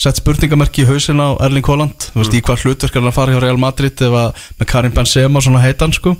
sett 0.00 0.20
spurningamerki 0.20 0.84
í 0.84 0.88
hausin 0.88 1.22
á 1.22 1.38
Erling 1.46 1.66
Haaland. 1.66 2.08
Þú 2.12 2.22
veist, 2.22 2.36
í 2.36 2.42
hvað 2.44 2.64
hlutverk 2.64 2.94
er 2.94 3.02
hann 3.02 3.10
að 3.10 3.18
fara 3.18 3.34
hjá 3.34 3.42
Real 3.44 3.60
Madrid 3.60 4.04
ef 4.04 4.16
að 4.20 4.46
með 4.60 4.70
Karim 4.70 4.94
Benzema 4.96 5.42
svona 5.44 5.62
heitan 5.64 5.94
sko. 5.94 6.14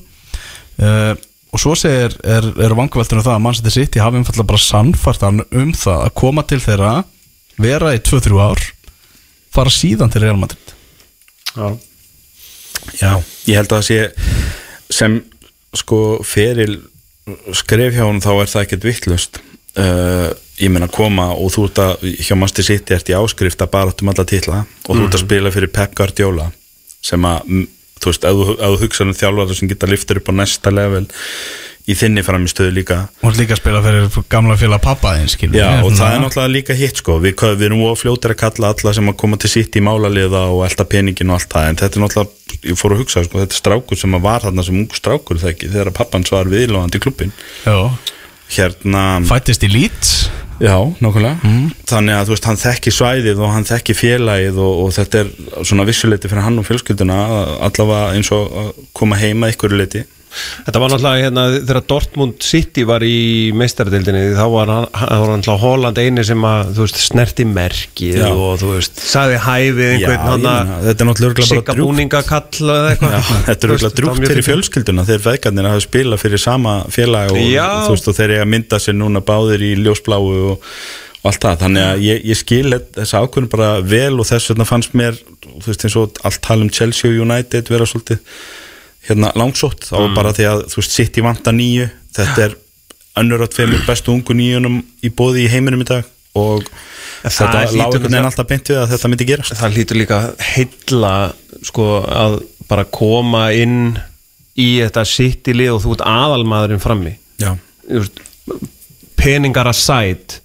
Uh, 0.80 1.14
og 1.54 1.62
svo 1.62 1.74
segir 1.78 2.14
er, 2.26 2.46
er 2.58 2.74
vangaveltunum 2.74 3.22
það 3.22 3.36
að 3.36 3.42
Manchester 3.44 3.74
City 3.74 4.02
hafi 4.02 4.18
umfallega 4.18 4.50
bara 4.50 4.62
sannfært 4.62 5.26
hann 5.26 5.42
um 5.46 5.74
það 5.78 6.06
að 6.08 6.14
koma 6.18 6.42
til 6.50 6.58
þeirra 6.64 6.94
vera 7.62 7.92
í 7.94 8.00
2-3 8.02 8.40
ár 8.42 8.62
fara 9.54 9.70
síðan 9.70 10.10
til 10.10 10.24
Real 10.24 10.40
Madrid. 10.40 10.72
Já, 11.54 11.68
Já, 12.98 13.16
ég 13.48 13.58
held 13.58 13.72
að 13.72 13.78
það 13.78 13.86
sé 13.88 13.98
sem 14.92 15.16
sko 15.74 16.00
feril 16.26 16.76
skref 17.56 17.96
hjá 17.96 18.04
hún 18.04 18.22
þá 18.22 18.32
er 18.34 18.50
það 18.52 18.64
ekkert 18.66 18.86
vittlust 18.88 19.40
uh, 19.80 20.30
ég 20.62 20.70
meina 20.70 20.88
koma 20.92 21.30
og 21.34 21.50
þú 21.54 21.66
ert 21.68 21.80
að 21.82 22.04
hjá 22.22 22.34
Master 22.38 22.66
City 22.66 22.94
ert 22.94 23.10
í 23.10 23.16
áskrift 23.18 23.62
að 23.64 23.72
bara 23.74 23.94
um 23.94 24.12
alla 24.12 24.26
titla 24.28 24.64
og 24.86 24.92
þú 24.94 25.06
ert 25.08 25.18
að 25.18 25.24
spila 25.26 25.54
fyrir 25.54 25.72
Pep 25.74 25.94
Guardiola 25.98 26.50
sem 27.04 27.26
að, 27.26 27.42
mm, 27.48 27.66
þú 28.00 28.12
veist, 28.12 28.24
ef 28.24 28.40
þú, 28.40 28.80
hugsa 28.84 29.04
um 29.04 29.14
þjálfara 29.14 29.58
sem 29.58 29.68
geta 29.68 29.90
liftur 29.90 30.20
upp 30.22 30.30
á 30.30 30.34
næsta 30.40 30.72
level 30.74 31.06
í 31.84 31.92
þinni 31.98 32.22
fram 32.24 32.46
í 32.46 32.48
stöðu 32.48 32.72
líka 32.78 32.98
og 33.20 33.34
líka 33.36 33.56
að 33.56 33.60
spila 33.60 33.82
fyrir 33.84 34.22
gamla 34.32 34.54
félag 34.56 34.80
pappa 34.80 35.10
þinn 35.18 35.28
skilur. 35.28 35.58
Já, 35.58 35.66
við, 35.68 35.82
og 35.84 35.90
það 35.90 35.98
svona- 35.98 36.14
er 36.14 36.22
náttúrulega 36.22 36.52
líka 36.54 36.76
hitt 36.78 36.96
sko. 37.02 37.18
Við, 37.20 37.34
við 37.58 37.66
erum 37.66 37.82
of 37.90 38.00
fljótir 38.00 38.32
að 38.32 38.40
kalla 38.40 38.70
alla 38.72 38.94
sem 38.94 39.10
að 39.10 39.16
koma 39.20 39.36
til 39.36 39.50
sitt 39.52 39.76
í 39.76 39.84
málaliða 39.84 40.46
og 40.54 40.64
elta 40.64 40.86
peningin 40.88 41.28
og 41.34 41.40
allt 41.40 41.52
það 41.52 41.68
en 41.68 41.76
þetta 41.82 41.98
er 42.00 42.04
náttúrulega, 42.06 42.30
ég 42.64 42.80
fór 42.80 42.94
að 42.94 43.02
hugsa 43.04 43.24
sko, 43.26 43.42
þetta 43.42 43.52
er 43.52 43.60
strákur 43.60 44.00
sem 44.00 44.16
að 44.16 44.24
var 44.24 44.40
þarna 44.46 44.64
sem 44.64 44.80
ung 44.80 44.88
strákur 44.96 45.42
það 45.42 45.60
þegar 45.66 45.92
pappans 45.92 46.32
var 46.32 46.48
viðlóðandi 46.48 47.02
í 47.02 47.04
hérna 48.58 49.04
fættist 49.28 49.66
í 49.66 49.70
Leeds? 49.72 50.14
Já, 50.62 50.76
nákvæmlega. 51.02 51.52
Þannig 51.90 52.14
að 52.14 52.28
þú 52.28 52.34
veist, 52.34 52.44
hann 52.46 52.60
þekki 52.60 52.92
svæðið 52.94 53.40
og 53.42 53.52
hann 53.56 53.66
þekki 53.66 53.96
félagið 53.98 54.60
og, 54.62 54.82
og 54.84 54.92
þetta 54.94 55.22
er 55.24 55.32
svona 55.66 55.86
vissuleiti 55.88 56.30
fyrir 56.30 56.46
hann 56.46 56.60
og 56.62 56.68
fjölskylduna 56.68 57.16
allavega 57.66 58.12
eins 58.14 58.30
og 58.34 58.54
að 58.62 58.68
koma 58.94 59.18
heima 59.18 59.50
ykkur 59.50 59.74
leiti 59.74 60.04
Þetta 60.66 60.80
var 60.82 60.92
náttúrulega 60.92 61.24
hérna 61.24 61.44
þegar 61.54 61.80
Dortmund 61.90 62.44
City 62.44 62.84
var 62.88 63.04
í 63.06 63.52
meistardildinni 63.56 64.22
þá 64.34 64.44
var 64.54 64.72
hann, 64.72 64.88
hann 64.98 65.22
var 65.22 65.32
náttúrulega 65.34 65.62
Holland 65.62 66.00
eini 66.00 66.24
sem 66.26 66.46
að 66.48 66.72
þú 66.76 66.86
veist 66.86 67.00
snerti 67.04 67.46
merkið 67.48 68.18
Já. 68.22 68.26
og 68.32 68.58
þú 68.62 68.72
veist 68.72 69.02
sagði 69.04 69.38
hæfið 69.44 69.92
einhvern 69.92 70.24
hann 70.24 70.48
er 70.50 70.98
náttúrulega 70.98 71.48
sigga 71.50 71.76
drjúgt. 71.76 71.84
búningakall 71.84 72.72
eða 72.74 72.90
eitthvað 72.94 73.30
þetta 73.50 73.68
er 73.68 73.74
var 73.74 73.96
drúgt 74.00 74.28
fyrir 74.28 74.48
fjölskylduna 74.48 75.06
þegar 75.08 75.24
feðgarnir 75.28 75.70
hafa 75.70 75.86
spilað 75.86 76.24
fyrir 76.24 76.42
sama 76.42 76.74
félag 76.94 77.32
og, 77.34 77.40
Já. 77.44 77.68
þú 77.86 77.94
veist, 77.94 78.10
og 78.10 78.18
þeir 78.18 78.36
eiga 78.36 78.44
að 78.46 78.52
mynda 78.56 78.82
sér 78.82 78.98
núna 78.98 79.24
báðir 79.24 79.64
í 79.64 79.72
ljósbláu 79.84 80.24
og, 80.24 80.74
og 81.22 81.30
allt 81.30 81.46
það, 81.46 81.62
þannig 81.64 81.86
að 81.88 82.04
ég, 82.08 82.26
ég 82.32 82.40
skil 82.40 82.80
þessa 82.98 83.22
ákvörðin 83.24 83.52
bara 83.54 83.70
vel 83.84 84.18
og 84.18 84.28
þess 84.28 84.52
vegna 84.52 84.68
fannst 84.68 84.98
mér, 84.98 85.16
þú 85.46 85.64
veist 85.70 85.86
eins 85.86 85.98
og 86.00 86.20
allt 86.24 86.42
tala 86.44 86.66
um 86.66 86.72
Chelsea 86.72 87.10
og 87.10 87.24
United 87.24 87.72
vera 87.72 87.88
svolítið 87.88 88.22
hérna 89.08 89.30
langsótt, 89.38 89.88
þá 89.90 89.96
var 89.98 90.14
bara 90.16 90.32
því 90.36 90.48
að 90.50 90.64
þú 90.72 90.80
veist, 90.80 90.96
City 90.96 91.24
vanta 91.24 91.52
nýju, 91.54 91.88
þetta 92.16 92.46
er 92.48 92.56
önnur 93.20 93.44
átt 93.46 93.56
fyrir 93.56 93.84
bestu 93.86 94.12
ungu 94.14 94.34
nýjunum 94.36 94.80
í 95.04 95.10
bóði 95.14 95.44
í 95.44 95.50
heiminum 95.52 95.84
í 95.84 95.88
dag. 95.88 96.08
Og 96.34 96.66
Það 97.24 97.36
þetta 97.38 97.60
hlýtur 97.60 97.78
lág 97.78 97.84
einhvern 97.94 98.10
veginn 98.10 98.28
alltaf 98.28 98.48
beint 98.50 98.70
við 98.70 98.78
að 98.82 98.90
þetta 98.92 99.10
myndi 99.12 99.26
gerast. 99.28 99.54
Það 99.56 99.76
hlýtur 99.78 99.98
líka 100.00 100.18
heilla 100.44 101.12
sko 101.64 101.86
að 102.04 102.34
bara 102.68 102.84
koma 102.92 103.44
inn 103.56 103.94
í 104.60 104.68
þetta 104.82 105.04
City-lið 105.08 105.76
og 105.76 105.82
þú 105.84 105.94
ert 105.94 106.04
aðalmaðurinn 106.10 106.82
frammi. 106.82 107.14
Veist, 107.88 108.20
peningar 109.20 109.70
að 109.70 109.78
sæt 109.80 110.36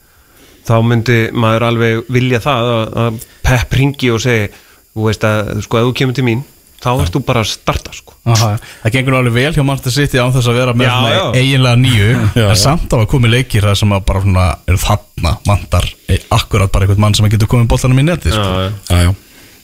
þá 0.70 0.76
myndi 0.86 1.18
maður 1.34 1.66
alveg 1.72 2.12
vilja 2.14 2.39
það 2.43 2.72
að, 2.76 2.95
að 3.03 3.20
Pep 3.49 3.76
ringi 3.80 4.12
og 4.14 4.22
segi 4.24 4.49
þú 4.53 5.07
veist 5.07 5.26
að 5.28 5.51
sko 5.66 5.80
ef 5.82 5.88
þú 5.89 5.95
kemur 5.99 6.18
til 6.20 6.26
mín 6.28 6.43
þá 6.80 6.90
ert 7.04 7.16
þú 7.16 7.22
bara 7.28 7.44
að 7.44 7.52
starta 7.54 7.94
sko 7.96 8.16
Aha, 8.30 8.50
það 8.84 8.94
gengur 8.98 9.18
alveg 9.20 9.36
vel 9.40 9.54
hjá 9.56 9.64
Manchester 9.66 9.96
City 9.96 10.20
án 10.22 10.34
þess 10.36 10.50
að 10.52 10.60
vera 10.60 10.76
með 10.78 10.90
Já, 10.90 11.16
já. 11.16 11.24
eiginlega 11.40 11.80
nýju 11.82 12.10
Já, 12.40 12.44
en 12.44 12.54
já. 12.54 12.60
samt 12.64 12.94
á 12.94 12.98
að 13.00 13.08
komi 13.14 13.32
leikir 13.32 13.66
það 13.68 13.80
sem 13.82 13.96
að 13.96 14.06
bara 14.12 14.22
svona 14.26 14.46
eru 14.70 14.82
þarna 14.84 15.34
vantar 15.48 15.90
e, 16.08 16.20
akkurat 16.36 16.72
bara 16.74 16.86
einhvern 16.88 17.04
mann 17.06 17.18
sem 17.18 17.30
getur 17.32 17.50
komið 17.52 17.72
boltanum 17.74 18.00
í 18.04 18.06
neti 18.10 18.32
sko. 18.36 18.46
já, 18.46 18.70
já, 18.92 19.02
já 19.10 19.16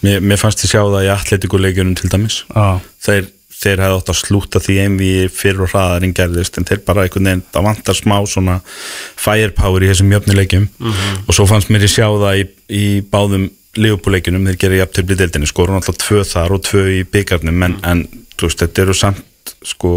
Mér, 0.06 0.20
mér 0.22 0.38
fannst 0.38 0.62
ég 0.66 0.70
sjá 0.70 0.84
það 0.84 1.08
í 1.08 1.10
atletiku 1.14 1.58
til 1.58 2.10
dæmis 2.12 2.44
Já. 2.54 2.66
þeir, 3.02 3.30
þeir 3.56 3.82
hefði 3.82 3.96
átt 3.98 4.12
að 4.12 4.18
slúta 4.20 4.60
því 4.62 4.76
einvi 4.84 5.12
fyrir 5.34 5.64
og 5.66 5.72
hraðar 5.72 6.04
en 6.06 6.14
gerðist 6.14 6.60
en 6.60 6.68
þeir 6.68 6.82
bara 6.86 7.06
einhvern 7.08 7.30
veginn, 7.32 7.44
það 7.56 7.66
vantar 7.70 7.98
smá 7.98 8.18
svona 8.30 8.60
firepower 9.18 9.86
í 9.86 9.90
þessum 9.90 10.14
jöfnuleikjum 10.14 10.68
og 11.26 11.32
svo 11.34 11.48
fannst 11.50 11.72
mér 11.74 11.88
ég 11.88 11.94
sjá 11.96 12.06
það 12.12 12.42
í, 12.44 12.46
í 12.70 12.86
báðum 13.10 13.48
liðupúleikjunum 13.80 14.50
þeir 14.50 14.60
gerir 14.62 14.82
jafntöfli 14.84 15.18
deildinni, 15.20 15.50
skoru 15.50 15.76
náttúrulega 15.76 16.04
tvö 16.06 16.24
þar 16.30 16.56
og 16.56 16.64
tvö 16.66 16.86
í 16.96 17.02
byggarnum 17.12 17.68
en, 17.68 17.78
en 17.84 18.06
þú 18.36 18.50
veist, 18.50 18.64
þetta 18.64 18.86
eru 18.86 18.98
samt 18.98 19.56
sko 19.66 19.94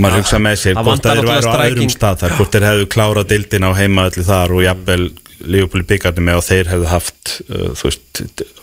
maður 0.00 0.22
hugsa 0.22 0.40
með 0.42 0.60
sér 0.62 0.78
hvort 0.80 1.04
þeir 1.04 1.26
væru 1.28 1.50
á 1.52 1.54
öðrum 1.66 1.90
stað 1.92 2.22
þar 2.22 2.36
hvort 2.38 2.54
þeir 2.54 2.68
hefðu 2.68 2.86
klárað 2.94 3.32
deildina 3.34 3.72
á 3.72 3.78
heimaðalli 3.78 4.26
þar 4.28 4.56
og 4.56 4.64
jafnvel 4.66 5.02
Leopold 5.40 5.86
byggarnum 5.88 6.28
eða 6.34 6.42
þeir 6.44 6.68
hefðu 6.68 6.88
haft 6.90 7.30
uh, 7.48 7.70
þú 7.72 7.86
veist, 7.86 8.22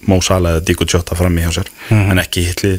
Mo 0.10 0.20
Salah 0.22 0.58
eða 0.58 0.66
Diego 0.68 0.86
Jota 0.86 1.18
frammi 1.18 1.41
hjá 1.41 1.56
sér 1.56 1.72
en 1.93 2.22
ekki 2.22 2.43
hitlið 2.45 2.76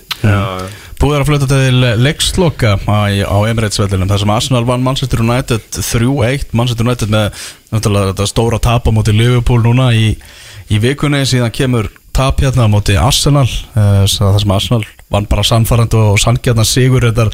Búið 0.99 1.14
er 1.16 1.23
að 1.23 1.29
fluta 1.31 1.49
til 1.51 1.83
leiksloka 2.03 2.77
á, 2.79 2.99
á 3.11 3.39
Emirates-vellinum 3.51 4.11
þar 4.11 4.23
sem 4.23 4.35
Arsenal 4.35 4.64
vann 4.69 4.87
Manchester 4.87 5.23
United 5.23 5.66
3-1 5.75 6.55
Manchester 6.59 6.87
United 6.87 7.11
með 7.14 7.43
náttúrulega 7.73 8.12
þetta 8.12 8.29
stóra 8.31 8.62
tap 8.62 8.87
á 8.87 8.91
móti 8.95 9.14
Liverpool 9.14 9.62
núna 9.66 9.91
í, 9.95 10.12
í 10.73 10.81
vikunni 10.83 11.25
síðan 11.29 11.55
kemur 11.55 11.89
tap 12.16 12.41
hérna 12.43 12.66
á 12.66 12.73
móti 12.73 12.97
Arsenal 12.99 13.47
uh, 13.47 14.05
þar 14.05 14.41
sem 14.43 14.55
Arsenal 14.55 14.85
vann 15.09 15.29
bara 15.31 15.47
sannfærandi 15.47 16.01
og 16.11 16.19
sanngjarnar 16.21 16.69
sigur 16.69 17.07
þetta 17.07 17.31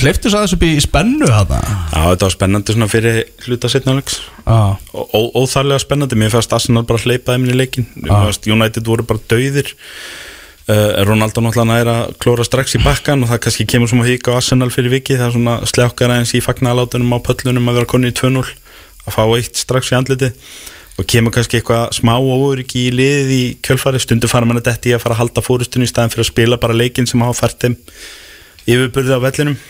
hleyftu 0.00 0.30
sæðis 0.32 0.56
upp 0.56 0.64
í 0.66 0.70
spennu 0.82 1.28
þarna. 1.28 1.60
Já, 1.62 2.00
þetta 2.12 2.26
var 2.26 2.34
spennandi 2.34 2.74
svona 2.74 2.88
fyrir 2.90 3.20
hluta 3.44 3.70
setnáleiks 3.70 4.16
ah. 4.50 4.80
Óþarlega 4.94 5.82
spennandi, 5.84 6.18
mér 6.18 6.32
fannst 6.34 6.56
Arsenal 6.56 6.82
bara 6.88 7.02
hleypaði 7.04 7.44
minni 7.44 7.58
leikin 7.60 7.86
Ah. 8.10 8.26
United 8.50 8.86
voru 8.88 9.06
bara 9.06 9.22
dauðir. 9.30 9.70
Uh, 10.70 11.02
Ronaldo 11.06 11.42
náttúrulega 11.42 11.66
næra 11.66 11.94
að 12.04 12.18
klóra 12.22 12.44
strax 12.46 12.76
í 12.78 12.82
bakkan 12.82 13.24
og 13.24 13.30
það 13.30 13.40
kannski 13.46 13.66
kemur 13.70 13.90
svona 13.90 14.06
hík 14.06 14.28
á 14.30 14.38
Arsenal 14.38 14.70
fyrir 14.70 14.92
viki 14.92 15.16
það 15.18 15.26
er 15.26 15.34
svona 15.34 15.54
sljákkar 15.66 16.12
aðeins 16.14 16.34
í 16.38 16.42
fagnalátunum 16.44 17.14
á 17.16 17.18
pöllunum 17.26 17.70
að 17.72 17.80
vera 17.80 17.90
konni 17.90 18.12
í 18.12 18.14
2-0 18.14 18.44
að 18.44 19.16
fá 19.16 19.22
eitt 19.34 19.58
strax 19.58 19.90
í 19.90 19.96
andliti 19.98 20.30
og 20.98 21.08
kemur 21.08 21.32
kannski 21.34 21.60
eitthvað 21.60 21.94
smá 21.96 22.14
óryggi 22.18 22.86
í 22.88 22.94
liðið 22.94 23.34
í 23.34 23.42
kjölfari, 23.64 24.00
stundu 24.02 24.28
fara 24.30 24.48
mann 24.48 24.60
að 24.60 24.70
detti 24.70 24.94
að 24.94 25.04
fara 25.04 25.16
að 25.16 25.22
halda 25.24 25.44
fórustunni 25.44 25.88
í 25.88 25.90
staðin 25.90 26.12
fyrir 26.12 26.26
að 26.26 26.32
spila 26.32 26.60
bara 26.60 26.76
leikin 26.76 27.08
sem 27.08 27.22
hafa 27.24 27.44
fært 27.44 27.66
þeim 27.66 27.76
yfirburði 28.68 29.16
á 29.16 29.24
vellinum. 29.24 29.60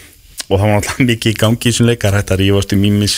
Og 0.51 0.59
það 0.59 0.67
var 0.67 0.81
alltaf 0.81 0.99
mikið 1.11 1.31
í 1.31 1.39
gangi 1.39 1.61
í 1.61 1.71
þessum 1.71 1.87
leikar 1.87 2.17
að 2.19 2.33
rífast 2.41 2.75
um 2.75 2.83
ímis 2.89 3.15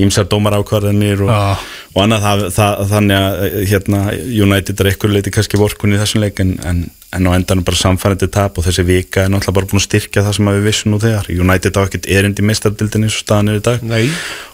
ímsar 0.00 0.28
dómarákvarðanir 0.32 1.26
og, 1.26 1.32
Já. 1.34 1.74
og 1.92 2.00
annað. 2.06 2.24
Það, 2.24 2.44
það, 2.56 2.80
þannig 2.94 3.18
að 3.18 3.44
eh, 3.44 3.58
hérna, 3.74 4.00
United 4.46 4.80
er 4.80 4.90
eitthvað 4.90 5.14
leiti 5.18 5.34
kannski 5.34 5.60
vorkun 5.60 5.92
í 5.92 6.00
þessum 6.00 6.24
leik 6.24 6.40
en, 6.40 6.54
en, 6.64 6.82
en 7.18 7.28
á 7.28 7.30
endanum 7.36 7.66
bara 7.68 7.82
samfærandi 7.82 8.30
tap. 8.32 8.56
Og 8.56 8.64
þessi 8.64 8.86
vika 8.88 9.26
er 9.26 9.32
náttúrulega 9.34 9.58
bara 9.60 9.72
búin 9.74 9.82
að 9.82 9.88
styrkja 9.90 10.24
það 10.24 10.38
sem 10.38 10.52
við 10.54 10.68
vissum 10.70 10.94
nú 10.94 11.02
þegar. 11.04 11.28
United 11.36 11.76
á 11.76 11.80
ekkert 11.84 12.10
erindi 12.16 12.48
mistardildin 12.48 13.04
eins 13.04 13.20
og 13.20 13.26
staðan 13.26 13.52
er 13.52 13.60
í 13.60 13.66
dag. 13.68 13.84
Nei. 13.84 14.06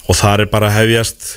og 0.07 0.19
það 0.19 0.47
er 0.47 0.51
bara 0.51 0.75
hefjast 0.75 1.37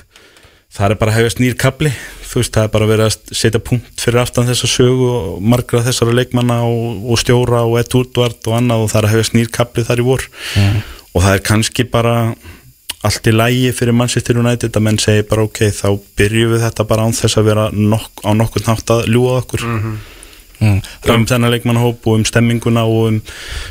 það 0.75 0.93
er 0.93 0.99
bara 1.01 1.13
að 1.13 1.19
hefjast 1.19 1.41
nýr 1.41 1.57
kapli 1.59 1.91
þú 2.29 2.41
veist, 2.41 2.53
það 2.53 2.67
er 2.67 2.71
bara 2.75 2.85
að 2.85 2.93
vera 2.93 3.07
að 3.09 3.33
setja 3.39 3.61
punkt 3.65 4.03
fyrir 4.03 4.21
aftan 4.21 4.47
þessa 4.49 4.69
sögu 4.69 5.09
og 5.09 5.41
margra 5.41 5.81
þessara 5.87 6.13
leikmanna 6.19 6.59
og, 6.67 7.01
og 7.09 7.21
stjóra 7.21 7.63
og 7.65 7.79
Ed 7.81 7.95
Woodward 7.95 8.49
og 8.51 8.57
annað 8.59 8.85
og 8.85 8.91
það 8.91 9.01
er 9.01 9.07
að 9.07 9.13
hefjast 9.15 9.35
nýr 9.37 9.51
kapli 9.55 9.85
þar 9.87 10.03
í 10.03 10.05
vor. 10.05 10.27
Og 11.09 11.25
það 11.25 11.33
er 11.33 11.43
kannski 11.49 11.87
bara 11.89 12.13
allt 13.07 13.31
í 13.31 13.33
lægi 13.33 13.73
fyrir 13.73 13.95
Manchester 13.95 14.37
United 14.37 14.75
að 14.75 14.85
menn 14.85 15.01
segi 15.01 15.25
bara 15.25 15.47
ok, 15.47 15.63
þá 15.73 15.89
byrjum 16.19 16.53
við 16.53 16.63
þetta 16.67 16.85
bara 16.91 17.07
án 17.07 17.17
þess 17.17 17.39
að 17.39 17.49
vera 17.49 17.65
nokk, 17.73 18.23
á 18.27 18.31
nokkur 18.35 18.65
nátt 18.67 18.93
að 18.93 19.05
ljúa 19.09 19.39
okkur. 19.41 19.65
Mm. 20.59 20.79
um 21.07 21.23
þennan 21.23 21.53
leikmannahóp 21.53 22.03
og 22.11 22.17
um 22.19 22.23
stemminguna 22.27 22.81
og 22.83 23.05
um 23.07 23.19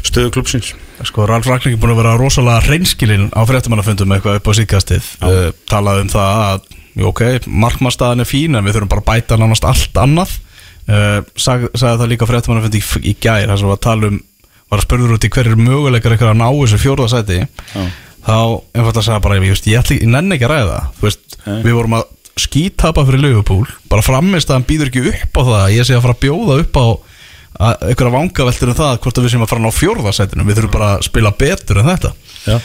stöðu 0.00 0.30
klubsins 0.32 0.70
Sko, 1.04 1.26
Ralf 1.28 1.46
Ragnar 1.46 1.74
er 1.74 1.78
búin 1.78 1.92
að 1.92 2.00
vera 2.00 2.14
rosalega 2.18 2.62
reynskilinn 2.64 3.28
á 3.30 3.44
fréttamannafundum 3.46 4.14
eitthvað 4.16 4.40
upp 4.40 4.48
á 4.50 4.52
síðkastið. 4.58 5.10
Uh, 5.22 5.50
talað 5.70 6.00
um 6.02 6.08
það 6.10 6.40
að, 6.46 6.64
ok, 7.06 7.22
markmannstæðan 7.46 8.20
er 8.24 8.28
fín 8.28 8.56
en 8.58 8.64
við 8.66 8.74
þurfum 8.78 8.88
bara 8.94 9.02
að 9.04 9.10
bæta 9.12 9.36
nánast 9.38 9.64
allt 9.68 10.00
annað. 10.02 10.32
Uh, 10.88 11.20
sag, 11.36 11.68
sagði 11.76 11.98
það 12.00 12.08
líka 12.14 12.24
á 12.24 12.30
fréttamannafundi 12.30 12.80
í, 12.80 12.84
í 13.10 13.16
gær, 13.20 13.46
þar 13.50 13.58
sem 13.60 13.68
var 13.68 13.76
að 13.76 13.84
tala 13.84 14.08
um 14.08 14.20
var 14.68 14.78
að 14.80 14.84
spurður 14.84 15.14
út 15.16 15.24
í 15.24 15.28
hverjir 15.32 15.56
möguleikar 15.60 16.12
eitthvað 16.12 16.30
að 16.34 16.38
ná 16.40 16.48
þessu 16.52 16.78
fjórðasæti 16.82 17.36
þá 18.28 18.36
einfalda 18.76 19.00
að 19.00 19.04
segja 19.06 19.20
bara, 19.24 19.36
ég, 19.38 19.52
veist, 19.52 19.68
ég, 19.68 19.78
ætli, 19.80 19.96
ég 20.02 20.10
nenni 20.12 20.34
ekki 20.36 20.44
að 20.48 20.52
ræða 20.52 20.78
veist, 21.00 21.36
við 21.64 21.72
vorum 21.78 21.94
að 21.96 22.02
skítapa 22.38 23.04
fyrir 23.08 23.22
Liverpool 23.24 23.64
bara 23.88 24.04
framist 24.04 24.50
að 24.52 24.58
hann 24.58 24.66
býður 24.68 24.90
ekki 24.90 25.04
upp 25.12 25.40
á 25.40 25.42
það 25.48 25.56
að 25.62 25.72
ég 25.76 25.88
sé 25.88 25.96
að 25.96 26.04
fara 26.04 26.16
að 26.18 26.20
bjóða 26.26 26.58
upp 26.64 26.76
á 26.76 26.84
að- 26.88 27.86
einhverja 27.88 28.14
vangaveltur 28.16 28.72
um 28.74 28.78
það 28.80 28.98
hvort 29.04 29.18
að 29.18 29.24
við 29.28 29.32
séum 29.34 29.44
að 29.46 29.52
fara 29.54 29.60
að 29.62 29.66
ná 29.68 29.78
fjórðasætinu 29.78 30.46
við 30.48 30.58
þurfum 30.60 30.74
bara 30.76 30.90
að 30.98 31.04
spila 31.08 31.32
betur 31.40 31.80
en 31.80 31.88
þetta. 31.92 32.12
Já. 32.48 32.58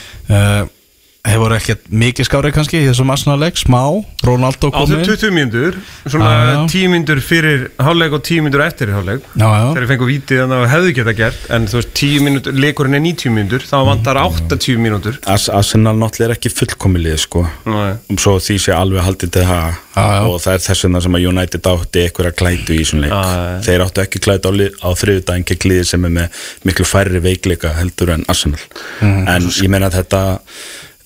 Uh, 1.24 1.32
hefur 1.32 1.54
ekkert 1.56 1.86
mikið 1.94 2.28
skárið 2.28 2.54
kannski 2.58 2.80
í 2.82 2.88
þessum 2.90 3.12
Arsenal-leik, 3.14 3.56
smá? 3.60 3.80
Ronaldo 4.24 4.70
Á 4.72 4.76
komið 4.76 5.02
þeim 5.02 5.08
20 5.08 5.32
mínútur 5.36 5.78
Svona 6.08 6.28
Já, 6.32 6.40
já. 6.54 6.60
10 6.74 6.92
mínútur 6.94 7.20
fyrir 7.24 7.64
hálfleik 7.80 8.14
og 8.18 8.22
10 8.24 8.44
mínútur 8.44 8.64
eftir 8.64 8.92
hálfleik. 8.94 9.24
Já, 9.40 9.48
já. 9.48 9.68
Þegar 9.76 9.88
fengu 9.92 10.08
vítið 10.10 10.44
að 10.46 10.66
hefðu 10.72 10.94
geta 11.00 11.14
gert 11.18 11.48
En 11.56 11.68
þú 11.72 11.80
veist 11.80 11.94
10 12.00 12.24
mínútur, 12.28 12.52
leikurinn 12.60 12.96
er 13.00 13.04
90 13.04 13.34
mínútur 13.36 13.64
Þá 13.68 13.76
vantar 13.88 14.20
80 14.24 14.80
mínútur. 14.84 15.20
As 15.28 15.48
Arsenal 15.52 15.96
náttúrulega 16.00 16.30
er 16.30 16.36
ekki 16.38 16.52
fullkomilið 16.54 17.18
sko. 17.24 17.46
Nei. 17.68 17.96
um 18.12 18.18
svo 18.20 18.36
því 18.44 18.60
sé 18.64 18.76
alveg 18.76 19.04
haldið 19.08 19.34
til 19.38 19.46
það 19.48 19.80
og 19.94 20.40
það 20.42 20.54
er 20.56 20.62
þess 20.64 20.84
vegna 20.88 21.02
sem 21.06 21.16
að 21.20 21.26
United 21.30 21.68
átti 21.70 22.02
einhverja 22.08 22.34
klætu 22.34 22.74
í 22.74 22.84
svona 22.88 23.04
leik. 23.06 23.14
Já, 23.14 23.62
þeir 23.68 23.84
áttu 23.86 24.02
ekki 24.02 24.20
klætu 24.26 24.50
á, 24.50 24.52
li- 24.58 24.72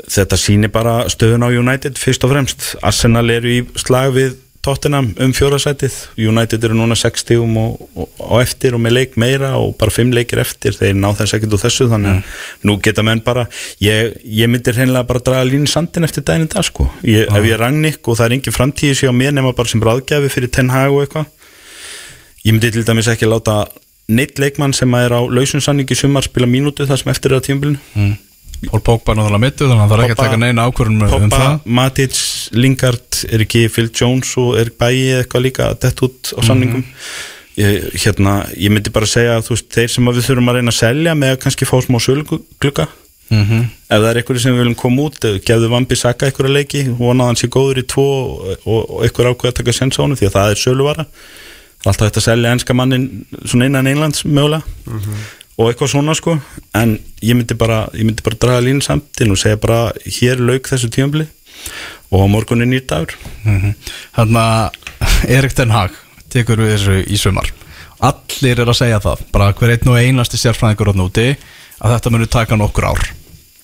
þetta 0.08 0.28
þetta 0.28 0.42
sýnir 0.42 0.74
bara 0.74 0.98
stöðun 1.12 1.46
á 1.48 1.50
United 1.52 2.00
fyrst 2.00 2.26
og 2.26 2.34
fremst, 2.34 2.74
Arsenal 2.86 3.28
eru 3.32 3.58
í 3.60 3.64
slag 3.80 4.14
við 4.16 4.36
Tottenham 4.68 5.14
um 5.24 5.32
fjórasætið 5.32 5.96
United 6.20 6.66
eru 6.68 6.76
núna 6.76 6.96
60 7.00 7.40
um 7.40 7.54
og, 7.62 7.86
og, 7.96 8.10
og 8.20 8.42
eftir 8.42 8.76
og 8.76 8.82
með 8.84 8.96
leik 8.98 9.16
meira 9.20 9.54
og 9.56 9.78
bara 9.80 9.94
5 9.94 10.12
leikir 10.16 10.42
eftir, 10.44 10.76
þeir 10.76 10.98
ná 11.00 11.08
þess 11.16 11.38
ekkert 11.38 11.56
úr 11.56 11.62
þessu 11.62 11.88
þannig 11.92 12.18
að 12.18 12.68
nú 12.68 12.76
geta 12.84 13.06
menn 13.08 13.24
bara 13.24 13.46
ég, 13.84 14.18
ég 14.26 14.52
myndir 14.52 14.76
hreinlega 14.76 15.08
bara 15.08 15.24
draga 15.24 15.48
línu 15.48 15.72
sandin 15.72 16.08
eftir 16.08 16.26
daginn 16.28 16.52
dag 16.52 16.68
sko, 16.68 16.90
ég, 17.08 17.32
ef 17.32 17.48
ég 17.48 17.60
ragnik 17.62 18.04
og 18.04 18.20
það 18.20 18.28
er 18.28 18.38
engin 18.40 18.58
framtíði 18.58 19.00
sér 19.00 19.16
á 19.16 19.20
mér 19.22 19.36
nema 19.38 19.56
bara 19.56 19.72
sem 19.72 19.84
ráðgjafi 19.84 20.34
fyrir 20.34 20.52
Ten 20.52 20.74
Hag 20.74 20.92
og 20.92 21.06
eitthvað. 21.06 21.32
Ég 22.44 22.56
myndi 22.56 22.72
til 22.72 22.84
dæmis 22.88 23.08
ekki 23.12 23.28
láta 23.28 23.66
neitt 24.08 24.40
leikmann 24.40 24.76
sem 24.76 24.94
er 25.00 25.16
á 25.16 25.22
lausunsanningi 25.24 25.96
sumar 25.96 26.28
spila 26.28 26.48
mínútu 26.48 26.88
það 26.88 27.04
sem 27.04 27.12
eftir 27.12 27.34
er 27.34 27.40
á 27.40 27.46
tímabilinu. 27.48 27.80
Mm. 27.96 28.16
Pól 28.66 28.82
er 28.82 29.18
náttúrulega 29.20 29.40
mittu 29.44 29.68
þannig 29.70 29.84
að 29.84 29.90
það 29.92 29.98
er 29.98 30.04
ekki 30.08 30.16
að 30.18 30.24
taka 30.24 30.38
neina 30.42 30.68
ákvörðun 30.68 31.08
um 31.08 31.32
það 31.34 31.58
Matic, 31.78 32.20
Lingard 32.58 33.20
er 33.30 33.44
ekki 33.46 33.66
Phil 33.70 33.90
Jones 33.94 34.32
og 34.42 34.56
er 34.58 34.72
bæi 34.74 35.20
eitthvað 35.20 35.46
líka 35.46 35.72
dett 35.78 36.02
út 36.08 36.32
á 36.34 36.40
samningum 36.48 36.86
ég, 37.58 37.90
hérna, 38.02 38.40
ég 38.58 38.74
myndi 38.74 38.94
bara 38.94 39.10
segja 39.10 39.38
að 39.38 39.52
veist, 39.54 39.70
þeir 39.74 39.92
sem 39.94 40.10
við 40.10 40.26
þurfum 40.26 40.50
að 40.50 40.58
reyna 40.60 40.74
að 40.74 40.80
selja 40.80 41.14
með 41.18 41.36
að 41.36 41.44
kannski 41.46 41.70
fá 41.70 41.78
smá 41.86 42.00
söluglugga 42.02 42.88
Mhm. 43.28 43.66
ef 43.92 44.00
það 44.00 44.06
er 44.08 44.18
eitthvað 44.22 44.38
sem 44.40 44.54
við 44.56 44.62
viljum 44.62 44.76
koma 44.80 45.02
út 45.10 45.26
gefðu 45.44 45.68
Vambi 45.68 45.96
Saka 46.00 46.30
eitthvað 46.30 46.54
leiki 46.56 46.84
vonað 46.96 47.28
hann 47.28 47.36
sé 47.36 47.50
góður 47.52 47.82
í 47.82 47.84
tvo 47.84 48.06
og, 48.56 48.94
eitthvað 49.04 49.34
ákveð 49.34 49.52
að 49.52 49.58
taka 49.60 49.74
sens 49.76 50.00
á 50.00 50.04
honum 50.06 50.16
því 50.16 50.30
að 50.30 50.38
það 50.38 50.52
er 50.54 50.62
söluvara 50.62 51.06
alltaf 51.84 52.08
að 52.08 52.24
selja 52.24 52.54
enska 52.56 52.74
mannin 52.74 53.26
svona 53.44 53.68
innan 53.68 53.90
Englands 53.92 54.24
mögulega 54.24 54.64
og 55.58 55.72
eitthvað 55.72 55.92
svona 55.94 56.16
sko. 56.18 56.38
En 56.78 56.98
ég 57.22 57.38
myndi 57.38 57.58
bara, 57.58 57.86
ég 57.98 58.06
myndi 58.06 58.26
bara 58.26 58.40
draga 58.40 58.64
línu 58.66 58.86
samtinn 58.86 59.34
og 59.34 59.42
segja 59.42 59.60
bara 59.62 59.92
hér 60.06 60.42
lauk 60.44 60.70
þessu 60.70 60.90
tímabli 60.94 61.28
og 62.14 62.28
morgun 62.32 62.64
er 62.64 62.70
nýr 62.70 62.86
dagur. 62.88 63.18
Þannig 64.16 64.42
að 64.46 65.32
Erik 65.38 65.56
Ten 65.58 65.74
Hag 65.74 65.96
tekur 66.34 66.62
við 66.62 66.76
þessu 66.76 67.00
í 67.08 67.20
sumar. 67.20 67.50
Allir 67.98 68.62
er 68.62 68.70
að 68.70 68.78
segja 68.84 69.02
það 69.02 69.24
bara 69.34 69.54
hver 69.58 69.74
einn 69.74 69.90
og 69.90 69.98
einasti 69.98 70.38
sérfræðingur 70.38 70.94
á 70.94 71.00
núti 71.00 71.32
að 71.82 71.96
þetta 71.96 72.14
muni 72.14 72.30
taka 72.30 72.60
nokkur 72.60 72.92
ár. 72.94 73.10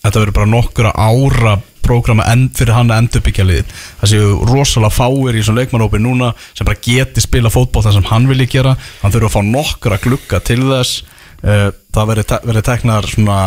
Þetta 0.03 0.19
verður 0.19 0.37
bara 0.39 0.51
nokkur 0.51 0.89
ára 0.89 1.53
prógrama 1.83 2.25
fyrir 2.55 2.73
hann 2.73 2.91
að 2.91 3.03
endurbyggja 3.03 3.45
liðið. 3.45 3.71
Það 4.01 4.11
séu 4.13 4.35
rosalega 4.47 4.95
fáir 4.95 5.35
í 5.35 5.41
þessum 5.41 5.57
leikmannópi 5.59 5.99
núna 6.01 6.31
sem 6.55 6.67
bara 6.67 6.79
geti 6.83 7.23
spila 7.23 7.51
fótból 7.53 7.83
það 7.83 7.97
sem 7.99 8.07
hann 8.09 8.27
vilji 8.29 8.47
gera, 8.55 8.75
hann 9.01 9.13
þurfa 9.13 9.29
að 9.29 9.35
fá 9.35 9.41
nokkura 9.51 9.99
glugga 10.03 10.39
til 10.47 10.61
þess 10.63 11.03
það 11.43 12.09
verður 12.09 12.27
te 12.29 12.39
verður 12.47 12.65
teknar 12.67 13.07
svona 13.11 13.37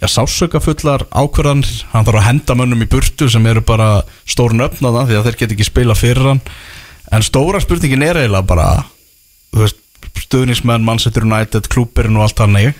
já, 0.00 0.06
sásökafullar 0.08 1.06
ákvörðanir 1.08 1.84
hann 1.92 2.06
þarf 2.06 2.20
að 2.20 2.26
henda 2.26 2.56
mönnum 2.58 2.84
í 2.84 2.88
burtu 2.90 3.28
sem 3.32 3.46
eru 3.48 3.62
bara 3.64 4.02
stórn 4.28 4.64
öfnaða 4.64 5.06
því 5.08 5.18
að 5.18 5.28
þeir 5.28 5.38
get 5.42 5.54
ekki 5.56 5.68
spila 5.68 5.96
fyrir 5.96 6.32
hann. 6.32 6.42
En 7.10 7.24
stóra 7.26 7.60
spurningin 7.62 8.04
er 8.06 8.20
eiginlega 8.20 8.46
bara 8.46 8.66
þú 9.50 9.64
veist, 9.64 9.80
stuðnismenn, 10.20 10.84
Manchester 10.86 11.24
United 11.26 11.68
klúbirinn 11.72 12.18
og 12.20 12.28
allt 12.28 12.38
þannig. 12.38 12.76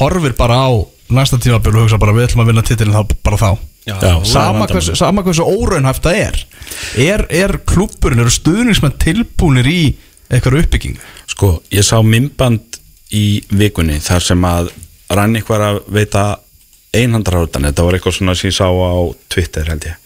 Horfir 0.00 0.34
bara 0.36 0.58
á 0.66 0.70
næsta 1.14 1.38
tímabil 1.38 1.76
og 1.76 1.86
hugsa 1.86 2.00
bara 2.02 2.14
við 2.16 2.28
ætlum 2.28 2.44
að 2.44 2.50
vinna 2.50 2.66
titilin 2.66 2.96
þá 2.96 3.14
bara 3.24 3.38
þá. 3.40 3.50
Já, 3.84 3.94
er 4.00 4.22
sama, 4.26 4.66
hversu, 4.66 4.94
sama 4.96 5.22
hversu 5.22 5.44
óraunhæft 5.44 6.06
það 6.06 6.20
er. 6.22 6.38
Er, 7.04 7.24
er 7.28 7.58
klúbburinn, 7.68 8.22
eru 8.24 8.32
stuðnismenn 8.32 8.96
tilbúnir 9.00 9.68
í 9.68 9.80
eitthvað 10.32 10.62
uppbygging 10.62 11.00
Sko, 11.28 11.58
ég 11.74 11.84
sá 11.86 11.98
mymband 12.04 12.78
í 13.12 13.42
vikunni 13.52 14.00
þar 14.02 14.24
sem 14.24 14.48
að 14.48 14.72
Rannik 15.14 15.48
var 15.50 15.62
að 15.62 15.82
veita 15.92 16.22
einhandrarútan, 16.94 17.66
þetta 17.68 17.84
var 17.84 17.98
eitthvað 17.98 18.16
svona 18.16 18.34
sem 18.38 18.50
ég 18.50 18.56
sá 18.56 18.66
á 18.70 18.94
Twitter 19.32 19.68
held 19.68 19.86
ég. 19.88 20.00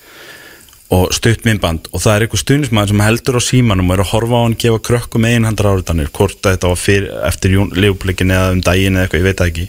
Og 0.96 1.10
stutt 1.12 1.44
mymband 1.44 1.86
og 1.92 2.00
það 2.00 2.14
er 2.14 2.24
eitthvað 2.24 2.42
stuðnismæður 2.42 2.90
sem 2.90 3.02
heldur 3.04 3.36
á 3.36 3.42
símanum 3.44 3.90
og 3.90 3.94
er 3.94 4.02
að 4.02 4.10
horfa 4.14 4.38
á 4.40 4.44
hann 4.46 4.56
gefa 4.62 4.80
krökkum 4.88 5.26
einhandrarútanir, 5.28 6.08
hvort 6.16 6.40
þetta 6.44 6.70
var 6.72 6.80
fyrir, 6.80 7.10
eftir 7.28 7.56
leifupleikin 7.76 8.32
eða 8.32 8.54
um 8.54 8.62
daginn 8.64 8.96
eða 8.96 9.04
eitthvað, 9.04 9.20
ég 9.20 9.28
veit 9.28 9.42
ekki. 9.44 9.66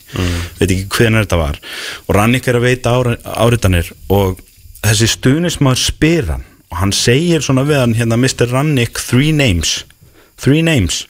Veit 0.61 0.69
ekki 0.69 0.87
hvernig 0.95 1.25
þetta 1.25 1.41
var. 1.41 1.59
Og 2.07 2.15
Rannik 2.15 2.47
er 2.47 2.59
að 2.59 2.67
veita 2.69 2.95
áritanir 3.35 3.91
og 4.07 4.39
þessi 4.79 5.11
stuðnismæður 5.17 5.83
spyr 5.83 6.33
hann 6.33 6.47
og 6.69 6.79
hann 6.79 6.95
segir 6.95 7.43
svona 7.43 7.67
við 7.67 7.83
hann 7.83 7.97
hérna 7.99 8.17
Mr. 8.19 8.47
Rannik 8.53 9.03
three 9.03 9.35
names. 9.35 9.83
Three 10.39 10.63
names 10.63 11.03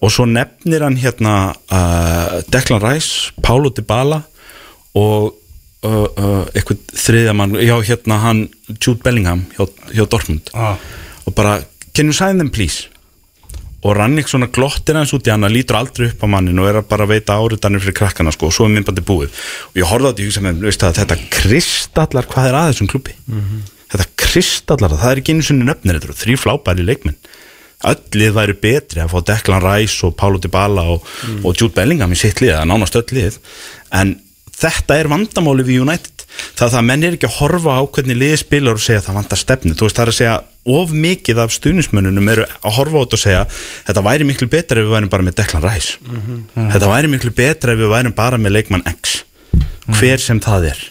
og 0.00 0.12
svo 0.12 0.26
nefnir 0.28 0.84
hann 0.84 0.98
hérna 1.00 1.34
uh, 1.52 2.40
Declan 2.52 2.82
Rice, 2.82 3.34
Paulo 3.44 3.72
Dybala 3.74 4.22
og 4.98 5.34
uh, 5.84 5.90
uh, 5.90 6.46
eitthvað 6.54 6.80
þriðja 6.96 7.34
mann, 7.36 7.58
já 7.60 7.76
hérna 7.84 8.20
hann 8.24 8.46
Jude 8.78 9.02
Bellingham 9.04 9.44
hjá, 9.56 9.66
hjá 9.92 10.06
Dortmund. 10.06 10.52
Ah. 10.54 10.80
og 11.26 11.36
bara, 11.36 11.60
can 11.92 12.08
you 12.08 12.16
sign 12.16 12.40
them 12.40 12.50
please? 12.50 12.88
Og 13.80 13.94
Rannik 13.96 14.28
svona 14.28 14.50
glottir 14.52 14.98
hans 14.98 15.12
út 15.16 15.24
í 15.24 15.32
hann 15.32 15.46
lítur 15.48 15.78
aldrei 15.78 16.10
upp 16.10 16.24
á 16.24 16.28
mannin 16.28 16.58
og 16.60 16.68
er 16.68 16.80
að 16.82 16.88
bara 16.90 17.08
veita 17.08 17.38
áritanir 17.40 17.80
fyrir 17.80 17.96
krakkana 17.96 18.32
sko 18.34 18.50
og 18.50 18.56
svo 18.56 18.66
er 18.68 18.74
myndbandi 18.74 19.04
búið. 19.08 19.32
Og 19.72 19.80
ég 19.80 19.88
horfði 19.88 20.08
á 20.08 20.10
þetta 20.10 20.24
í 20.24 20.28
hugsa 20.28 20.44
með 20.44 20.64
veist 20.66 20.84
það, 20.84 20.98
þetta 21.00 21.20
kristallar 21.32 22.28
hvað 22.28 22.50
er 22.50 22.58
að 22.60 22.72
þessum 22.72 22.90
klubbi 22.92 23.16
þetta 23.90 24.06
kristallar 24.18 24.94
það, 24.94 25.12
er 25.12 25.20
ekki 25.22 25.34
einu 25.34 25.46
sinni 25.46 25.66
nöfnir 25.66 25.98
þetta 25.98 26.10
eru 26.10 26.18
þrý 26.20 26.36
flábæri 26.38 26.86
leikmenn 26.86 27.16
öllið 27.88 28.32
væri 28.36 28.56
betri 28.60 29.00
að 29.02 29.14
fá 29.14 29.20
Declan 29.30 29.64
Rice 29.64 30.06
og 30.06 30.16
Paulo 30.20 30.40
Dybala 30.42 30.84
og, 30.94 31.06
og 31.40 31.54
Jude 31.54 31.74
Bellingham 31.76 32.12
í 32.12 32.18
sitt 32.18 32.42
lið, 32.42 32.54
það 32.56 32.64
er 32.64 32.70
nánast 32.72 32.98
öll 33.00 33.06
lið. 33.16 33.38
En 33.96 34.16
þetta 34.60 34.98
er 35.00 35.10
vandamáli 35.10 35.64
við 35.66 35.84
United. 35.86 36.16
Það 36.54 36.66
er 36.66 36.70
það 36.70 36.78
að 36.78 36.86
menn 36.86 37.04
er 37.04 37.16
ekki 37.16 37.26
að 37.26 37.38
horfa 37.40 37.76
á 37.80 37.82
hvernig 37.96 38.18
liðið 38.20 38.40
spilar 38.44 38.78
og 38.78 38.84
segja 38.84 39.00
að 39.00 39.06
það 39.08 39.16
vantar 39.18 39.40
stefnu. 39.40 39.72
Þú 39.74 39.86
veist 39.86 39.98
það 39.98 40.04
er 40.04 40.12
að 40.12 40.18
segja 40.20 40.36
of 40.76 40.92
mikið 41.06 41.40
af 41.42 41.54
stuðnismönnunum 41.56 42.30
eru 42.34 42.44
að 42.46 42.76
horfa 42.76 43.00
á 43.00 43.02
þetta 43.02 43.18
og 43.18 43.22
segja 43.24 43.42
þetta 43.88 44.04
væri 44.06 44.28
miklu 44.28 44.48
betra 44.52 44.80
ef 44.80 44.86
við 44.86 44.94
værum 44.94 45.10
bara 45.16 45.26
með 45.26 45.38
Declan 45.40 45.66
Rice. 45.66 45.96
Þetta 46.54 46.92
væri 46.92 47.10
miklu 47.16 47.32
betra 47.40 47.74
ef 47.74 47.80
við 47.82 47.92
værum 47.96 48.16
bara 48.20 48.38
með 48.38 48.56
leikmann 48.58 48.86
X. 48.92 49.22
Hver 49.98 50.22
sem 50.22 50.38
það 50.44 50.70
er 50.74 50.84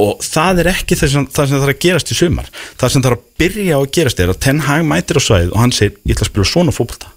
og 0.00 0.22
það 0.24 0.62
er 0.62 0.70
ekki 0.72 0.96
það 0.98 1.12
sem, 1.14 1.26
það 1.28 1.48
sem 1.50 1.62
þarf 1.62 1.74
að 1.74 1.82
gerast 1.84 2.12
í 2.12 2.18
sumar. 2.18 2.52
Það 2.80 2.94
sem 2.94 3.04
þarf 3.04 3.18
að 3.18 3.26
byrja 3.42 3.76
á 3.76 3.80
að 3.80 3.90
gerast 3.98 4.22
er 4.22 4.32
að 4.32 4.40
Ten 4.46 4.62
Hag 4.66 4.86
mætir 4.88 5.20
á 5.20 5.22
svæðið 5.22 5.52
og 5.52 5.60
hann 5.60 5.74
segir 5.76 5.98
ég 5.98 6.16
ætla 6.16 6.26
að 6.26 6.32
spila 6.32 6.48
svona 6.52 6.74
fótbolta. 6.76 7.12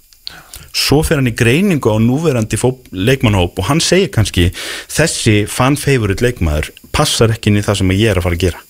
Svo 0.76 1.00
fer 1.06 1.16
hann 1.16 1.30
í 1.30 1.32
greiningu 1.32 1.88
á 1.88 1.96
núverandi 1.96 2.58
leikmannhóp 2.92 3.58
og 3.58 3.68
hann 3.70 3.80
segir 3.80 4.12
kannski 4.12 4.50
þessi 4.92 5.46
fan 5.48 5.78
favorite 5.80 6.24
leikmaður 6.24 6.68
passar 6.92 7.32
ekki 7.32 7.50
inn 7.50 7.62
í 7.62 7.64
það 7.64 7.80
sem 7.80 7.94
ég 7.96 8.12
er 8.12 8.20
að 8.20 8.28
fara 8.28 8.36
að 8.36 8.44
gera. 8.44 8.60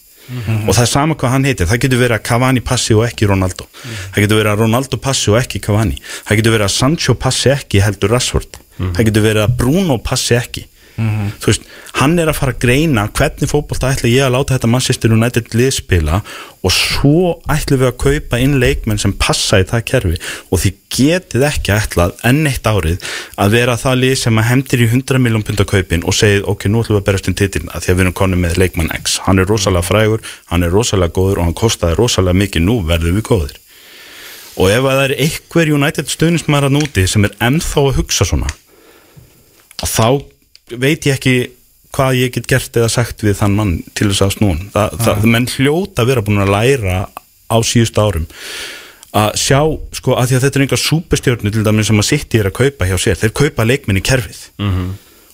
Og 0.66 0.74
það 0.74 0.82
er 0.82 0.90
sama 0.90 1.14
hvað 1.14 1.32
hann 1.34 1.44
heitir. 1.46 1.68
Það 1.70 1.82
getur 1.84 2.00
verið 2.00 2.16
að 2.16 2.24
Cavani 2.26 2.62
passi 2.66 2.94
og 2.94 3.04
ekki 3.06 3.28
Ronaldo. 3.30 3.66
Það 4.14 4.22
getur 4.24 4.40
verið 4.40 4.52
að 4.52 4.62
Ronaldo 4.64 4.98
passi 5.02 5.30
og 5.30 5.38
ekki 5.38 5.60
Cavani. 5.62 5.98
Það 6.26 6.40
getur 6.40 6.56
verið 6.56 6.66
að 6.66 6.74
Sancho 6.74 7.14
passi 7.14 7.52
ekki 7.54 7.82
heldur 7.84 8.10
Rashford. 8.14 8.58
Það 8.80 9.04
getur 9.10 9.26
verið 9.26 9.44
að 9.46 9.54
Bruno 9.60 9.98
passi 10.02 10.34
ekki 10.38 10.66
þú 10.96 11.50
veist, 11.50 11.64
hann 11.98 12.14
er 12.20 12.30
að 12.30 12.38
fara 12.38 12.52
að 12.54 12.62
greina 12.62 13.02
hvernig 13.12 13.50
fótbolta 13.50 13.90
ætla 13.92 14.08
ég 14.08 14.24
að 14.24 14.32
láta 14.32 14.54
þetta 14.56 14.70
Manchester 14.72 15.12
United 15.12 15.50
lið 15.56 15.72
spila 15.76 16.20
og 16.64 16.72
svo 16.72 17.34
ætlum 17.52 17.82
við 17.82 17.90
að 17.90 17.98
kaupa 18.00 18.40
inn 18.40 18.56
leikmenn 18.62 19.00
sem 19.00 19.12
passa 19.12 19.60
í 19.60 19.66
það 19.68 19.84
kerfi. 19.90 20.16
Og 20.50 20.62
því 20.62 20.72
getið 20.96 21.44
ekki 21.50 21.74
ætlað 21.76 22.16
enn 22.26 22.48
eitt 22.48 22.66
árið 22.66 23.04
að 23.36 23.58
vera 23.58 23.76
það 23.80 24.00
lið 24.02 24.16
sem 24.22 24.40
að 24.40 24.48
hendir 24.50 24.84
í 24.86 24.88
100 24.88 25.22
miljón 25.26 25.44
punta 25.46 25.68
kaupin 25.68 26.06
og 26.08 26.16
segið 26.16 26.48
ok, 26.48 26.66
nú 26.72 26.82
ætlum 26.82 26.96
við 26.96 27.02
að 27.02 27.08
berast 27.10 27.30
um 27.30 27.36
titilin 27.36 27.72
að 27.72 27.84
því 27.84 27.92
að 27.92 27.98
við 28.00 28.06
erum 28.06 28.18
konum 28.22 28.44
með 28.46 28.58
leikmann 28.62 28.92
X. 28.96 29.20
Hann 29.28 29.42
er 29.42 29.50
rosalega 29.52 29.86
frægur, 29.86 30.24
hann 30.50 30.64
er 30.64 30.72
rosalega 30.72 31.12
góður 31.12 31.42
og 31.42 31.50
hann 31.50 31.58
kostaði 31.60 32.00
rosalega 32.00 32.40
mikið, 32.40 32.66
nú 32.66 32.80
verðum 32.88 33.20
við 33.20 33.28
góðir. 33.28 33.58
Og 34.56 34.72
ef 34.72 34.80
að 34.88 34.94
það 34.96 35.02
er 35.04 35.18
einhver 35.26 35.74
United 35.76 36.08
stuðnismæra 36.08 36.72
núti 36.72 37.04
sem 37.10 37.28
er 37.28 37.36
ennþá 37.44 37.82
að 37.90 37.98
hugsa 38.00 38.24
svona 38.24 38.48
að 39.84 39.92
þá 39.92 40.08
veit 40.74 41.06
ég 41.06 41.14
ekki 41.18 41.36
hvað 41.96 42.16
ég 42.18 42.32
get 42.34 42.48
gert 42.50 42.76
eða 42.76 42.88
sagt 42.92 43.22
við 43.24 43.38
þann 43.38 43.54
mann 43.56 43.76
til 43.96 44.10
þess 44.10 44.24
að 44.26 44.34
snún 44.36 44.58
það, 44.74 44.96
það, 45.06 45.22
menn 45.32 45.46
hljóta 45.54 46.02
að 46.02 46.10
vera 46.10 46.24
búin 46.26 46.42
að 46.42 46.50
læra 46.52 46.96
á 47.46 47.56
síðust 47.64 47.96
árum 48.02 48.26
að 49.16 49.30
sjá, 49.40 49.60
sko, 49.96 50.12
að 50.18 50.26
því 50.28 50.36
að 50.36 50.42
þetta 50.44 50.58
er 50.58 50.64
einhver 50.66 50.82
súpestjörnu 50.82 51.52
til 51.54 51.62
dæmis 51.64 51.88
sem 51.88 52.02
að 52.02 52.08
City 52.10 52.40
er 52.42 52.48
að 52.50 52.56
kaupa 52.58 52.88
hjá 52.90 52.96
sér, 53.00 53.16
þeir 53.16 53.32
kaupa 53.38 53.64
leikminn 53.64 53.96
í 53.96 54.02
kerfið. 54.04 54.42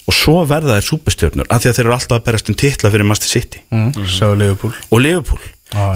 Og 0.06 0.14
svo 0.14 0.36
verða 0.46 0.76
þeir 0.76 0.86
súpestjörnur 0.86 1.48
að 1.50 1.64
því 1.64 1.70
að 1.72 1.76
þeir 1.80 1.84
eru 1.88 1.94
alltaf 1.96 2.14
að 2.20 2.24
berast 2.28 2.52
um 2.52 2.59
titla 2.62 2.92
fyrir 2.94 3.09
Master 3.10 3.32
City. 3.32 3.64
Sjáðu 4.06 4.38
Liverpool. 4.38 4.72
Og 4.92 5.02
Liverpool. 5.02 5.42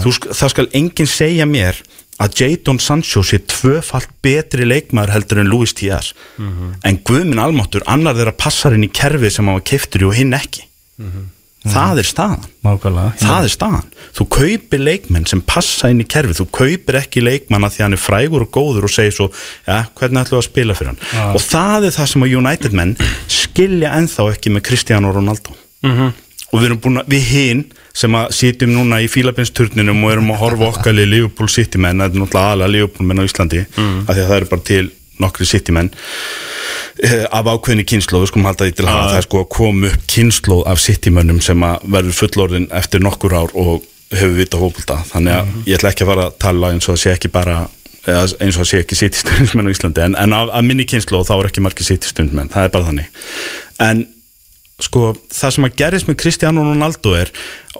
Þú, 0.03 0.13
sk- 0.17 0.35
það 0.35 0.51
skal 0.55 0.67
enginn 0.81 1.07
segja 1.13 1.47
mér 1.47 1.79
að 2.23 2.41
Jadon 2.41 2.79
Sancho 2.81 3.21
sé 3.25 3.39
tvöfalt 3.45 4.09
betri 4.25 4.65
leikmaður 4.65 5.13
heldur 5.15 5.41
en 5.43 5.51
Luis 5.51 5.73
Díaz 5.77 6.13
en 6.83 6.99
Guðminn 7.05 7.39
Almáttur 7.43 7.85
annar 7.85 8.17
þeirra 8.17 8.33
passar 8.37 8.73
inn 8.73 8.87
í 8.87 8.91
kerfi 8.91 9.29
sem 9.33 9.47
hann 9.47 9.61
í 9.61 10.05
og 10.07 10.15
hinn 10.17 10.33
ekki. 10.33 10.65
Það 11.67 11.99
er 11.99 12.07
staðan. 12.07 12.43
Nákvæmlega. 12.63 13.11
Það 13.19 13.45
er 13.47 13.51
staðan, 13.51 13.87
þú 14.15 14.25
kaupir 14.37 14.79
leikmenn 14.79 15.25
sem 15.27 15.41
passa 15.41 15.89
inn 15.91 15.99
í 15.99 16.05
kerfi, 16.07 16.35
þú 16.37 16.45
kaupir 16.53 16.99
ekki 17.01 17.23
leikmann 17.25 17.65
að 17.67 17.73
því 17.75 17.83
hann 17.83 17.97
er 17.97 18.01
frægur 18.01 18.45
og 18.45 18.51
góður 18.55 18.87
og 18.87 18.93
segir 18.93 19.15
svo 19.15 19.27
ja, 19.67 19.81
hvernig 19.97 20.21
ætlum 20.21 20.37
við 20.37 20.43
að 20.43 20.47
spila 20.47 20.77
fyrir 20.77 20.93
hann? 20.93 21.33
Og 21.33 21.41
það 21.43 21.89
er 21.89 21.97
það 21.97 22.11
sem 22.13 22.23
að 22.23 22.35
United 22.39 22.77
menn 22.77 22.93
skilja 23.27 23.91
ennþá 23.99 24.29
ekki 24.35 24.53
með 24.55 24.65
Cristiano 24.69 25.11
Ronaldo 25.11 25.57
og 26.51 26.61
við 26.61 26.69
erum 26.69 26.81
búin 26.83 27.01
að, 27.01 27.09
við 27.11 27.25
hinn 27.31 27.63
sem 27.97 28.13
að 28.15 28.29
sitjum 28.37 28.71
núna 28.75 29.01
í 29.03 29.09
fílabinsturninum 29.11 30.03
og 30.05 30.13
erum 30.13 30.31
að 30.35 30.41
horfa 30.43 30.69
okkar 30.71 31.01
í 31.01 31.07
Liverpool 31.07 31.49
City 31.51 31.81
menn, 31.81 31.99
það 31.99 32.13
er 32.13 32.21
náttúrulega 32.21 32.51
aðalega 32.51 32.73
Liverpool 32.75 33.09
menn 33.09 33.23
á 33.23 33.27
Íslandi 33.27 33.63
af 33.65 34.13
því 34.13 34.21
að 34.21 34.29
það 34.29 34.37
eru 34.37 34.49
bara 34.53 34.65
til 34.69 34.83
nokkri 35.17 35.47
City 35.49 35.73
menn 35.75 35.91
eh, 37.03 37.25
af 37.25 37.49
ákveðinni 37.49 37.87
kynnslóð, 37.89 38.23
við 38.23 38.31
skulum 38.31 38.49
halda 38.51 38.67
því 38.67 38.75
til 38.77 38.87
að 38.87 38.99
það 39.01 39.19
er 39.19 39.27
sko 39.27 39.43
að 39.43 39.49
koma 39.57 39.91
upp 39.91 40.07
kynnslóð 40.13 40.65
af 40.71 40.83
City-mönnum 40.83 41.39
sem 41.43 41.65
að 41.67 41.87
verður 41.97 42.19
fullorðin 42.21 42.69
eftir 42.79 43.03
nokkur 43.03 43.37
ár 43.37 43.55
og 43.57 43.87
hefur 44.13 44.37
vita 44.37 44.61
hópulta 44.61 45.01
þannig 45.09 45.35
að 45.35 45.55
ég 45.67 45.79
ætla 45.79 45.91
ekki 45.91 46.05
að 46.05 46.11
fara 46.13 46.27
að 46.29 46.37
tala 46.45 46.71
eins 46.71 46.87
og 46.87 46.93
það 46.95 47.01
sé 47.01 47.15
ekki 47.17 47.33
bara 47.33 47.57
eins 48.07 48.55
og 48.55 48.61
það 48.61 48.69
sé 48.69 48.81
ekki 48.83 48.97
City-stundismenn 49.01 49.67
á 49.67 49.71
Íslandi. 49.73 50.03
En, 50.05 50.13
en 50.15 50.35
af, 50.35 50.51
af 50.55 50.63
minni 50.63 50.85
kynnslóð 50.87 51.27
þá 51.27 51.33
er 51.37 51.49
ekki 51.49 51.63
margir 51.65 51.87
City-stundismenn, 51.89 52.51
það 52.53 52.67
er 52.67 52.71
bara 52.75 52.87
þannig. 52.87 53.25
En 53.83 54.05
sko 54.77 55.15
það 55.33 55.53
sem 55.55 55.65
að 55.65 55.77
gerist 55.79 56.09
með 56.09 56.17
Cristiano 56.21 56.61
Ronaldo 56.61 57.15
er 57.17 57.31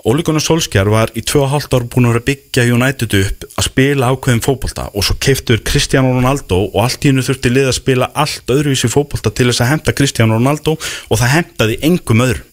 Ole 0.08 0.24
Gunnar 0.26 0.42
Solskjær 0.42 0.88
var 0.90 1.12
í 1.14 1.22
2,5 1.26 1.76
ár 1.76 1.84
búin 1.90 2.08
að 2.10 2.18
byggja 2.26 2.64
United 2.74 3.14
upp 3.20 3.46
að 3.48 3.66
spila 3.68 4.10
ákveðin 4.10 4.42
fótbolta 4.42 4.88
og 4.90 5.06
svo 5.06 5.14
keiftur 5.22 5.62
Cristiano 5.66 6.10
Ronaldo 6.16 6.58
og 6.66 6.80
allt 6.82 7.06
í 7.06 7.12
hennu 7.12 7.22
þurfti 7.26 7.52
lið 7.52 7.70
að 7.70 7.78
spila 7.78 8.10
allt 8.18 8.50
öðruvísi 8.54 8.90
fótbolta 8.90 9.30
til 9.30 9.46
þess 9.50 9.62
að 9.62 9.72
hemta 9.74 9.94
Cristiano 9.94 10.38
Ronaldo 10.38 10.74
og 10.74 11.20
það 11.20 11.34
hemtaði 11.36 11.78
engum 11.86 12.24
öðrum. 12.26 12.44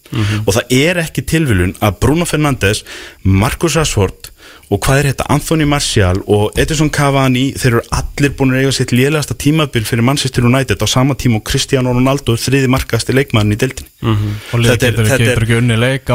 Og 0.46 0.54
það 0.54 0.74
er 0.78 1.02
ekki 1.02 1.26
tilviljun 1.26 1.74
að 1.82 1.96
Bruno 2.04 2.26
Fernandes, 2.28 2.84
Marcus 3.26 3.74
Rashford 3.74 4.30
og 4.66 4.80
hvað 4.82 4.98
er 4.98 5.06
þetta, 5.12 5.26
Anthony 5.30 5.66
Martial 5.70 6.18
og 6.26 6.56
Edison 6.58 6.88
Cavani, 6.90 7.52
þeir 7.54 7.76
eru 7.76 7.82
allir 7.94 8.32
búin 8.34 8.50
að 8.56 8.64
eiga 8.64 8.72
sitt 8.74 8.90
lélegasta 8.90 9.36
tímabil 9.38 9.84
fyrir 9.86 10.02
Manchester 10.02 10.42
United 10.48 10.80
á 10.82 10.86
sama 10.90 11.14
tíma 11.14 11.38
og 11.38 11.44
Cristiano 11.46 11.92
Ronaldo 11.94 12.34
er 12.34 12.42
þriði 12.42 12.70
markaðasti 12.74 13.14
leikmaðurinn 13.14 13.54
í 13.54 13.60
Og 14.02 14.58
liðið 14.58 14.72
Þetta 14.72 14.86
er- 14.88 14.96
getur, 14.96 15.06
þetta 15.06 15.30
er- 15.30 15.44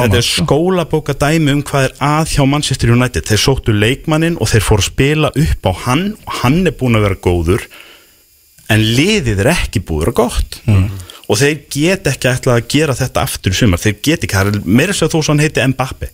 Þetta 0.04 0.18
er 0.20 0.28
sko. 0.28 0.44
skólabóka 0.50 1.16
dæmi 1.16 1.52
um 1.56 1.64
hvað 1.64 1.86
er 1.88 1.94
að 2.02 2.34
hjá 2.36 2.44
Manchester 2.50 2.92
United. 2.92 3.24
Þeir 3.32 3.42
sóttu 3.46 3.72
leikmannin 3.78 4.36
og 4.42 4.48
þeir 4.52 4.68
fóru 4.68 4.84
að 4.84 4.90
spila 4.92 5.32
upp 5.32 5.64
á 5.64 5.72
hann 5.86 6.04
og 6.28 6.34
hann 6.42 6.68
er 6.68 6.72
búin 6.76 6.96
að 7.00 7.08
vera 7.08 7.16
góður 7.24 7.64
en 8.70 8.80
liðið 8.84 9.40
er 9.46 9.52
ekki 9.56 9.80
búið 9.80 9.96
að 9.96 10.06
vera 10.06 10.18
gott. 10.22 10.62
Og 11.32 11.38
þeir 11.40 11.58
get 11.72 12.04
ekki 12.12 12.28
að 12.52 12.68
gera 12.68 12.94
þetta 13.00 13.22
aftur 13.24 13.52
í 13.52 13.56
sumar, 13.56 13.80
þeir 13.80 13.96
get 14.04 14.24
ekki, 14.28 14.36
er 14.36 14.62
meira 14.66 14.92
sér 14.92 15.08
þó 15.08 15.22
svo 15.24 15.32
hann 15.32 15.40
heiti 15.40 15.64
Mbappe 15.72 16.10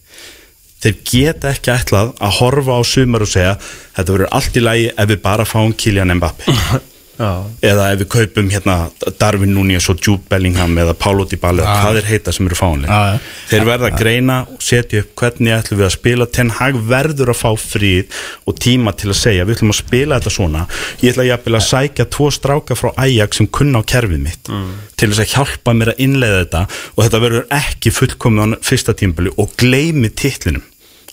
þeir 0.84 1.00
geta 1.12 1.54
ekki 1.54 1.74
ætlað 1.74 2.14
að 2.22 2.38
horfa 2.42 2.78
á 2.78 2.82
sumar 2.86 3.26
og 3.26 3.32
segja 3.32 3.56
þetta 3.62 4.12
verður 4.14 4.36
allt 4.40 4.60
í 4.60 4.64
lagi 4.64 4.92
ef 4.94 5.10
við 5.14 5.24
bara 5.24 5.48
fáum 5.48 5.74
Kylian 5.74 6.16
Mbappe 6.20 6.46
eða 7.18 7.88
ef 7.94 8.02
við 8.02 8.08
kaupum 8.14 8.50
hérna 8.54 8.76
Darwin 9.20 9.56
Núñez 9.56 9.88
og 9.90 10.02
Jude 10.04 10.24
Bellingham 10.30 10.78
eða 10.78 10.94
Paulo 10.98 11.26
Dybala, 11.26 11.64
eða 11.64 11.78
hvað 11.82 12.00
er 12.02 12.10
heita 12.12 12.34
sem 12.36 12.46
eru 12.46 12.58
fáinlega 12.60 13.20
þeir 13.50 13.66
verða 13.66 13.90
að 13.90 13.98
greina 14.02 14.38
og 14.54 14.62
setja 14.62 15.02
upp 15.02 15.16
hvernig 15.18 15.56
ætlum 15.56 15.82
við 15.82 15.88
að 15.88 15.94
spila. 15.96 16.30
Ten 16.38 16.54
Hag 16.60 16.78
verður 16.90 17.34
að 17.34 17.40
fá 17.42 17.52
frið 17.58 18.22
og 18.46 18.60
tíma 18.62 18.94
til 18.98 19.10
að 19.10 19.20
segja 19.24 19.48
við 19.48 19.58
ætlum 19.58 19.74
að 19.74 19.80
spila 19.82 20.20
þetta 20.20 20.36
svona. 20.38 20.64
Ég 21.02 21.16
ætla 21.16 21.28
jafnvel 21.32 21.58
að 21.58 21.68
sækja 21.72 22.08
tvo 22.14 22.30
stráka 22.34 22.78
frá 22.78 22.92
Ajax 23.08 23.42
sem 23.42 23.50
kunna 23.50 23.82
á 23.82 23.90
kerfið 23.90 24.24
mitt 24.24 24.54
til 24.98 25.12
þess 25.12 25.24
að 25.26 25.34
hjálpa 25.34 25.76
mér 25.78 25.94
að 25.94 26.02
innleiða 26.06 26.40
þetta. 26.44 26.64
Og 26.96 27.04
þetta 27.06 27.24
verður 27.26 27.52
ekki 27.58 27.94
fullkomið 27.98 28.58
á 28.58 28.66
fyrsta 28.68 28.98
tímbili 28.98 29.34
og 29.38 29.54
gleymi 29.58 30.14
titlinum 30.14 30.66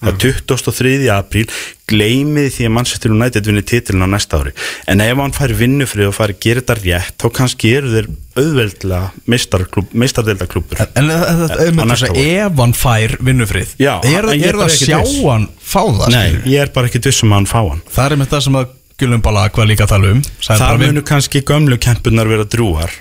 það 0.05 0.13
er 0.13 0.19
23. 0.45 1.09
apríl 1.15 1.47
gleymið 1.91 2.47
því 2.55 2.67
að 2.69 2.73
Manchester 2.77 3.13
United 3.13 3.49
vinni 3.51 3.63
titilin 3.69 4.07
á 4.07 4.09
næsta 4.15 4.39
ári 4.41 4.53
en 4.89 5.03
ef 5.05 5.19
hann 5.21 5.35
fær 5.37 5.53
vinnufrið 5.59 6.09
og 6.11 6.15
fær 6.17 6.33
að 6.33 6.39
gera 6.47 6.63
þetta 6.63 6.77
rétt 6.81 7.17
þá 7.21 7.27
kannski 7.41 7.73
eru 7.79 7.93
þeir 7.93 8.09
auðveldlega 8.41 9.03
meistardeldaklubur 9.93 10.81
En 10.97 11.11
að 11.13 12.17
ef 12.21 12.59
hann 12.63 12.75
fær 12.79 13.17
vinnufrið 13.25 13.75
Já, 13.81 13.95
Er, 14.05 14.29
er 14.33 14.49
er 14.49 14.59
það 14.59 14.65
að 14.65 14.75
sjá 14.79 14.99
viss. 15.03 15.19
hann 15.27 15.47
fá 15.61 15.83
það 15.85 16.09
Nei, 16.15 16.25
skilurðu? 16.31 16.55
ég 16.55 16.65
er 16.65 16.73
bara 16.75 16.91
ekki 16.91 17.03
vissum 17.05 17.33
að 17.35 17.41
hann 17.43 17.51
fá 17.51 17.61
hann 17.69 17.85
Það 17.95 18.07
er 18.11 18.21
með 18.23 18.33
það 18.35 18.45
sem 18.49 18.59
að 18.63 18.73
Gulum 19.03 19.23
Bala 19.27 19.49
hvað 19.51 19.67
líka 19.73 19.87
að 19.89 19.93
tala 19.95 20.13
um 20.15 20.21
við- 20.85 20.93
munu 20.95 21.03
kannski 21.09 21.41
gömlu 21.43 21.79
kempunar 21.83 22.29
vera 22.31 22.45
drúar 22.47 22.93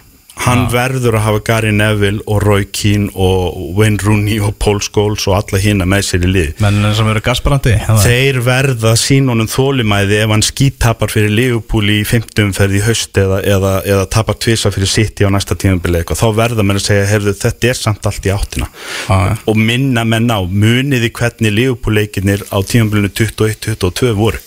Hann 0.43 0.65
verður 0.71 1.15
að 1.15 1.23
hafa 1.23 1.41
Gary 1.47 1.71
Neville 1.71 2.19
og 2.27 2.41
Roy 2.43 2.65
Keane 2.75 3.07
og 3.15 3.77
Wayne 3.77 4.01
Rooney 4.03 4.41
og 4.43 4.57
Paul 4.59 4.81
Scholes 4.83 5.23
og 5.29 5.37
alla 5.37 5.61
hina 5.63 5.87
með 5.87 6.03
sér 6.09 6.25
í 6.27 6.31
lið. 6.33 6.49
Menn 6.63 6.83
sem 6.97 7.07
eru 7.07 7.21
gasparandi 7.23 7.75
Þeir 8.03 8.41
verða 8.43 8.93
sín 8.99 9.31
honum 9.31 9.47
þólimæði 9.47 10.19
ef 10.19 10.33
hann 10.33 10.43
skítapar 10.43 11.13
fyrir 11.13 11.31
Liverpool 11.31 11.93
í 11.93 12.01
50 12.07 12.49
umferð 12.49 12.77
í 12.79 12.83
haust 12.83 13.21
eða, 13.23 13.39
eða, 13.55 13.73
eða 13.87 14.09
tapar 14.17 14.39
tvisa 14.43 14.73
fyrir 14.75 14.91
City 14.91 15.23
á 15.23 15.31
næsta 15.31 15.55
tímabili 15.59 16.01
eitthvað, 16.01 16.19
þá 16.25 16.39
verða 16.41 16.67
menn 16.67 16.81
að 16.81 16.87
segja 16.89 17.09
heyrðu, 17.13 17.35
þetta 17.39 17.71
er 17.71 17.79
samt 17.79 18.11
allt 18.11 18.27
í 18.27 18.35
áttina. 18.35 18.69
Já. 19.07 19.37
og 19.47 19.59
minna 19.59 20.03
menn 20.07 20.27
á 20.27 20.43
muniði 20.43 21.13
hvernig 21.15 21.55
Liverpool 21.55 22.01
leikirnir 22.01 22.43
á 22.51 22.57
tímabilinu 22.59 23.13
21-22 23.15 24.15
voru. 24.19 24.43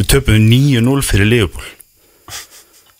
Við 0.00 0.14
töpum 0.16 0.40
9-0 0.48 1.04
fyrir 1.04 1.28
Liverpool 1.28 1.75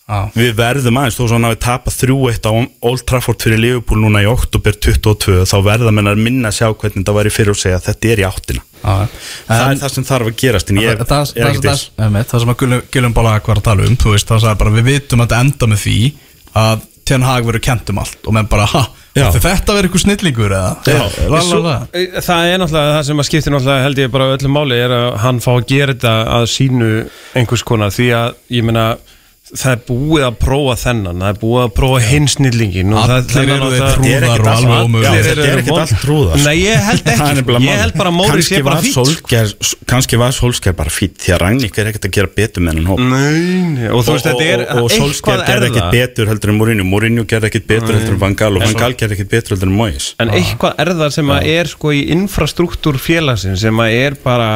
Já. 0.06 0.18
við 0.38 0.52
verðum 0.54 0.98
aðeins 1.00 1.16
þó 1.18 1.22
svo 1.24 1.34
hann 1.34 1.46
hafi 1.48 1.56
tapað 1.64 1.94
3-1 1.98 2.44
á 2.46 2.52
Old 2.86 3.02
Trafford 3.10 3.42
fyrir 3.42 3.58
Liverpool 3.58 3.98
núna 4.04 4.20
í 4.22 4.28
oktober 4.30 4.76
22 4.78 5.40
þá 5.50 5.56
verða 5.66 5.90
menn 5.96 6.06
að 6.12 6.20
minna 6.22 6.52
að 6.52 6.58
sjá 6.60 6.68
hvernig 6.78 7.02
það 7.08 7.16
væri 7.18 7.32
fyrir 7.34 7.50
og 7.50 7.58
segja 7.58 7.80
að 7.80 7.88
þetta 7.88 8.12
er 8.12 8.22
í 8.22 8.26
áttina 8.28 8.62
Já. 8.62 8.94
það 9.48 9.64
En- 9.64 9.72
er 9.72 9.80
það 9.82 9.94
sem 9.96 10.06
þarf 10.06 10.30
að 10.30 10.36
gerast 10.44 10.70
en 10.70 10.78
ég 10.84 10.92
það, 11.00 11.08
það, 11.10 11.32
er 11.34 11.42
það, 11.42 11.50
ekkert 11.50 11.66
það, 11.66 11.72
viss 11.72 11.88
það, 11.96 12.20
það 12.30 12.44
sem 12.44 12.52
að 12.54 12.76
Gulum 12.94 13.16
Bala 13.18 13.32
var 13.48 13.58
að 13.58 13.66
tala 13.66 13.88
um 13.90 13.96
þú 14.04 14.12
veist, 14.14 14.28
það 14.30 14.44
sagði 14.46 14.60
bara 14.62 14.76
við 14.76 14.86
vitum 14.92 15.24
að 15.24 15.26
þetta 15.26 15.40
enda 15.48 15.70
með 15.74 15.82
því 15.88 15.96
að 16.62 16.86
Ten 17.06 17.22
Hag 17.22 17.44
verður 17.46 17.62
kent 17.62 17.90
um 17.92 17.98
allt 18.02 18.26
og 18.26 18.34
menn 18.34 18.48
bara, 18.50 18.64
ha, 18.66 18.80
þetta 19.14 19.74
verður 19.76 19.86
eitthvað 19.86 20.02
snillingur 20.02 20.54
eða? 20.56 20.70
Já. 20.90 20.96
la, 21.02 21.28
la, 21.34 21.42
Svo, 21.46 21.60
la. 21.62 21.74
það 22.18 22.46
er 22.50 22.58
náttúrulega 22.62 22.94
það 22.96 23.04
sem 23.10 23.22
að 23.22 23.28
skiptir 23.28 23.54
náttúrulega 23.54 23.84
held 23.84 24.00
ég 24.02 24.10
bara 24.16 24.26
öllu 24.34 24.50
máli 24.50 24.78
er 24.82 24.94
að 24.96 25.06
hann 25.22 25.38
fá 25.44 25.52
að 25.54 25.68
gera 25.70 25.94
þetta 25.94 26.14
að 26.38 26.46
sínu 26.50 26.88
einhvers 27.38 27.62
konar 27.68 27.94
því 27.94 28.08
að 28.18 28.34
ég 28.58 28.66
meina 28.66 28.86
það 29.46 29.70
er 29.76 29.82
búið 29.86 30.24
að 30.26 30.36
prófa 30.42 30.74
þennan 30.80 31.20
það 31.22 31.28
er 31.30 31.36
búið 31.42 31.60
að 31.62 31.68
prófa 31.76 31.98
hinsnillingin 32.02 32.94
Allir 32.98 33.50
eru 33.54 33.68
þeir 33.70 33.84
trúðar 33.94 34.42
og 34.42 34.48
alveg. 34.74 35.04
Já, 35.06 35.10
þetta 35.26 35.44
er 35.46 35.60
ekkert 35.60 35.80
allt 35.82 35.94
trúðar. 36.02 36.40
Nei, 36.42 36.54
ég 36.64 36.82
held 36.88 37.10
ekki, 37.12 37.56
Ég 37.66 37.80
held 37.84 37.96
bara 38.00 38.12
Móri 38.16 38.42
sé 38.46 38.60
bara. 38.66 38.82
Solskjær- 38.82 39.54
Kannski 39.86 40.18
var 40.18 40.34
Solskjær 40.34 40.74
bara 40.76 40.90
fýtt 40.90 41.22
Því 41.22 41.34
að 41.36 41.40
Ragník 41.44 41.78
er 41.78 41.90
ekkert 41.92 42.08
að 42.08 42.14
gera 42.18 42.32
betur 42.40 42.66
með 42.66 42.74
hennan 42.74 42.90
hóp. 42.90 43.02
Nei, 43.06 43.88
og 43.92 44.02
þú 44.02 44.16
veist, 44.16 44.26
þetta 44.26 44.46
er 44.50 44.66
og, 44.82 44.90
Solskjær 44.90 45.44
gerði 45.46 45.56
er 45.56 45.70
ekkert 45.70 45.90
betur 45.94 46.30
heldur 46.32 46.50
en 46.52 46.58
Mourinho. 46.60 46.88
Mourinho 46.90 47.26
gerði 47.30 47.52
ekkert 47.52 47.68
betur 47.70 47.94
heldur 47.94 48.16
en 48.16 48.22
Van 48.26 48.34
Gaal 48.34 48.56
og 48.58 48.66
Van 48.66 48.78
Gaal 48.82 48.94
gerði 48.98 49.20
ekkert 49.20 49.34
betur 49.36 49.54
heldur 49.56 49.70
en 49.70 49.76
Moyes. 49.78 50.08
En 50.18 50.34
eitthvað 50.34 50.74
er 50.82 50.92
það 50.98 51.14
sem 51.20 51.30
að 51.36 51.50
er 51.54 51.70
sko 51.70 51.94
í 51.94 52.02
infrastruktúr 52.16 52.98
félagsins 52.98 53.62
sem 53.62 53.78
að 53.86 53.94
er 54.02 54.18
bara 54.26 54.50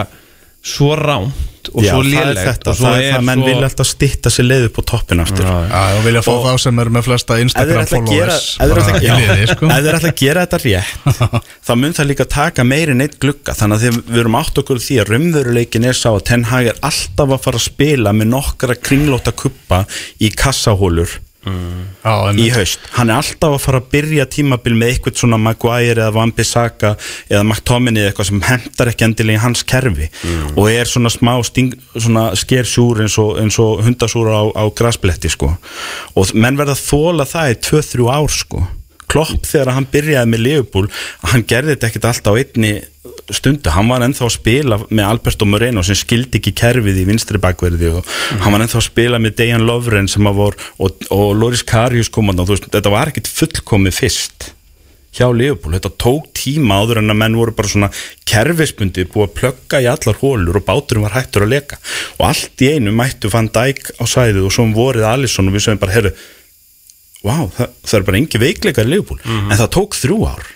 svo 0.62 0.92
rámt 0.98 1.46
og 1.74 1.84
Já, 1.84 1.90
svo 1.92 2.00
er 2.00 2.06
lélegt 2.08 2.46
þetta, 2.48 2.70
og 2.72 2.76
svo 2.76 2.86
það 2.88 2.96
er 3.00 3.12
það 3.12 3.18
að 3.20 3.24
menn 3.28 3.40
svo- 3.40 3.48
vilja 3.50 3.66
alltaf 3.68 3.86
stitta 3.86 4.30
sér 4.32 4.46
leið 4.48 4.64
upp 4.70 4.78
á 4.80 4.82
toppin 4.90 5.20
aftur. 5.22 5.44
Já, 5.44 5.80
og 5.96 6.02
vilja 6.06 6.22
fá 6.24 6.32
þá 6.44 6.52
sem 6.64 6.78
eru 6.82 6.90
með 6.96 7.04
flesta 7.06 7.36
Instagram 7.44 7.82
ætla 7.84 7.98
að 8.00 8.08
gera- 8.10 8.34
followers 8.34 8.48
þeir 8.56 8.80
ætla 8.80 8.94
að- 8.96 9.04
já, 9.06 9.14
liði, 9.20 9.46
sko. 9.52 9.68
þeir 9.70 9.98
ætla 10.00 10.10
að 10.10 10.18
gera 10.24 10.44
þetta 10.46 10.60
rétt 10.64 11.22
þá 11.68 11.72
mun 11.82 11.96
það 12.00 12.08
líka 12.10 12.26
taka 12.36 12.64
meiri 12.64 12.94
neitt 12.96 13.18
glugga. 13.22 13.54
Þannig 13.60 13.76
að 13.86 14.00
við 14.10 14.20
erum 14.24 14.38
átt 14.40 14.60
okkur 14.64 14.82
því 14.82 14.98
að 15.04 15.12
raunveruleikin 15.14 15.84
er 15.92 16.00
sá 16.00 16.08
að 16.10 16.24
Ten 16.32 16.44
Hag 16.50 16.66
er 16.72 16.80
alltaf 16.82 17.28
að 17.36 17.42
fara 17.44 17.60
að 17.60 17.66
spila 17.70 18.12
með 18.16 18.32
nokkra 18.34 18.74
kringlóta 18.80 19.32
kuppa 19.36 19.84
í 20.20 20.32
kassahólur 20.34 21.20
Já, 21.40 22.14
í 22.36 22.48
haust. 22.52 22.82
Hann 22.98 23.08
er 23.08 23.16
alltaf 23.16 23.54
að 23.56 23.62
fara 23.62 23.78
að 23.80 23.86
byrja 23.94 24.26
tímabil 24.28 24.74
með 24.76 24.90
eitthvað 24.92 25.20
svona 25.22 25.38
Maguire 25.40 25.94
eða 25.94 26.12
Van 26.12 26.32
Bissaka 26.36 26.90
eða 27.30 27.44
McTominay 27.46 28.02
eða 28.02 28.10
eitthvað 28.10 28.28
sem 28.28 28.42
hendar 28.44 28.90
ekki 28.92 29.06
endilega 29.06 29.40
í 29.40 29.42
hans 29.46 29.62
kerfi 29.64 30.10
og 30.52 30.68
er 30.68 30.90
svona 30.90 31.12
smá 31.12 31.32
sting, 31.48 31.72
svona 31.96 32.26
skersúr 32.36 33.00
eins 33.06 33.16
og, 33.22 33.38
eins 33.40 33.56
og 33.62 33.80
hundasúr 33.86 34.28
á, 34.28 34.42
á 34.52 34.64
grasbletti 34.68 35.32
sko. 35.32 35.54
Og 36.12 36.34
menn 36.36 36.60
verða 36.60 36.76
að 36.76 36.84
þóla 36.90 37.28
það 37.28 37.54
í 37.54 37.58
2-3 37.70 38.12
ár 38.12 38.36
sko. 38.36 38.62
Klopp 39.10 39.48
þegar 39.48 39.74
hann 39.74 39.88
byrjaði 39.90 40.30
með 40.30 40.44
Liverpool 40.44 40.90
hann 41.32 41.48
gerði 41.48 41.74
þetta 41.74 41.88
ekkert 41.88 42.10
alltaf 42.12 42.36
á 42.36 42.40
einni 42.40 42.74
stundu, 43.34 43.72
hann 43.74 43.90
var 43.90 44.04
ennþá 44.06 44.26
að 44.26 44.36
spila 44.36 44.78
með 44.88 45.04
Alberto 45.06 45.48
Moreno 45.48 45.84
sem 45.86 45.98
skildi 45.98 46.40
ekki 46.40 46.54
kerfið 46.60 47.02
í 47.02 47.08
vinstri 47.08 47.40
bakverði 47.42 47.92
og 47.98 48.14
hann 48.44 48.54
var 48.54 48.64
ennþá 48.64 48.80
að 48.80 48.86
spila 48.88 49.20
með 49.22 49.36
Dejan 49.42 49.66
Lovren 49.68 50.08
sem 50.10 50.30
að 50.30 50.40
vor 50.40 50.56
og, 50.78 51.04
og 51.14 51.28
Loris 51.36 51.66
Karius 51.66 52.12
komandan, 52.12 52.48
þú 52.48 52.56
veist, 52.56 52.72
þetta 52.72 52.94
var 52.94 53.12
ekkert 53.12 53.30
fullkomið 53.30 54.00
fyrst 54.00 54.50
hjá 55.16 55.26
Liverpool, 55.34 55.74
þetta 55.74 55.90
tók 55.98 56.28
tíma 56.38 56.78
áður 56.80 57.00
en 57.00 57.12
að 57.12 57.18
menn 57.18 57.38
voru 57.38 57.54
bara 57.56 57.70
svona 57.70 57.88
kerfisbundi 58.30 59.06
búið 59.10 59.26
að 59.26 59.32
plugga 59.40 59.80
í 59.82 59.88
allar 59.90 60.20
hólur 60.20 60.60
og 60.60 60.66
báturinn 60.68 61.02
var 61.02 61.16
hættur 61.16 61.46
að 61.46 61.54
leka. 61.56 61.80
Og 62.20 62.28
allt 62.28 62.62
í 62.62 62.68
einu 62.76 62.94
mættu 62.94 63.30
Van 63.32 63.50
Dijk 63.50 63.90
á 63.98 64.04
sæðu 64.06 64.46
og 64.46 64.54
svo 64.54 64.68
um 64.68 64.76
vorið 64.76 65.08
Alisson 65.10 65.50
og 65.50 65.56
við 65.56 65.66
sögum 65.66 65.82
bara, 65.82 65.96
herru 65.96 66.14
wow, 67.26 67.50
það, 67.56 67.74
það 67.82 67.98
er 67.98 68.06
bara 68.06 68.20
engi 68.20 68.42
veikleikar 68.44 68.86
í 68.86 68.94
Liverpool, 68.94 69.18
en 69.26 69.58
það 69.58 69.74
tók 69.80 69.98
þrjú 69.98 70.20
ár 70.30 70.46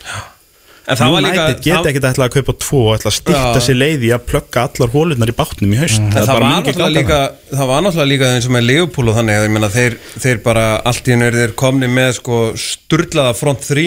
United 0.85 1.61
geta 1.65 1.77
það- 1.79 1.87
ekkert 1.91 2.07
ætla 2.11 2.27
að 2.29 2.35
kaupa 2.35 2.55
tvo 2.61 2.81
og 2.89 2.97
ætla 2.99 3.11
að 3.11 3.17
stýtta 3.19 3.55
Já. 3.57 3.61
sér 3.67 3.79
leiði 3.81 4.11
að 4.13 4.25
plugga 4.29 4.65
allar 4.69 4.91
hólunar 4.93 5.31
í 5.33 5.37
bátnum 5.39 5.73
í 5.73 5.79
haust. 5.81 6.01
Það, 6.13 6.27
bara 6.27 6.63
var 6.77 6.91
líka, 6.93 7.21
það 7.55 7.67
var 7.71 7.83
náttúrulega 7.87 8.13
líka 8.13 8.33
eins 8.35 8.49
og 8.51 8.53
með 8.53 8.67
Leopold 8.69 9.09
og 9.09 9.17
þannig 9.17 9.51
meina 9.55 9.71
þeir, 9.73 9.97
þeir 10.21 10.43
bara 10.45 10.67
allt 10.85 11.09
í 11.09 11.17
er 11.25 11.33
þeir 11.41 11.55
komni 11.55 11.89
með 11.89 12.11
sko 12.21 12.41
sturlaða 12.53 13.35
front 13.39 13.61
3 13.65 13.87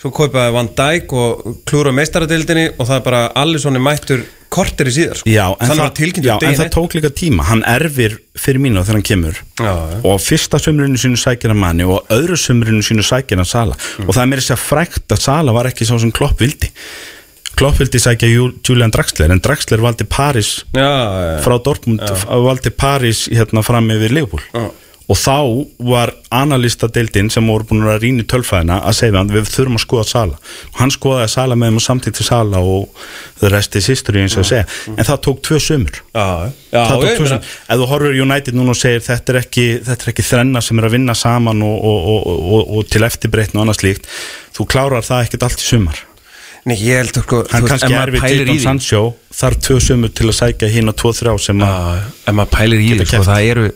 svo 0.00 0.10
kaupaði 0.10 0.52
Van 0.52 0.68
Dijk 0.76 1.12
og 1.16 1.62
klúra 1.64 1.92
meistaradildinni 1.94 2.66
og 2.78 2.86
það 2.86 2.96
er 2.96 3.04
bara 3.06 3.22
Alisson 3.34 3.76
er 3.78 3.84
mættur 3.86 4.24
kortir 4.56 4.88
í 4.90 4.94
síðar 4.96 5.20
sko. 5.20 5.30
Já, 5.30 5.44
en, 5.52 5.70
það, 5.70 5.82
að 5.84 5.94
já, 6.26 6.34
en 6.48 6.56
það 6.60 6.70
tók 6.76 6.96
líka 6.98 7.10
tíma 7.20 7.46
Hann 7.50 7.62
erfir 7.68 8.16
fyrir 8.36 8.60
mínu 8.64 8.82
þegar 8.84 8.98
hann 8.98 9.06
kemur 9.10 9.40
Já. 9.60 9.72
Og 10.08 10.16
fyrsta 10.24 10.60
sömrinu 10.62 11.00
sínu 11.00 11.20
sækir 11.20 11.52
hann 11.52 11.60
manni 11.62 11.84
Og 11.88 12.08
öðru 12.16 12.38
sömrinu 12.40 12.80
sínu 12.84 13.04
sækir 13.06 13.40
hann 13.42 13.48
Sala 13.48 13.76
Mm. 13.76 14.08
Og 14.08 14.14
það 14.16 14.22
er 14.24 14.30
mér 14.32 14.42
sér 14.44 14.58
frækt 14.60 15.12
að 15.14 15.20
Sala 15.28 15.52
var 15.56 15.68
ekki 15.70 15.86
sá 15.88 15.94
sem 16.00 16.10
Klopp 16.14 16.40
vildi 16.42 16.70
Klopp 17.56 17.78
vildi 17.80 18.00
sækja 18.02 18.28
Ju- 18.28 18.54
Julian 18.68 18.90
Draxler 18.92 19.30
En 19.32 19.40
Draxler 19.40 19.80
valdi 19.80 20.04
Paris. 20.04 20.50
Frá 21.44 21.56
Dortmund 21.64 22.02
valdi 22.44 22.70
Paris 22.76 23.26
hérna 23.32 23.62
fram 23.64 23.88
yfir 23.94 24.12
Já. 24.52 24.66
Og 25.06 25.14
þá 25.14 25.34
var 25.86 26.10
analistadeildin 26.34 27.28
sem 27.30 27.46
voru 27.46 27.62
búin 27.68 27.84
að 27.86 28.00
rýna 28.02 28.24
í 28.24 28.26
tölfæðina 28.26 28.80
að 28.88 28.96
segja 28.98 29.20
hann 29.20 29.28
við 29.30 29.46
þurfum 29.52 29.78
að 29.78 29.82
skoða 29.84 30.06
Sala. 30.10 30.38
Og 30.72 30.80
hann 30.80 30.90
skoðaði 30.94 31.28
Sala 31.30 31.54
með 31.58 31.70
þeim 31.70 31.78
og 31.78 31.84
samtíkt 31.84 32.18
til 32.18 32.26
Sala 32.26 32.62
og 32.66 33.04
það 33.38 33.52
resti 33.54 33.82
sýstur 33.86 34.18
eins 34.18 34.34
og 34.34 34.42
að 34.42 34.48
segja 34.50 34.64
en 34.96 35.06
það 35.06 35.20
tók 35.28 35.38
tvö 35.46 35.60
sömur 35.62 36.00
sömur 36.72 37.38
ef 37.38 37.78
þú 37.78 37.88
horfur 37.92 38.18
United 38.26 38.58
núna 38.58 38.74
og 38.74 38.80
segir 38.80 39.04
þetta 39.06 39.32
er 39.34 39.40
ekki, 39.44 39.66
þetta 39.86 40.08
er 40.08 40.12
ekki 40.12 40.26
þrenna 40.26 40.64
sem 40.64 40.82
er 40.82 40.88
að 40.88 40.96
vinna 40.98 41.14
saman 41.14 41.62
og, 41.62 41.78
og, 41.86 42.10
og, 42.10 42.26
og, 42.58 42.74
og 42.80 42.90
til 42.90 43.06
eftirbreytn 43.06 43.56
og 43.60 43.66
annað 43.66 43.80
slíkt 43.84 44.10
þú 44.58 44.68
klárar 44.74 45.06
það 45.06 45.26
ekkert 45.28 45.46
allt 45.46 45.62
í 45.62 45.66
sumar. 45.70 46.02
Nei, 46.66 46.74
ég 46.82 46.98
held 46.98 47.18
sko 47.22 47.44
hann 47.52 47.62
þú 47.62 47.68
veist, 47.68 47.70
kannski 47.70 47.86
ef 47.86 47.92
er 47.92 47.98
maður 48.00 48.14
við 48.16 48.22
pælir 48.26 48.36
í 48.36 48.40
Jadon 48.42 48.56
því- 48.56 48.64
Sancho 48.66 49.02
þarf 49.38 49.58
tvö 49.68 49.76
sömur 49.86 50.14
til 50.18 50.26
að 50.32 50.38
sækja 50.40 50.70
hín 50.74 50.90
og 50.90 50.96
tvo 50.98 51.12
þrjá 51.14 51.34
sem 51.46 51.60
að 51.62 51.76
Já, 51.76 52.06
ef 52.26 52.34
maður 52.40 52.54
pælir 52.56 52.80
í 52.82 52.88
því 52.96 53.06
sko, 53.06 53.26
það 53.28 53.50
eru 53.52 53.66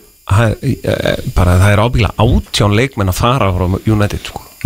bara 1.35 1.57
það 1.61 1.73
er 1.75 1.81
ábyggilega 1.85 2.25
átján 2.25 2.75
leikmenn 2.77 3.11
að 3.11 3.19
fara 3.21 3.49
frá 3.55 3.65
United 3.91 4.23
sko. 4.29 4.41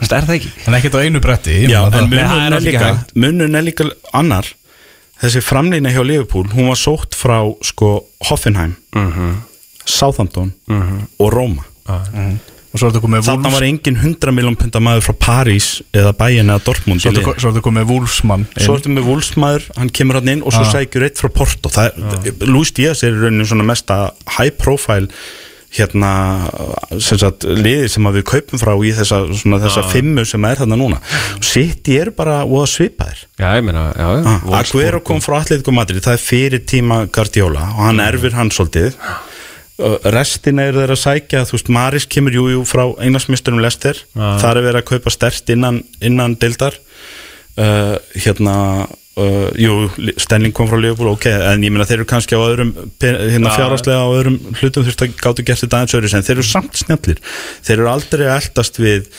veist, 0.00 0.12
er 0.16 0.24
það 0.24 0.34
ekki? 0.38 0.50
En 0.66 0.76
ekkert 0.78 0.96
á 0.96 1.00
einu 1.04 1.20
bretti 1.20 1.56
ég 1.64 1.68
Já, 1.74 1.80
það- 1.90 1.92
það 1.92 2.00
er 2.00 2.08
munun 2.14 2.56
er 2.56 2.64
líka 2.66 2.86
hægt. 2.86 3.14
munun 3.14 3.54
er 3.60 3.66
líka 3.66 3.86
annar. 4.16 4.46
Þessi 5.20 5.42
framlýna 5.44 5.90
hjá 5.92 6.00
Liverpool 6.06 6.46
hún 6.54 6.70
var 6.72 6.78
sótt 6.80 7.12
frá 7.18 7.36
sko 7.60 7.90
Hoffenheim 8.30 8.76
Southampton 9.84 10.52
og 11.18 11.32
Roma. 11.34 11.64
Og 11.90 11.94
er 11.94 12.00
þetta 12.00 12.16
komið 12.16 12.49
þarna 12.70 13.00
Wolves 13.02 13.52
var 13.56 13.64
engin 13.66 13.96
100 13.98 14.30
miljón 14.36 14.56
punta 14.60 14.78
maður 14.80 15.02
frá 15.08 15.14
París 15.26 15.82
eða 15.92 16.12
Bayern 16.16 16.52
eða 16.54 16.62
Dortmund 16.68 17.02
Svo 17.02 17.10
er 17.10 17.16
liðinu. 17.18 17.34
svo 17.40 17.48
er 17.50 17.54
þetta 17.56 17.64
komið 17.66 17.88
Wolfsmann 17.90 18.46
inn. 18.46 18.64
svo 18.64 18.76
ertu 18.78 18.92
með 18.94 19.08
Wolfsmaður, 19.10 19.68
hann 19.76 19.90
kemur 19.90 20.14
hann 20.20 20.28
inn 20.28 20.42
og 20.46 20.52
svo 20.52 20.62
Ah. 20.62 20.72
sækjur 20.72 21.02
eitt 21.08 21.18
frá 21.18 21.28
Porto. 21.34 21.68
Það, 21.68 22.46
Luis 22.46 22.70
Díaz 22.72 23.02
er 23.02 23.10
í 23.12 23.20
rauninu 23.24 23.46
svona 23.46 23.64
mesta 23.66 24.12
high 24.38 24.50
profile 24.56 25.08
hérna 25.70 26.50
sem 26.98 27.18
sagt, 27.18 27.44
liði 27.46 27.88
sem 27.88 28.02
að 28.08 28.16
við 28.18 28.24
kaupum 28.26 28.58
frá 28.58 28.72
í 28.74 28.90
þessa, 28.90 29.20
svona, 29.38 29.60
þessa 29.62 29.84
fimmu 29.92 30.24
sem 30.26 30.44
er 30.44 30.56
þarna 30.56 30.76
núna. 30.80 30.98
City 31.40 31.96
er 32.00 32.10
bara 32.10 32.40
og 32.44 32.66
svipaðir. 32.66 33.20
Já, 33.38 33.54
ég 33.54 33.62
meina, 33.64 33.92
já, 33.94 34.08
já. 34.18 34.26
Ah, 34.26 34.58
Aguero 34.58 35.00
kom 35.00 35.20
frá 35.22 35.40
Atletico 35.40 35.70
Madrid 35.72 36.02
það 36.02 36.16
er 36.18 36.24
fyrir 36.24 36.64
tíma 36.66 37.06
Guardiola 37.10 37.68
og 37.76 37.84
hann 37.86 38.00
erfir 38.00 38.32
hann 38.34 38.50
svolítið. 38.50 38.94
Uh, 38.98 39.29
restina 40.14 40.68
er 40.68 40.78
þeir 40.78 40.94
að 40.94 41.02
sækja 41.02 41.44
þú 41.48 41.56
veist, 41.56 41.72
Maris 41.74 42.06
kemur 42.10 42.36
jú, 42.36 42.46
jú 42.54 42.62
frá 42.68 42.84
einasmisturum 43.02 43.62
Lester, 43.62 43.98
Já. 44.14 44.28
þar 44.42 44.60
er 44.60 44.66
verið 44.68 44.82
að 44.82 44.88
kaupa 44.92 45.12
stert 45.14 45.52
innan, 45.52 45.82
innan 46.04 46.36
deildar. 46.40 46.78
Uh, 47.60 47.96
hérna 48.14 48.54
uh, 49.18 49.48
jú, 49.58 49.88
Stenling 50.20 50.54
kom 50.56 50.68
frá 50.70 50.78
Liverpool 50.80 51.12
ok, 51.12 51.26
en 51.50 51.66
ég 51.66 51.74
meina 51.74 51.86
þeir 51.88 52.00
eru 52.00 52.08
kannski 52.08 52.38
á 52.38 52.40
öðrum 52.40 52.70
hérna 53.02 53.50
Já. 53.50 53.56
fjárháslega 53.58 54.06
á 54.06 54.08
öðrum 54.08 54.38
hlutum 54.60 54.86
þú 54.86 54.88
veist 54.92 55.04
að 55.04 55.18
gáttu 55.18 55.44
gert 55.44 55.64
þetta 55.64 55.80
aðeins 55.80 55.98
öðru 55.98 56.14
en 56.14 56.26
þeir 56.28 56.36
eru 56.38 56.46
samt 56.46 56.80
snjallir, 56.80 57.20
þeir 57.66 57.76
eru 57.76 57.92
aldrei 57.92 58.24
að 58.28 58.34
eldast 58.38 58.80
við 58.80 59.10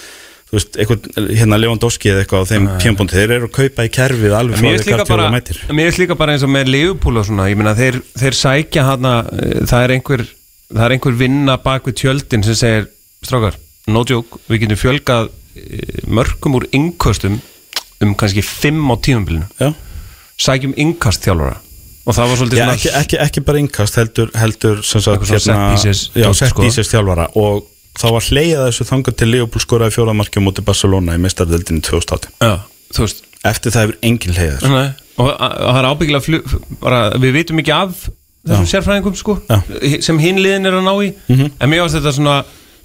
þú 0.52 0.58
veist, 0.58 0.82
eitthvað, 0.84 1.08
hérna 1.42 1.62
Lewandowski 1.62 2.12
eða 2.12 2.24
eitthvað 2.26 2.44
á 2.44 2.50
þeim 2.50 2.68
tímpúndi, 2.82 3.20
þeir 3.20 3.38
eru 3.38 3.52
að 3.52 3.56
kaupa 3.60 3.88
í 3.88 3.94
kerfið 4.00 4.36
alveg 4.40 4.60
frá 4.60 4.72
því 4.88 5.00
bara 5.12 5.32
mætir 5.36 5.64
Mér 5.70 5.90
finnst 5.90 6.02
líka 6.02 6.18
bara 6.20 6.36
eins 6.36 6.48
og 6.48 6.52
með 6.52 6.72
Liverpool 6.74 7.22
og 7.22 7.28
svona 7.28 7.48
Ég 7.52 7.60
meina, 7.60 7.76
þeir, 7.78 8.02
þeir 8.20 8.38
sækja 8.42 8.88
hana 8.90 9.14
Það 9.70 9.86
er 9.86 9.94
einhver 9.96 10.26
Það 10.72 10.86
er 10.86 10.96
einhver 10.96 11.18
vinna 11.20 11.58
bak 11.62 11.88
við 11.90 11.98
tjöldin 12.04 12.46
sem 12.48 12.58
segir 12.58 12.90
Strákar, 13.22 13.58
no 13.92 14.02
joke, 14.08 14.40
við 14.50 14.64
getum 14.64 14.80
fjölgað 14.82 15.28
eh, 15.60 16.06
mörgum 16.10 16.56
úr 16.58 16.66
innköstum 16.74 17.40
um 18.02 18.14
kannski 18.18 18.42
fimm 18.46 18.88
á 18.90 18.96
tímumbilinu 18.98 19.46
Já. 19.60 19.74
Sækjum 20.42 20.74
innkast 20.82 21.22
þjálfara 21.28 21.60
og 22.02 22.16
það 22.18 22.32
var 22.32 22.40
svolítið 22.40 22.58
Já, 22.58 22.64
svona 22.64 22.78
ekki, 22.78 22.94
ekki, 22.98 23.20
ekki 23.28 23.44
bara 23.46 23.62
innkast 23.62 24.00
heldur, 24.00 24.32
heldur 24.42 24.80
sem 24.82 25.04
sagt, 25.04 25.22
Eitthvað 25.22 25.44
svona 25.46 25.68
set 25.68 25.76
pieces 25.76 26.02
já, 26.16 26.26
dót, 26.26 26.40
set 26.40 26.90
sko. 26.90 27.28
og 27.44 27.68
þá 28.00 28.08
var 28.16 28.30
hleyjað 28.32 28.66
þessu 28.70 28.88
þangað 28.90 29.18
til 29.20 29.30
Leopold 29.30 29.66
skoraði 29.66 29.96
fjóraðmarki 29.98 30.42
á 30.42 30.46
móti 30.46 30.66
Barcelona 30.66 31.18
í 31.18 31.22
mestardeldinu 31.22 31.84
2018 31.86 32.34
Já, 32.42 32.56
þú 32.96 33.06
veist. 33.06 33.22
Eftir 33.52 33.74
það 33.74 33.86
hefur 33.86 34.00
engin 34.06 34.36
hleyjað 34.38 34.58
þessu. 34.58 34.72
Nei, 34.74 34.90
og, 35.18 35.30
það 35.36 35.80
er 35.82 35.90
ábyggilega 35.92 37.04
við 37.22 37.38
vitum 37.38 37.62
ekki 37.62 37.76
af 37.76 38.04
þessum 38.48 38.70
sérfræðingum 38.72 39.18
sko, 39.20 39.38
sem 40.02 40.20
hinn 40.22 40.42
liðin 40.42 40.70
er 40.70 40.80
að 40.80 40.88
ná 40.88 40.94
í. 41.06 41.12
Mhm. 41.30 41.52
en 41.60 41.70
mér 41.70 41.84
varst 41.84 42.00
þetta 42.00 42.14
svona 42.18 42.38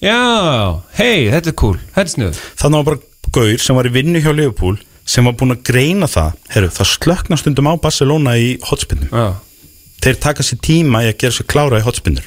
já, 0.03 0.83
hei, 0.99 1.31
þetta 1.33 1.53
er 1.53 1.57
cool, 1.62 1.78
þetta 1.95 2.05
er 2.05 2.15
sniður 2.15 2.43
þannig 2.61 2.83
var 2.83 2.91
bara 2.91 3.05
Gaur 3.37 3.59
sem 3.61 3.77
var 3.77 3.89
í 3.89 3.93
vinnu 3.93 4.20
hjá 4.23 4.33
Leopold 4.33 4.85
sem 5.07 5.27
var 5.27 5.35
búinn 5.39 5.55
að 5.55 5.62
greina 5.69 6.07
það. 6.11 6.37
Herru, 6.51 6.69
það 6.73 6.89
slökna 6.93 7.37
stundum 7.39 7.69
á 7.70 7.74
Barcelona 7.78 8.37
í 8.39 8.57
hotspinnum 8.66 9.11
já. 9.12 9.35
þeir 10.03 10.20
taka 10.23 10.43
sér 10.47 10.61
tíma 10.62 11.05
í 11.05 11.11
að 11.11 11.19
gera 11.23 11.37
sér 11.37 11.49
klára 11.51 11.81
í 11.81 11.87
hotspinnur 11.87 12.27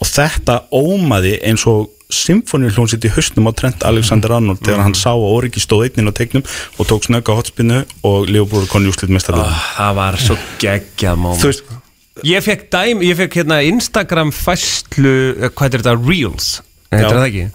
og 0.00 0.08
þetta 0.08 0.62
ómaði 0.72 1.36
eins 1.46 1.66
og 1.70 1.90
symfónihljónsitt 2.10 3.04
í 3.06 3.12
hausnum 3.14 3.48
á 3.50 3.52
Trent 3.54 3.84
Alexander 3.86 4.34
Arnold 4.36 4.62
þegar 4.64 4.82
hann 4.82 4.96
sá 4.98 5.12
að 5.12 5.28
Origi 5.28 5.62
stóð 5.62 5.86
einnin 5.86 6.10
á 6.10 6.14
teiknum 6.18 6.42
og 6.78 6.88
tók 6.90 7.06
snögga 7.06 7.36
hotspinnu 7.38 7.84
og 8.06 8.30
Leopold 8.30 8.70
konni 8.72 8.90
úslit 8.90 9.12
mestarlega 9.14 9.46
oh, 9.46 9.68
það 9.76 10.00
var 10.00 10.18
svo 10.20 10.38
geggjað 10.62 11.20
moment. 11.22 11.42
Þú 11.44 11.52
veist, 11.52 11.70
Ég 12.26 12.42
fekk 12.44 12.66
dæm, 12.72 13.02
ég 13.06 13.16
fekk 13.16 13.38
hérna 13.40 13.60
Instagram 13.64 14.32
fæslu, 14.34 15.14
eh, 15.38 15.48
hvað 15.54 15.66
er 15.74 15.82
þetta, 15.84 15.96
Reels 16.08 16.48
heitir 16.90 17.16
það 17.16 17.26
ekki? 17.28 17.46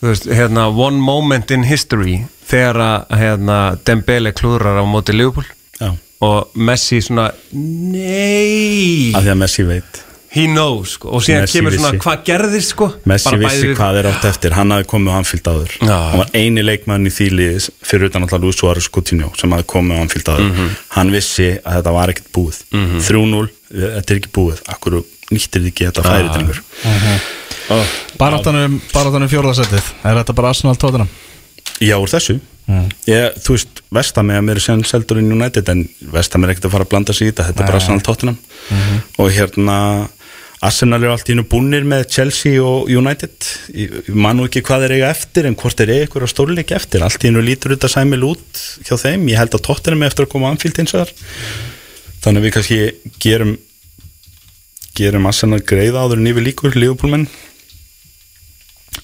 Þú 0.00 0.08
veist, 0.10 0.28
hérna, 0.40 0.66
one 0.74 1.00
moment 1.04 1.50
in 1.54 1.64
history 1.68 2.24
þegar 2.50 2.80
að, 2.84 3.16
hérna, 3.20 3.58
Dembele 3.86 4.32
klúrar 4.32 4.80
á 4.80 4.84
móti 4.88 5.14
Liverpool. 5.14 5.46
Já. 5.80 5.94
og 6.20 6.50
Messi 6.54 6.98
svona 7.00 7.30
nei! 7.50 9.12
Af 9.16 9.24
því 9.24 9.30
að 9.32 9.38
Messi 9.40 9.64
veit 9.64 10.02
he 10.32 10.44
knows, 10.46 10.92
sko, 10.94 11.08
og 11.16 11.22
síðan 11.26 11.42
Messi 11.42 11.58
kemur 11.58 11.74
svona 11.74 11.90
vissi. 11.90 12.02
hvað 12.04 12.20
gerðist, 12.28 12.68
sko? 12.74 12.86
Messi 13.10 13.24
Bara 13.30 13.38
vissi 13.42 13.56
bæði 13.60 13.68
við- 13.70 13.76
hvað 13.80 13.98
er 14.00 14.08
átt 14.12 14.24
eftir. 14.30 14.52
Hann 14.54 14.70
hafði 14.70 14.86
komið 14.92 15.10
á 15.10 15.16
Anfield 15.18 15.48
áður. 15.50 15.72
Já. 15.80 15.96
Hann 16.10 16.18
var 16.22 16.30
eini 16.34 16.62
leikmann 16.62 17.06
í 17.06 17.10
þýlið 17.10 17.70
fyrir 17.82 18.04
utan 18.10 18.22
alltaf 18.22 18.40
Luis 18.44 18.56
Suárez 18.60 18.88
Coutinho 18.90 19.32
sem 19.36 19.50
hafði 19.50 19.66
komið 19.74 19.98
á 19.98 20.00
Anfield 20.04 20.28
áður. 20.30 20.50
Mhm. 20.52 20.68
Hann 20.98 21.10
vissi 21.10 21.48
að 21.64 21.80
þetta 21.82 21.92
var 21.98 22.08
ekkert 22.14 22.30
búið. 22.32 22.62
3-0, 22.70 23.48
þetta 23.74 24.10
er 24.10 24.20
ekki 24.20 24.30
búið. 24.38 24.62
Akkur 24.68 25.02
nýttir 25.32 25.60
þið 25.62 25.72
ekki 25.72 25.90
þetta 25.90 26.04
Ah. 26.04 26.10
færi 26.10 26.28
drengur 26.34 26.62
Baráttanum, 28.18 28.80
baráttanum 28.92 29.28
fjórðasettið. 29.30 29.84
Er 30.04 30.16
þetta 30.20 30.34
bara 30.34 30.48
Arsenal 30.54 30.76
tóttina? 30.76 31.06
Já, 31.80 31.96
úr 31.98 32.10
þessu. 32.10 32.40
Ég, 33.08 33.34
Þú 33.42 33.54
veist, 33.56 33.80
Vestam 33.90 34.30
er 34.30 34.42
mér 34.46 34.60
sem 34.62 34.82
seldur 34.86 35.18
inn 35.18 35.30
United 35.32 35.68
en 35.72 35.88
Vestam 36.12 36.44
er 36.44 36.52
ekkert 36.54 36.68
að 36.68 36.74
fara 36.76 36.84
að 36.84 36.90
blanda 36.92 37.12
sig 37.16 37.28
í 37.28 37.32
þetta. 37.32 37.46
Þetta 37.50 37.60
er 37.64 37.66
bara 37.66 37.80
Arsenal 37.80 38.00
Tottenham. 38.00 38.38
Og 39.18 39.30
hérna 39.34 40.08
Arsenal 40.60 41.00
eru 41.00 41.14
allt 41.14 41.28
í 41.30 41.32
hennu 41.32 41.46
búnir 41.48 41.86
með 41.88 42.02
Chelsea 42.12 42.60
og 42.60 42.90
United. 42.92 43.46
Ég, 43.72 43.94
ég 44.10 44.16
man 44.16 44.36
nú 44.36 44.44
ekki 44.44 44.60
hvað 44.66 44.84
þeir 44.84 44.94
eiga 44.98 45.12
eftir 45.14 45.48
en 45.48 45.56
hvort 45.56 45.78
þeir 45.80 45.94
eiga 45.94 46.20
á 46.20 46.28
stórleik 46.28 46.74
eftir. 46.76 47.04
Allt 47.06 47.24
í 47.24 47.30
hennu 47.30 47.44
lítur 47.44 47.72
þetta 47.72 47.88
sæmil 47.88 48.20
út 48.28 48.60
hjá 48.84 48.92
þeim. 49.00 49.24
Ég 49.32 49.40
held 49.40 49.56
að 49.56 49.64
Tottenham 49.70 50.04
er 50.04 50.12
eftir 50.12 50.28
að 50.28 50.32
koma 50.34 50.50
á 50.50 50.52
Anfield 50.52 50.82
eins 50.82 50.92
og 50.92 51.06
þar 51.06 51.14
þannig 52.20 52.42
að 52.42 52.46
við 52.46 52.54
kannski 52.56 52.80
gerum 53.24 53.54
gerum 55.00 55.28
Arsenal 55.30 55.62
greiða 55.64 56.04
áður 56.04 56.20
en 56.20 56.30
yfir 56.34 56.44
líkur 56.44 56.76
Liverpoolmenn. 56.76 57.28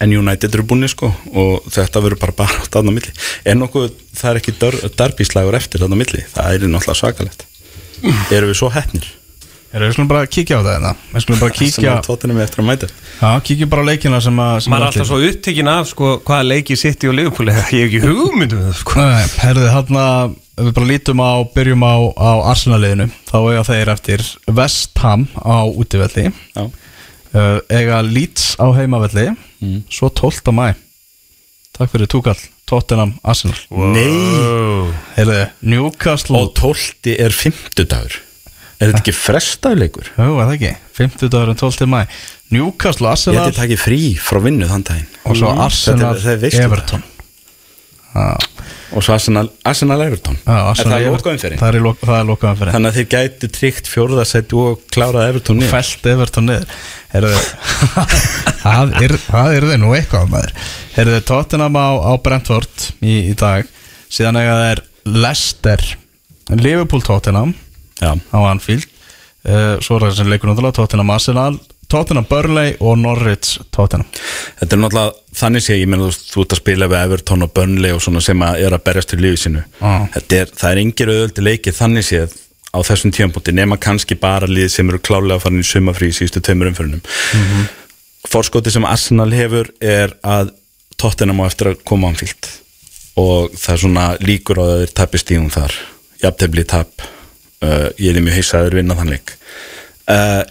En 0.02 0.12
United 0.12 0.52
eru 0.52 0.66
búinni 0.68 0.90
sko 0.92 1.08
og 1.32 1.68
þetta 1.72 2.02
verður 2.04 2.20
bara 2.26 2.36
bara 2.42 2.60
átt 2.60 2.76
aðna 2.76 2.92
milli. 2.92 3.12
En 3.48 3.62
nokkuð, 3.62 3.94
það 4.12 4.32
er 4.32 4.40
ekki 4.42 4.56
darbíslægur 4.98 5.56
eftir 5.56 5.86
aðna 5.86 5.96
milli, 6.02 6.26
það 6.34 6.58
er 6.58 6.66
náttúrulega 6.68 7.00
svakalegt 7.00 7.46
eru 8.30 8.50
við 8.50 8.58
svo 8.58 8.68
hefnir 8.74 9.06
Erum 9.06 9.15
við 9.84 9.92
skulum 9.96 10.08
bara 10.08 10.28
kíkja 10.30 10.56
á 10.56 10.62
það 10.62 10.72
hérna? 10.72 10.92
Við 11.12 11.24
skulum 11.24 11.40
bara 11.42 11.54
sem 11.56 11.66
kíkja 11.66 11.92
að 11.92 12.06
tóttunum 12.06 12.40
eftir 12.44 12.62
að 12.62 12.68
mæta. 12.70 12.88
Já, 13.20 13.30
kíkjum 13.48 13.70
bara 13.74 13.84
á 13.84 13.88
leikina 13.90 14.20
sem 14.24 14.40
að 14.46 14.56
sem 14.64 14.72
maður 14.72 14.86
er 14.86 14.90
alltaf 14.92 15.10
svo 15.10 15.18
upptekinn 15.26 15.70
af, 15.72 15.90
sko, 15.90 16.10
hvaða 16.26 16.48
leiki 16.48 16.78
sitt 16.80 17.04
í 17.04 17.10
og 17.10 17.16
Liverpool 17.18 17.50
ég 17.52 17.58
hef 17.60 17.74
ekki 17.82 18.02
hugmyndum 18.06 18.64
það, 18.64 18.78
sko. 18.80 18.96
Nei, 19.02 19.28
herðu, 19.42 19.68
hann 19.74 20.00
að 20.00 20.34
við 20.56 20.72
bara 20.78 20.90
lítum 20.92 21.20
á, 21.20 21.32
byrjum 21.58 21.84
á, 21.84 21.94
á 22.16 22.30
Arsenal-liðinu 22.54 23.10
þá 23.28 23.36
eiga 23.42 23.66
þeir 23.68 23.92
eftir 23.92 24.26
West 24.56 25.04
Ham 25.04 25.28
á 25.36 25.58
útivelli. 25.68 26.30
Já. 26.56 26.64
uh, 27.36 27.58
eiga 27.68 28.00
Leeds 28.06 28.54
á 28.56 28.66
heimavelli. 28.76 29.30
Svo 29.92 30.08
12. 30.12 30.52
mæ 30.56 30.70
Takk 31.76 31.90
fyrir 31.92 32.08
túkall, 32.08 32.38
Tottenham 32.64 33.18
Arsenal. 33.20 33.58
Nei, 33.92 34.88
Herðu, 35.12 35.42
Newcastle 35.60 36.40
og 36.40 36.54
tólti 36.56 37.18
er 37.20 37.34
fimmtudagur 37.36 38.16
er 38.80 38.90
þetta 38.92 39.00
ekki 39.02 39.14
frestaðleikur? 39.16 40.10
Jú, 40.16 40.30
er 40.40 40.46
það 40.50 40.54
ekki, 40.58 40.72
50 41.00 41.28
dagurinn 41.32 41.60
12. 41.60 41.86
mæ 41.92 42.00
Newcastle 42.54 43.08
Ég 43.08 43.12
Arsenal. 43.16 43.46
ætti 43.50 43.58
takið 43.60 43.80
frí 43.82 44.00
frá 44.22 44.38
vinnu 44.44 44.66
þann 44.70 44.84
daginn. 44.86 45.06
Og 45.26 45.34
svo 45.36 45.52
Mm. 45.52 45.60
Arsenal 45.66 46.14
er- 46.16 46.20
það 46.22 46.44
er. 46.52 46.60
Everton. 46.64 47.02
Og 48.96 49.02
svo 49.04 49.12
Arsenal, 49.12 49.50
Arsenal 49.66 50.00
Everton. 50.00 50.36
Já, 50.46 50.52
Er 50.54 50.68
Arsenal 50.70 50.92
það 50.94 51.02
í 51.02 51.06
Everton. 51.06 51.18
lokaumferðin? 51.18 51.58
Það 51.60 51.68
er, 51.74 51.80
það 52.06 52.20
er 52.20 52.26
lokaðan 52.30 52.56
fyrir 52.60 52.72
Þannig 52.72 52.88
að 52.92 52.96
þeir 52.96 53.08
gætu 53.14 53.48
tryggt 53.56 53.90
fjórðasætti 53.92 54.56
og 54.62 54.80
klárað 54.94 55.28
Everton 55.28 55.58
niður. 55.60 55.72
Fælt 55.74 56.06
Everton 56.12 56.46
niður. 56.46 56.66
Það, 58.66 58.94
er, 59.02 59.12
það 59.26 59.52
er 59.56 59.66
þið 59.70 59.76
nú 59.82 59.90
eitthvað 59.94 60.30
maður. 60.32 60.52
Herðu, 60.96 61.18
Tottenham 61.28 61.76
á, 61.78 61.88
á 62.02 62.12
Brentford 62.22 62.86
í, 63.04 63.18
í 63.30 63.34
dag. 63.38 63.68
Síðan 64.10 64.38
eiga 64.40 64.56
þeir 64.62 64.82
Leicester. 65.22 65.84
Liverpool 66.56 67.02
Tottenham 67.02 67.54
Já, 68.00 68.12
á 68.12 68.38
Anfield. 68.50 68.86
Uh, 69.46 69.76
svo 69.84 69.96
er 69.96 70.08
það 70.08 70.16
sem 70.18 70.30
leikur 70.30 70.50
náttúrulega 70.50 70.74
Tottenham 70.80 71.10
Arsenal 71.14 71.58
Tottenham 71.88 72.26
Burnley 72.26 72.74
og 72.80 72.98
Norwich 72.98 73.60
Tottenham. 73.70 74.08
Þetta 74.58 74.74
er 74.74 74.80
náttúrulega 74.82 75.36
þannig 75.38 75.62
sé 75.62 75.76
ég 75.78 75.92
þú, 75.92 76.08
veist, 76.08 76.26
þú 76.32 76.42
ert 76.42 76.56
að 76.56 76.60
spila 76.62 76.88
við 76.90 77.04
Everton 77.04 77.46
og 77.46 77.52
Burnley 77.54 77.94
og 77.94 78.02
svona 78.02 78.22
sem 78.24 78.42
að 78.42 78.64
er 78.66 78.74
að 78.74 78.84
berjast 78.88 79.12
til 79.12 79.20
lífi 79.22 79.42
sínu. 79.44 79.62
Já. 79.78 79.94
Þetta 80.16 80.40
er, 80.40 80.52
það 80.58 80.72
er 80.72 80.82
engir 80.82 81.12
auðvöldi 81.14 81.46
leikir 81.46 81.76
þannig 81.76 82.08
séð 82.08 82.36
á 82.74 82.78
þessum 82.84 83.14
tímapunkti 83.14 83.54
nema 83.54 83.78
kannski 83.80 84.18
bara 84.20 84.50
lið 84.50 84.68
sem 84.74 84.90
eru 84.90 85.00
klálega 85.00 85.40
farin 85.40 85.62
í 85.62 85.66
sumafrí 85.66 86.10
í 86.10 86.16
síðustu 86.16 86.42
tveimur 86.44 86.72
umfyrinum 86.72 87.00
mm 87.00 87.42
-hmm. 87.42 87.66
Forskoti 88.26 88.70
sem 88.70 88.84
Arsenal 88.84 89.30
hefur 89.32 89.70
er 89.80 90.16
að 90.22 90.50
Tottenham 90.98 91.40
á 91.40 91.46
eftir 91.46 91.68
að 91.70 91.84
koma 91.84 92.10
ánfílt 92.10 92.48
og 93.16 93.54
það 93.54 93.74
er 93.74 93.80
svona 93.80 94.06
líkur 94.20 94.58
á 94.58 94.64
að 94.66 94.78
þeir 94.80 94.92
tapir 94.94 95.20
stíðum 95.20 95.50
þar. 95.50 95.72
Jafntefli 96.22 96.64
tap 96.64 96.90
uh, 97.64 97.88
ég 98.02 98.12
er 98.12 98.24
mjög 98.24 98.38
heissaður 98.40 98.78
vinna 98.80 98.98
þann 98.98 99.14
leik. 99.14 99.34
Uh, 100.10 100.42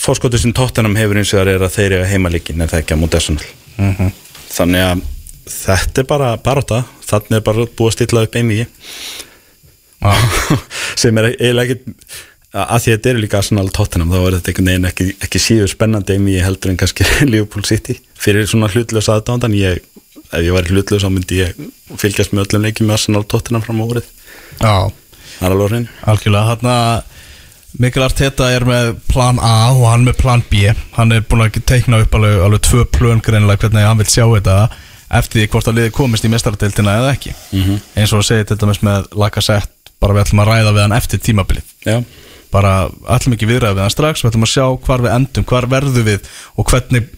Forskoti 0.00 0.40
sem 0.42 0.52
Tottenham 0.56 0.96
hefur 0.98 1.20
eins 1.20 1.30
og 1.30 1.38
það 1.38 1.52
er 1.52 1.62
að 1.62 1.74
þeir 1.76 1.92
eru 1.92 2.06
heimaleikin 2.10 2.62
en 2.64 2.70
það 2.70 2.80
ekki 2.80 2.96
að 2.96 3.02
múti 3.04 3.18
Arsenal? 3.20 3.44
Þannig 4.50 4.86
að 4.88 5.04
þetta 5.54 6.02
er 6.02 6.08
bara 6.10 6.30
baróta, 6.42 6.80
þannig 7.06 7.38
er 7.38 7.44
bara 7.46 7.66
búið 7.68 7.90
að 7.92 7.96
stilla 7.98 8.24
upp 8.26 8.38
einvigi 8.40 8.66
sem 11.00 11.20
er 11.20 11.30
eiginlega 11.30 11.76
ekki 11.76 11.94
að 12.54 12.82
því 12.84 12.90
að 12.90 12.96
þetta 12.96 13.10
eru 13.10 13.22
líka 13.22 13.38
Arsenal 13.40 13.70
Tottenham 13.74 14.12
þá 14.12 14.18
er 14.20 14.36
þetta 14.36 14.50
einhvern 14.52 14.68
veginn 14.70 14.88
ekki, 14.90 15.06
ekki 15.26 15.40
síður 15.42 15.70
spennandi 15.72 16.14
einvigi 16.14 16.42
heldur 16.44 16.72
en 16.72 16.78
kannski 16.78 17.06
Liverpool 17.32 17.66
City. 17.66 17.96
Fyrir 18.20 18.46
svona 18.50 18.70
hlutlaus 18.70 19.10
aðdándan 19.10 19.56
ég, 19.58 19.80
ef 20.28 20.36
ég 20.44 20.54
var 20.54 20.68
hlutlaus 20.70 21.06
þá 21.06 21.10
myndi 21.10 21.40
ég 21.40 21.64
fylgjast 21.98 22.34
með 22.34 22.46
öllum 22.46 22.66
leikjum 22.68 22.90
með 22.90 22.98
Arsenal 22.98 23.24
Tottenham 23.26 23.64
fram 23.66 23.82
á 23.82 23.84
órið 23.86 24.12
Já, 24.60 24.74
það 25.38 25.46
er 25.48 25.54
alveg 25.56 25.70
hrein 25.72 25.88
algjörlega 26.12 26.48
hann 26.52 26.72
að 26.74 27.12
Mikkel 27.82 28.04
Arteta 28.06 28.48
er 28.54 28.62
með 28.68 28.92
plan 29.10 29.40
A 29.42 29.72
og 29.72 29.88
hann 29.88 30.04
með 30.06 30.20
plan 30.20 30.42
B. 30.46 30.68
Hann 30.94 31.10
er 31.10 31.24
búin 31.26 31.42
að 31.42 31.56
teikna 31.66 31.98
upp 32.04 32.12
alveg, 32.14 32.36
alveg 32.46 32.60
tvö 32.62 32.84
plön 32.94 33.22
greinilega 33.24 33.64
hvernig 33.64 33.88
hann 33.88 33.98
vil 33.98 34.06
sjá 34.06 34.28
þetta 34.30 34.58
eftir 35.18 35.40
því 35.40 35.46
hvort 35.50 35.70
að 35.70 35.80
liði 35.80 35.94
komist 35.94 36.26
í 36.26 36.30
mestaradeildina 36.30 36.94
eða 37.00 37.14
ekki. 37.16 37.34
Mhm. 37.50 37.80
eins 37.96 38.12
og 38.12 38.22
að 38.22 38.28
segja 38.28 38.46
þetta 38.52 38.70
með 38.86 39.08
Lacazette 39.18 39.90
bara 40.00 40.14
við 40.14 40.24
ætlum 40.24 40.44
að 40.44 40.50
ræða 40.52 40.74
við 40.76 40.82
hann 40.84 40.96
eftir 41.00 41.18
tímabilið. 41.18 41.74
Já, 41.82 41.96
bara 42.52 42.72
ætlum 43.10 43.34
ekki 43.34 43.50
viðræða 43.50 43.74
við 43.74 43.84
hann 43.84 43.94
strax 43.94 44.22
við 44.22 44.30
ætlum 44.30 44.46
að 44.46 44.54
sjá 44.54 44.66
hvar 44.86 45.04
við 45.04 45.14
endum, 45.18 45.44
hvar 45.50 45.66
verðum 45.66 46.06
við 46.06 46.20
og 46.56 46.70
hvernig 46.70 47.10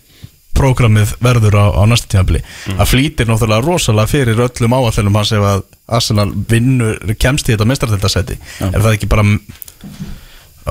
prógramið 0.56 1.14
verður 1.22 1.58
á, 1.60 1.66
á 1.76 1.82
næsta 1.88 2.10
tímabili. 2.12 2.42
Það 2.66 2.92
flýtir 2.92 3.30
náttúrulega 3.30 3.66
rosalega 3.66 4.12
fyrir 4.12 4.44
öllum 4.46 4.76
áallunum 4.76 5.20
hans 5.20 5.32
ef 5.36 5.48
að 5.52 5.64
Arsenal 5.86 6.30
vinnur 6.50 7.16
kemst 7.20 7.48
í 7.48 7.54
þetta 7.54 7.68
mestartildasæti 7.70 8.38
er 8.66 8.80
það 8.80 8.94
ekki 8.96 9.10
bara 9.10 9.26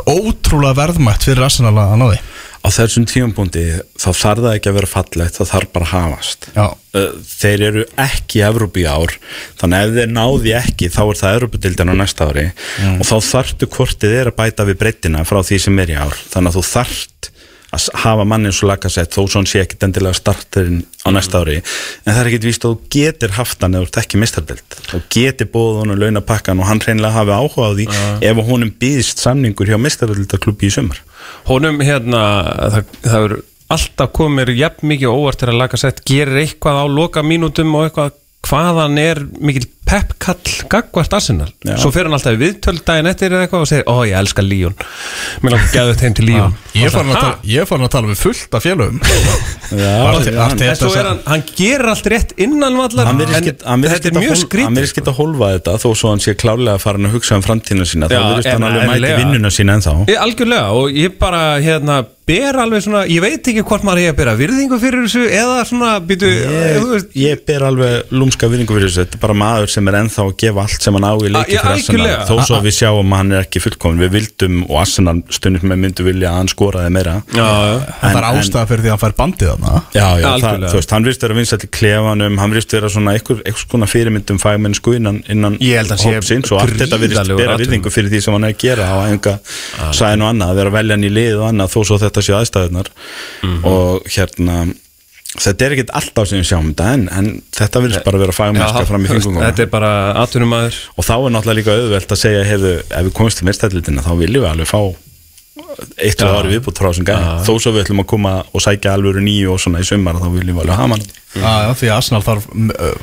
ótrúlega 0.04 0.76
verðmætt 0.76 1.24
fyrir 1.24 1.46
Arsenal 1.46 1.76
að 1.80 1.96
ná 2.00 2.10
því? 2.10 2.20
Á 2.66 2.68
þessum 2.74 3.04
tímapunkti 3.06 3.64
þá 4.02 4.08
þarf 4.10 4.42
það 4.42 4.56
ekki 4.58 4.70
að 4.72 4.78
vera 4.80 4.90
fallegt 4.90 5.36
það 5.38 5.50
þarf 5.52 5.72
bara 5.76 5.86
að 5.86 5.92
hafast. 5.92 6.48
Já. 6.56 6.66
Þeir 7.30 7.64
eru 7.68 7.84
ekki 8.02 8.42
Evrópi 8.48 8.86
ár 8.90 9.14
þannig 9.60 9.78
að 9.78 9.86
ef 9.86 10.00
þeir 10.00 10.14
náði 10.16 10.56
ekki 10.58 10.90
þá 10.96 11.02
er 11.04 11.20
það 11.20 11.38
Evrópudildin 11.38 11.94
á 11.94 11.96
næsta 12.02 12.30
ári. 12.32 12.48
Og 12.96 13.06
þá 13.06 13.16
þarftu 13.30 13.70
kortið 13.70 14.18
er 14.18 14.32
að 14.32 14.38
bæta 14.42 14.66
við 14.66 14.80
breytina 14.82 15.22
frá 15.30 15.44
því 15.46 15.62
sem 15.68 15.84
er 15.86 15.94
í 15.94 16.00
ár. 16.02 16.18
Þannig 16.34 16.52
að 16.52 16.58
þú 16.58 16.66
þarft 16.72 17.32
að 17.76 17.88
hafa 18.04 18.26
manni 18.28 18.50
eins 18.50 18.62
og 18.64 18.72
lagasett 18.72 19.14
þó 19.14 19.22
svo 19.26 19.42
hann 19.42 19.50
sé 19.50 19.62
ekkit 19.64 19.86
endilega 19.88 20.18
starterinn 20.18 20.84
á 21.06 21.10
næsta 21.14 21.42
ári. 21.44 21.58
En 22.06 22.14
það 22.14 22.22
er 22.22 22.30
ekkit 22.32 22.48
víst 22.50 22.66
að 22.66 22.76
þú 22.76 22.92
getur 22.96 23.36
haft 23.38 23.66
hann 23.66 23.76
ef 23.78 23.84
þú 23.84 23.90
ert 23.90 24.00
ekki 24.04 24.22
mistardild 24.22 24.78
þú 24.92 25.02
getur 25.16 25.52
bóð 25.54 25.82
honum 25.84 26.00
launapakkan 26.02 26.62
og 26.62 26.70
hann 26.70 26.84
hreinlega 26.86 27.20
hafi 27.20 27.36
áhuga 27.36 27.70
á 27.70 27.72
því 27.76 27.88
ef 28.32 28.46
honum 28.50 28.74
býðist 28.82 29.24
samningur 29.24 29.70
hjá 29.70 29.80
mistardeldaklubbi 29.82 30.72
í 30.72 30.76
sumar. 30.78 31.02
Honum 31.50 31.82
hérna, 31.86 32.22
það, 32.74 32.96
það 33.06 33.28
er 33.30 33.38
alltaf 33.76 34.14
komir 34.16 34.52
jafn 34.56 34.90
mikið 34.92 35.14
óvart 35.14 35.42
til 35.42 35.50
að 35.52 35.60
laga 35.64 35.80
sett 35.82 36.04
gerir 36.08 36.44
eitthvað 36.44 36.82
á 36.82 36.86
loka 36.90 37.26
mínútum 37.26 37.74
og 37.78 37.88
eitthvað 37.88 38.14
hvaðan 38.46 39.00
er 39.02 39.22
mikil 39.42 39.66
peppkall 39.86 40.56
gagvart 40.72 41.14
Arsenal. 41.14 41.50
Já. 41.66 41.76
svo 41.82 41.92
fer 41.94 42.08
hann 42.08 42.16
alltaf 42.18 42.34
í 42.38 42.42
viðtöld 42.42 42.82
daginn 42.88 43.10
eftir 43.12 43.34
eða 43.36 43.46
eitthvað 43.46 43.66
og 43.66 43.70
segir, 43.70 43.86
ó 43.86 43.96
ég 44.08 44.18
elska 44.20 44.46
Líón 44.46 44.74
mér 45.44 45.56
langar 45.56 45.72
gæðu 45.76 45.94
þetta 45.94 46.08
heim 46.08 46.18
til 46.20 46.28
Líón 46.30 46.56
ég 46.76 46.96
farin 46.96 47.14
að 47.14 47.22
tala, 47.22 47.38
ég 47.54 47.70
farin 47.70 47.88
að 47.88 47.94
tala 47.96 48.12
við 48.12 48.24
fullt 48.26 48.58
af 48.58 48.66
félögum. 48.66 49.00
En 49.76 50.62
er 50.62 51.08
hann, 51.08 51.20
hann 51.26 51.44
gerir 51.58 51.88
allt 51.90 52.08
rétt 52.12 52.34
innan 52.42 52.78
vallar. 52.78 53.10
Hann 53.10 53.22
en 53.22 53.32
hann 53.66 53.86
þetta 53.86 54.10
er 54.12 54.18
mjög 54.18 54.30
hól- 54.30 54.36
hann 54.36 54.42
skrítið 54.44 54.76
virðist 54.78 54.98
geta 55.00 55.14
hólfa 55.18 55.52
þetta 55.56 55.78
þó 55.82 55.88
svo 55.98 56.12
hann 56.14 56.22
sé 56.24 56.36
klálega 56.38 56.78
farin 56.82 57.10
að 57.10 57.16
hugsa 57.18 57.40
um 57.40 57.46
framtíðina 57.46 57.88
sína. 57.90 58.10
Þá 58.12 58.16
Já, 58.18 58.26
virðist 58.30 58.52
hann 58.52 58.64
en- 58.64 58.68
alveg 58.70 58.92
mæti 58.92 59.16
vinnuna 59.22 59.52
sína 59.54 59.78
ennþá. 59.80 59.96
Ég, 60.12 60.20
algjörlega 60.22 60.68
og 60.82 60.92
ég 61.02 61.18
bara 61.20 61.42
hérna 61.66 62.04
ber 62.26 62.58
alveg 62.58 62.82
svona, 62.82 63.04
ég 63.06 63.22
veit 63.22 63.46
ekki 63.52 63.62
hvort 63.62 63.84
maður 63.86 64.02
er 64.02 64.14
að 64.14 64.18
bera 64.18 64.36
virðingu 64.40 64.80
fyrir 64.82 65.04
þessu 65.06 65.26
eða 65.30 65.60
svona 65.70 65.92
býtu, 66.02 66.26
þú 66.26 66.96
ég, 66.96 67.04
ég 67.22 67.44
ber 67.46 67.66
alveg 67.68 68.14
lúmska 68.18 68.50
vinningu 68.50 68.74
fyrir 68.74 68.90
þessu. 68.90 69.04
Þetta 69.06 69.20
er 69.20 69.22
bara 69.28 69.38
maður 69.38 69.70
sem 69.76 69.88
er 69.92 69.98
ennþá 70.00 70.24
að 70.26 70.34
gefa 70.44 70.64
allt 70.66 70.86
sem 70.88 70.98
hann 70.98 71.06
á 71.08 71.14
í 71.16 71.30
leiki 71.36 71.40
Ah, 71.40 71.52
já, 71.52 71.60
fyrir 71.62 71.74
Arsenal 71.76 72.08
þó 72.30 72.36
svo 72.48 72.56
að 72.60 72.66
við 72.70 72.76
sjáum 72.80 73.14
að 73.16 73.20
hann 73.22 73.32
er 73.36 73.44
ekki 73.46 73.62
fullkomin 73.66 74.02
við 74.06 74.12
vildum 74.16 74.58
og 74.70 74.76
Arsenal 74.82 75.16
stundum 75.36 75.70
með 75.72 75.82
myndu 75.84 76.06
vilja 76.08 76.32
að 76.32 76.38
hann 76.40 76.52
skoraði 76.52 76.92
meira. 76.96 77.16
Það 77.36 78.16
er 78.20 78.28
ástæða 78.32 78.66
fyrir 78.72 78.84
því 78.86 78.90
að 78.90 78.96
hann 78.96 79.04
fær 79.06 79.16
bandið 79.20 79.52
þarna 79.52 79.74
Já, 79.96 80.06
já, 80.06 80.26
það, 80.26 80.32
Algjörlega. 80.36 80.72
þú 80.72 80.80
veist, 80.80 80.94
hann 80.96 81.06
virðist 81.08 81.26
vera 81.26 81.38
vinsætt 81.40 81.66
í 81.66 81.72
klefanum, 81.80 82.38
hann 82.42 82.54
virðist 82.56 82.76
vera 82.78 82.92
svona 82.96 83.16
einhver, 83.16 83.42
einhver 83.46 83.64
skona 83.66 83.90
fyrirmyndum 83.92 84.40
fagmennsku 84.42 84.96
innan, 85.00 85.22
innan 85.30 85.58
hann 85.60 85.92
sé 86.00 86.16
hópsins 86.16 86.52
og 86.56 86.62
allt 86.64 86.78
þetta 86.80 87.00
virðist 87.02 87.22
atvinnu. 87.26 87.58
virðingu 87.66 87.92
fyrir 87.94 88.10
því 88.16 88.22
sem 88.26 88.34
hann 88.38 88.48
er 88.50 88.56
að 88.56 88.62
gera 88.66 88.88
á 88.88 88.98
enga 89.12 89.36
sæðin 89.92 90.26
og 90.26 90.32
annað, 90.34 90.50
að 90.54 90.60
vera 90.62 90.70
að 90.74 90.78
velja 90.80 90.98
hann 90.98 91.08
í 91.10 91.14
lið 91.16 91.36
og 91.42 91.46
annað 91.52 91.74
þó 91.76 91.80
svo 91.92 92.00
þetta 92.06 92.26
séu 92.30 92.38
aðstæðunar 92.40 92.90
Mhm. 93.44 93.66
og 93.66 94.04
hérna 94.16 94.58
þetta 95.42 95.66
er 95.66 95.76
ekkert 95.76 95.94
alltaf 96.00 96.30
sem 96.30 96.40
við 96.42 96.48
sjáum 96.52 96.70
þetta 96.72 96.92
en, 96.96 97.08
en 97.20 97.30
þetta 97.58 97.82
virðist 97.86 98.06
bara 98.08 98.22
vera 98.22 98.36
fagmennska 98.36 98.86
fram 98.90 99.08
í 99.08 99.12
fingungum 99.12 99.44
Þetta 99.46 99.66
er 99.66 99.72
bara 99.74 99.92
atvinnumæður. 100.26 100.78
Og 100.96 101.08
þá 101.08 101.16
er 101.18 101.34
náttúrulega 101.36 101.60
líka 101.62 101.76
auðvelt 101.80 102.16
að 102.16 102.22
segja 102.22 102.46
hefðu, 102.52 102.76
ef 102.86 103.10
við 103.10 103.18
komumst 103.20 103.42
til 103.42 103.50
mérstæðlitina 103.50 104.06
þá 104.06 104.14
viljum 104.22 104.46
við 104.46 104.52
alveg 104.54 104.72
fá 104.72 104.80
eitt 106.04 106.20
og 106.24 106.34
ári 106.36 106.52
viðbútt 106.52 106.80
frá 106.80 106.90
þessum 106.90 107.06
gæði 107.08 107.32
þó 107.48 107.52
svo 107.64 107.72
við 107.76 107.86
ætlum 107.86 108.02
að 108.04 108.08
koma 108.12 108.32
og 108.56 108.64
sækja 108.64 108.92
alvöru 108.96 109.22
nýju 109.24 109.54
og 109.54 109.62
svona 109.64 109.80
í 109.84 109.88
sumar 109.88 110.18
þá 110.20 110.28
viljum 110.34 110.58
við 110.60 110.64
alveg 110.66 110.80
hafa 110.82 110.98
hann 110.98 111.06
Já, 111.36 111.52
já, 111.66 111.70
því 111.80 111.90
að 111.90 111.96
Arsenal 111.96 112.22
þarf 112.24 112.46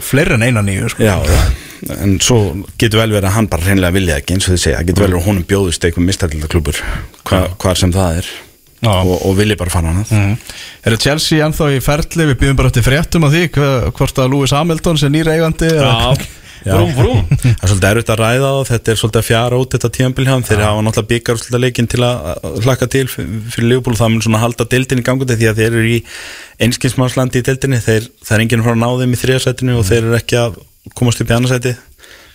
fleiri 0.09 0.37
en 0.39 0.45
eina 0.47 0.63
nýju 0.65 0.89
sko. 0.93 1.05
Já, 1.05 1.17
já, 1.29 1.41
en 1.99 2.15
svo 2.25 2.39
getur 2.81 3.03
vel 3.03 3.11
verið 3.13 3.29
að 3.29 3.35
hann 3.37 3.49
bara 3.53 3.67
hreinlega 3.67 3.97
vilja 3.99 4.17
ekki 4.23 4.37
eins 4.37 4.47
og 4.49 4.55
þið 4.55 4.63
segja, 4.63 4.85
getur 4.89 5.05
vel 5.05 5.11
verið 5.11 5.21
að 5.21 5.27
honum 5.29 5.45
bjóðust 5.51 5.85
eitthvað 5.85 6.07
mistættildaklubur, 6.09 6.81
hva, 7.29 7.43
hvar 7.61 7.81
sem 7.83 7.93
það 7.93 8.23
er. 8.23 8.31
Og, 8.83 9.17
og 9.29 9.35
vilja 9.39 9.59
bara 9.61 9.73
fara 9.73 9.93
hann 9.93 10.05
mm. 10.05 10.37
Er 10.83 10.97
það 10.97 11.03
Chelsea 11.07 11.47
ennþá 11.47 11.73
í 11.77 11.81
ferli? 11.85 12.29
Við 12.33 12.39
býðum 12.41 12.59
bara 12.59 12.71
eftir 12.73 12.87
fréttum 12.87 13.27
af 13.29 13.35
því 13.35 13.43
hvort 13.55 14.23
að 14.23 14.33
Lewis 14.33 14.55
Hamilton 14.57 14.99
sem 14.99 15.13
nýra 15.15 15.37
eigandi. 15.37 15.71
Vrúm, 16.63 16.91
vrúm 16.95 17.23
Það 17.43 17.63
er 17.65 17.71
svolítið 17.71 17.89
erfitt 17.89 18.11
að 18.13 18.21
ræða 18.21 18.51
á, 18.55 18.57
þetta 18.69 18.93
er 18.93 18.99
svolítið 19.01 19.21
að 19.21 19.27
fjara 19.27 19.59
út 19.59 19.75
þetta 19.75 19.91
tíðanbíl 19.97 20.27
hjá 20.27 20.33
þeim, 20.35 20.45
þeir 20.47 20.63
hafa 20.63 20.85
náttúrulega 20.87 21.35
svolítið 21.41 21.63
leikin 21.65 21.89
til 21.91 22.03
að 22.07 22.21
hlakka 22.67 22.89
til 22.93 23.05
fyrir 23.11 23.67
Leopold, 23.67 23.99
það 23.99 24.13
mun 24.13 24.25
svona 24.27 24.43
halda 24.43 24.67
deildin 24.71 25.03
í 25.03 25.07
gangundi 25.07 25.39
því 25.41 25.49
að 25.51 25.59
þeir 25.59 25.71
eru 25.73 25.89
í 25.91 25.97
einskinsmannslandi 26.63 27.43
í 27.43 27.47
deildinni, 27.49 27.81
þeir, 27.83 28.07
það 28.23 28.37
er 28.37 28.45
enginn 28.45 28.63
frá 28.63 28.75
að 28.77 28.83
ná 28.85 28.89
þeim 29.03 29.17
í 29.17 29.21
þriðasætinu 29.25 29.79
og 29.81 29.89
þeir 29.91 30.03
eru 30.05 30.19
ekki 30.21 30.39
að 30.39 30.61
komast 30.99 31.23
upp 31.23 31.31
í 31.31 31.37
annarsæti 31.37 31.75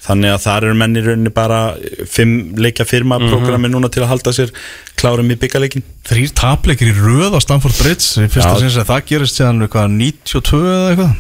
þannig 0.08 0.32
að 0.34 0.42
þar 0.46 0.66
eru 0.70 0.78
menn 0.80 0.96
í 0.98 1.04
rauninni 1.06 1.32
bara 1.36 1.60
fimm 2.08 2.34
leikja 2.58 2.86
firma 2.88 3.18
programmi 3.20 3.70
núna 3.74 3.90
til 3.92 4.04
að 4.06 4.12
halda 4.14 4.34
sér 4.38 4.52
klárum 5.00 5.32
í 5.34 5.38
byggarleikin 5.42 5.84
Þrýr 6.08 6.34
tapleikir 6.40 6.92
í 6.94 6.96
röð 6.98 7.36
á 7.36 7.40
Stamford 7.44 7.78
Bridge 7.82 8.24
í 8.24 8.30
fyrsta 8.32 8.56
Já. 8.56 8.60
sinns 8.64 8.78
að 8.80 8.90
það 8.94 9.08
gerist 9.12 9.40
síðan 9.42 9.64
eitthvað 9.68 9.96
92 10.00 10.62
eða 10.64 10.92
eitthvað. 10.94 11.16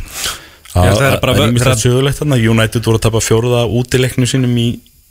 Já, 0.77 0.91
það 0.93 1.07
er 1.07 1.19
bara- 1.23 1.47
mjög 1.51 1.79
sögulegt 1.81 2.19
þarna. 2.21 2.37
United 2.51 2.83
voru 2.85 2.99
að 2.99 3.05
tapa 3.07 3.23
fjóruða 3.23 3.63
útileiknu 3.79 4.27
sínum 4.29 4.53
í 4.61 4.67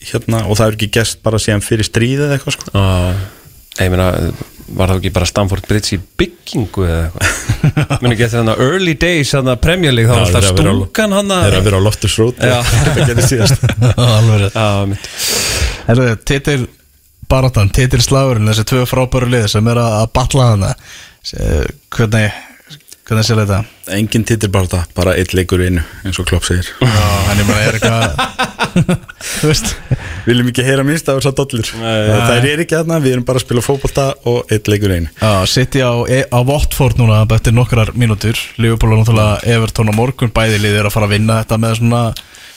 hérna 0.06 0.44
og 0.46 0.56
það 0.58 0.66
er 0.70 0.76
ekki 0.76 0.90
gest 0.92 1.22
bara 1.24 1.40
síðan 1.42 1.64
fyrir 1.64 1.88
stríðið 1.88 2.36
eitthvað 2.36 2.56
sko 2.56 2.70
Já, 3.76 3.84
ég 3.84 3.92
meina, 3.92 4.06
var 4.76 4.90
það 4.90 5.00
ekki 5.00 5.12
bara 5.14 5.28
Stamford 5.28 5.66
Bridge 5.68 5.96
í 5.96 6.00
byggingu 6.20 6.86
eða 6.86 7.02
eitthvað? 7.04 8.06
Ekki 8.10 8.26
eftir 8.26 8.38
þannig 8.40 8.62
early 8.66 8.94
days 9.00 9.34
þannig 9.34 9.52
að 9.52 9.60
Premier 9.66 9.94
League, 9.94 10.08
þá 10.10 10.16
var 10.16 10.24
alltaf 10.24 10.48
að 10.48 10.62
stúkan 10.64 11.16
hann 11.16 11.34
þeir 11.34 11.50
eru 11.50 11.60
að 11.60 11.68
vera 11.68 11.80
á 11.80 11.86
Loftus 11.86 12.16
Road 12.20 12.40
Já. 12.40 12.56
þetta 12.72 13.06
gerði 13.10 13.28
síðast. 13.30 13.68
Alveg. 14.06 14.46
Já, 14.56 14.66
mitt 14.90 15.10
Herðu, 15.86 16.08
titil 16.26 16.58
baratan, 17.30 17.70
titil 17.74 18.02
slagurinn 18.02 18.50
þessi 18.50 18.66
tvö 18.70 18.82
frábæru 18.90 19.30
lið 19.30 19.48
sem 19.54 19.70
er 19.70 19.82
að 19.82 19.96
að 20.00 20.10
batla 20.18 20.50
hana 20.54 20.72
hvernig 21.94 22.42
hvernig 23.06 23.26
sér 23.26 23.38
þetta? 23.42 23.58
engin 23.96 24.24
titil 24.26 24.50
bara 24.50 24.66
þetta, 24.66 24.94
bara 24.96 25.12
eitt 25.18 25.30
leikur 25.36 25.62
í 25.62 25.68
einu 25.70 25.82
eins 26.04 26.18
og 26.18 26.26
Klopp 26.26 26.46
segir. 26.48 26.66
Já, 26.82 27.04
en 27.30 27.38
ég 27.38 27.46
meina 27.46 27.66
er 27.68 27.76
eitthvað 27.78 28.16
þú 29.40 29.50
veist. 29.50 29.68
Viljum 30.26 30.48
ekki 30.50 30.64
heyra 30.66 30.82
minnst 30.86 31.06
af 31.12 31.20
þess 31.20 31.30
að 31.30 31.36
dollur. 31.38 31.70
Það 31.78 32.48
er 32.50 32.62
ekki 32.64 32.74
þarna, 32.80 32.98
við 33.04 33.14
erum 33.14 33.26
bara 33.28 33.38
að 33.40 33.44
spila 33.46 33.62
fótbolta 33.62 34.06
og 34.26 34.50
eitt 34.52 34.70
leikur 34.72 34.90
í 34.90 34.98
einu. 34.98 35.12
Já, 35.20 35.30
sitt 35.52 35.78
ég 35.78 35.86
á, 35.86 35.94
e- 36.10 36.26
á 36.26 36.38
Watford 36.50 36.98
núna 36.98 37.20
eftir 37.36 37.54
nokkrar 37.54 37.94
mínútur. 37.94 38.40
Liverpool 38.58 38.96
er 38.96 39.02
náttúrulega 39.04 39.54
Everton 39.54 39.92
á 39.92 39.94
morgun 39.94 40.34
bæði 40.34 40.58
lið 40.64 40.80
er 40.80 40.90
að 40.90 40.96
fara 40.98 41.06
að 41.06 41.14
vinna 41.14 41.38
þetta 41.44 41.60
með 41.62 41.78
svona 41.78 42.02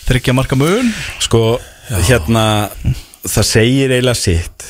þryggja 0.09 0.37
marka 0.39 0.57
mun. 0.57 0.89
Sko, 1.21 1.43
hérna 2.09 2.45
það 3.21 3.49
segir 3.53 3.93
eiginlega 3.93 4.17
sitt 4.17 4.65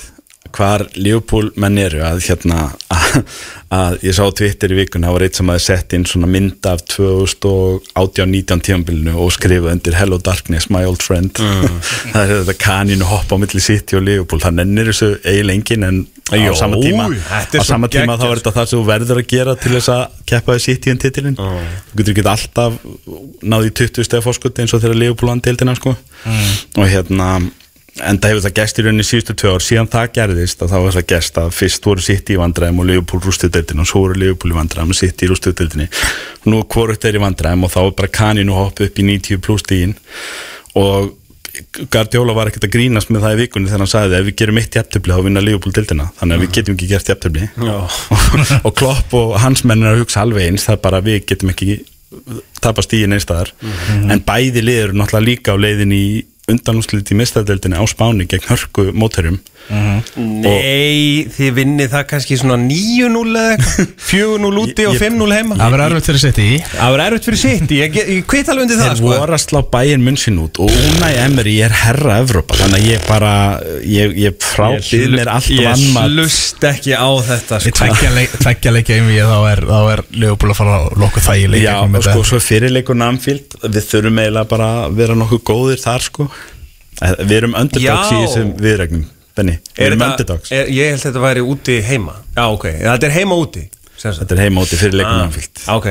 hvar 0.55 0.85
Leopold 0.97 1.57
menn 1.59 1.77
eru 1.81 2.01
að 2.05 2.21
hérna 2.25 2.69
að, 2.91 3.17
að 3.79 3.97
ég 4.07 4.15
sá 4.17 4.21
á 4.25 4.31
Twitter 4.39 4.73
í 4.73 4.79
vikun 4.79 5.05
það 5.07 5.15
var 5.15 5.25
eitt 5.27 5.39
sem 5.39 5.51
hafi 5.53 5.63
sett 5.65 5.95
inn 5.97 6.05
svona 6.09 6.29
mynd 6.31 6.69
af 6.69 6.83
2018-19 6.93 8.63
tímanbylunu 8.67 9.15
og 9.23 9.33
skrifað 9.35 9.75
undir 9.77 9.97
Hello 9.99 10.19
Darkness, 10.23 10.69
my 10.73 10.85
old 10.87 11.03
friend. 11.05 11.37
Það 12.13 12.21
er 12.21 12.31
þetta 12.33 12.55
kaninu 12.61 13.07
hoppa 13.09 13.37
á 13.37 13.41
milli 13.41 13.61
City 13.63 13.97
og 13.99 14.05
Leopold, 14.05 14.43
það 14.45 14.57
nennir 14.61 14.89
þessu 14.91 15.11
eiginlega 15.23 15.57
engin 15.59 15.87
en 15.87 16.01
á 16.29 16.35
Jó, 16.37 16.53
sama 16.57 16.77
tíma 16.81 17.07
á 17.09 17.63
sama 17.65 17.89
tíma 17.89 18.17
þá 18.19 18.25
er 18.29 18.41
þetta 18.41 18.53
það 18.53 18.67
sem 18.69 18.79
þú 18.79 18.83
verður 18.85 19.21
að 19.21 19.29
gera 19.31 19.55
til 19.57 19.71
þess 19.73 19.91
að 19.93 20.19
keppa 20.29 20.55
við 20.55 20.65
City 20.65 20.93
en 20.93 21.01
titilin 21.01 21.37
þú 21.39 21.99
getur 21.99 22.13
ekki 22.13 22.25
alltaf 22.29 22.75
náði 23.41 23.71
í 23.71 23.73
20 23.81 24.05
steg 24.07 24.25
fórskut 24.25 24.61
eins 24.61 24.75
og 24.75 24.83
þegar 24.83 24.99
Leopold 25.01 25.33
hann 25.33 25.43
deildina 25.45 25.75
sko. 25.77 25.95
Og 26.77 26.85
hérna 26.89 27.31
en 28.05 28.19
það 28.19 28.33
hefur 28.33 28.45
það 28.45 28.55
gæst 28.59 28.79
í 28.79 28.85
rauninni 28.85 29.05
síðustu 29.07 29.35
tvö 29.37 29.53
ár. 29.55 29.65
Síðan 29.65 29.89
það 29.91 30.11
gerðist 30.17 30.63
að 30.63 30.73
það 30.73 30.85
var 30.85 30.95
það 30.97 31.07
gæst 31.11 31.39
að 31.41 31.51
fyrst 31.57 31.89
voru 31.89 32.05
sitt 32.05 32.31
í 32.31 32.37
vandræðum 32.39 32.81
og 32.83 32.89
Leopold 32.89 33.27
rústuð 33.27 33.53
deildin 33.55 33.83
og 33.83 33.89
svo 33.89 34.03
voru 34.05 34.19
Leopold 34.19 34.55
í 34.55 34.57
vandræðum 34.57 34.93
og 34.95 34.99
sitt 34.99 35.23
í 35.23 35.29
rústuð 35.29 35.57
deildinni. 35.59 35.89
Og 36.43 36.49
nú 36.53 36.61
hvorugt 36.73 37.07
er 37.09 37.19
í 37.19 37.23
vandræðum 37.23 37.67
og 37.67 37.73
þá 37.75 37.79
er 37.83 37.95
bara 38.01 38.13
kaninu 38.19 38.57
hopp 38.57 38.81
upp 38.85 39.01
í 39.01 39.07
90 39.11 39.43
pluss 39.45 39.65
stígin 39.65 39.97
og 40.79 41.15
Guardiola 41.91 42.31
var 42.37 42.47
ekkert 42.47 42.69
að 42.69 42.75
grínast 42.77 43.09
með 43.11 43.25
það 43.25 43.33
í 43.33 43.39
vikunni 43.41 43.67
þegar 43.67 43.81
hann 43.83 43.91
sagði 43.91 44.15
ef 44.19 44.27
við 44.29 44.35
gerum 44.39 44.59
eitt 44.61 44.75
jæftöfli 44.77 45.15
þá 45.15 45.23
vinna 45.25 45.41
Leopold 45.43 45.75
deildina. 45.75 46.05
Þannig 46.19 46.37
að 46.37 46.43
við 46.43 46.51
getum 46.55 46.77
ekki 46.77 46.89
gert 46.91 47.09
jæftöfli 47.11 47.47
og 48.67 48.75
Klopp 48.79 49.15
og 49.17 49.33
hans 49.43 49.65
menn 49.67 49.83
er 49.83 49.97
að 49.97 50.03
hugsa 50.05 50.23
alveg 50.23 50.47
eins 50.47 50.67
það 50.69 50.77
er 50.77 50.83
bara 50.85 51.01
við 51.03 51.23
getum 51.33 51.51
ekki 51.51 51.79
tapa 52.63 52.83
stígin 52.85 53.13
einstæðar 53.17 53.51
en 54.09 54.23
bæði 54.25 54.63
lið 54.63 54.83
eru 54.85 54.97
náttúrulega 54.97 55.27
líka 55.27 55.53
á 55.53 55.57
leiðin 55.61 55.93
í 55.93 56.05
undanúslit 56.49 57.11
í 57.13 57.17
mistæðdeldinni 57.19 57.79
á 57.79 57.85
Spáni 57.89 58.27
gegn 58.29 58.49
hörku 58.49 58.89
mótherjum 59.69 60.37
Nei, 60.39 61.27
þið 61.35 61.49
vinnið 61.59 61.89
það 61.93 62.03
kannski 62.09 62.37
svona 62.39 62.55
9-0 62.61 63.33
eða 63.39 63.51
eitthvað. 63.53 63.89
4-0 64.09 64.61
úti 64.63 64.85
og 64.89 64.95
Ég- 64.95 65.01
5-0 65.03 65.33
heima. 65.35 65.57
Það 65.59 65.73
verður 65.75 65.93
erfitt 65.95 66.07
fyrir 66.09 66.21
sitt 66.23 66.39
í 66.41 66.47
Það 66.71 66.93
var 66.95 67.03
erfitt 67.05 67.27
fyrir 67.29 67.39
sitt, 67.43 67.73
ég, 67.75 67.97
ég, 67.99 68.09
ég 68.15 68.23
kvitt 68.31 68.49
alveg 68.53 68.65
undir 68.65 68.79
það 68.79 68.87
þeir 68.89 68.99
sko. 69.01 69.11
voru 69.13 69.35
að 69.37 69.43
slá 69.43 69.59
bæinn 69.75 70.05
munn 70.07 70.17
sín 70.23 70.39
út 70.41 70.61
og 70.63 70.71
Unai 70.79 71.11
Emery 71.25 71.55
er 71.67 71.75
herra 71.83 72.17
Evrópa 72.23 72.57
þannig 72.59 72.79
að 72.79 72.87
ég 72.89 73.05
bara 73.09 73.33
ég, 73.85 74.15
ég 74.23 74.39
frábið 74.41 75.13
mér 75.17 75.31
allt 75.35 75.51
Ég 75.53 75.67
vannmatt 75.69 76.09
slust 76.15 76.67
ekki 76.71 76.95
á 76.97 77.09
þetta 77.29 77.59
Í 77.59 77.67
sko. 77.67 77.75
tveggja 77.83 78.13
leik- 78.15 78.37
tveggja 78.41 78.73
leikja 78.77 78.99
einvið 79.01 79.21
þá 79.29 79.37
er, 79.51 79.63
þá 79.69 79.79
er 79.93 80.03
Leopold 80.25 80.55
að 80.55 80.59
fara 80.63 80.79
að 80.79 80.89
lokka 81.03 81.25
það 81.27 81.43
í 81.43 81.47
leik 81.53 81.65
Já, 81.67 81.75
og 81.85 82.07
sko, 82.09 82.25
svo 82.33 82.41
fyrirleikur 82.43 82.97
Namfield 83.03 83.59
við 83.67 83.85
þurfum 83.93 84.23
eiginlega 84.23 84.49
bara 84.55 84.71
að 84.87 84.97
vera 85.03 85.19
nokkuð 85.19 85.43
góðir 85.51 85.83
þar 85.83 86.05
sko. 86.09 86.29
Eh, 86.99 87.15
við 87.23 87.37
erum 87.43 89.09
Benni, 89.35 89.57
Er 89.77 89.95
þetta- 89.95 90.39
er, 90.51 90.67
Ég 90.73 90.89
held 90.91 90.99
að 90.99 91.05
þetta 91.09 91.21
væri 91.23 91.41
úti 91.45 91.81
heima. 91.85 92.15
Já, 92.35 92.45
ok, 92.51 92.65
þetta 92.81 93.05
er 93.09 93.15
heima 93.19 93.35
úti 93.39 93.65
þetta 93.99 94.31
er 94.35 94.41
heima 94.45 94.61
úti 94.63 94.77
fyrirleikur 94.79 95.11
Ah, 95.13 95.23
Namfield 95.25 95.63
Ok. 95.75 95.87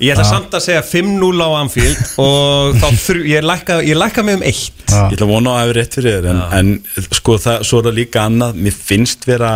Ég 0.00 0.14
ætla 0.14 0.24
samt 0.24 0.54
að 0.56 0.62
segja 0.64 0.80
5-0 0.80 1.42
á 1.44 1.48
Anfield 1.60 1.98
og 2.24 2.76
þá 2.80 2.86
þrjú, 3.04 3.24
ég 3.28 3.42
lækka, 3.44 3.74
ég 3.84 3.98
lækka 4.00 4.22
mig 4.24 4.38
um 4.38 4.44
eitt. 4.48 4.78
Ég 4.88 5.12
ætla 5.12 5.26
að 5.26 5.32
vona 5.34 5.50
að 5.58 5.60
hefur 5.66 5.76
rétt 5.76 5.98
fyrir 5.98 6.14
þér 6.16 6.28
en, 6.30 6.40
en 6.56 6.70
sko 7.18 7.36
það, 7.36 7.66
svo 7.68 7.82
er 7.82 7.84
það 7.90 7.98
líka 7.98 8.22
annað. 8.24 8.54
Mér 8.64 8.78
finnst 8.88 9.26
vera 9.28 9.50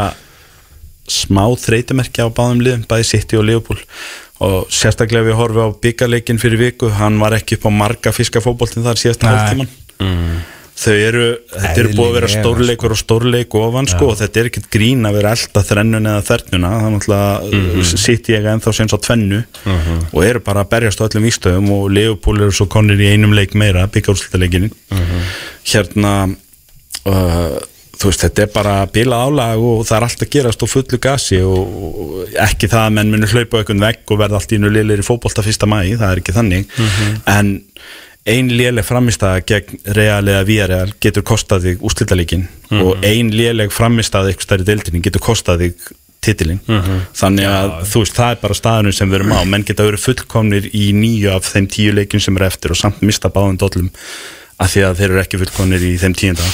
smá 1.08 1.46
þreytumerki 1.60 2.20
á 2.24 2.28
báðum 2.28 2.60
liðum 2.64 2.84
bæði 2.88 3.08
City 3.08 3.36
og 3.40 3.44
Leopold 3.48 3.82
og 4.44 4.68
sérstaklega 4.72 5.24
ef 5.24 5.28
við 5.30 5.36
horfum 5.40 5.64
á 5.64 5.76
byggarleikin 5.84 6.40
fyrir 6.42 6.60
viku 6.60 6.88
hann 6.92 7.16
var 7.20 7.36
ekki 7.38 7.56
upp 7.58 7.64
á 7.68 7.72
marga 7.72 8.12
fiskafóboltin 8.12 8.84
þar 8.84 9.00
síðasta 9.00 9.28
hálftíman 9.32 9.68
þau 10.74 10.94
eru, 10.98 11.24
þetta 11.52 11.80
eru 11.80 11.90
búið 11.94 12.08
að 12.08 12.16
vera 12.16 12.30
stórleikur 12.32 12.94
og 12.94 12.98
stórleik 12.98 13.54
ofan 13.58 13.88
sko 13.90 14.08
og 14.10 14.16
þetta 14.18 14.40
er 14.40 14.48
ekkert 14.50 14.70
grín 14.74 15.06
að 15.06 15.18
vera 15.20 15.34
elda 15.36 15.62
þrennun 15.68 16.08
eða 16.10 16.24
þernuna 16.30 16.70
það 16.74 16.86
er 16.86 16.94
náttúrulega 16.96 18.00
City 18.04 18.34
eiga 18.38 18.54
ennþá 18.56 18.74
sinns 18.74 18.96
á 18.96 18.98
tvennu 18.98 19.42
og 20.10 20.24
eru 20.26 20.42
bara 20.44 20.64
að 20.64 20.72
berjast 20.74 21.02
á 21.02 21.06
öllum 21.06 21.28
vístöðum 21.28 21.70
og 21.76 21.84
Leopold 21.94 22.42
eru 22.42 22.56
svo 22.58 22.66
konir 22.66 23.00
í 23.00 23.12
einum 23.14 23.36
leik 23.38 23.54
meira 23.54 23.86
byggjársleikinu 23.94 24.72
hérna 25.70 26.16
uh, 27.06 27.62
þú 27.94 28.10
veist, 28.10 28.24
þetta 28.26 28.42
er 28.44 28.50
bara 28.52 28.74
bilað 28.92 29.28
álag 29.28 29.62
og 29.64 29.84
það 29.86 29.96
er 29.96 30.06
allt 30.08 30.24
að 30.24 30.32
gerast 30.34 30.64
á 30.64 30.66
fullu 30.68 30.98
gasi 31.02 31.38
og, 31.46 31.76
og 31.94 32.38
ekki 32.44 32.68
það 32.72 32.88
að 32.88 32.96
menn 32.98 33.12
muni 33.14 33.30
hlaupa 33.30 33.60
einhvern 33.60 33.84
vegg 33.86 34.10
og 34.10 34.20
verða 34.20 34.40
allt 34.40 34.54
í 34.56 34.58
nú 34.60 34.72
liðlir 34.72 35.04
í 35.04 35.06
fótbolta 35.06 35.44
fyrsta 35.46 35.68
mæ, 35.70 35.78
það 35.94 36.10
er 36.10 36.22
ekki 36.22 36.34
þannig. 36.34 36.66
En 37.30 37.52
ein 38.24 38.48
léleg 38.48 38.86
framistæða 38.86 39.42
gegn 39.44 39.82
Real 39.96 40.24
eða 40.24 40.44
Villarreal 40.48 40.94
getur 41.02 41.24
kostað 41.26 41.68
þig 41.68 41.84
úrslitalíkin 41.84 42.46
og 42.72 43.04
ein 43.04 43.32
léleg 43.34 43.72
framistæða 43.74 44.32
eitthvað 44.32 44.48
stærri 44.48 44.68
deildinni 44.70 45.04
getur 45.04 45.24
kostað 45.24 45.66
þig 45.66 45.90
titilin 46.24 46.60
þannig 46.64 47.48
að 47.50 47.74
þú 47.90 48.04
veist 48.04 48.16
það 48.16 48.30
er 48.32 48.40
bara 48.40 48.56
staðunum 48.56 48.96
sem 48.96 49.10
við 49.10 49.20
erum 49.20 49.34
á. 49.36 49.40
Menn 49.44 49.66
geta 49.68 49.84
verið 49.84 50.06
fullkomnir 50.06 50.70
í 50.72 50.86
nýju 50.96 51.34
af 51.34 51.50
þeim 51.52 51.68
tíu 51.68 51.96
leikin 51.96 52.24
sem 52.24 52.36
eru 52.38 52.48
eftir 52.48 52.72
og 52.72 52.80
samt 52.80 53.02
mista 53.04 53.28
báðum 53.28 53.60
dollum 53.60 53.90
að 54.56 54.70
því 54.72 54.86
að 54.88 55.00
þeir 55.02 55.10
eru 55.10 55.24
ekki 55.24 55.42
fullkonir 55.42 55.84
í 55.84 55.96
þeim 56.00 56.16
tíunda. 56.16 56.48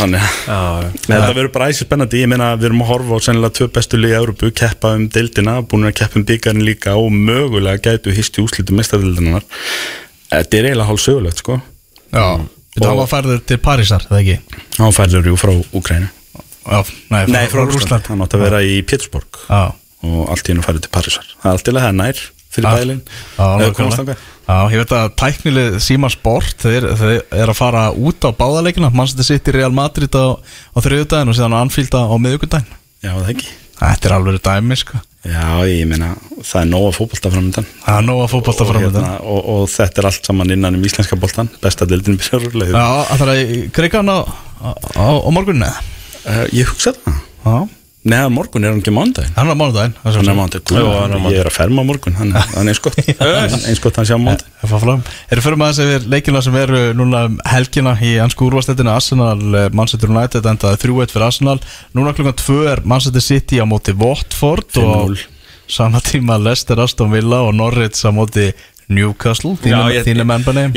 Þannig 0.00 0.26
að 0.48 0.84
þetta 1.04 1.32
verður 1.36 1.50
bara 1.54 1.70
æsir 1.70 1.86
spennandi 1.86 2.22
ég 2.22 2.30
meina 2.30 2.54
við 2.56 2.70
erum 2.70 2.82
að 2.86 2.90
horfa 2.90 3.18
á 3.20 3.24
sennilega 3.26 3.56
tvö 3.58 3.66
bestu 3.74 3.98
liði 4.00 4.14
í 4.14 4.18
Európu 4.18 4.50
keppa 4.56 4.94
um 4.96 5.08
deildina, 5.12 5.58
búin 5.60 5.84
að 5.90 5.98
keppa 6.00 6.16
um 6.18 6.24
byggarinn 6.30 6.64
líka 6.64 6.94
og 6.96 7.10
mögulega 7.12 7.82
gætu 7.84 8.14
hist 8.16 8.38
í 8.38 8.44
úslitu 8.46 8.72
mestardildinar 8.78 9.44
þetta 10.30 10.58
er 10.58 10.70
eiginlega 10.70 10.88
hálf 10.88 11.02
sögulegt 11.04 11.42
sko. 11.42 11.58
Já, 12.10 12.24
það 12.78 12.96
var 13.00 13.10
færður 13.10 13.44
til 13.46 13.60
Parísar, 13.62 14.06
eða 14.10 14.22
ekki? 14.22 14.58
hann 14.78 14.96
færður 14.96 15.30
jú 15.30 15.36
frá 15.38 15.52
Úkrænu 15.76 16.08
Já, 16.70 16.82
nei, 17.10 17.22
nei 17.30 17.44
frá 17.50 17.62
Rúsland, 17.64 18.06
hann 18.10 18.20
átti 18.22 18.36
að 18.36 18.44
vera 18.44 18.60
í 18.62 18.74
Pétursborg. 18.86 19.40
Já, 19.48 19.72
og 20.06 20.20
allt 20.30 20.46
í 20.46 20.52
hennu 20.52 20.64
færður 20.64 20.84
til 20.84 20.92
Parísar. 20.94 21.30
Það 21.40 21.48
er 21.48 21.56
allt 21.56 21.70
það 21.70 21.88
er 21.88 21.96
nær 21.98 22.20
fyrir 22.50 22.66
Já. 22.66 22.76
bælinn 22.76 23.00
Já. 23.38 24.16
Já, 24.50 24.56
ég 24.74 24.80
veit 24.82 24.92
að 24.98 25.12
tæknilið 25.22 25.76
Sima 25.84 26.08
Sport 26.10 26.64
þeir, 26.64 26.88
þeir 26.98 27.20
er 27.38 27.52
að 27.52 27.58
fara 27.58 27.84
út 27.94 28.26
á 28.26 28.30
báðaleikina 28.34 28.90
Manchester 28.90 29.28
City 29.28 29.54
Real 29.54 29.70
Madrid 29.74 30.10
á, 30.18 30.34
á 30.34 30.78
þriðudaginn 30.82 31.30
og 31.30 31.38
síðan 31.38 31.54
á 31.54 31.62
Anfield 31.62 31.94
á, 31.94 32.02
miðvikudaginn. 32.18 32.74
Já 33.06 33.12
það 33.14 33.30
ekki. 33.36 33.52
Þetta 33.78 34.10
er 34.10 34.16
alveg 34.18 34.42
dæmi 34.44 34.80
sko 34.82 35.00
já 35.24 35.48
ég 35.68 35.84
meina 35.90 36.14
það 36.40 36.60
er 36.62 36.68
nóga 36.70 36.92
fótbolta 36.96 37.32
framöndan 37.32 37.66
Það 37.84 37.98
er 37.98 38.06
nóg 38.06 38.20
að 38.24 38.30
fótbolta 38.32 38.64
og, 38.64 38.78
hérna, 38.80 39.10
og, 39.20 39.40
og 39.54 39.66
þetta 39.68 40.00
er 40.00 40.08
allt 40.08 40.30
saman 40.30 40.54
innan 40.54 40.78
um 40.78 40.86
íslenska 40.88 41.18
boltan 41.20 41.50
besta 41.60 41.88
deildin 41.88 42.16
byrjarlega 42.20 42.72
Já, 42.72 42.86
það 43.10 43.26
er 43.26 43.32
að 43.34 43.52
greika 43.76 44.00
hann 44.00 44.14
á, 44.16 44.18
á, 44.64 44.70
á, 44.96 45.28
morgunni 45.28 45.68
eða? 45.68 45.84
uh, 46.24 46.46
ég 46.56 46.72
hugsa 46.72 46.94
það. 46.96 47.20
Já, 47.44 47.58
neða 48.04 48.30
morgun 48.32 48.64
er 48.64 48.72
hann 48.72 48.80
ekki 48.80 48.94
mánudaginn 48.96 49.34
hann 49.36 49.50
er 49.50 49.56
er 49.56 50.14
hann 50.16 50.30
er 50.30 50.38
mánudaginn, 50.38 51.26
ég 51.34 51.42
er 51.42 51.50
að 51.50 51.56
ferma 51.58 51.84
morgun 51.84 52.16
hann, 52.16 52.32
hann 52.32 52.64
er 52.64 52.72
eins 52.72 52.80
gott 52.80 52.96
eins 53.68 53.82
gott 53.82 54.00
hann 54.00 54.08
sé 54.08 54.16
á 54.16 54.20
mánudaginn 54.20 54.50
Það 54.60 54.72
fá 54.74 54.80
fram. 54.82 55.02
Erum 55.32 55.44
fyrir 55.44 55.58
maður 55.60 55.72
að 55.72 55.78
segja 55.78 56.00
leikina 56.12 56.40
sem 56.44 56.56
eru 56.60 56.80
núna 56.96 57.22
um 57.30 57.36
helgina 57.48 57.94
í 58.04 58.10
ansku 58.20 58.44
úrvastættinu 58.44 58.92
Arsenal, 58.92 59.38
eh, 59.56 59.68
Manchester 59.72 60.12
United 60.12 60.48
endaði 60.50 60.80
3-1 60.82 61.14
fyrir 61.14 61.26
Arsenal. 61.30 61.56
Núna 61.96 62.12
klukkan 62.16 62.36
2 62.36 62.58
er 62.68 62.82
Manchester 62.84 63.24
City 63.24 63.56
á 63.56 63.64
móti 63.64 63.94
Watford 63.96 64.76
og 64.82 65.14
5-0. 65.16 65.24
sama 65.70 66.00
tíma 66.04 66.36
Leicester, 66.36 66.80
Aston 66.82 67.12
Villa 67.14 67.40
og 67.46 67.54
Norwich 67.56 68.04
á 68.04 68.12
móti 68.12 68.50
Newcastle. 68.90 69.54
Þínu, 69.62 69.70
Já, 69.70 69.94
ég- 69.94 70.06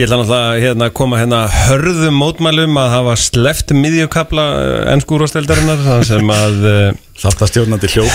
ætla 0.05 0.19
náttúrulega 0.21 0.49
að 0.53 0.59
hérna, 0.63 0.89
koma 0.93 1.17
hérna 1.21 1.39
hörðum 1.49 2.19
mótmælum 2.21 2.77
að 2.77 2.91
hafa 2.97 3.15
sleft 3.17 3.73
miðjukabla 3.73 4.45
ennsku 4.93 5.17
úrvasteldarinnar 5.17 5.81
þannig 5.87 6.11
sem 6.11 6.29
að 6.35 6.59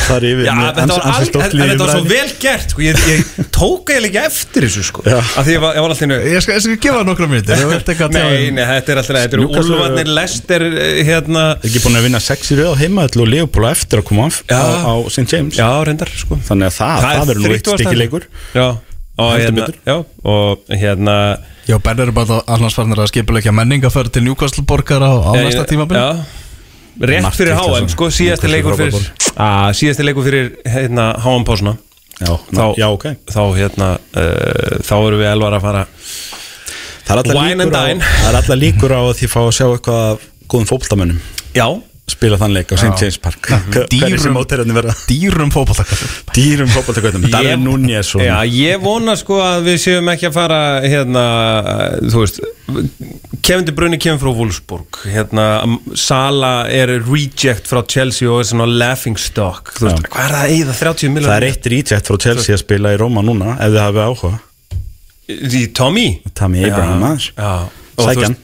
þar 0.09 0.25
yfir 0.27 0.49
með 0.49 0.71
þetta 0.75 0.87
var, 0.91 1.05
ansi 1.07 1.21
al, 1.23 1.27
stórt 1.29 1.53
en, 1.55 1.61
þetta 1.63 1.85
var 1.85 1.93
svo 1.93 2.09
vel 2.11 2.33
gert 2.43 2.73
sko. 2.75 2.83
ég, 2.83 2.99
ég 3.09 3.51
tók 3.55 3.93
eiginlega 3.95 4.25
ekki 4.25 4.33
eftir 4.33 4.67
þessu 4.67 4.83
sko. 4.89 5.05
Að 5.07 5.47
því 5.47 5.55
ég 5.55 5.63
var, 5.63 5.77
ég 5.79 5.85
var 5.85 5.93
alltaf 5.95 6.03
innu 6.09 6.19
Ég 6.29 6.43
skal, 6.45 6.59
gefa 6.83 7.05
nokkra 7.07 7.29
myndir. 7.31 7.55
Nei, 7.59 8.49
um- 8.49 8.59
nei, 8.59 8.65
þetta 8.73 8.95
er 8.95 9.01
alltaf 9.03 9.19
Þetta 9.19 9.39
eru 9.39 9.47
Úlfarnir, 9.49 10.11
Lester 10.19 10.67
hérna 11.07 11.45
ekki 11.63 11.83
búin 11.85 11.99
að 12.01 12.09
vinna 12.09 12.21
sex 12.23 12.51
í 12.55 12.59
rauð 12.59 12.75
á 12.75 12.81
heimaðall 12.83 13.23
og 13.25 13.31
á 13.67 13.71
eftir 13.71 14.03
að 14.03 14.09
koma 14.11 14.27
af 14.27 14.43
á, 14.51 14.63
á 14.83 14.95
St. 15.11 15.27
James 15.31 15.59
Já, 15.59 15.71
reyndar 15.87 16.11
sko. 16.15 16.39
þannig 16.51 16.71
að 16.71 16.77
það, 16.79 17.07
það, 17.07 17.27
verður 17.31 17.43
nú 17.47 17.55
eitt 17.55 17.65
30. 17.71 17.79
stykkileikur 17.79 18.29
Já, 18.55 18.67
og 19.19 19.33
hérna, 19.39 19.67
já, 19.87 19.97
og 20.25 20.75
hérna 20.83 21.15
Já, 21.69 21.77
Ben 21.85 21.99
eru 22.01 22.13
bara 22.17 22.39
annars 22.49 22.73
farnir 22.79 22.97
að 23.03 23.11
skipulegja 23.11 23.53
menningaferð 23.53 24.15
til 24.15 24.23
Newcastle 24.25 24.63
borgar 24.65 25.03
á, 25.05 25.13
á 25.21 25.33
næsta 25.37 25.67
tímabili. 25.69 26.01
Já, 26.01 26.25
rétt 27.11 27.37
fyrir 27.37 27.59
HM 27.59 27.91
sko, 27.93 28.09
síðasti 28.15 28.49
leikur 28.49 28.79
fyrir 28.79 28.97
að, 29.37 29.75
síðasti 29.77 30.07
leikur 30.07 30.25
fyrir 30.25 30.49
hérna, 30.65 31.11
HM 31.21 31.45
pásuna 31.45 31.75
já, 32.23 32.33
Þá- 32.55 32.79
já, 32.81 32.87
ok. 32.89 33.05
þá 33.31 33.43
hérna 33.59 33.91
uh, 33.99 34.79
þá 34.81 34.95
erum 34.97 35.21
við 35.21 35.29
elvar 35.35 35.59
að 35.59 35.67
fara 35.69 35.85
það 37.05 37.13
er 37.13 37.21
alltaf 37.21 37.37
líkur 37.37 37.77
á, 37.77 37.85
dine. 37.85 38.09
það 38.17 38.31
er 38.33 38.41
alltaf 38.41 38.59
líkur 38.65 38.97
á 38.97 39.01
að 39.05 39.13
því 39.21 39.29
fá 39.35 39.39
að 39.45 39.53
sjá 39.59 39.67
eitthvað 39.69 40.01
af 40.09 40.27
góðum 40.49 40.69
fótboltamönnum. 40.73 41.21
Já, 41.57 41.67
spila 42.09 42.37
þann 42.41 42.55
leik 42.57 42.73
á 42.73 42.77
St. 42.81 42.95
James 43.03 43.19
Park 43.23 43.49
Dýrum- 43.93 44.37
Dýrum 45.09 45.51
fótballtakastum. 45.53 46.09
dýrum 46.35 46.71
fótboltakveitum 46.73 47.27
Darvin 47.31 47.65
Núñez 47.67 48.15
og 48.17 48.23
Já, 48.25 48.39
ég 48.49 48.81
vona 48.83 49.15
sko 49.17 49.39
að 49.45 49.67
við 49.69 49.79
séum 49.85 50.09
ekki 50.13 50.29
að 50.31 50.37
fara 50.39 50.61
hérna, 50.83 51.25
þú 52.09 52.23
veist 52.25 52.41
Kevin 53.43 53.65
De 53.65 53.73
Bruyne 53.73 53.99
kemur 54.01 54.21
frá 54.21 54.33
Wolfsburg 54.37 54.99
hérna, 55.09 55.45
Sala 55.97 56.67
er 56.69 56.95
reject 57.09 57.69
frá 57.71 57.83
Chelsea 57.89 58.29
og 58.29 58.41
er 58.43 58.49
svona 58.51 58.67
laughing 58.69 59.17
stock 59.21 59.73
þú 59.79 59.89
veist, 59.89 60.03
Já. 60.03 60.09
hvað 60.13 60.25
er 60.25 60.35
það 60.35 60.43
að 60.45 60.57
eyða 60.57 60.79
30 60.83 61.15
miljonar? 61.15 61.31
það 61.31 61.37
er 61.43 61.49
eitt 61.53 61.71
reject 61.75 62.11
frá 62.11 62.19
Chelsea 62.27 62.55
að 62.57 62.63
spila 62.65 62.93
í 62.97 62.99
Róma 63.01 63.25
núna 63.25 63.55
ef 63.59 63.73
þið 63.73 63.83
hafið 63.87 64.05
áhuga 64.09 64.35
Í 65.29 65.67
Tommy? 65.77 66.07
Tammy 66.35 66.65
Abraham 66.65 67.03
þú 67.99 68.05
Sækjan. 68.09 68.37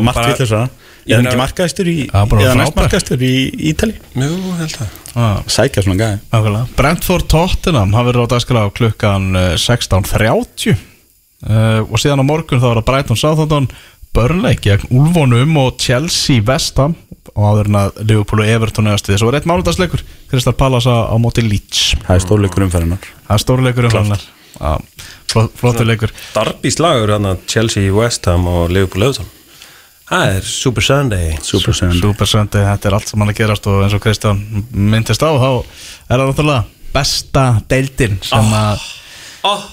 margt 0.00 0.16
bara- 0.16 0.32
vitlega 0.32 0.68
Ég 1.06 1.14
er 1.14 1.20
hann 1.20 1.26
meina- 1.28 1.30
ekki 1.30 1.42
markaðistur 1.44 1.88
í 1.90 1.96
eða 2.10 2.54
næst 2.58 2.74
markaðistur 2.76 3.20
í 3.22 3.34
Ítali 3.70 3.94
Jú, 4.18 4.38
held 4.58 4.76
að 5.14 5.50
sækja 5.54 5.84
svona 5.86 6.00
gæði. 6.02 6.62
Brentford 6.76 7.28
Tottenham 7.30 7.94
hann 7.94 8.08
verður 8.08 8.26
á 8.26 8.32
dagskrá 8.34 8.64
klukkan 8.74 9.28
eh, 9.38 9.52
16.30 9.54 10.74
uh, 10.74 11.86
og 11.86 12.00
síðan 12.02 12.24
á 12.26 12.26
morgun 12.26 12.58
þá 12.62 12.70
er 12.72 12.80
það 12.80 12.88
Brighton 12.90 13.20
Southampton 13.20 13.68
Burnley 14.16 14.58
gegn 14.64 14.88
Ulfonum 14.90 15.56
og 15.60 15.78
Chelsea 15.82 16.42
Vestham 16.42 16.96
og 17.36 17.44
áður 17.52 17.70
en 17.70 17.78
að 17.82 18.02
Liverpool 18.02 18.42
og 18.42 18.50
Everton 18.56 18.90
eðast 18.90 19.10
við 19.10 19.20
svo 19.20 19.30
er 19.30 19.38
eitt 19.38 19.48
mánudagsleikur 19.50 20.02
Kristal 20.30 20.56
Palace 20.58 20.90
á, 20.90 21.12
á 21.12 21.14
móti 21.22 21.44
Leeds. 21.44 21.92
Það 22.06 22.14
er 22.16 22.24
stórleikur 22.24 22.66
umferðinar 22.66 23.06
það 23.28 23.36
er 23.36 23.44
stórleikur 23.44 23.88
um 23.90 23.96
hann 24.00 24.16
flottur 25.36 25.84
leikur. 25.84 26.12
Darby 26.32 26.70
slagur 26.72 27.12
hann 27.12 27.28
að 27.28 27.42
Chelsea, 27.50 27.92
West 27.92 28.24
Ham 28.30 28.46
og 28.48 28.70
Liverpool 28.72 29.04
Everton 29.10 29.35
Það 30.06 30.32
er 30.36 30.44
Super 30.46 30.84
Sunday. 30.86 31.30
Super 31.42 31.74
Sunday. 31.74 31.98
Super 31.98 32.28
Sunday, 32.30 32.62
þetta 32.62 32.88
er 32.88 32.94
allt 32.94 33.10
sem 33.10 33.22
hann 33.22 33.32
að 33.32 33.38
gerast 33.40 33.64
og 33.66 33.80
eins 33.82 33.96
og 33.96 34.02
Kristján 34.04 34.42
myndist 34.70 35.24
á 35.26 35.30
þá 35.34 35.48
er 35.50 36.12
það 36.12 36.22
náttúrulega 36.30 36.92
besta 36.94 37.46
deildin 37.66 38.14
sem 38.24 38.54
að 38.54 38.84
oh. 39.50 39.64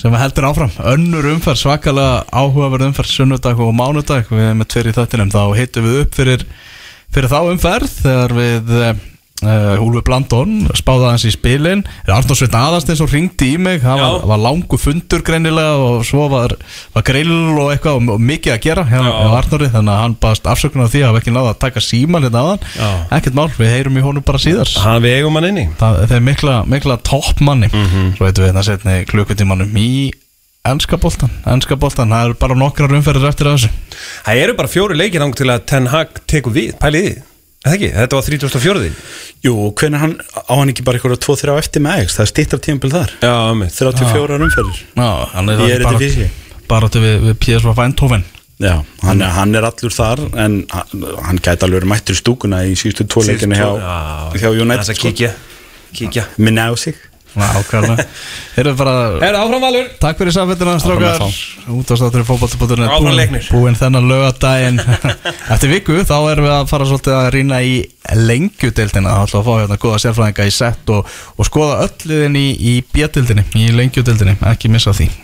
sem 0.00 0.16
heldur 0.16 0.48
áfram. 0.48 0.72
Önnur 0.94 1.28
umferð, 1.34 1.60
svakalega 1.60 2.24
áhugaverð 2.32 2.88
umferð 2.88 3.12
sunnudag 3.12 3.60
og 3.60 3.76
mánudag. 3.76 4.32
Við 4.32 4.46
erum 4.48 4.64
með 4.64 4.72
tver 4.72 4.88
í 4.88 4.96
þættinum, 4.96 5.34
þá 5.36 5.42
hittum 5.60 5.88
við 5.90 6.00
upp 6.06 6.20
fyrir, 6.22 6.46
fyrir 7.12 7.34
þá 7.34 7.40
umferð 7.52 7.96
þegar 8.00 8.36
við 8.40 8.76
uh, 9.42 9.82
Úlfi 9.82 10.02
Blandón 10.06 10.54
spáði 10.78 11.06
aðeins 11.08 11.26
í 11.28 11.32
spilin. 11.34 11.82
Arnór 12.06 12.38
Sveinn 12.38 12.56
Aðarsteins 12.58 13.02
og 13.04 13.10
ringdi 13.12 13.52
í 13.54 13.58
mig. 13.60 13.80
Það 13.82 14.02
var, 14.02 14.16
var 14.32 14.42
langu 14.42 14.78
fundur 14.80 15.24
greinilega 15.26 15.74
og 15.82 16.06
svo 16.08 16.28
var, 16.32 16.54
var 16.94 17.06
grill 17.06 17.34
og 17.58 17.72
eitthvað 17.74 18.00
og, 18.00 18.10
og 18.16 18.24
mikið 18.32 18.54
að 18.56 18.62
gera 18.68 18.86
hjá, 18.88 18.98
Já. 19.02 19.12
hjá 19.12 19.36
Arnóri. 19.42 19.70
Þannig 19.74 19.94
að 19.96 20.02
hann 20.04 20.16
baðast 20.22 20.50
afsökunar 20.54 20.88
á 20.88 20.92
því 20.94 21.02
að 21.04 21.08
hafa 21.10 21.22
ekki 21.22 21.36
náða 21.36 21.52
að 21.54 21.60
taka 21.66 21.84
síman 21.84 22.26
hérna 22.28 22.42
aðan, 22.46 22.66
ekkert 23.18 23.38
mál, 23.38 23.48
við 23.58 23.72
heyrum 23.76 23.98
í 24.00 24.06
honum 24.06 24.26
bara 24.26 24.42
síðar. 24.42 24.72
Hann 24.86 25.02
við 25.04 25.18
eigum 25.20 25.38
hann 25.40 25.50
inni. 25.52 25.66
Það, 25.80 26.00
það 26.06 26.18
er 26.18 26.26
mikla, 26.30 26.58
mikla 26.76 26.98
toppmanni. 27.06 27.72
Mhm. 27.72 28.12
svo 28.16 28.26
veitum 28.28 28.44
við 28.44 28.52
þetta 28.52 28.66
setni 28.68 28.98
klukkutímanum 29.10 29.76
í 29.80 29.90
ennska 30.68 30.94
boltan, 31.02 31.30
ennska 31.50 31.74
boltan 31.74 32.12
það 32.14 32.28
eru 32.28 32.36
bara 32.38 32.54
nokkrar 32.54 32.92
umferðir 32.94 33.32
eftir 33.32 33.48
þessu. 33.50 33.70
Það 34.22 34.42
eru 34.44 34.54
bara 34.60 34.70
fjóri 34.70 34.98
leikir 34.98 35.24
án 35.24 35.34
til 35.34 35.48
að 35.50 35.64
Ten 35.66 35.88
Hag 35.90 36.20
tekur 36.30 36.54
við, 36.54 36.76
pælið 36.78 37.08
Eða 37.62 37.76
ekki, 37.76 37.88
þetta 37.94 38.18
var 38.18 38.24
34. 38.26 38.86
Jú, 39.46 39.52
hvernig 39.78 40.00
hann, 40.02 40.14
á 40.34 40.52
hann 40.58 40.72
ekki 40.72 40.82
bara 40.86 40.98
eitthvað 40.98 41.20
2-3 41.22 41.52
á 41.54 41.56
eftir 41.62 41.82
með 41.84 41.92
Ajax, 42.00 42.16
það 42.18 42.24
er 42.24 42.30
stýttar 42.32 42.62
tímabil 42.64 42.90
þar. 42.90 43.12
Já, 43.22 43.34
mitt 43.54 43.76
34 43.78 44.38
umferðir. 44.48 44.80
Já, 44.98 45.10
hann 45.36 45.52
er 45.52 45.62
er 45.68 45.84
bara, 45.86 46.00
bara 46.72 46.88
til 46.90 47.02
við, 47.04 47.16
við 47.28 47.38
PSV 47.44 47.78
Eindhoven. 47.86 48.24
Já, 48.62 48.74
hann, 49.02 49.22
er- 49.22 49.32
hann 49.38 49.54
er 49.58 49.64
allur 49.66 49.94
þar 49.94 50.20
en 50.38 50.58
hann, 50.70 51.38
gæti 51.42 51.66
alveg 51.66 51.86
mættur 51.90 52.14
í 52.14 52.20
stúkuna 52.20 52.60
í 52.66 52.74
síðustu 52.78 53.06
tvo 53.10 53.22
leikinu 53.26 53.56
hjá, 53.58 53.70
hjá 54.38 54.50
United 54.54 54.92
að 54.92 55.00
kíkja, 55.02 55.32
kíkja. 55.94 56.26
Minna 56.38 56.68
á 56.70 56.74
sig 56.78 56.98
Nákvæmlega 57.38 58.04
Erum 58.60 58.76
bara 58.76 58.94
Er 59.24 59.38
áfram 59.38 59.62
valur. 59.64 59.88
Takk 60.02 60.20
fyrir 60.20 60.34
samfittina 60.36 60.74
strákar. 60.82 61.24
Útastáttur 61.72 62.24
í 62.24 62.28
fótballtabótturinn 62.28 62.90
Áfram 62.90 63.16
leiknir. 63.16 63.48
Búinn 63.52 63.78
þennan 63.78 64.08
lögadaginn 64.10 64.80
Eftir 65.54 65.72
viku 65.72 65.98
þá 66.04 66.16
erum 66.34 66.48
við 66.48 66.54
að 66.58 66.70
fara 66.72 66.88
svolítið 66.90 67.18
að 67.18 67.30
rýna 67.36 67.62
í 67.64 67.74
lengjudeildina. 68.28 69.16
Það 69.16 69.26
ætla 69.28 69.42
að 69.42 69.48
fá 69.48 69.52
hérna 69.62 69.80
góða 69.86 70.02
sérfræðinga 70.06 70.48
í 70.48 70.54
sett 70.58 70.92
og, 70.92 71.12
og 71.38 71.48
skoða 71.48 71.82
öll 71.86 72.08
liðin 72.10 72.40
í, 72.40 72.46
í 72.58 72.74
bjöldildinni 72.92 73.46
Í 73.62 73.68
lengjudeildinni, 73.76 74.36
ekki 74.52 74.72
missa 74.72 74.94
því 74.96 75.12